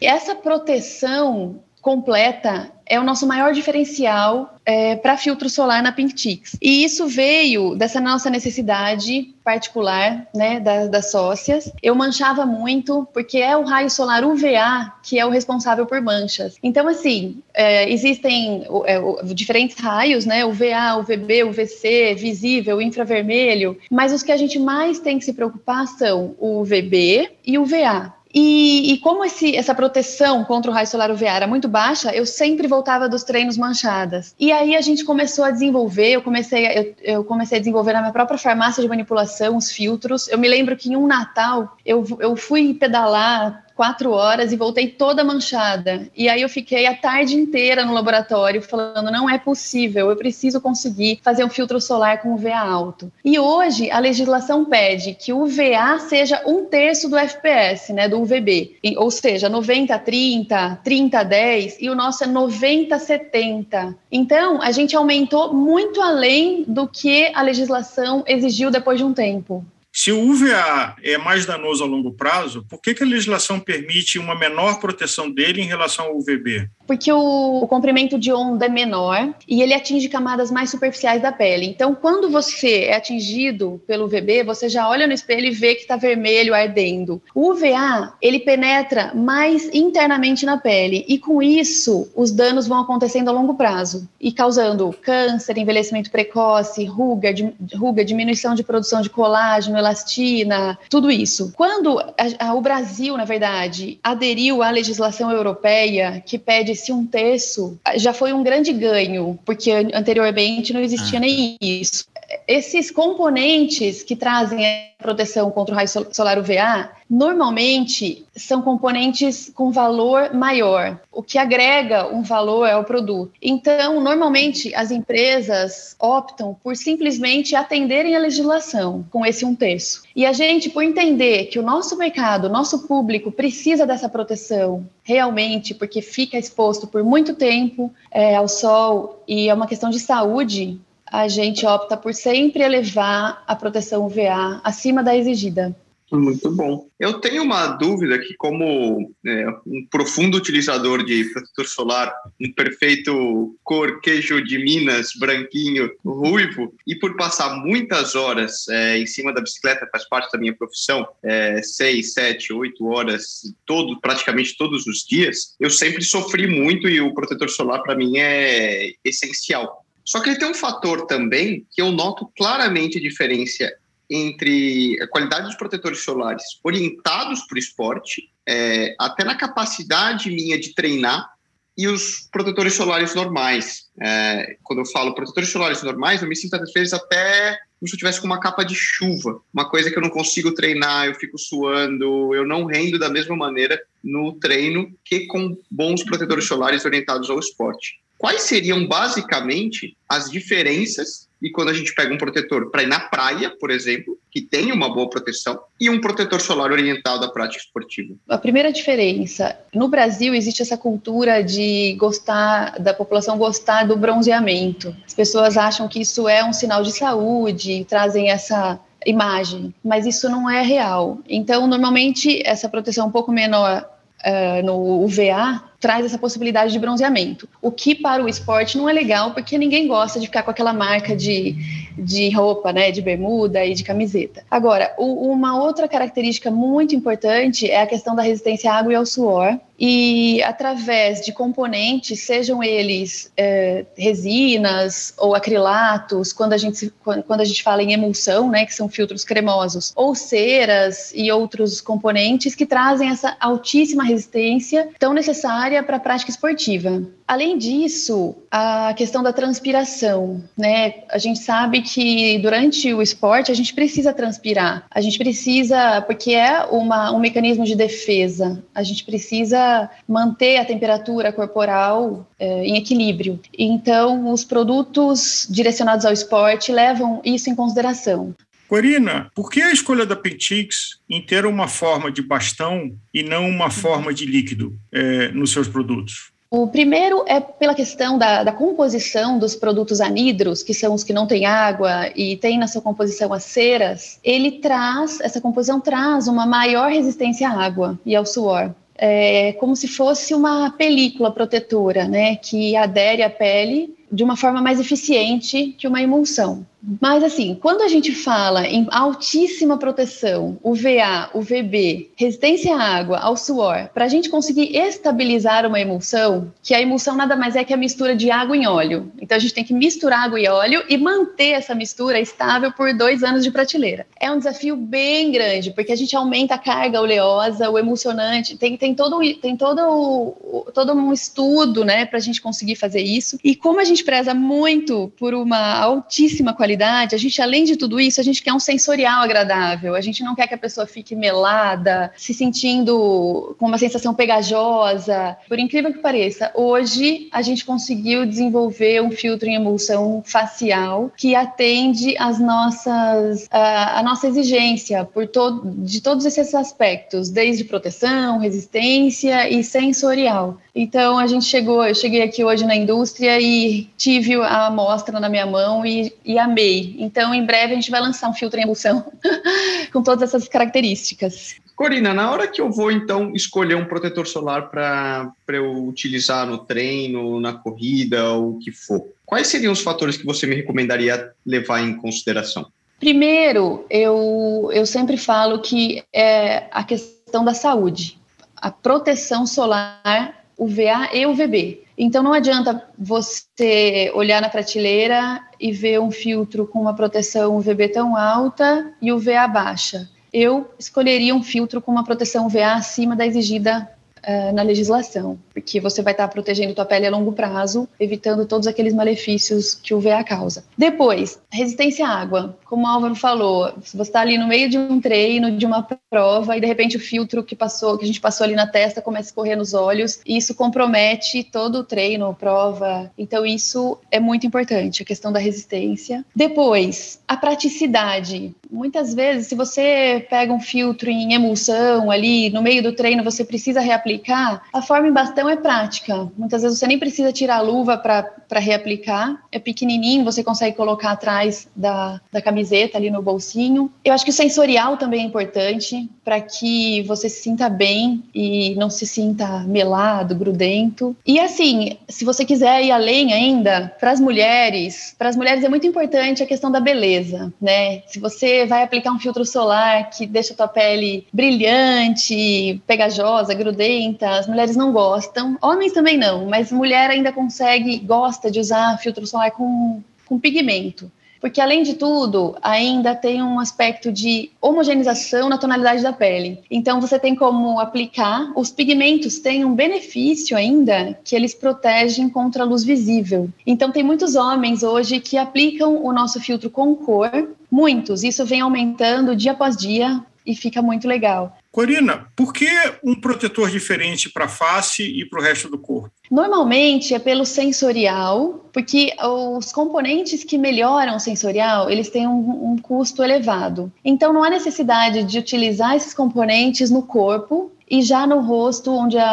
essa 0.00 0.34
proteção 0.34 1.60
completa 1.84 2.72
é 2.86 2.98
o 2.98 3.04
nosso 3.04 3.26
maior 3.26 3.52
diferencial 3.52 4.56
é, 4.64 4.96
para 4.96 5.18
filtro 5.18 5.50
solar 5.50 5.82
na 5.82 5.92
Pinktix. 5.92 6.56
E 6.60 6.82
isso 6.82 7.06
veio 7.06 7.74
dessa 7.74 8.00
nossa 8.00 8.30
necessidade 8.30 9.34
particular, 9.44 10.26
né, 10.34 10.60
das, 10.60 10.88
das 10.88 11.10
sócias. 11.10 11.70
Eu 11.82 11.94
manchava 11.94 12.46
muito, 12.46 13.06
porque 13.12 13.38
é 13.38 13.54
o 13.54 13.64
raio 13.64 13.90
solar 13.90 14.24
UVA 14.24 14.94
que 15.02 15.18
é 15.18 15.26
o 15.26 15.30
responsável 15.30 15.84
por 15.84 16.00
manchas. 16.00 16.56
Então, 16.62 16.88
assim, 16.88 17.42
é, 17.52 17.90
existem 17.90 18.66
é, 18.86 19.00
diferentes 19.34 19.78
raios, 19.78 20.24
né, 20.24 20.42
UVA, 20.46 20.96
UVB, 20.98 21.44
UVC, 21.44 22.14
visível, 22.14 22.80
infravermelho, 22.80 23.78
mas 23.90 24.10
os 24.10 24.22
que 24.22 24.32
a 24.32 24.38
gente 24.38 24.58
mais 24.58 25.00
tem 25.00 25.18
que 25.18 25.24
se 25.26 25.34
preocupar 25.34 25.86
são 25.86 26.34
o 26.38 26.60
UVB 26.62 27.30
e 27.44 27.58
o 27.58 27.62
UVA. 27.62 28.14
E, 28.34 28.92
e, 28.92 28.98
como 28.98 29.24
esse, 29.24 29.54
essa 29.54 29.74
proteção 29.74 30.42
contra 30.44 30.68
o 30.68 30.74
raio 30.74 30.88
solar 30.88 31.10
UVA 31.10 31.28
era 31.28 31.46
muito 31.46 31.68
baixa, 31.68 32.12
eu 32.12 32.26
sempre 32.26 32.66
voltava 32.66 33.08
dos 33.08 33.22
treinos 33.22 33.56
manchadas. 33.56 34.34
E 34.40 34.50
aí 34.50 34.74
a 34.74 34.80
gente 34.80 35.04
começou 35.04 35.44
a 35.44 35.52
desenvolver, 35.52 36.10
eu 36.10 36.22
comecei, 36.22 36.66
eu, 36.66 36.94
eu 37.00 37.24
comecei 37.24 37.58
a 37.58 37.60
desenvolver 37.60 37.92
na 37.92 38.00
minha 38.00 38.12
própria 38.12 38.36
farmácia 38.36 38.82
de 38.82 38.88
manipulação 38.88 39.56
os 39.56 39.70
filtros. 39.70 40.26
Eu 40.26 40.38
me 40.38 40.48
lembro 40.48 40.76
que 40.76 40.90
em 40.90 40.96
um 40.96 41.06
Natal 41.06 41.76
eu, 41.86 42.04
eu 42.18 42.34
fui 42.34 42.74
pedalar 42.74 43.63
quatro 43.74 44.12
horas 44.12 44.52
e 44.52 44.56
voltei 44.56 44.88
toda 44.88 45.24
manchada. 45.24 46.08
E 46.16 46.28
aí 46.28 46.42
eu 46.42 46.48
fiquei 46.48 46.86
a 46.86 46.94
tarde 46.94 47.34
inteira 47.34 47.84
no 47.84 47.92
laboratório 47.92 48.62
falando: 48.62 49.10
não 49.10 49.28
é 49.28 49.38
possível, 49.38 50.10
eu 50.10 50.16
preciso 50.16 50.60
conseguir 50.60 51.20
fazer 51.22 51.44
um 51.44 51.50
filtro 51.50 51.80
solar 51.80 52.20
com 52.20 52.34
UVA 52.34 52.58
alto. 52.58 53.12
E 53.24 53.38
hoje 53.38 53.90
a 53.90 53.98
legislação 53.98 54.64
pede 54.64 55.14
que 55.14 55.32
o 55.32 55.42
UVA 55.42 55.98
seja 55.98 56.42
um 56.46 56.64
terço 56.64 57.08
do 57.08 57.16
FPS, 57.16 57.92
né, 57.92 58.08
do 58.08 58.20
UVB, 58.20 58.76
ou 58.96 59.10
seja, 59.10 59.48
90 59.48 59.98
30, 59.98 60.80
30 60.82 61.24
10 61.24 61.76
e 61.80 61.90
o 61.90 61.94
nosso 61.94 62.24
é 62.24 62.26
90 62.26 62.98
70. 62.98 63.96
Então 64.10 64.60
a 64.62 64.70
gente 64.70 64.96
aumentou 64.96 65.52
muito 65.52 66.00
além 66.00 66.64
do 66.66 66.86
que 66.86 67.30
a 67.34 67.42
legislação 67.42 68.22
exigiu 68.26 68.70
depois 68.70 68.98
de 68.98 69.04
um 69.04 69.12
tempo. 69.12 69.64
Se 69.96 70.10
o 70.10 70.20
UVA 70.20 70.96
é 71.04 71.16
mais 71.16 71.46
danoso 71.46 71.84
a 71.84 71.86
longo 71.86 72.12
prazo, 72.12 72.66
por 72.68 72.82
que, 72.82 72.94
que 72.94 73.04
a 73.04 73.06
legislação 73.06 73.60
permite 73.60 74.18
uma 74.18 74.34
menor 74.34 74.80
proteção 74.80 75.30
dele 75.30 75.62
em 75.62 75.66
relação 75.66 76.06
ao 76.06 76.18
UVB? 76.18 76.68
Porque 76.86 77.12
o, 77.12 77.62
o, 77.62 77.66
comprimento 77.68 78.18
de 78.18 78.32
onda 78.32 78.66
é 78.66 78.68
menor 78.68 79.34
e 79.48 79.62
ele 79.62 79.74
atinge 79.74 80.08
camadas 80.08 80.50
mais 80.50 80.70
superficiais 80.70 81.22
da 81.22 81.32
pele. 81.32 81.66
Então, 81.66 81.94
quando 81.94 82.30
você 82.30 82.84
é 82.84 82.96
atingido 82.96 83.80
pelo 83.86 84.04
UVB, 84.04 84.42
você 84.44 84.68
já 84.68 84.88
olha 84.88 85.06
no 85.06 85.12
espelho 85.12 85.46
e 85.46 85.50
vê 85.50 85.74
que 85.74 85.82
está 85.82 85.96
vermelho, 85.96 86.54
ardendo. 86.54 87.22
O 87.34 87.52
UVA, 87.52 88.14
ele 88.20 88.40
penetra 88.40 89.12
mais 89.14 89.72
internamente 89.72 90.44
na 90.44 90.58
pele 90.58 91.04
e, 91.08 91.18
com 91.18 91.42
isso, 91.42 92.10
os 92.14 92.30
danos 92.30 92.66
vão 92.66 92.80
acontecendo 92.80 93.28
a 93.28 93.32
longo 93.32 93.54
prazo 93.54 94.08
e 94.20 94.30
causando 94.32 94.94
câncer, 95.02 95.56
envelhecimento 95.56 96.10
precoce, 96.10 96.84
ruga, 96.84 97.30
ruga 97.74 98.04
diminuição 98.04 98.54
de 98.54 98.62
produção 98.62 99.00
de 99.00 99.10
colágeno, 99.10 99.78
elastina, 99.78 100.78
tudo 100.90 101.10
isso. 101.10 101.52
Quando 101.56 101.98
a, 101.98 102.14
a, 102.38 102.54
o 102.54 102.60
Brasil, 102.60 103.16
na 103.16 103.24
verdade, 103.24 103.98
aderiu 104.02 104.62
à 104.62 104.70
legislação 104.70 105.30
europeia 105.30 106.22
que 106.24 106.38
pede 106.38 106.73
se 106.74 106.92
um 106.92 107.06
terço, 107.06 107.78
já 107.96 108.12
foi 108.12 108.32
um 108.32 108.42
grande 108.42 108.72
ganho, 108.72 109.38
porque 109.44 109.70
anteriormente 109.70 110.72
não 110.72 110.80
existia 110.80 111.18
ah. 111.18 111.20
nem 111.20 111.56
isso 111.60 112.06
esses 112.46 112.90
componentes 112.90 114.02
que 114.02 114.16
trazem 114.16 114.66
a 114.66 115.02
proteção 115.02 115.50
contra 115.50 115.74
o 115.74 115.76
raio 115.76 115.88
solar 115.88 116.38
UVA, 116.38 116.90
normalmente 117.08 118.24
são 118.34 118.62
componentes 118.62 119.52
com 119.54 119.70
valor 119.70 120.32
maior, 120.32 120.98
o 121.12 121.22
que 121.22 121.38
agrega 121.38 122.06
um 122.06 122.22
valor 122.22 122.68
ao 122.68 122.84
produto. 122.84 123.32
Então, 123.40 124.00
normalmente 124.00 124.74
as 124.74 124.90
empresas 124.90 125.94
optam 126.00 126.56
por 126.62 126.76
simplesmente 126.76 127.54
atenderem 127.54 128.16
a 128.16 128.18
legislação 128.18 129.04
com 129.10 129.24
esse 129.26 129.44
um 129.44 129.54
terço. 129.54 130.02
E 130.16 130.24
a 130.24 130.32
gente, 130.32 130.70
por 130.70 130.82
entender 130.82 131.46
que 131.46 131.58
o 131.58 131.62
nosso 131.62 131.96
mercado, 131.96 132.46
o 132.46 132.50
nosso 132.50 132.86
público 132.86 133.30
precisa 133.30 133.86
dessa 133.86 134.08
proteção 134.08 134.86
realmente, 135.02 135.74
porque 135.74 136.00
fica 136.00 136.38
exposto 136.38 136.86
por 136.86 137.04
muito 137.04 137.34
tempo 137.34 137.92
é, 138.10 138.34
ao 138.34 138.48
sol 138.48 139.22
e 139.28 139.48
é 139.48 139.54
uma 139.54 139.66
questão 139.66 139.90
de 139.90 140.00
saúde 140.00 140.80
a 141.14 141.28
gente 141.28 141.64
opta 141.64 141.96
por 141.96 142.12
sempre 142.12 142.64
elevar 142.64 143.44
a 143.46 143.54
proteção 143.54 144.04
UVA 144.04 144.60
acima 144.64 145.00
da 145.00 145.16
exigida. 145.16 145.74
Muito 146.10 146.50
bom. 146.50 146.88
Eu 146.98 147.14
tenho 147.14 147.42
uma 147.42 147.68
dúvida 147.68 148.18
que, 148.18 148.34
como 148.34 149.12
é, 149.26 149.46
um 149.66 149.86
profundo 149.90 150.36
utilizador 150.36 151.04
de 151.04 151.24
protetor 151.32 151.66
solar, 151.66 152.14
um 152.40 152.52
perfeito 152.52 153.56
cor 153.62 154.00
queijo 154.00 154.42
de 154.44 154.58
Minas, 154.58 155.10
branquinho, 155.18 155.90
ruivo, 156.04 156.74
e 156.86 156.96
por 156.96 157.16
passar 157.16 157.56
muitas 157.56 158.14
horas 158.14 158.68
é, 158.68 158.98
em 158.98 159.06
cima 159.06 159.32
da 159.32 159.40
bicicleta, 159.40 159.88
faz 159.90 160.08
parte 160.08 160.30
da 160.32 160.38
minha 160.38 160.54
profissão, 160.54 161.06
é, 161.22 161.62
seis, 161.62 162.12
sete, 162.12 162.52
oito 162.52 162.86
horas, 162.86 163.54
todo, 163.64 164.00
praticamente 164.00 164.56
todos 164.56 164.86
os 164.86 165.04
dias, 165.04 165.54
eu 165.58 165.70
sempre 165.70 166.02
sofri 166.02 166.46
muito 166.46 166.88
e 166.88 167.00
o 167.00 167.14
protetor 167.14 167.48
solar 167.48 167.82
para 167.82 167.96
mim 167.96 168.18
é 168.18 168.92
essencial. 169.04 169.83
Só 170.04 170.20
que 170.20 170.30
ele 170.30 170.38
tem 170.38 170.48
um 170.48 170.54
fator 170.54 171.06
também 171.06 171.66
que 171.70 171.80
eu 171.80 171.90
noto 171.90 172.30
claramente 172.36 172.98
a 172.98 173.00
diferença 173.00 173.72
entre 174.10 174.98
a 175.02 175.08
qualidade 175.08 175.46
dos 175.46 175.56
protetores 175.56 176.00
solares 176.04 176.42
orientados 176.62 177.46
para 177.46 177.56
o 177.56 177.58
esporte, 177.58 178.30
é, 178.46 178.94
até 179.00 179.24
na 179.24 179.34
capacidade 179.34 180.30
minha 180.30 180.58
de 180.58 180.74
treinar, 180.74 181.34
e 181.76 181.88
os 181.88 182.28
protetores 182.30 182.74
solares 182.74 183.14
normais. 183.14 183.88
É, 184.00 184.56
quando 184.62 184.80
eu 184.80 184.86
falo 184.86 185.14
protetores 185.14 185.48
solares 185.48 185.82
normais, 185.82 186.22
eu 186.22 186.28
me 186.28 186.36
sinto 186.36 186.54
às 186.54 186.72
vezes 186.72 186.92
até 186.92 187.58
como 187.78 187.88
se 187.88 187.94
eu 187.94 187.98
tivesse 187.98 188.20
com 188.20 188.26
uma 188.26 188.40
capa 188.40 188.64
de 188.64 188.74
chuva, 188.74 189.42
uma 189.52 189.68
coisa 189.68 189.90
que 189.90 189.98
eu 189.98 190.02
não 190.02 190.08
consigo 190.08 190.54
treinar, 190.54 191.06
eu 191.06 191.14
fico 191.14 191.36
suando, 191.36 192.34
eu 192.34 192.46
não 192.46 192.64
rendo 192.64 192.98
da 192.98 193.10
mesma 193.10 193.36
maneira 193.36 193.78
no 194.02 194.32
treino 194.34 194.90
que 195.04 195.26
com 195.26 195.58
bons 195.70 196.02
protetores 196.04 196.46
solares 196.46 196.84
orientados 196.84 197.28
ao 197.28 197.38
esporte. 197.38 198.00
Quais 198.18 198.42
seriam 198.42 198.86
basicamente 198.86 199.96
as 200.08 200.30
diferenças 200.30 201.28
e 201.42 201.50
quando 201.50 201.68
a 201.68 201.74
gente 201.74 201.94
pega 201.94 202.14
um 202.14 202.16
protetor 202.16 202.70
para 202.70 202.82
ir 202.82 202.86
na 202.86 202.98
praia, 202.98 203.50
por 203.60 203.70
exemplo, 203.70 204.16
que 204.30 204.40
tem 204.40 204.72
uma 204.72 204.92
boa 204.92 205.10
proteção, 205.10 205.60
e 205.78 205.90
um 205.90 206.00
protetor 206.00 206.40
solar 206.40 206.72
orientado 206.72 207.22
à 207.22 207.28
prática 207.30 207.62
esportiva? 207.62 208.14
A 208.26 208.38
primeira 208.38 208.72
diferença, 208.72 209.54
no 209.74 209.86
Brasil 209.88 210.34
existe 210.34 210.62
essa 210.62 210.78
cultura 210.78 211.44
de 211.44 211.94
gostar, 211.98 212.78
da 212.80 212.94
população 212.94 213.36
gostar 213.36 213.84
do 213.84 213.94
bronzeamento. 213.94 214.96
As 215.06 215.12
pessoas 215.12 215.58
acham 215.58 215.86
que 215.86 216.00
isso 216.00 216.26
é 216.26 216.42
um 216.42 216.52
sinal 216.52 216.82
de 216.82 216.92
saúde, 216.92 217.84
trazem 217.86 218.30
essa 218.30 218.80
imagem, 219.04 219.74
mas 219.84 220.06
isso 220.06 220.30
não 220.30 220.48
é 220.48 220.62
real. 220.62 221.18
Então, 221.28 221.66
normalmente, 221.66 222.42
essa 222.46 222.70
proteção 222.70 223.08
um 223.08 223.12
pouco 223.12 223.30
menor 223.30 223.86
uh, 224.24 224.64
no 224.64 225.04
UVA 225.04 225.62
traz 225.84 226.06
essa 226.06 226.16
possibilidade 226.16 226.72
de 226.72 226.78
bronzeamento. 226.78 227.46
O 227.60 227.70
que 227.70 227.94
para 227.94 228.24
o 228.24 228.26
esporte 228.26 228.78
não 228.78 228.88
é 228.88 228.92
legal, 228.94 229.34
porque 229.34 229.58
ninguém 229.58 229.86
gosta 229.86 230.18
de 230.18 230.24
ficar 230.24 230.42
com 230.42 230.50
aquela 230.50 230.72
marca 230.72 231.14
de, 231.14 231.54
de 231.98 232.30
roupa, 232.30 232.72
né, 232.72 232.90
de 232.90 233.02
bermuda 233.02 233.62
e 233.66 233.74
de 233.74 233.84
camiseta. 233.84 234.42
Agora, 234.50 234.94
o, 234.96 235.30
uma 235.30 235.62
outra 235.62 235.86
característica 235.86 236.50
muito 236.50 236.94
importante 236.94 237.70
é 237.70 237.82
a 237.82 237.86
questão 237.86 238.16
da 238.16 238.22
resistência 238.22 238.72
à 238.72 238.78
água 238.78 238.94
e 238.94 238.96
ao 238.96 239.04
suor. 239.04 239.58
E 239.78 240.40
através 240.44 241.20
de 241.20 241.32
componentes, 241.32 242.20
sejam 242.20 242.62
eles 242.62 243.32
é, 243.36 243.84
resinas 243.96 245.12
ou 245.18 245.34
acrilatos, 245.34 246.32
quando 246.32 246.52
a, 246.52 246.56
gente, 246.56 246.92
quando 247.02 247.40
a 247.40 247.44
gente 247.44 247.62
fala 247.62 247.82
em 247.82 247.92
emulsão, 247.92 248.48
né, 248.48 248.64
que 248.64 248.72
são 248.72 248.88
filtros 248.88 249.24
cremosos, 249.24 249.92
ou 249.96 250.14
ceras 250.14 251.12
e 251.14 251.30
outros 251.30 251.80
componentes 251.80 252.54
que 252.54 252.64
trazem 252.64 253.10
essa 253.10 253.36
altíssima 253.40 254.04
resistência 254.04 254.88
tão 254.98 255.12
necessária 255.12 255.73
para 255.82 255.96
a 255.96 256.00
prática 256.00 256.30
esportiva. 256.30 257.02
Além 257.26 257.56
disso, 257.56 258.34
a 258.50 258.92
questão 258.94 259.22
da 259.22 259.32
transpiração, 259.32 260.42
né? 260.56 260.94
A 261.10 261.18
gente 261.18 261.38
sabe 261.38 261.80
que 261.82 262.38
durante 262.38 262.92
o 262.92 263.00
esporte 263.00 263.50
a 263.50 263.54
gente 263.54 263.74
precisa 263.74 264.12
transpirar. 264.12 264.86
A 264.90 265.00
gente 265.00 265.18
precisa, 265.18 266.02
porque 266.02 266.32
é 266.32 266.64
uma, 266.64 267.12
um 267.12 267.18
mecanismo 267.18 267.64
de 267.64 267.74
defesa. 267.74 268.62
A 268.74 268.82
gente 268.82 269.04
precisa 269.04 269.88
manter 270.06 270.58
a 270.58 270.64
temperatura 270.64 271.32
corporal 271.32 272.26
é, 272.38 272.64
em 272.64 272.76
equilíbrio. 272.76 273.40
Então, 273.58 274.30
os 274.30 274.44
produtos 274.44 275.46
direcionados 275.50 276.04
ao 276.04 276.12
esporte 276.12 276.70
levam 276.70 277.20
isso 277.24 277.48
em 277.48 277.54
consideração. 277.54 278.34
Corina, 278.74 279.30
por 279.36 279.52
que 279.52 279.62
a 279.62 279.70
escolha 279.70 280.04
da 280.04 280.16
Pentix 280.16 280.98
em 281.08 281.22
ter 281.22 281.46
uma 281.46 281.68
forma 281.68 282.10
de 282.10 282.20
bastão 282.20 282.90
e 283.14 283.22
não 283.22 283.48
uma 283.48 283.70
forma 283.70 284.12
de 284.12 284.26
líquido 284.26 284.76
é, 284.90 285.28
nos 285.28 285.52
seus 285.52 285.68
produtos? 285.68 286.32
O 286.50 286.66
primeiro 286.66 287.22
é 287.28 287.38
pela 287.38 287.72
questão 287.72 288.18
da, 288.18 288.42
da, 288.42 288.50
composição 288.50 289.38
dos 289.38 289.54
produtos 289.54 290.00
anidros, 290.00 290.64
que 290.64 290.74
são 290.74 290.92
os 290.92 291.04
que 291.04 291.12
não 291.12 291.24
têm 291.24 291.46
água 291.46 292.10
e 292.16 292.36
tem 292.36 292.58
na 292.58 292.66
sua 292.66 292.82
composição 292.82 293.32
as 293.32 293.44
ceras. 293.44 294.18
Ele 294.24 294.50
traz, 294.58 295.20
essa 295.20 295.40
composição 295.40 295.80
traz 295.80 296.26
uma 296.26 296.44
maior 296.44 296.90
resistência 296.90 297.48
à 297.48 297.64
água 297.64 297.96
e 298.04 298.16
ao 298.16 298.26
suor. 298.26 298.74
É 298.96 299.52
como 299.52 299.76
se 299.76 299.86
fosse 299.86 300.34
uma 300.34 300.72
película 300.72 301.30
protetora, 301.30 302.08
né, 302.08 302.34
que 302.34 302.74
adere 302.74 303.22
à 303.22 303.30
pele 303.30 303.94
de 304.10 304.24
uma 304.24 304.36
forma 304.36 304.60
mais 304.60 304.80
eficiente 304.80 305.76
que 305.78 305.86
uma 305.86 306.02
emulsão. 306.02 306.66
Mas 307.00 307.24
assim, 307.24 307.54
quando 307.54 307.82
a 307.82 307.88
gente 307.88 308.12
fala 308.12 308.66
em 308.66 308.86
altíssima 308.90 309.78
proteção, 309.78 310.58
UVA, 310.62 311.30
UVB, 311.34 312.10
resistência 312.16 312.76
à 312.76 312.80
água, 312.80 313.18
ao 313.18 313.36
suor, 313.36 313.88
para 313.94 314.04
a 314.04 314.08
gente 314.08 314.28
conseguir 314.28 314.76
estabilizar 314.76 315.66
uma 315.66 315.80
emulsão, 315.80 316.52
que 316.62 316.74
a 316.74 316.80
emulsão 316.80 317.16
nada 317.16 317.36
mais 317.36 317.56
é 317.56 317.64
que 317.64 317.72
a 317.72 317.76
mistura 317.76 318.14
de 318.14 318.30
água 318.30 318.56
em 318.56 318.66
óleo. 318.66 319.10
Então 319.20 319.36
a 319.36 319.38
gente 319.38 319.54
tem 319.54 319.64
que 319.64 319.72
misturar 319.72 320.24
água 320.24 320.38
e 320.38 320.46
óleo 320.46 320.84
e 320.88 320.98
manter 320.98 321.52
essa 321.52 321.74
mistura 321.74 322.20
estável 322.20 322.70
por 322.72 322.92
dois 322.94 323.22
anos 323.22 323.42
de 323.42 323.50
prateleira. 323.50 324.06
É 324.20 324.30
um 324.30 324.38
desafio 324.38 324.76
bem 324.76 325.32
grande, 325.32 325.70
porque 325.70 325.92
a 325.92 325.96
gente 325.96 326.14
aumenta 326.14 326.54
a 326.54 326.58
carga 326.58 327.00
oleosa, 327.00 327.70
o 327.70 327.78
emulsionante, 327.78 328.56
tem, 328.58 328.76
tem 328.76 328.94
todo, 328.94 329.20
tem 329.40 329.56
todo, 329.56 330.34
todo 330.74 330.92
um 330.92 331.12
estudo 331.12 331.84
né, 331.84 332.04
para 332.04 332.18
a 332.18 332.22
gente 332.22 332.42
conseguir 332.42 332.76
fazer 332.76 333.00
isso. 333.00 333.38
E 333.42 333.56
como 333.56 333.80
a 333.80 333.84
gente 333.84 334.04
preza 334.04 334.34
muito 334.34 335.10
por 335.16 335.32
uma 335.34 335.78
altíssima 335.78 336.52
qualidade 336.52 336.73
a 336.82 337.18
gente, 337.18 337.40
além 337.40 337.64
de 337.64 337.76
tudo 337.76 338.00
isso, 338.00 338.20
a 338.20 338.24
gente 338.24 338.42
quer 338.42 338.52
um 338.52 338.58
sensorial 338.58 339.22
agradável. 339.22 339.94
A 339.94 340.00
gente 340.00 340.22
não 340.22 340.34
quer 340.34 340.46
que 340.46 340.54
a 340.54 340.58
pessoa 340.58 340.86
fique 340.86 341.14
melada, 341.14 342.12
se 342.16 342.34
sentindo 342.34 343.54
com 343.58 343.66
uma 343.66 343.78
sensação 343.78 344.14
pegajosa. 344.14 345.36
Por 345.48 345.58
incrível 345.58 345.92
que 345.92 345.98
pareça, 345.98 346.50
hoje 346.54 347.28
a 347.32 347.42
gente 347.42 347.64
conseguiu 347.64 348.26
desenvolver 348.26 349.02
um 349.02 349.10
filtro 349.10 349.48
em 349.48 349.54
emulsão 349.54 350.22
facial 350.24 351.12
que 351.16 351.34
atende 351.34 352.16
às 352.18 352.38
nossas, 352.38 353.46
a, 353.50 354.00
a 354.00 354.02
nossa 354.02 354.26
exigência 354.26 355.04
por 355.04 355.26
todo, 355.26 355.70
de 355.84 356.00
todos 356.00 356.24
esses 356.24 356.54
aspectos, 356.54 357.30
desde 357.30 357.64
proteção, 357.64 358.38
resistência 358.38 359.48
e 359.48 359.62
sensorial. 359.62 360.58
Então 360.74 361.18
a 361.18 361.26
gente 361.28 361.44
chegou, 361.44 361.84
eu 361.84 361.94
cheguei 361.94 362.20
aqui 362.20 362.42
hoje 362.42 362.66
na 362.66 362.74
indústria 362.74 363.40
e 363.40 363.84
tive 363.96 364.34
a 364.34 364.66
amostra 364.66 365.20
na 365.20 365.28
minha 365.28 365.46
mão 365.46 365.86
e, 365.86 366.12
e 366.24 366.36
amei. 366.36 366.96
Então 366.98 367.32
em 367.32 367.46
breve 367.46 367.72
a 367.72 367.76
gente 367.76 367.92
vai 367.92 368.00
lançar 368.00 368.28
um 368.28 368.34
filtro 368.34 368.58
em 368.58 368.64
emulsão 368.64 369.04
com 369.92 370.02
todas 370.02 370.34
essas 370.34 370.48
características. 370.48 371.56
Corina, 371.76 372.12
na 372.12 372.30
hora 372.30 372.48
que 372.48 372.60
eu 372.60 372.70
vou 372.70 372.90
então 372.90 373.32
escolher 373.34 373.76
um 373.76 373.84
protetor 373.84 374.26
solar 374.26 374.68
para 374.70 375.32
eu 375.48 375.86
utilizar 375.86 376.44
no 376.44 376.58
treino, 376.58 377.40
na 377.40 377.52
corrida 377.52 378.30
ou 378.30 378.50
o 378.50 378.58
que 378.58 378.72
for, 378.72 379.04
quais 379.24 379.46
seriam 379.46 379.72
os 379.72 379.80
fatores 379.80 380.16
que 380.16 380.26
você 380.26 380.44
me 380.44 380.56
recomendaria 380.56 381.30
levar 381.46 381.82
em 381.82 381.96
consideração? 381.96 382.66
Primeiro, 382.98 383.84
eu, 383.90 384.70
eu 384.72 384.86
sempre 384.86 385.16
falo 385.16 385.60
que 385.60 386.02
é 386.12 386.64
a 386.70 386.82
questão 386.82 387.44
da 387.44 387.54
saúde. 387.54 388.18
A 388.56 388.70
proteção 388.70 389.46
solar 389.46 390.43
o 390.56 390.66
VA 390.66 391.10
e 391.12 391.26
o 391.26 391.34
VB. 391.34 391.82
Então 391.96 392.22
não 392.22 392.32
adianta 392.32 392.82
você 392.98 394.10
olhar 394.14 394.42
na 394.42 394.48
prateleira 394.48 395.40
e 395.60 395.72
ver 395.72 396.00
um 396.00 396.10
filtro 396.10 396.66
com 396.66 396.80
uma 396.80 396.94
proteção 396.94 397.56
UVB 397.56 397.88
tão 397.88 398.16
alta 398.16 398.92
e 399.00 399.12
o 399.12 399.18
VA 399.18 399.46
baixa. 399.46 400.08
Eu 400.32 400.68
escolheria 400.78 401.34
um 401.34 401.42
filtro 401.42 401.80
com 401.80 401.92
uma 401.92 402.04
proteção 402.04 402.46
UVA 402.46 402.74
acima 402.74 403.14
da 403.14 403.24
exigida 403.24 403.88
uh, 404.26 404.52
na 404.52 404.62
legislação, 404.62 405.38
porque 405.52 405.80
você 405.80 406.02
vai 406.02 406.12
estar 406.12 406.28
protegendo 406.28 406.74
tua 406.74 406.84
pele 406.84 407.06
a 407.06 407.10
longo 407.10 407.32
prazo, 407.32 407.88
evitando 407.98 408.46
todos 408.46 408.66
aqueles 408.66 408.94
malefícios 408.94 409.74
que 409.74 409.94
o 409.94 410.00
VA 410.00 410.22
causa. 410.24 410.64
Depois, 410.76 411.38
resistência 411.50 412.06
à 412.06 412.10
água. 412.10 412.56
Como 412.64 412.84
o 412.84 412.86
Álvaro 412.88 413.14
falou, 413.14 413.72
você 413.82 414.02
está 414.02 414.20
ali 414.20 414.38
no 414.38 414.46
meio 414.46 414.68
de 414.68 414.78
um 414.78 415.00
treino, 415.00 415.56
de 415.56 415.66
uma 415.66 415.86
prova, 416.10 416.56
e 416.56 416.60
de 416.60 416.66
repente 416.66 416.96
o 416.96 417.00
filtro 417.00 417.44
que 417.44 417.54
passou, 417.54 417.98
que 417.98 418.04
a 418.04 418.06
gente 418.06 418.20
passou 418.20 418.44
ali 418.44 418.54
na 418.54 418.66
testa, 418.66 419.02
começa 419.02 419.28
a 419.28 419.30
escorrer 419.30 419.56
nos 419.56 419.74
olhos, 419.74 420.20
e 420.26 420.36
isso 420.36 420.54
compromete 420.54 421.44
todo 421.44 421.80
o 421.80 421.84
treino, 421.84 422.34
prova. 422.34 423.10
Então, 423.16 423.44
isso 423.44 423.98
é 424.10 424.18
muito 424.18 424.46
importante, 424.46 425.02
a 425.02 425.06
questão 425.06 425.32
da 425.32 425.38
resistência. 425.38 426.24
Depois, 426.34 427.20
a 427.28 427.36
praticidade. 427.36 428.54
Muitas 428.70 429.14
vezes, 429.14 429.46
se 429.48 429.54
você 429.54 430.26
pega 430.28 430.52
um 430.52 430.60
filtro 430.60 431.10
em 431.10 431.34
emulsão 431.34 432.10
ali, 432.10 432.50
no 432.50 432.62
meio 432.62 432.82
do 432.82 432.92
treino, 432.92 433.22
você 433.22 433.44
precisa 433.44 433.80
reaplicar 433.80 434.13
aplicar, 434.14 434.62
a 434.72 434.80
forma 434.80 435.08
em 435.08 435.12
bastão 435.12 435.48
é 435.48 435.56
prática. 435.56 436.30
Muitas 436.36 436.62
vezes 436.62 436.78
você 436.78 436.86
nem 436.86 436.98
precisa 436.98 437.32
tirar 437.32 437.56
a 437.56 437.60
luva 437.60 437.96
para 437.96 438.60
reaplicar. 438.60 439.42
É 439.50 439.58
pequenininho, 439.58 440.24
você 440.24 440.42
consegue 440.42 440.76
colocar 440.76 441.12
atrás 441.12 441.68
da, 441.74 442.20
da 442.32 442.40
camiseta, 442.40 442.96
ali 442.96 443.10
no 443.10 443.22
bolsinho. 443.22 443.90
Eu 444.04 444.12
acho 444.12 444.24
que 444.24 444.30
o 444.30 444.34
sensorial 444.34 444.96
também 444.96 445.22
é 445.22 445.24
importante 445.24 446.08
para 446.24 446.40
que 446.40 447.02
você 447.02 447.28
se 447.28 447.42
sinta 447.42 447.68
bem 447.68 448.22
e 448.34 448.74
não 448.76 448.88
se 448.88 449.06
sinta 449.06 449.60
melado, 449.60 450.34
grudento. 450.34 451.16
E 451.26 451.38
assim, 451.40 451.96
se 452.08 452.24
você 452.24 452.44
quiser 452.44 452.82
ir 452.84 452.90
além 452.90 453.32
ainda, 453.32 453.92
para 453.98 454.10
as 454.10 454.20
mulheres, 454.20 455.14
para 455.18 455.28
as 455.28 455.36
mulheres 455.36 455.64
é 455.64 455.68
muito 455.68 455.86
importante 455.86 456.42
a 456.42 456.46
questão 456.46 456.70
da 456.70 456.80
beleza, 456.80 457.52
né? 457.60 458.02
Se 458.06 458.18
você 458.18 458.66
vai 458.66 458.82
aplicar 458.82 459.12
um 459.12 459.18
filtro 459.18 459.44
solar 459.44 460.10
que 460.10 460.26
deixa 460.26 460.52
a 460.52 460.56
tua 460.56 460.68
pele 460.68 461.26
brilhante, 461.32 462.80
pegajosa, 462.86 463.54
grudenta, 463.54 464.03
as 464.20 464.46
mulheres 464.46 464.76
não 464.76 464.92
gostam. 464.92 465.56
Homens 465.62 465.92
também 465.92 466.18
não, 466.18 466.46
mas 466.46 466.72
mulher 466.72 467.10
ainda 467.10 467.32
consegue, 467.32 467.98
gosta 467.98 468.50
de 468.50 468.60
usar 468.60 468.98
filtro 468.98 469.26
solar 469.26 469.50
com, 469.50 470.02
com 470.26 470.38
pigmento 470.38 471.10
porque 471.44 471.60
além 471.60 471.82
de 471.82 471.92
tudo, 471.92 472.56
ainda 472.62 473.14
tem 473.14 473.42
um 473.42 473.60
aspecto 473.60 474.10
de 474.10 474.50
homogeneização 474.62 475.46
na 475.46 475.58
tonalidade 475.58 476.02
da 476.02 476.10
pele. 476.10 476.60
Então 476.70 477.02
você 477.02 477.18
tem 477.18 477.34
como 477.34 477.78
aplicar, 477.78 478.50
os 478.56 478.70
pigmentos 478.70 479.38
têm 479.40 479.62
um 479.62 479.74
benefício 479.74 480.56
ainda 480.56 481.18
que 481.22 481.36
eles 481.36 481.52
protegem 481.54 482.30
contra 482.30 482.62
a 482.62 482.66
luz 482.66 482.82
visível. 482.82 483.50
Então 483.66 483.92
tem 483.92 484.02
muitos 484.02 484.36
homens 484.36 484.82
hoje 484.82 485.20
que 485.20 485.36
aplicam 485.36 486.02
o 486.02 486.14
nosso 486.14 486.40
filtro 486.40 486.70
com 486.70 486.94
cor, 486.94 487.30
muitos, 487.70 488.22
isso 488.22 488.42
vem 488.46 488.62
aumentando 488.62 489.36
dia 489.36 489.52
após 489.52 489.76
dia 489.76 490.24
e 490.46 490.56
fica 490.56 490.80
muito 490.80 491.06
legal. 491.06 491.54
Corina, 491.74 492.28
por 492.36 492.52
que 492.52 492.68
um 493.02 493.16
protetor 493.16 493.68
diferente 493.68 494.30
para 494.30 494.44
a 494.44 494.48
face 494.48 495.02
e 495.02 495.28
para 495.28 495.40
o 495.40 495.42
resto 495.42 495.68
do 495.68 495.76
corpo? 495.76 496.08
Normalmente 496.30 497.12
é 497.12 497.18
pelo 497.18 497.44
sensorial, 497.44 498.70
porque 498.72 499.12
os 499.20 499.72
componentes 499.72 500.44
que 500.44 500.56
melhoram 500.56 501.16
o 501.16 501.18
sensorial, 501.18 501.90
eles 501.90 502.08
têm 502.10 502.28
um, 502.28 502.74
um 502.74 502.78
custo 502.78 503.24
elevado. 503.24 503.92
Então 504.04 504.32
não 504.32 504.44
há 504.44 504.50
necessidade 504.50 505.24
de 505.24 505.36
utilizar 505.36 505.96
esses 505.96 506.14
componentes 506.14 506.90
no 506.90 507.02
corpo 507.02 507.72
e 507.90 508.02
já 508.02 508.24
no 508.24 508.38
rosto, 508.38 508.92
onde 508.92 509.18
a, 509.18 509.28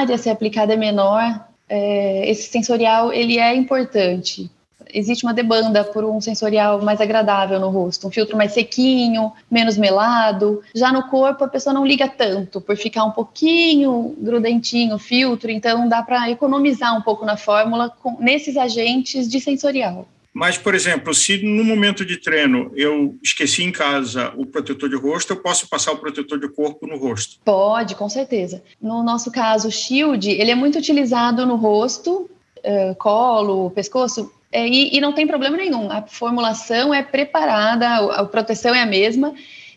área 0.00 0.16
a 0.16 0.18
ser 0.18 0.30
aplicada 0.30 0.72
é 0.72 0.76
menor, 0.76 1.46
é, 1.68 2.28
esse 2.28 2.50
sensorial 2.50 3.12
ele 3.12 3.38
é 3.38 3.54
importante 3.54 4.50
existe 4.94 5.24
uma 5.24 5.34
demanda 5.34 5.82
por 5.82 6.04
um 6.04 6.20
sensorial 6.20 6.80
mais 6.80 7.00
agradável 7.00 7.58
no 7.58 7.68
rosto, 7.68 8.06
um 8.06 8.10
filtro 8.10 8.36
mais 8.36 8.52
sequinho, 8.52 9.32
menos 9.50 9.76
melado. 9.76 10.62
Já 10.74 10.92
no 10.92 11.08
corpo 11.08 11.44
a 11.44 11.48
pessoa 11.48 11.74
não 11.74 11.84
liga 11.84 12.08
tanto 12.08 12.60
por 12.60 12.76
ficar 12.76 13.04
um 13.04 13.10
pouquinho 13.10 14.14
grudentinho 14.18 14.94
o 14.94 14.98
filtro, 14.98 15.50
então 15.50 15.88
dá 15.88 16.02
para 16.02 16.30
economizar 16.30 16.96
um 16.96 17.02
pouco 17.02 17.26
na 17.26 17.36
fórmula 17.36 17.90
com, 17.90 18.16
nesses 18.20 18.56
agentes 18.56 19.28
de 19.28 19.40
sensorial. 19.40 20.06
Mas, 20.32 20.58
por 20.58 20.74
exemplo, 20.74 21.14
se 21.14 21.40
no 21.44 21.62
momento 21.62 22.04
de 22.04 22.16
treino 22.16 22.72
eu 22.74 23.16
esqueci 23.22 23.62
em 23.62 23.70
casa 23.70 24.32
o 24.36 24.44
protetor 24.44 24.88
de 24.88 24.96
rosto, 24.96 25.32
eu 25.32 25.36
posso 25.36 25.68
passar 25.68 25.92
o 25.92 25.98
protetor 25.98 26.40
de 26.40 26.48
corpo 26.48 26.88
no 26.88 26.98
rosto? 26.98 27.38
Pode, 27.44 27.94
com 27.94 28.08
certeza. 28.08 28.60
No 28.82 29.04
nosso 29.04 29.30
caso, 29.30 29.68
o 29.68 29.70
Shield, 29.70 30.28
ele 30.28 30.50
é 30.50 30.54
muito 30.56 30.76
utilizado 30.76 31.46
no 31.46 31.54
rosto, 31.54 32.28
uh, 32.64 32.94
colo, 32.96 33.70
pescoço, 33.70 34.32
é, 34.54 34.68
e, 34.68 34.96
e, 34.96 35.00
não 35.00 35.12
tem 35.12 35.26
problema 35.26 35.56
nenhum. 35.56 35.90
A 35.90 36.02
formulação 36.02 36.94
é 36.94 37.02
preparada, 37.02 37.96
a, 38.14 38.24
proteção 38.24 38.72
é 38.72 38.82
a 38.82 38.86
mesma, 38.86 39.34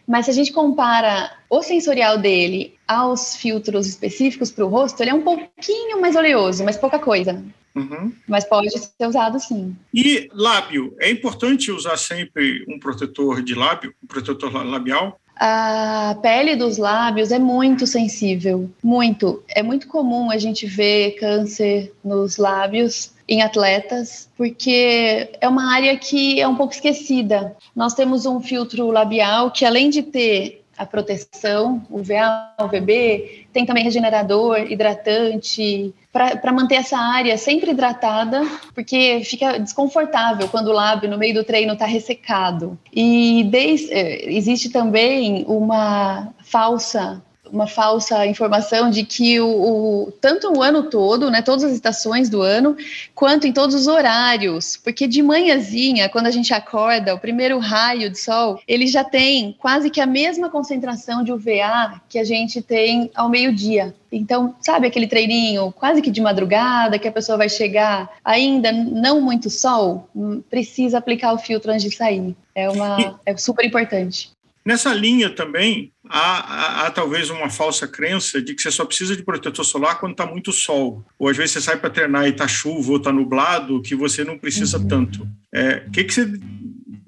mas 0.07 0.25
se 0.25 0.32
a 0.32 0.34
gente 0.36 0.53
compara 0.53 1.32
o 1.49 1.63
sensorial 1.63 2.19
dele 2.19 2.75
aos 2.88 3.36
filtros 3.36 3.88
específicos 3.88 4.51
para 4.51 4.63
o 4.63 4.69
rosto, 4.69 5.01
ele 5.01 5.09
é 5.09 5.13
um 5.15 5.23
pouquinho 5.23 5.99
mais 5.99 6.15
oleoso, 6.15 6.63
mas 6.63 6.78
pouca 6.78 6.99
coisa. 6.99 7.43
Uhum. 7.75 8.13
Mas 8.28 8.45
pode 8.45 8.69
ser 8.69 9.07
usado 9.07 9.39
sim. 9.39 9.75
E 9.91 10.30
lábio? 10.32 10.95
É 10.99 11.09
importante 11.09 11.71
usar 11.71 11.97
sempre 11.97 12.63
um 12.67 12.78
protetor 12.78 13.41
de 13.41 13.55
lábio, 13.55 13.95
um 14.03 14.05
protetor 14.05 14.53
labial? 14.63 15.19
A 15.36 16.17
pele 16.21 16.55
dos 16.55 16.78
lábios 16.78 17.32
é 17.32 17.39
muito 17.39 17.88
sensível, 17.88 18.69
muito. 18.84 19.43
É 19.49 19.63
muito 19.63 19.88
comum 19.88 20.30
a 20.30 20.38
gente 20.38 20.67
ver 20.67 21.15
câncer 21.15 21.91
nos 22.03 22.38
lábios 22.38 23.16
em 23.28 23.41
atletas, 23.41 24.30
porque 24.38 25.30
é 25.41 25.47
uma 25.47 25.73
área 25.73 25.97
que 25.97 26.39
é 26.39 26.47
um 26.47 26.55
pouco 26.55 26.73
esquecida. 26.73 27.55
Nós 27.75 27.93
temos 27.93 28.25
um 28.25 28.39
filtro 28.39 28.89
labial 28.89 29.51
que, 29.51 29.65
além 29.65 29.89
de 29.89 30.01
ter 30.03 30.63
a 30.78 30.86
proteção, 30.86 31.82
UVA, 31.89 32.53
UVB, 32.61 33.47
tem 33.51 33.65
também 33.65 33.84
regenerador, 33.84 34.59
hidratante, 34.71 35.93
para 36.13 36.53
manter 36.53 36.75
essa 36.75 36.97
área 36.97 37.38
sempre 37.38 37.71
hidratada, 37.71 38.43
porque 38.75 39.21
fica 39.23 39.59
desconfortável 39.59 40.47
quando 40.47 40.67
o 40.67 40.73
lábio 40.73 41.09
no 41.09 41.17
meio 41.17 41.34
do 41.34 41.43
treino 41.43 41.73
está 41.73 41.86
ressecado. 41.86 42.78
E 42.93 43.43
desde, 43.49 43.91
eh, 43.91 44.32
existe 44.32 44.69
também 44.69 45.43
uma 45.47 46.32
falsa 46.43 47.21
uma 47.51 47.67
falsa 47.67 48.25
informação 48.25 48.89
de 48.89 49.03
que 49.03 49.39
o, 49.39 49.47
o, 49.47 50.11
tanto 50.21 50.51
o 50.51 50.61
ano 50.61 50.83
todo, 50.83 51.29
né, 51.29 51.41
todas 51.41 51.63
as 51.63 51.73
estações 51.73 52.29
do 52.29 52.41
ano, 52.41 52.75
quanto 53.13 53.47
em 53.47 53.53
todos 53.53 53.75
os 53.75 53.87
horários, 53.87 54.77
porque 54.83 55.07
de 55.07 55.21
manhãzinha, 55.21 56.09
quando 56.09 56.27
a 56.27 56.31
gente 56.31 56.53
acorda, 56.53 57.13
o 57.13 57.19
primeiro 57.19 57.59
raio 57.59 58.09
de 58.09 58.19
sol, 58.19 58.59
ele 58.67 58.87
já 58.87 59.03
tem 59.03 59.55
quase 59.59 59.89
que 59.89 60.01
a 60.01 60.05
mesma 60.05 60.49
concentração 60.49 61.23
de 61.23 61.31
UVA 61.31 62.01
que 62.07 62.19
a 62.19 62.23
gente 62.23 62.61
tem 62.61 63.11
ao 63.15 63.29
meio-dia. 63.29 63.93
Então, 64.11 64.55
sabe 64.61 64.87
aquele 64.87 65.07
treininho 65.07 65.71
quase 65.71 66.01
que 66.01 66.09
de 66.09 66.21
madrugada, 66.21 66.97
que 66.97 67.07
a 67.07 67.11
pessoa 67.11 67.37
vai 67.37 67.49
chegar 67.49 68.09
ainda 68.23 68.71
não 68.71 69.21
muito 69.21 69.49
sol, 69.49 70.09
hum, 70.15 70.41
precisa 70.49 70.97
aplicar 70.97 71.33
o 71.33 71.37
filtro 71.37 71.71
antes 71.71 71.83
de 71.83 71.95
sair. 71.95 72.35
É 72.55 72.69
uma 72.69 73.19
é 73.25 73.35
super 73.37 73.65
importante. 73.65 74.31
Nessa 74.67 74.93
linha 74.93 75.29
também, 75.29 75.93
há, 76.10 76.39
há, 76.39 76.88
há, 76.88 76.91
talvez 76.91 77.30
uma 77.30 77.49
falsa 77.49 77.88
crença 77.88 78.41
de 78.41 78.53
que 78.53 78.62
você 78.62 78.72
só 78.72 78.86
precisa 78.86 79.16
de 79.16 79.24
protetor 79.24 79.66
solar 79.66 79.99
quando 79.99 80.14
está 80.14 80.26
muito 80.26 80.51
sol. 80.51 81.05
Ou 81.18 81.30
às 81.30 81.38
vezes 81.38 81.53
você 81.53 81.62
sai 81.62 81.78
para 81.78 81.89
treinar 81.89 82.26
e 82.26 82.30
está 82.30 82.47
chuva 82.47 82.91
ou 82.91 82.97
está 82.97 83.12
nublado, 83.12 83.82
que 83.82 83.95
você 83.95 84.24
não 84.24 84.38
precisa 84.38 84.78
uhum. 84.78 84.88
tanto. 84.88 85.24
O 85.24 85.28
é, 85.53 85.86
que, 85.91 86.03
que 86.03 86.14
você 86.14 86.26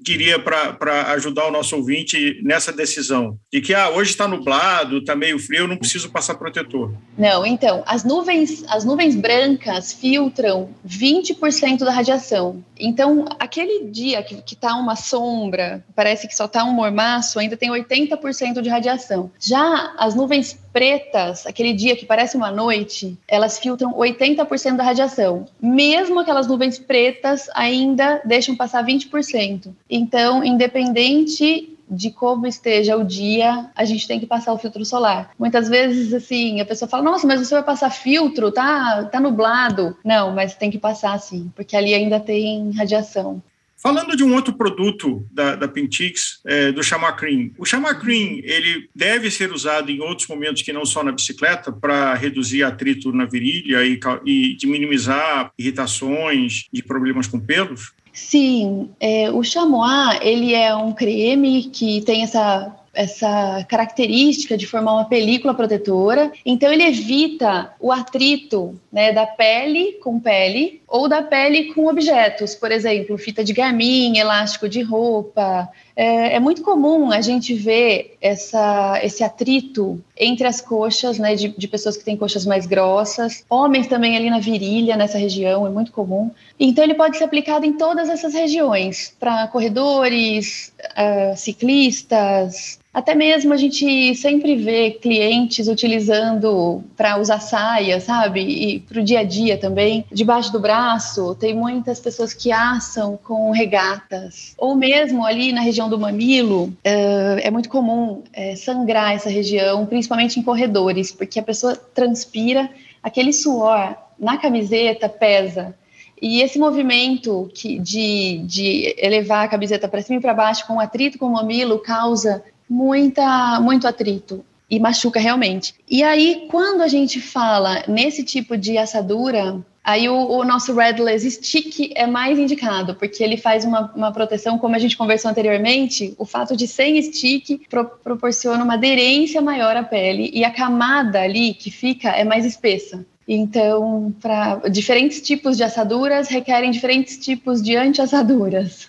diria 0.01 0.39
para 0.39 1.11
ajudar 1.13 1.47
o 1.47 1.51
nosso 1.51 1.75
ouvinte 1.75 2.39
nessa 2.43 2.71
decisão? 2.71 3.37
De 3.51 3.61
que 3.61 3.73
ah, 3.73 3.89
hoje 3.89 4.11
está 4.11 4.27
nublado, 4.27 4.99
está 4.99 5.15
meio 5.15 5.39
frio, 5.39 5.67
não 5.67 5.77
preciso 5.77 6.09
passar 6.09 6.35
protetor. 6.35 6.93
Não, 7.17 7.45
então, 7.45 7.83
as 7.85 8.03
nuvens, 8.03 8.63
as 8.67 8.85
nuvens 8.85 9.15
brancas 9.15 9.93
filtram 9.93 10.69
20% 10.87 11.79
da 11.79 11.91
radiação. 11.91 12.63
Então, 12.79 13.25
aquele 13.39 13.85
dia 13.85 14.23
que 14.23 14.41
está 14.53 14.75
uma 14.75 14.95
sombra, 14.95 15.83
parece 15.95 16.27
que 16.27 16.35
só 16.35 16.45
está 16.45 16.63
um 16.63 16.73
mormaço, 16.73 17.39
ainda 17.39 17.57
tem 17.57 17.69
80% 17.69 18.61
de 18.61 18.69
radiação. 18.69 19.31
Já 19.39 19.93
as 19.97 20.15
nuvens 20.15 20.57
pretas, 20.71 21.45
aquele 21.45 21.73
dia 21.73 21.95
que 21.95 22.05
parece 22.05 22.37
uma 22.37 22.51
noite, 22.51 23.17
elas 23.27 23.59
filtram 23.59 23.93
80% 23.93 24.75
da 24.75 24.83
radiação. 24.83 25.45
Mesmo 25.61 26.19
aquelas 26.19 26.47
nuvens 26.47 26.77
pretas 26.77 27.49
ainda 27.53 28.21
deixam 28.25 28.55
passar 28.55 28.85
20%. 28.85 29.71
Então, 29.89 30.43
independente 30.43 31.75
de 31.89 32.11
como 32.11 32.45
esteja 32.45 32.95
o 32.95 33.03
dia, 33.03 33.71
a 33.75 33.83
gente 33.83 34.07
tem 34.07 34.19
que 34.19 34.27
passar 34.27 34.53
o 34.53 34.57
filtro 34.57 34.85
solar. 34.85 35.31
Muitas 35.39 35.67
vezes, 35.67 36.13
assim, 36.13 36.61
a 36.61 36.65
pessoa 36.65 36.87
fala: 36.87 37.03
Nossa, 37.03 37.25
mas 37.25 37.39
você 37.39 37.55
vai 37.55 37.63
passar 37.63 37.89
filtro? 37.89 38.51
Tá, 38.51 39.05
tá 39.05 39.19
nublado. 39.19 39.97
Não, 40.03 40.31
mas 40.31 40.53
tem 40.53 40.69
que 40.69 40.77
passar 40.77 41.19
sim, 41.19 41.51
porque 41.55 41.75
ali 41.75 41.93
ainda 41.93 42.19
tem 42.19 42.71
radiação. 42.71 43.41
Falando 43.81 44.15
de 44.15 44.23
um 44.23 44.33
outro 44.33 44.53
produto 44.53 45.25
da, 45.31 45.55
da 45.55 45.67
Pintix, 45.67 46.41
é, 46.45 46.71
do 46.71 46.83
Chamacrim. 46.83 47.53
O 47.57 47.65
Chamacrim, 47.65 48.41
ele 48.43 48.89
deve 48.93 49.31
ser 49.31 49.53
usado 49.53 49.89
em 49.89 50.01
outros 50.01 50.27
momentos 50.27 50.61
que 50.61 50.73
não 50.73 50.85
só 50.85 51.01
na 51.01 51.13
bicicleta, 51.13 51.71
para 51.71 52.13
reduzir 52.13 52.63
atrito 52.63 53.13
na 53.13 53.25
virilha 53.25 53.85
e, 53.85 53.97
e 54.25 54.67
minimizar 54.67 55.51
irritações 55.57 56.65
e 56.73 56.83
problemas 56.83 57.25
com 57.25 57.39
pelos? 57.39 57.93
Sim, 58.11 58.89
é, 58.99 59.31
o 59.31 59.41
chamois, 59.43 60.19
ele 60.21 60.53
é 60.53 60.75
um 60.75 60.91
creme 60.91 61.69
que 61.71 62.01
tem 62.01 62.23
essa 62.23 62.75
essa 62.93 63.65
característica 63.69 64.57
de 64.57 64.65
formar 64.65 64.93
uma 64.93 65.05
película 65.05 65.53
protetora. 65.53 66.31
Então 66.45 66.71
ele 66.71 66.83
evita 66.83 67.73
o 67.79 67.91
atrito 67.91 68.79
né, 68.91 69.11
da 69.11 69.25
pele 69.25 69.93
com 70.03 70.19
pele 70.19 70.81
ou 70.87 71.07
da 71.07 71.21
pele 71.21 71.73
com 71.73 71.87
objetos, 71.87 72.55
por 72.55 72.71
exemplo, 72.71 73.17
fita 73.17 73.43
de 73.43 73.53
garmin, 73.53 74.17
elástico 74.17 74.67
de 74.67 74.81
roupa. 74.81 75.69
É, 76.01 76.35
é 76.35 76.39
muito 76.39 76.61
comum 76.61 77.11
a 77.11 77.19
gente 77.19 77.53
ver 77.53 78.15
essa, 78.21 79.01
esse 79.03 79.21
atrito 79.21 80.01
entre 80.17 80.47
as 80.47 80.61
coxas, 80.61 81.19
né, 81.19 81.35
de, 81.35 81.49
de, 81.49 81.67
pessoas 81.67 81.97
que 81.97 82.05
têm 82.05 82.15
coxas 82.15 82.45
mais 82.45 82.65
grossas, 82.65 83.43
homens 83.49 83.85
também 83.85 84.15
ali 84.15 84.29
na 84.29 84.39
virilha, 84.39 84.95
nessa 84.95 85.17
região, 85.17 85.67
é 85.67 85.69
muito 85.69 85.91
comum. 85.91 86.31
Então, 86.57 86.85
ele 86.85 86.93
pode 86.93 87.17
ser 87.17 87.25
aplicado 87.25 87.65
em 87.65 87.73
todas 87.73 88.07
essas 88.07 88.33
regiões, 88.33 89.13
para 89.19 89.49
corredores, 89.49 90.71
uh, 90.91 91.35
ciclistas, 91.35 92.79
Até 92.91 93.13
mesmo 93.13 93.53
a 93.53 93.57
gente 93.57 94.15
sempre 94.15 94.55
vê 94.55 94.91
clientes 94.91 95.67
utilizando 95.67 96.83
para 96.97 97.19
usar 97.19 97.39
saia, 97.39 97.99
sabe? 97.99 98.41
E 98.41 98.79
para 98.79 98.99
o 98.99 99.03
dia 99.03 99.19
a 99.19 99.23
dia 99.23 99.57
também. 99.57 100.03
Debaixo 100.11 100.51
do 100.51 100.59
braço, 100.59 101.35
tem 101.35 101.53
muitas 101.53 101.99
pessoas 101.99 102.33
que 102.33 102.51
assam 102.51 103.17
com 103.23 103.51
regatas. 103.51 104.55
Ou 104.57 104.75
mesmo 104.75 105.23
ali 105.23 105.51
na 105.51 105.61
região 105.61 105.87
do 105.87 105.99
mamilo, 105.99 106.73
é, 106.83 107.47
é 107.47 107.51
muito 107.51 107.69
comum 107.69 108.23
é, 108.33 108.55
sangrar 108.55 109.13
essa 109.13 109.29
região, 109.29 109.85
principalmente 109.85 110.39
em 110.39 110.43
corredores, 110.43 111.11
porque 111.11 111.39
a 111.39 111.43
pessoa 111.43 111.75
transpira, 111.75 112.69
aquele 113.03 113.31
suor 113.31 113.95
na 114.19 114.37
camiseta 114.37 115.07
pesa. 115.07 115.75
E 116.21 116.41
esse 116.41 116.59
movimento 116.59 117.49
que, 117.53 117.79
de, 117.79 118.39
de 118.39 118.95
elevar 118.97 119.45
a 119.45 119.47
camiseta 119.47 119.87
para 119.87 120.01
cima 120.01 120.17
e 120.17 120.21
para 120.21 120.33
baixo 120.33 120.67
com 120.67 120.79
atrito 120.79 121.17
com 121.17 121.27
o 121.27 121.33
mamilo 121.33 121.79
causa 121.79 122.43
muita, 122.69 123.59
muito 123.59 123.87
atrito 123.87 124.45
e 124.69 124.79
machuca 124.79 125.19
realmente. 125.19 125.73
E 125.89 126.03
aí, 126.03 126.45
quando 126.49 126.81
a 126.81 126.87
gente 126.87 127.19
fala 127.19 127.83
nesse 127.87 128.23
tipo 128.23 128.55
de 128.55 128.77
assadura, 128.77 129.59
aí 129.83 130.07
o, 130.07 130.13
o 130.13 130.43
nosso 130.43 130.75
Redless 130.75 131.29
Stick 131.31 131.91
é 131.95 132.05
mais 132.05 132.37
indicado, 132.37 132.93
porque 132.93 133.23
ele 133.23 133.35
faz 133.35 133.65
uma, 133.65 133.91
uma, 133.95 134.11
proteção, 134.11 134.59
como 134.59 134.75
a 134.75 134.79
gente 134.79 134.95
conversou 134.95 135.31
anteriormente, 135.31 136.13
o 136.19 136.25
fato 136.25 136.55
de 136.55 136.67
sem 136.67 137.01
stick 137.01 137.67
pro, 137.67 137.85
proporciona 137.85 138.63
uma 138.63 138.75
aderência 138.75 139.41
maior 139.41 139.75
à 139.75 139.83
pele 139.83 140.29
e 140.31 140.45
a 140.45 140.51
camada 140.51 141.19
ali 141.21 141.55
que 141.55 141.71
fica 141.71 142.09
é 142.09 142.23
mais 142.23 142.45
espessa. 142.45 143.03
Então, 143.27 144.13
para 144.19 144.55
diferentes 144.69 145.21
tipos 145.21 145.55
de 145.55 145.63
assaduras 145.63 146.27
requerem 146.29 146.71
diferentes 146.71 147.17
tipos 147.17 147.61
de 147.61 147.75
anti-assaduras. 147.75 148.87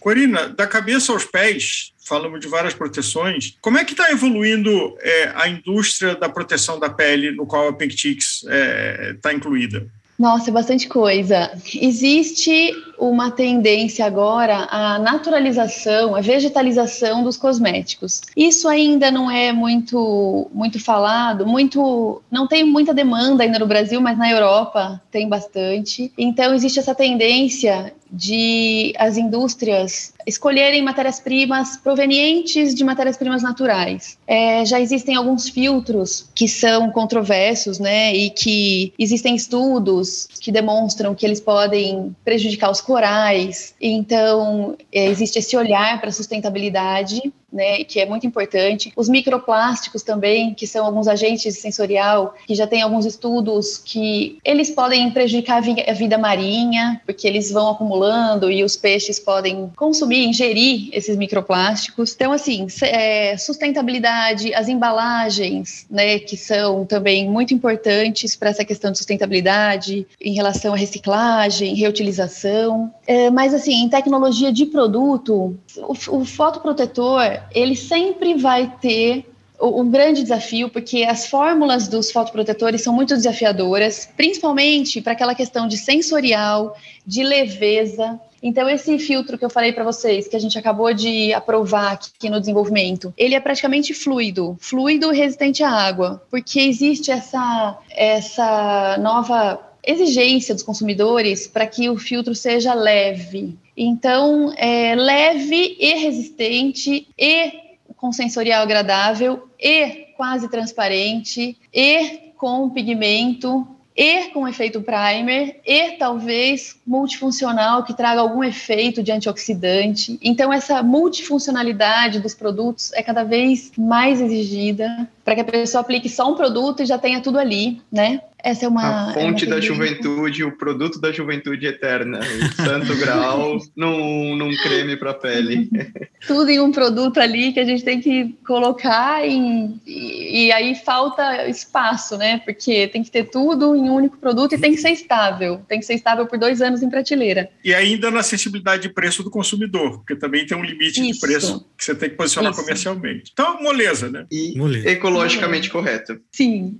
Corina, 0.00 0.48
da 0.48 0.66
cabeça 0.66 1.12
aos 1.12 1.24
pés, 1.24 1.92
falamos 2.10 2.40
de 2.40 2.48
várias 2.48 2.74
proteções. 2.74 3.56
Como 3.60 3.78
é 3.78 3.84
que 3.84 3.92
está 3.92 4.10
evoluindo 4.10 4.96
é, 4.98 5.32
a 5.36 5.48
indústria 5.48 6.16
da 6.16 6.28
proteção 6.28 6.80
da 6.80 6.90
pele, 6.90 7.30
no 7.30 7.46
qual 7.46 7.68
a 7.68 7.72
Pink 7.72 7.96
Chicks 7.96 8.42
está 8.42 8.50
é, 8.52 9.14
tá 9.22 9.32
incluída? 9.32 9.86
Nossa, 10.18 10.50
é 10.50 10.52
bastante 10.52 10.88
coisa. 10.88 11.50
Existe 11.72 12.74
uma 13.00 13.30
tendência 13.30 14.04
agora 14.04 14.68
à 14.70 14.98
naturalização, 14.98 16.14
à 16.14 16.20
vegetalização 16.20 17.24
dos 17.24 17.36
cosméticos. 17.36 18.20
Isso 18.36 18.68
ainda 18.68 19.10
não 19.10 19.30
é 19.30 19.52
muito 19.52 20.48
muito 20.52 20.78
falado, 20.78 21.46
muito 21.46 22.22
não 22.30 22.46
tem 22.46 22.62
muita 22.64 22.92
demanda 22.92 23.42
ainda 23.42 23.58
no 23.58 23.66
Brasil, 23.66 24.00
mas 24.00 24.18
na 24.18 24.30
Europa 24.30 25.00
tem 25.10 25.28
bastante. 25.28 26.12
Então 26.18 26.52
existe 26.54 26.78
essa 26.78 26.94
tendência 26.94 27.92
de 28.12 28.92
as 28.98 29.16
indústrias 29.16 30.12
escolherem 30.26 30.82
matérias-primas 30.82 31.76
provenientes 31.76 32.74
de 32.74 32.84
matérias-primas 32.84 33.42
naturais. 33.42 34.18
É, 34.26 34.64
já 34.64 34.80
existem 34.80 35.14
alguns 35.14 35.48
filtros 35.48 36.28
que 36.34 36.48
são 36.48 36.90
controversos, 36.90 37.78
né, 37.78 38.14
e 38.14 38.30
que 38.30 38.92
existem 38.98 39.34
estudos 39.34 40.28
que 40.40 40.50
demonstram 40.50 41.14
que 41.14 41.24
eles 41.24 41.40
podem 41.40 42.14
prejudicar 42.24 42.70
os 42.70 42.80
corais. 42.90 43.72
Então, 43.80 44.76
é, 44.92 45.06
existe 45.06 45.38
esse 45.38 45.56
olhar 45.56 46.00
para 46.00 46.08
a 46.08 46.12
sustentabilidade 46.12 47.32
né, 47.52 47.84
que 47.84 48.00
é 48.00 48.06
muito 48.06 48.26
importante. 48.26 48.92
Os 48.96 49.08
microplásticos 49.08 50.02
também, 50.02 50.54
que 50.54 50.66
são 50.66 50.84
alguns 50.86 51.08
agentes 51.08 51.58
sensorial, 51.58 52.34
que 52.46 52.54
já 52.54 52.66
tem 52.66 52.82
alguns 52.82 53.06
estudos 53.06 53.78
que 53.78 54.38
eles 54.44 54.70
podem 54.70 55.10
prejudicar 55.10 55.58
a 55.58 55.92
vida 55.92 56.18
marinha, 56.18 57.00
porque 57.04 57.26
eles 57.26 57.50
vão 57.50 57.70
acumulando 57.70 58.50
e 58.50 58.62
os 58.62 58.76
peixes 58.76 59.18
podem 59.18 59.70
consumir, 59.76 60.26
ingerir 60.26 60.88
esses 60.92 61.16
microplásticos. 61.16 62.14
Então, 62.14 62.32
assim, 62.32 62.66
é, 62.82 63.36
sustentabilidade, 63.36 64.54
as 64.54 64.68
embalagens, 64.68 65.86
né, 65.90 66.18
que 66.18 66.36
são 66.36 66.84
também 66.84 67.28
muito 67.28 67.52
importantes 67.52 68.36
para 68.36 68.50
essa 68.50 68.64
questão 68.64 68.90
de 68.90 68.98
sustentabilidade 68.98 70.06
em 70.20 70.34
relação 70.34 70.74
à 70.74 70.76
reciclagem, 70.76 71.74
reutilização. 71.74 72.92
É, 73.06 73.30
mas, 73.30 73.54
assim, 73.54 73.74
em 73.82 73.88
tecnologia 73.88 74.52
de 74.52 74.66
produto, 74.66 75.56
o, 75.76 75.92
o 75.92 76.24
fotoprotetor 76.24 77.39
ele 77.52 77.76
sempre 77.76 78.34
vai 78.34 78.72
ter 78.80 79.26
um 79.60 79.90
grande 79.90 80.22
desafio, 80.22 80.70
porque 80.70 81.04
as 81.04 81.26
fórmulas 81.26 81.86
dos 81.86 82.10
fotoprotetores 82.10 82.80
são 82.80 82.94
muito 82.94 83.14
desafiadoras, 83.14 84.08
principalmente 84.16 85.00
para 85.02 85.12
aquela 85.12 85.34
questão 85.34 85.68
de 85.68 85.76
sensorial, 85.76 86.76
de 87.06 87.22
leveza. 87.22 88.18
Então, 88.42 88.68
esse 88.70 88.98
filtro 88.98 89.36
que 89.36 89.44
eu 89.44 89.50
falei 89.50 89.72
para 89.72 89.84
vocês, 89.84 90.26
que 90.26 90.36
a 90.36 90.40
gente 90.40 90.58
acabou 90.58 90.94
de 90.94 91.32
aprovar 91.34 91.92
aqui 91.92 92.30
no 92.30 92.40
desenvolvimento, 92.40 93.12
ele 93.18 93.34
é 93.34 93.40
praticamente 93.40 93.92
fluido, 93.92 94.56
fluido 94.60 95.10
resistente 95.10 95.62
à 95.62 95.70
água, 95.70 96.22
porque 96.30 96.60
existe 96.60 97.10
essa, 97.10 97.78
essa 97.90 98.96
nova 98.98 99.69
exigência 99.84 100.54
dos 100.54 100.62
consumidores 100.62 101.46
para 101.46 101.66
que 101.66 101.88
o 101.88 101.96
filtro 101.96 102.34
seja 102.34 102.74
leve. 102.74 103.56
Então, 103.76 104.52
é 104.56 104.94
leve 104.94 105.76
e 105.78 105.94
resistente 105.94 107.08
e 107.18 107.52
com 107.96 108.12
sensorial 108.12 108.62
agradável 108.62 109.48
e 109.58 110.06
quase 110.16 110.48
transparente 110.48 111.56
e 111.72 112.32
com 112.36 112.70
pigmento 112.70 113.66
e 113.96 114.28
com 114.30 114.48
efeito 114.48 114.80
primer 114.80 115.60
e 115.66 115.90
talvez 115.98 116.76
multifuncional 116.86 117.84
que 117.84 117.92
traga 117.92 118.22
algum 118.22 118.42
efeito 118.42 119.02
de 119.02 119.12
antioxidante. 119.12 120.18
Então 120.22 120.50
essa 120.50 120.82
multifuncionalidade 120.82 122.20
dos 122.20 122.34
produtos 122.34 122.92
é 122.94 123.02
cada 123.02 123.24
vez 123.24 123.72
mais 123.76 124.20
exigida 124.20 125.06
para 125.30 125.36
que 125.36 125.40
a 125.42 125.60
pessoa 125.60 125.80
aplique 125.80 126.08
só 126.08 126.28
um 126.28 126.34
produto 126.34 126.82
e 126.82 126.86
já 126.86 126.98
tenha 126.98 127.20
tudo 127.20 127.38
ali, 127.38 127.80
né? 127.92 128.20
Essa 128.42 128.66
é 128.66 128.68
uma. 128.68 129.10
A 129.10 129.14
fonte 129.14 129.44
é 129.44 129.48
uma 129.48 129.56
da 129.56 129.60
juventude, 129.60 130.44
o 130.44 130.56
produto 130.56 131.00
da 131.00 131.12
juventude 131.12 131.66
eterna. 131.66 132.20
O 132.20 132.62
santo 132.62 132.96
grau 132.96 133.58
num, 133.76 134.36
num 134.36 134.50
creme 134.56 134.96
para 134.96 135.14
pele. 135.14 135.68
Tudo 136.26 136.50
em 136.50 136.60
um 136.60 136.70
produto 136.70 137.18
ali 137.18 137.52
que 137.52 137.60
a 137.60 137.64
gente 137.64 137.82
tem 137.82 138.00
que 138.00 138.36
colocar 138.46 139.26
em, 139.26 139.80
e, 139.86 140.46
e, 140.46 140.52
aí 140.52 140.74
falta 140.74 141.48
espaço, 141.48 142.18
né? 142.18 142.42
Porque 142.44 142.88
tem 142.88 143.02
que 143.02 143.10
ter 143.10 143.24
tudo 143.24 143.74
em 143.74 143.88
um 143.88 143.94
único 143.94 144.18
produto 144.18 144.54
e 144.54 144.58
tem 144.58 144.74
que 144.74 144.80
ser 144.80 144.90
estável. 144.90 145.62
Tem 145.66 145.80
que 145.80 145.86
ser 145.86 145.94
estável 145.94 146.26
por 146.26 146.38
dois 146.38 146.60
anos 146.60 146.82
em 146.82 146.90
prateleira. 146.90 147.48
E 147.64 147.72
ainda 147.72 148.10
na 148.10 148.20
acessibilidade 148.20 148.82
de 148.82 148.90
preço 148.90 149.22
do 149.22 149.30
consumidor, 149.30 149.98
porque 149.98 150.14
também 150.14 150.44
tem 150.44 150.56
um 150.56 150.62
limite 150.62 151.00
Isso. 151.00 151.12
de 151.12 151.20
preço 151.20 151.66
que 151.76 151.84
você 151.84 151.94
tem 151.94 152.10
que 152.10 152.16
posicionar 152.16 152.52
Isso. 152.52 152.60
comercialmente. 152.60 153.30
Então, 153.32 153.62
moleza, 153.62 154.10
né? 154.10 154.26
E 154.30 154.56
moleza. 154.58 154.90
Ecologicamente 155.20 155.70
correto. 155.70 156.20
Sim. 156.32 156.78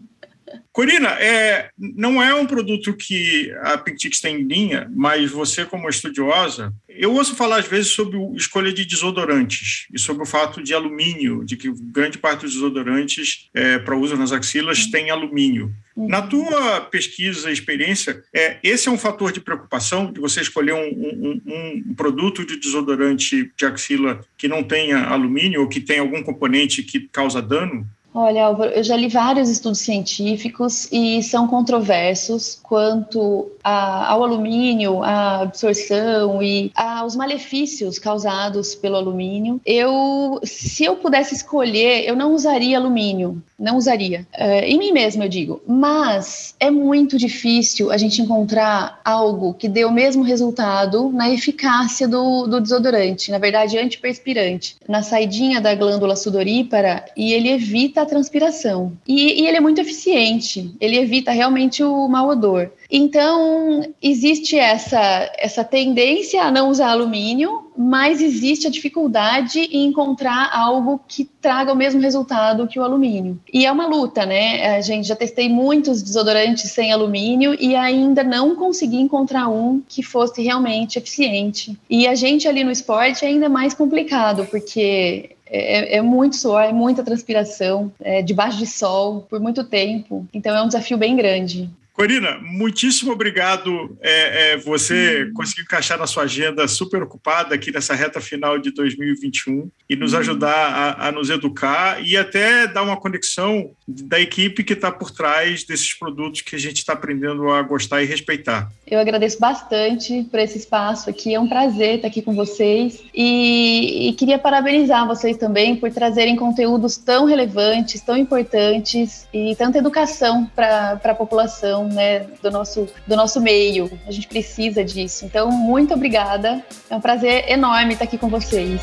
Corina, 0.72 1.08
é, 1.20 1.70
não 1.78 2.22
é 2.22 2.34
um 2.34 2.46
produto 2.46 2.94
que 2.94 3.52
a 3.62 3.78
Pintix 3.78 4.20
tem 4.20 4.40
em 4.40 4.42
linha, 4.42 4.90
mas 4.94 5.30
você, 5.30 5.64
como 5.64 5.88
estudiosa, 5.88 6.72
eu 6.88 7.12
ouço 7.12 7.34
falar 7.34 7.58
às 7.58 7.66
vezes 7.66 7.88
sobre 7.88 8.16
a 8.16 8.36
escolha 8.36 8.72
de 8.72 8.84
desodorantes 8.84 9.86
e 9.92 9.98
sobre 9.98 10.22
o 10.22 10.26
fato 10.26 10.62
de 10.62 10.74
alumínio, 10.74 11.44
de 11.44 11.56
que 11.56 11.72
grande 11.92 12.18
parte 12.18 12.42
dos 12.42 12.54
desodorantes 12.54 13.48
é, 13.54 13.78
para 13.78 13.96
uso 13.96 14.16
nas 14.16 14.32
axilas 14.32 14.84
uhum. 14.84 14.90
tem 14.90 15.10
alumínio. 15.10 15.74
Uhum. 15.96 16.08
Na 16.08 16.22
tua 16.22 16.80
pesquisa 16.82 17.50
e 17.50 17.52
experiência, 17.52 18.22
é, 18.34 18.58
esse 18.62 18.88
é 18.88 18.92
um 18.92 18.98
fator 18.98 19.32
de 19.32 19.40
preocupação 19.40 20.12
de 20.12 20.20
você 20.20 20.40
escolher 20.40 20.72
um, 20.72 20.88
um, 20.88 21.40
um, 21.46 21.94
produto 21.94 22.44
de 22.44 22.56
desodorante 22.56 23.52
de 23.56 23.66
axila 23.66 24.20
que 24.38 24.48
não 24.48 24.62
tenha 24.62 25.04
alumínio 25.04 25.62
ou 25.62 25.68
que 25.68 25.80
tenha 25.80 26.00
algum 26.00 26.22
componente 26.22 26.82
que 26.82 27.00
causa 27.00 27.42
dano? 27.42 27.86
Olha, 28.12 28.46
Álvaro, 28.46 28.72
eu 28.72 28.82
já 28.82 28.96
li 28.96 29.08
vários 29.08 29.48
estudos 29.48 29.78
científicos 29.78 30.88
e 30.90 31.22
são 31.22 31.46
controversos 31.46 32.58
quanto 32.60 33.48
a, 33.62 34.10
ao 34.10 34.24
alumínio, 34.24 35.02
à 35.02 35.42
absorção 35.42 36.42
e 36.42 36.72
aos 36.74 37.14
malefícios 37.14 38.00
causados 38.00 38.74
pelo 38.74 38.96
alumínio. 38.96 39.60
Eu, 39.64 40.40
se 40.42 40.84
eu 40.84 40.96
pudesse 40.96 41.34
escolher, 41.34 42.04
eu 42.04 42.16
não 42.16 42.34
usaria 42.34 42.78
alumínio, 42.78 43.40
não 43.60 43.76
usaria. 43.76 44.26
Uh, 44.34 44.64
em 44.64 44.78
mim 44.78 44.90
mesma, 44.90 45.26
eu 45.26 45.28
digo. 45.28 45.62
Mas 45.66 46.54
é 46.58 46.70
muito 46.70 47.18
difícil 47.18 47.92
a 47.92 47.98
gente 47.98 48.22
encontrar 48.22 49.00
algo 49.04 49.54
que 49.54 49.68
dê 49.68 49.84
o 49.84 49.92
mesmo 49.92 50.22
resultado 50.22 51.10
na 51.12 51.30
eficácia 51.30 52.08
do, 52.08 52.46
do 52.46 52.60
desodorante, 52.60 53.30
na 53.30 53.38
verdade, 53.38 53.78
antiperspirante, 53.78 54.76
na 54.88 55.02
saidinha 55.02 55.60
da 55.60 55.74
glândula 55.74 56.16
sudorípara 56.16 57.04
e 57.16 57.32
ele 57.32 57.50
evita 57.50 58.02
a 58.02 58.06
transpiração. 58.06 58.92
E, 59.06 59.42
e 59.42 59.46
ele 59.46 59.58
é 59.58 59.60
muito 59.60 59.80
eficiente, 59.80 60.74
ele 60.80 60.96
evita 60.96 61.30
realmente 61.30 61.82
o 61.84 62.08
mau 62.08 62.30
odor. 62.30 62.70
Então, 62.90 63.82
existe 64.02 64.58
essa, 64.58 65.30
essa 65.38 65.62
tendência 65.62 66.42
a 66.42 66.50
não 66.50 66.70
usar 66.70 66.90
alumínio, 66.90 67.59
mas 67.76 68.20
existe 68.20 68.66
a 68.66 68.70
dificuldade 68.70 69.60
em 69.60 69.86
encontrar 69.86 70.50
algo 70.52 71.00
que 71.06 71.24
traga 71.24 71.72
o 71.72 71.76
mesmo 71.76 72.00
resultado 72.00 72.66
que 72.66 72.78
o 72.78 72.82
alumínio. 72.82 73.38
E 73.52 73.66
é 73.66 73.72
uma 73.72 73.86
luta, 73.86 74.26
né? 74.26 74.76
A 74.76 74.80
gente 74.80 75.08
já 75.08 75.16
testei 75.16 75.48
muitos 75.48 76.02
desodorantes 76.02 76.70
sem 76.70 76.92
alumínio 76.92 77.56
e 77.58 77.74
ainda 77.74 78.22
não 78.22 78.54
consegui 78.54 79.00
encontrar 79.00 79.48
um 79.48 79.82
que 79.88 80.02
fosse 80.02 80.42
realmente 80.42 80.98
eficiente. 80.98 81.78
E 81.88 82.06
a 82.06 82.14
gente 82.14 82.46
ali 82.46 82.64
no 82.64 82.70
esporte 82.70 83.24
é 83.24 83.28
ainda 83.28 83.48
mais 83.48 83.74
complicado, 83.74 84.46
porque 84.46 85.36
é, 85.46 85.96
é 85.96 86.02
muito 86.02 86.36
suor, 86.36 86.62
é 86.62 86.72
muita 86.72 87.02
transpiração, 87.02 87.92
é, 88.00 88.22
debaixo 88.22 88.58
de 88.58 88.66
sol, 88.66 89.26
por 89.28 89.40
muito 89.40 89.64
tempo. 89.64 90.26
Então 90.32 90.54
é 90.54 90.62
um 90.62 90.68
desafio 90.68 90.96
bem 90.96 91.16
grande. 91.16 91.68
Corina, 92.00 92.38
muitíssimo 92.42 93.12
obrigado. 93.12 93.94
É, 94.00 94.52
é, 94.52 94.56
você 94.56 95.26
hum. 95.28 95.34
conseguiu 95.34 95.64
encaixar 95.64 95.98
na 95.98 96.06
sua 96.06 96.22
agenda 96.22 96.66
super 96.66 97.02
ocupada 97.02 97.54
aqui 97.54 97.70
nessa 97.70 97.94
reta 97.94 98.22
final 98.22 98.58
de 98.58 98.70
2021 98.70 99.70
e 99.86 99.94
nos 99.96 100.14
hum. 100.14 100.16
ajudar 100.16 100.48
a, 100.50 101.08
a, 101.08 101.12
nos 101.12 101.28
educar 101.28 102.02
e 102.02 102.16
até 102.16 102.66
dar 102.66 102.84
uma 102.84 102.96
conexão 102.96 103.72
da 103.86 104.18
equipe 104.18 104.64
que 104.64 104.72
está 104.72 104.90
por 104.90 105.10
trás 105.10 105.62
desses 105.64 105.92
produtos 105.92 106.40
que 106.40 106.56
a 106.56 106.58
gente 106.58 106.78
está 106.78 106.94
aprendendo 106.94 107.50
a 107.50 107.60
gostar 107.60 108.02
e 108.02 108.06
respeitar. 108.06 108.72
Eu 108.86 108.98
agradeço 108.98 109.38
bastante 109.38 110.26
por 110.30 110.40
esse 110.40 110.56
espaço 110.56 111.10
aqui. 111.10 111.34
É 111.34 111.38
um 111.38 111.48
prazer 111.48 111.96
estar 111.96 112.08
aqui 112.08 112.22
com 112.22 112.34
vocês 112.34 113.04
e, 113.14 114.08
e 114.08 114.12
queria 114.14 114.38
parabenizar 114.38 115.06
vocês 115.06 115.36
também 115.36 115.76
por 115.76 115.90
trazerem 115.92 116.34
conteúdos 116.34 116.96
tão 116.96 117.26
relevantes, 117.26 118.00
tão 118.00 118.16
importantes 118.16 119.28
e 119.34 119.54
tanta 119.56 119.76
educação 119.76 120.46
para 120.56 120.98
a 121.04 121.14
população 121.14 121.89
né, 121.92 122.26
do, 122.42 122.50
nosso, 122.50 122.88
do 123.06 123.16
nosso 123.16 123.40
meio. 123.40 123.90
A 124.06 124.10
gente 124.10 124.28
precisa 124.28 124.84
disso. 124.84 125.24
Então, 125.24 125.50
muito 125.50 125.94
obrigada. 125.94 126.64
É 126.88 126.96
um 126.96 127.00
prazer 127.00 127.48
enorme 127.48 127.92
estar 127.92 128.04
aqui 128.04 128.16
com 128.16 128.28
vocês. 128.28 128.80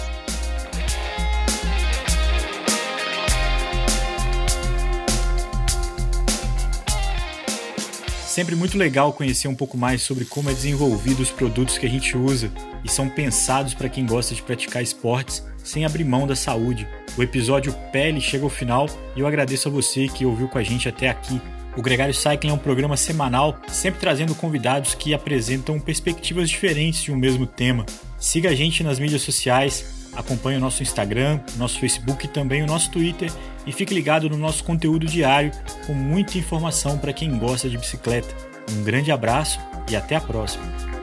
Sempre 8.37 8.55
muito 8.55 8.77
legal 8.77 9.13
conhecer 9.13 9.47
um 9.47 9.55
pouco 9.55 9.75
mais 9.75 10.03
sobre 10.03 10.23
como 10.23 10.51
é 10.51 10.53
desenvolvido 10.53 11.23
os 11.23 11.31
produtos 11.31 11.79
que 11.79 11.87
a 11.87 11.89
gente 11.89 12.15
usa 12.15 12.51
e 12.83 12.87
são 12.87 13.09
pensados 13.09 13.73
para 13.73 13.89
quem 13.89 14.05
gosta 14.05 14.35
de 14.35 14.43
praticar 14.43 14.83
esportes 14.83 15.43
sem 15.63 15.85
abrir 15.85 16.03
mão 16.03 16.27
da 16.27 16.35
saúde. 16.35 16.87
O 17.17 17.23
episódio 17.23 17.73
Pele 17.91 18.21
chega 18.21 18.43
ao 18.43 18.49
final 18.49 18.87
e 19.15 19.21
eu 19.21 19.27
agradeço 19.27 19.67
a 19.67 19.71
você 19.71 20.07
que 20.07 20.23
ouviu 20.23 20.47
com 20.47 20.59
a 20.59 20.63
gente 20.63 20.87
até 20.87 21.09
aqui. 21.09 21.41
O 21.77 21.81
Gregário 21.81 22.13
Cycling 22.13 22.49
é 22.49 22.53
um 22.53 22.57
programa 22.57 22.97
semanal, 22.97 23.55
sempre 23.67 23.99
trazendo 23.99 24.33
convidados 24.33 24.95
que 24.95 25.13
apresentam 25.13 25.79
perspectivas 25.79 26.49
diferentes 26.49 27.03
de 27.03 27.11
um 27.11 27.15
mesmo 27.15 27.45
tema. 27.45 27.85
Siga 28.17 28.49
a 28.49 28.55
gente 28.55 28.83
nas 28.83 28.97
mídias 28.97 29.21
sociais, 29.21 30.09
acompanhe 30.15 30.57
o 30.57 30.59
nosso 30.59 30.81
Instagram, 30.81 31.39
nosso 31.55 31.79
Facebook 31.79 32.25
e 32.25 32.29
também 32.29 32.63
o 32.63 32.65
nosso 32.65 32.89
Twitter 32.89 33.31
e 33.63 33.71
fique 33.71 33.93
ligado 33.93 34.27
no 34.27 34.37
nosso 34.37 34.63
conteúdo 34.63 35.05
diário 35.05 35.51
com 35.85 35.93
muita 35.93 36.39
informação 36.39 36.97
para 36.97 37.13
quem 37.13 37.37
gosta 37.37 37.69
de 37.69 37.77
bicicleta. 37.77 38.33
Um 38.71 38.83
grande 38.83 39.11
abraço 39.11 39.59
e 39.87 39.95
até 39.95 40.15
a 40.15 40.21
próxima! 40.21 40.96